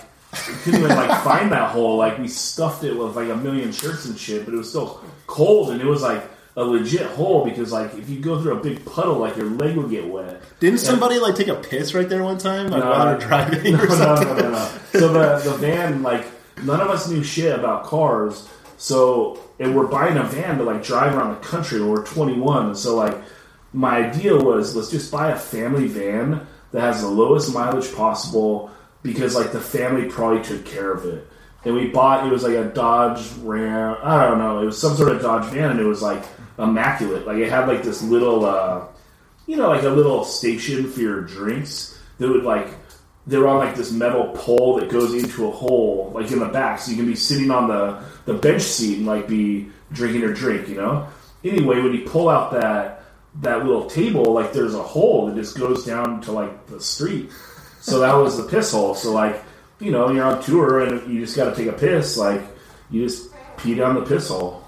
We 0.47 0.53
couldn't 0.55 0.81
even 0.83 0.95
like 0.95 1.23
find 1.23 1.51
that 1.51 1.71
hole. 1.71 1.97
Like 1.97 2.17
we 2.19 2.27
stuffed 2.27 2.83
it 2.83 2.95
with 2.97 3.15
like 3.15 3.29
a 3.29 3.35
million 3.35 3.71
shirts 3.71 4.05
and 4.05 4.17
shit, 4.17 4.45
but 4.45 4.53
it 4.53 4.57
was 4.57 4.69
still 4.69 5.01
cold, 5.27 5.69
and 5.71 5.81
it 5.81 5.85
was 5.85 6.01
like 6.01 6.23
a 6.57 6.63
legit 6.63 7.05
hole 7.11 7.43
because 7.43 7.71
like 7.71 7.93
if 7.95 8.09
you 8.09 8.19
go 8.19 8.41
through 8.41 8.57
a 8.57 8.63
big 8.63 8.85
puddle, 8.85 9.17
like 9.17 9.35
your 9.37 9.49
leg 9.49 9.75
would 9.75 9.89
get 9.89 10.07
wet. 10.07 10.41
Didn't 10.59 10.79
somebody 10.79 11.19
like 11.19 11.35
take 11.35 11.47
a 11.49 11.55
piss 11.55 11.93
right 11.93 12.07
there 12.07 12.23
one 12.23 12.37
time 12.37 12.69
like, 12.69 12.83
No. 12.83 12.89
while 12.89 13.05
they 13.07 13.13
were 13.13 13.19
driving 13.29 13.75
or 13.75 13.89
something? 13.89 14.27
no, 14.27 14.35
no, 14.35 14.51
no. 14.51 14.71
So 14.93 15.07
the, 15.11 15.49
the 15.51 15.57
van, 15.57 16.01
like, 16.01 16.25
none 16.63 16.79
of 16.79 16.87
us 16.89 17.09
knew 17.09 17.23
shit 17.23 17.53
about 17.57 17.83
cars. 17.83 18.47
So, 18.77 19.39
and 19.59 19.75
we're 19.75 19.87
buying 19.87 20.17
a 20.17 20.23
van 20.23 20.57
to 20.59 20.63
like 20.63 20.83
drive 20.83 21.13
around 21.15 21.31
the 21.35 21.45
country. 21.47 21.79
when 21.81 21.89
We're 21.89 22.05
21, 22.05 22.67
and 22.67 22.77
so 22.77 22.95
like, 22.95 23.17
my 23.73 23.97
idea 24.07 24.35
was 24.37 24.75
let's 24.77 24.89
just 24.89 25.11
buy 25.11 25.31
a 25.31 25.37
family 25.37 25.87
van 25.87 26.47
that 26.71 26.79
has 26.81 27.01
the 27.01 27.07
lowest 27.09 27.53
mileage 27.53 27.93
possible 27.93 28.71
because 29.05 29.35
like 29.35 29.51
the 29.51 29.61
family 29.61 30.09
probably 30.09 30.43
took 30.43 30.65
care 30.65 30.91
of 30.91 31.05
it. 31.05 31.27
And 31.63 31.73
we 31.73 31.87
bought 31.87 32.27
it 32.27 32.31
was 32.31 32.43
like 32.43 32.55
a 32.55 32.65
Dodge 32.65 33.25
Ram. 33.39 33.97
I 34.03 34.25
don't 34.25 34.37
know. 34.37 34.61
It 34.61 34.65
was 34.65 34.79
some 34.79 34.95
sort 34.95 35.11
of 35.11 35.21
Dodge 35.21 35.45
van, 35.51 35.71
and 35.71 35.79
it 35.79 35.85
was 35.85 36.01
like 36.01 36.23
immaculate. 36.59 37.25
Like 37.25 37.37
it 37.37 37.49
had 37.49 37.67
like 37.67 37.83
this 37.83 38.03
little. 38.03 38.45
uh 38.45 38.87
you 39.47 39.55
know, 39.57 39.69
like 39.69 39.83
a 39.83 39.89
little 39.89 40.23
station 40.23 40.89
for 40.89 41.01
your 41.01 41.21
drinks 41.21 41.99
that 42.17 42.27
would 42.27 42.43
like 42.43 42.67
they're 43.27 43.47
on 43.47 43.57
like 43.57 43.75
this 43.75 43.91
metal 43.91 44.31
pole 44.35 44.79
that 44.79 44.89
goes 44.89 45.13
into 45.13 45.47
a 45.47 45.51
hole 45.51 46.11
like 46.13 46.31
in 46.31 46.39
the 46.39 46.47
back, 46.47 46.79
so 46.79 46.91
you 46.91 46.97
can 46.97 47.05
be 47.05 47.15
sitting 47.15 47.51
on 47.51 47.67
the 47.67 48.03
the 48.25 48.33
bench 48.33 48.61
seat 48.61 48.97
and 48.97 49.05
like 49.05 49.27
be 49.27 49.69
drinking 49.91 50.21
your 50.21 50.33
drink, 50.33 50.67
you 50.67 50.75
know. 50.75 51.07
Anyway, 51.43 51.79
when 51.81 51.93
you 51.93 52.07
pull 52.07 52.29
out 52.29 52.51
that 52.53 53.03
that 53.41 53.65
little 53.65 53.87
table, 53.87 54.33
like 54.33 54.53
there's 54.53 54.73
a 54.73 54.83
hole 54.83 55.27
that 55.27 55.35
just 55.35 55.57
goes 55.57 55.85
down 55.85 56.21
to 56.21 56.31
like 56.31 56.67
the 56.67 56.79
street. 56.79 57.29
So 57.85 57.99
that 57.99 58.13
was 58.15 58.37
the 58.37 58.43
piss 58.43 58.71
hole. 58.71 58.95
So 58.95 59.11
like 59.13 59.43
you 59.79 59.91
know, 59.91 60.09
you're 60.09 60.23
on 60.25 60.41
tour 60.41 60.79
and 60.79 61.13
you 61.13 61.19
just 61.21 61.35
got 61.35 61.49
to 61.49 61.55
take 61.55 61.67
a 61.67 61.77
piss, 61.77 62.17
like 62.17 62.41
you 62.89 63.03
just 63.03 63.29
pee 63.57 63.75
down 63.75 63.95
the 63.95 64.01
piss 64.01 64.29
hole. 64.29 64.63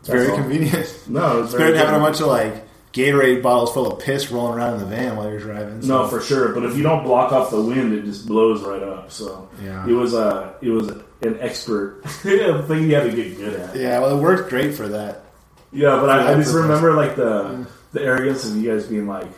It's 0.00 0.08
very 0.08 0.28
all. 0.30 0.36
convenient. 0.36 1.04
No, 1.08 1.38
it's 1.42 1.46
It's 1.46 1.52
better 1.54 1.72
very 1.72 1.78
having 1.78 2.00
a 2.00 2.04
bunch 2.04 2.20
of 2.20 2.26
like 2.28 2.64
Gatorade 2.92 3.42
bottles 3.42 3.72
full 3.72 3.90
of 3.92 3.98
piss 4.02 4.30
rolling 4.30 4.58
around 4.58 4.74
in 4.74 4.80
the 4.80 4.86
van 4.86 5.16
while 5.16 5.28
you're 5.28 5.40
driving. 5.40 5.82
so- 5.82 5.88
No, 5.88 6.08
for 6.08 6.20
sure. 6.20 6.54
But 6.54 6.64
if 6.64 6.76
you 6.76 6.82
don't 6.82 7.02
block 7.04 7.32
off 7.32 7.50
the 7.50 7.60
wind, 7.60 7.92
it 7.92 8.04
just 8.04 8.26
blows 8.26 8.62
right 8.62 8.82
up. 8.82 9.10
So 9.10 9.48
Yeah. 9.62 9.86
it 9.86 9.92
was 9.92 10.14
a 10.14 10.54
it 10.62 10.70
was 10.70 10.88
an 10.88 11.38
expert 11.40 12.02
thing 12.06 12.84
you 12.88 12.94
had 12.94 13.10
to 13.10 13.16
get 13.16 13.36
good 13.38 13.54
at. 13.54 13.74
yeah, 13.76 13.98
well, 14.00 14.16
it 14.18 14.20
worked 14.22 14.50
great 14.50 14.74
for 14.74 14.86
that. 14.88 15.24
Yeah, 15.72 15.96
but 16.00 16.08
I, 16.10 16.32
I 16.32 16.34
just 16.36 16.54
remember 16.54 16.92
like 16.94 17.16
the 17.16 17.66
the 17.92 18.02
arrogance 18.02 18.48
of 18.48 18.56
you 18.56 18.70
guys 18.70 18.86
being 18.86 19.06
like, 19.08 19.28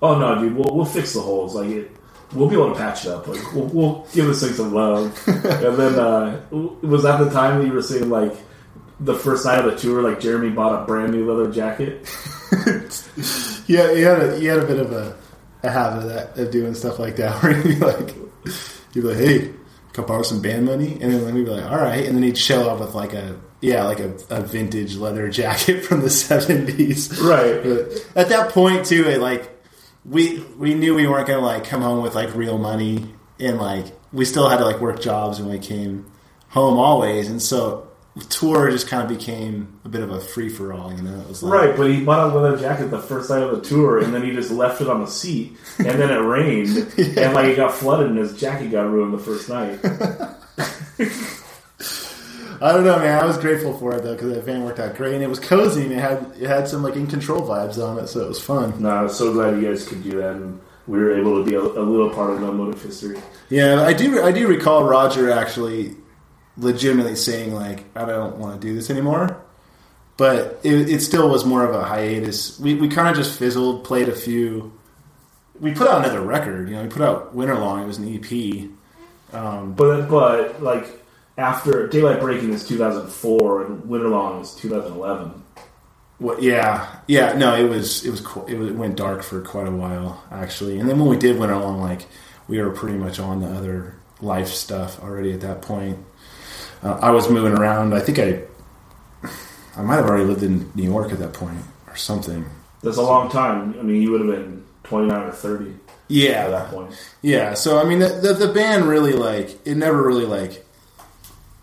"Oh 0.00 0.18
no, 0.18 0.38
dude, 0.40 0.54
we'll 0.54 0.74
we'll 0.76 0.84
fix 0.84 1.12
the 1.14 1.20
holes. 1.20 1.54
Like 1.54 1.68
it, 1.70 1.90
we'll 2.34 2.48
be 2.48 2.54
able 2.54 2.72
to 2.72 2.78
patch 2.78 3.04
it 3.04 3.10
up. 3.10 3.26
Like 3.26 3.52
we'll, 3.54 3.66
we'll 3.66 4.06
give 4.12 4.26
this 4.26 4.42
thing 4.42 4.52
some 4.52 4.72
love." 4.74 5.16
and 5.26 5.76
then 5.76 5.98
uh, 5.98 6.40
it 6.50 6.86
was 6.86 7.04
at 7.04 7.18
the 7.18 7.30
time 7.30 7.60
that 7.60 7.66
you 7.66 7.72
were 7.72 7.82
saying 7.82 8.08
like 8.10 8.34
the 9.00 9.14
first 9.14 9.44
night 9.44 9.64
of 9.64 9.70
the 9.70 9.76
tour, 9.76 10.02
like 10.02 10.20
Jeremy 10.20 10.50
bought 10.50 10.82
a 10.82 10.86
brand 10.86 11.12
new 11.12 11.30
leather 11.30 11.52
jacket. 11.52 12.08
Yeah, 13.66 13.94
he 13.94 14.02
had 14.02 14.20
a 14.20 14.38
he 14.38 14.46
had 14.46 14.58
a 14.58 14.66
bit 14.66 14.78
of 14.78 14.92
a, 14.92 15.16
a 15.62 15.70
habit 15.70 16.02
of 16.04 16.08
that 16.10 16.38
of 16.38 16.50
doing 16.50 16.74
stuff 16.74 16.98
like 16.98 17.16
that. 17.16 17.42
Where 17.42 17.54
he'd 17.54 17.78
be 17.78 17.84
like, 17.84 18.14
he'd 18.92 19.00
be 19.00 19.00
like, 19.00 19.16
"Hey, 19.16 19.52
can 19.92 20.04
I 20.04 20.06
borrow 20.06 20.22
some 20.22 20.42
band 20.42 20.66
money?" 20.66 20.98
And 21.00 21.12
then 21.12 21.34
we'd 21.34 21.44
be 21.44 21.50
like, 21.50 21.64
"All 21.70 21.78
right." 21.78 22.04
And 22.04 22.16
then 22.16 22.22
he'd 22.22 22.38
show 22.38 22.68
up 22.68 22.80
with 22.80 22.94
like 22.94 23.12
a 23.12 23.38
yeah, 23.60 23.84
like 23.84 24.00
a, 24.00 24.14
a 24.30 24.42
vintage 24.42 24.96
leather 24.96 25.28
jacket 25.30 25.84
from 25.84 26.00
the 26.00 26.10
seventies. 26.10 27.20
Right. 27.20 27.62
But 27.62 28.06
at 28.16 28.28
that 28.30 28.50
point 28.50 28.86
too, 28.86 29.04
it 29.08 29.20
like 29.20 29.48
we 30.04 30.40
we 30.58 30.74
knew 30.74 30.94
we 30.94 31.06
weren't 31.06 31.26
gonna 31.26 31.44
like 31.44 31.64
come 31.64 31.82
home 31.82 32.02
with 32.02 32.14
like 32.14 32.34
real 32.34 32.58
money, 32.58 33.14
and 33.38 33.58
like 33.58 33.86
we 34.12 34.24
still 34.24 34.48
had 34.48 34.58
to 34.58 34.64
like 34.64 34.80
work 34.80 35.00
jobs 35.00 35.40
when 35.40 35.50
we 35.50 35.58
came 35.58 36.10
home 36.48 36.78
always, 36.78 37.28
and 37.28 37.40
so 37.40 37.88
tour 38.28 38.70
just 38.70 38.88
kind 38.88 39.02
of 39.02 39.08
became 39.08 39.80
a 39.84 39.88
bit 39.88 40.02
of 40.02 40.10
a 40.10 40.20
free 40.20 40.48
for 40.48 40.72
all. 40.72 40.92
You 40.92 41.02
know, 41.02 41.20
it 41.20 41.28
was 41.28 41.42
like, 41.42 41.52
Right, 41.52 41.76
but 41.76 41.90
he 41.90 42.04
bought 42.04 42.30
a 42.30 42.34
leather 42.34 42.58
jacket 42.58 42.90
the 42.90 43.00
first 43.00 43.30
night 43.30 43.42
of 43.42 43.50
the 43.50 43.66
tour, 43.66 44.00
and 44.00 44.12
then 44.12 44.22
he 44.22 44.32
just 44.32 44.50
left 44.50 44.80
it 44.80 44.88
on 44.88 45.00
the 45.00 45.06
seat, 45.06 45.56
and 45.78 45.86
then 45.86 46.10
it 46.10 46.20
rained, 46.20 46.76
and 46.98 47.34
like 47.34 47.46
it 47.46 47.56
got 47.56 47.72
flooded, 47.72 48.08
and 48.08 48.18
his 48.18 48.38
jacket 48.38 48.70
got 48.70 48.90
ruined 48.90 49.14
the 49.14 49.18
first 49.18 49.48
night. 49.48 49.78
I 52.62 52.72
don't 52.72 52.84
know, 52.84 52.96
man. 52.98 53.20
I 53.20 53.26
was 53.26 53.36
grateful 53.38 53.76
for 53.76 53.96
it 53.96 54.04
though 54.04 54.14
because 54.14 54.32
that 54.32 54.44
van 54.44 54.62
worked 54.62 54.78
out 54.78 54.94
great 54.96 55.14
and 55.14 55.22
it 55.22 55.28
was 55.28 55.40
cozy 55.40 55.82
and 55.82 55.92
it 55.92 55.98
had 55.98 56.32
it 56.38 56.46
had 56.46 56.68
some 56.68 56.82
like 56.84 56.94
in 56.94 57.08
control 57.08 57.42
vibes 57.42 57.76
on 57.76 57.98
it, 57.98 58.06
so 58.06 58.24
it 58.24 58.28
was 58.28 58.40
fun. 58.40 58.80
no, 58.80 58.88
I 58.88 59.02
was 59.02 59.18
so 59.18 59.32
glad 59.32 59.60
you 59.60 59.68
guys 59.68 59.86
could 59.86 60.02
do 60.04 60.18
that, 60.18 60.36
and 60.36 60.60
we 60.86 60.98
were 60.98 61.18
able 61.18 61.42
to 61.42 61.48
be 61.48 61.56
a, 61.56 61.60
a 61.60 61.82
little 61.82 62.10
part 62.10 62.30
of 62.30 62.40
No 62.40 62.52
Motive 62.52 62.80
history. 62.80 63.18
Yeah, 63.48 63.82
I 63.82 63.92
do. 63.92 64.22
I 64.22 64.30
do 64.30 64.46
recall 64.46 64.84
Roger 64.84 65.30
actually 65.30 65.96
legitimately 66.56 67.16
saying 67.16 67.52
like, 67.52 67.84
"I 67.96 68.04
don't 68.04 68.36
want 68.36 68.60
to 68.60 68.64
do 68.64 68.74
this 68.74 68.90
anymore," 68.90 69.42
but 70.16 70.60
it, 70.62 70.88
it 70.88 71.00
still 71.00 71.28
was 71.28 71.44
more 71.44 71.64
of 71.64 71.74
a 71.74 71.82
hiatus. 71.82 72.60
We 72.60 72.76
we 72.76 72.88
kind 72.88 73.08
of 73.08 73.16
just 73.16 73.36
fizzled, 73.36 73.82
played 73.82 74.08
a 74.08 74.14
few. 74.14 74.72
We 75.58 75.72
put 75.72 75.88
out 75.88 76.04
another 76.04 76.20
record. 76.20 76.68
You 76.68 76.76
know, 76.76 76.82
we 76.84 76.88
put 76.88 77.02
out 77.02 77.34
Winter 77.34 77.58
Long. 77.58 77.82
It 77.82 77.86
was 77.86 77.98
an 77.98 78.14
EP. 78.14 78.70
Um, 79.34 79.72
but 79.72 80.08
but 80.08 80.62
like 80.62 81.01
after 81.38 81.86
Daylight 81.88 82.20
Breaking 82.20 82.52
is 82.52 82.66
2004, 82.68 83.64
and 83.66 83.82
Winterlong 83.84 84.42
is 84.42 84.54
2011. 84.56 85.42
What? 86.18 86.42
Yeah, 86.42 86.86
yeah. 87.08 87.32
No, 87.32 87.54
it 87.56 87.68
was 87.68 88.04
it 88.06 88.10
was 88.10 88.20
qu- 88.20 88.46
it, 88.46 88.56
was, 88.56 88.68
it 88.68 88.76
went 88.76 88.96
dark 88.96 89.22
for 89.24 89.40
quite 89.40 89.66
a 89.66 89.72
while 89.72 90.22
actually, 90.30 90.78
and 90.78 90.88
then 90.88 90.98
when 91.00 91.08
we 91.08 91.16
did 91.16 91.38
Winter 91.38 91.56
Long, 91.56 91.80
like 91.80 92.06
we 92.46 92.60
were 92.62 92.70
pretty 92.70 92.96
much 92.96 93.18
on 93.18 93.40
the 93.40 93.48
other 93.48 93.96
life 94.20 94.48
stuff 94.48 95.02
already 95.02 95.32
at 95.32 95.40
that 95.40 95.62
point. 95.62 95.98
Uh, 96.82 96.98
I 97.02 97.10
was 97.10 97.28
moving 97.28 97.52
around. 97.58 97.92
I 97.92 98.00
think 98.00 98.18
I 98.20 98.42
I 99.76 99.82
might 99.82 99.96
have 99.96 100.06
already 100.06 100.24
lived 100.24 100.44
in 100.44 100.70
New 100.76 100.84
York 100.84 101.10
at 101.10 101.18
that 101.18 101.32
point 101.32 101.58
or 101.88 101.96
something. 101.96 102.44
That's 102.82 102.98
a 102.98 103.02
long 103.02 103.28
time. 103.30 103.74
I 103.78 103.82
mean, 103.82 104.00
you 104.02 104.12
would 104.12 104.20
have 104.20 104.30
been 104.30 104.64
29 104.84 105.22
or 105.28 105.32
30 105.32 105.64
Yeah. 105.64 105.70
at 105.70 105.76
Yeah, 106.08 106.48
that 106.50 106.70
point. 106.70 106.94
yeah. 107.22 107.54
So 107.54 107.80
I 107.80 107.84
mean, 107.84 107.98
the, 107.98 108.08
the 108.08 108.46
the 108.46 108.52
band 108.52 108.84
really 108.84 109.12
like 109.14 109.58
it 109.66 109.74
never 109.76 110.00
really 110.06 110.26
like 110.26 110.64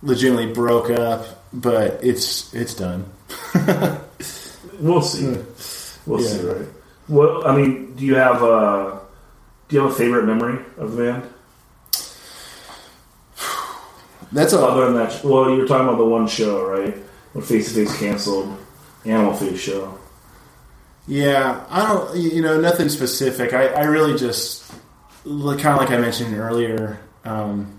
legitimately 0.02 0.54
broke 0.54 0.90
up, 0.90 1.26
but 1.54 2.00
it's 2.04 2.54
it's 2.54 2.74
done. 2.74 3.06
We'll 4.80 5.02
see. 5.02 5.38
We'll 6.06 6.22
Yeah. 6.22 6.28
see, 6.28 6.42
right? 6.48 6.68
Well, 7.10 7.46
I 7.48 7.56
mean, 7.56 7.96
do 7.96 8.06
you 8.06 8.16
have 8.16 8.42
a 8.44 9.00
do 9.68 9.76
you 9.76 9.82
have 9.84 9.92
a 9.92 9.96
favorite 9.96 10.26
memory 10.26 10.60
of 10.78 10.94
the 10.96 11.04
band? 11.04 11.24
That's 14.32 14.54
a 14.54 14.60
Other 14.60 14.86
than 14.86 14.96
that, 14.96 15.24
well, 15.24 15.50
you 15.50 15.58
were 15.62 15.68
talking 15.68 15.88
about 15.88 15.98
the 15.98 16.06
one 16.06 16.28
show, 16.28 16.66
right? 16.66 16.96
When 17.34 17.44
Face 17.44 17.70
to 17.74 17.86
Face 17.86 17.98
canceled, 18.00 18.58
Animal 19.06 19.34
Face 19.34 19.60
show. 19.60 19.96
Yeah, 21.08 21.64
I 21.70 21.88
don't. 21.88 22.16
You 22.18 22.42
know, 22.42 22.60
nothing 22.62 22.90
specific. 22.90 23.54
I, 23.54 23.68
I 23.68 23.84
really 23.86 24.18
just 24.18 24.72
kind 25.24 25.52
of 25.52 25.78
like 25.78 25.90
I 25.92 25.98
mentioned 25.98 26.36
earlier. 26.36 27.00
Um, 27.26 27.79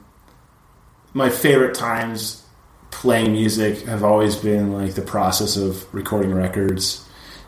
my 1.14 1.30
favorite 1.30 1.74
times 1.74 2.44
playing 2.90 3.32
music 3.32 3.82
have 3.86 4.04
always 4.04 4.36
been 4.36 4.72
like 4.72 4.94
the 4.94 5.02
process 5.02 5.56
of 5.56 5.92
recording 5.94 6.34
records, 6.34 7.06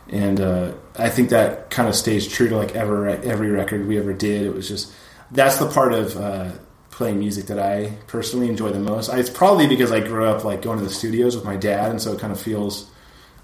and 0.09 0.41
uh, 0.41 0.73
I 0.99 1.09
think 1.09 1.31
that 1.31 1.71
kind 1.71 1.89
of 1.89 1.95
stays 1.95 2.27
true 2.27 2.49
to 2.49 2.57
like 2.57 2.75
ever 2.75 3.09
every 3.09 3.51
record 3.51 3.87
we 3.87 3.99
ever 3.99 4.13
did. 4.13 4.43
It 4.43 4.55
was 4.55 4.69
just 4.69 4.93
that's 5.31 5.59
the 5.59 5.69
part 5.69 5.93
of 5.93 6.17
uh, 6.17 6.53
playing 6.91 7.19
music 7.19 7.47
that 7.47 7.59
I 7.59 7.97
personally 8.07 8.49
enjoy 8.49 8.71
the 8.71 8.81
most. 8.81 9.11
I, 9.11 9.19
it's 9.19 9.31
probably 9.31 9.67
because 9.67 9.91
I 9.91 10.01
grew 10.01 10.27
up 10.27 10.45
like 10.45 10.63
going 10.63 10.79
to 10.79 10.85
the 10.85 10.91
studios 10.91 11.35
with 11.35 11.45
my 11.45 11.57
dad, 11.57 11.91
and 11.91 12.01
so 12.01 12.13
it 12.13 12.21
kind 12.21 12.33
of 12.33 12.41
feels 12.41 12.91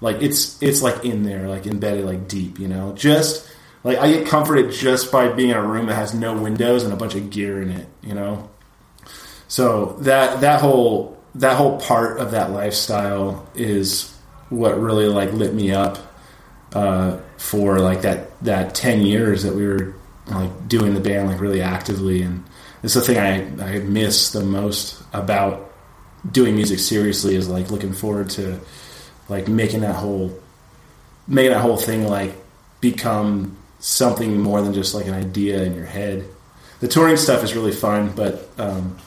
like 0.01 0.21
it's 0.21 0.61
it's 0.61 0.81
like 0.81 1.03
in 1.05 1.23
there, 1.23 1.47
like 1.47 1.67
embedded, 1.67 2.05
like 2.05 2.27
deep. 2.27 2.59
You 2.59 2.67
know, 2.67 2.93
just 2.93 3.49
like 3.83 3.97
I 3.97 4.11
get 4.11 4.27
comforted 4.27 4.71
just 4.71 5.11
by 5.11 5.29
being 5.29 5.49
in 5.49 5.57
a 5.57 5.65
room 5.65 5.87
that 5.87 5.95
has 5.95 6.13
no 6.13 6.41
windows 6.41 6.83
and 6.83 6.93
a 6.93 6.97
bunch 6.97 7.15
of 7.15 7.29
gear 7.29 7.61
in 7.61 7.71
it. 7.71 7.87
You 8.01 8.13
know, 8.13 8.49
so 9.49 9.97
that 10.01 10.41
that 10.41 10.61
whole 10.61 11.17
that 11.35 11.57
whole 11.57 11.79
part 11.79 12.19
of 12.19 12.31
that 12.31 12.51
lifestyle 12.51 13.49
is 13.55 14.15
what 14.49 14.79
really 14.79 15.07
like 15.07 15.33
lit 15.33 15.53
me 15.53 15.71
up 15.71 15.97
uh, 16.73 17.17
for 17.37 17.79
like 17.79 18.03
that 18.03 18.39
that 18.43 18.75
ten 18.75 19.01
years 19.01 19.43
that 19.43 19.55
we 19.55 19.67
were 19.67 19.95
like 20.27 20.67
doing 20.67 20.93
the 20.93 20.99
band 21.01 21.27
like 21.27 21.41
really 21.41 21.61
actively, 21.61 22.21
and 22.21 22.43
it's 22.83 22.93
the 22.93 23.01
thing 23.01 23.17
I 23.17 23.75
I 23.75 23.79
miss 23.79 24.31
the 24.31 24.43
most 24.43 25.01
about 25.13 25.73
doing 26.31 26.55
music 26.55 26.77
seriously 26.77 27.35
is 27.35 27.49
like 27.49 27.71
looking 27.71 27.93
forward 27.93 28.29
to 28.31 28.59
like 29.29 29.47
making 29.47 29.81
that 29.81 29.95
whole 29.95 30.39
making 31.27 31.51
that 31.51 31.61
whole 31.61 31.77
thing 31.77 32.07
like 32.07 32.35
become 32.81 33.57
something 33.79 34.39
more 34.39 34.61
than 34.61 34.73
just 34.73 34.93
like 34.93 35.07
an 35.07 35.15
idea 35.15 35.63
in 35.63 35.73
your 35.73 35.85
head. 35.85 36.23
The 36.81 36.87
touring 36.87 37.17
stuff 37.17 37.43
is 37.43 37.55
really 37.55 37.71
fun, 37.71 38.13
but 38.15 38.47
um, 38.57 38.97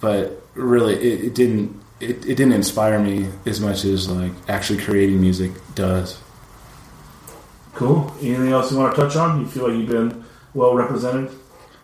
but 0.00 0.42
really 0.54 0.94
it, 0.94 1.24
it 1.24 1.34
didn't 1.34 1.80
it, 2.00 2.24
it 2.26 2.36
didn't 2.36 2.52
inspire 2.52 2.98
me 2.98 3.28
as 3.46 3.60
much 3.60 3.84
as 3.84 4.08
like 4.08 4.32
actually 4.48 4.82
creating 4.82 5.20
music 5.20 5.52
does. 5.74 6.20
Cool. 7.74 8.12
Anything 8.20 8.52
else 8.52 8.72
you 8.72 8.78
want 8.78 8.94
to 8.94 9.00
touch 9.00 9.16
on? 9.16 9.40
You 9.40 9.46
feel 9.46 9.68
like 9.68 9.78
you've 9.78 9.88
been 9.88 10.24
well 10.54 10.74
represented? 10.74 11.30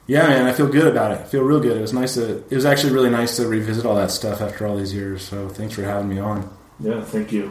Yeah, 0.07 0.29
man, 0.29 0.47
I 0.47 0.53
feel 0.53 0.69
good 0.69 0.87
about 0.87 1.13
it. 1.13 1.21
I 1.21 1.25
feel 1.25 1.43
real 1.43 1.59
good. 1.61 1.77
It 1.77 1.81
was 1.81 1.93
nice 1.93 2.15
to. 2.15 2.39
It 2.49 2.55
was 2.55 2.65
actually 2.65 2.93
really 2.93 3.11
nice 3.11 3.37
to 3.37 3.47
revisit 3.47 3.85
all 3.85 3.97
that 3.97 4.11
stuff 4.11 4.41
after 4.41 4.67
all 4.67 4.77
these 4.77 4.95
years. 4.95 5.23
So 5.23 5.49
thanks 5.49 5.75
for 5.75 5.83
having 5.83 6.09
me 6.09 6.19
on. 6.19 6.49
Yeah, 6.79 7.03
thank 7.03 7.33
you. 7.33 7.51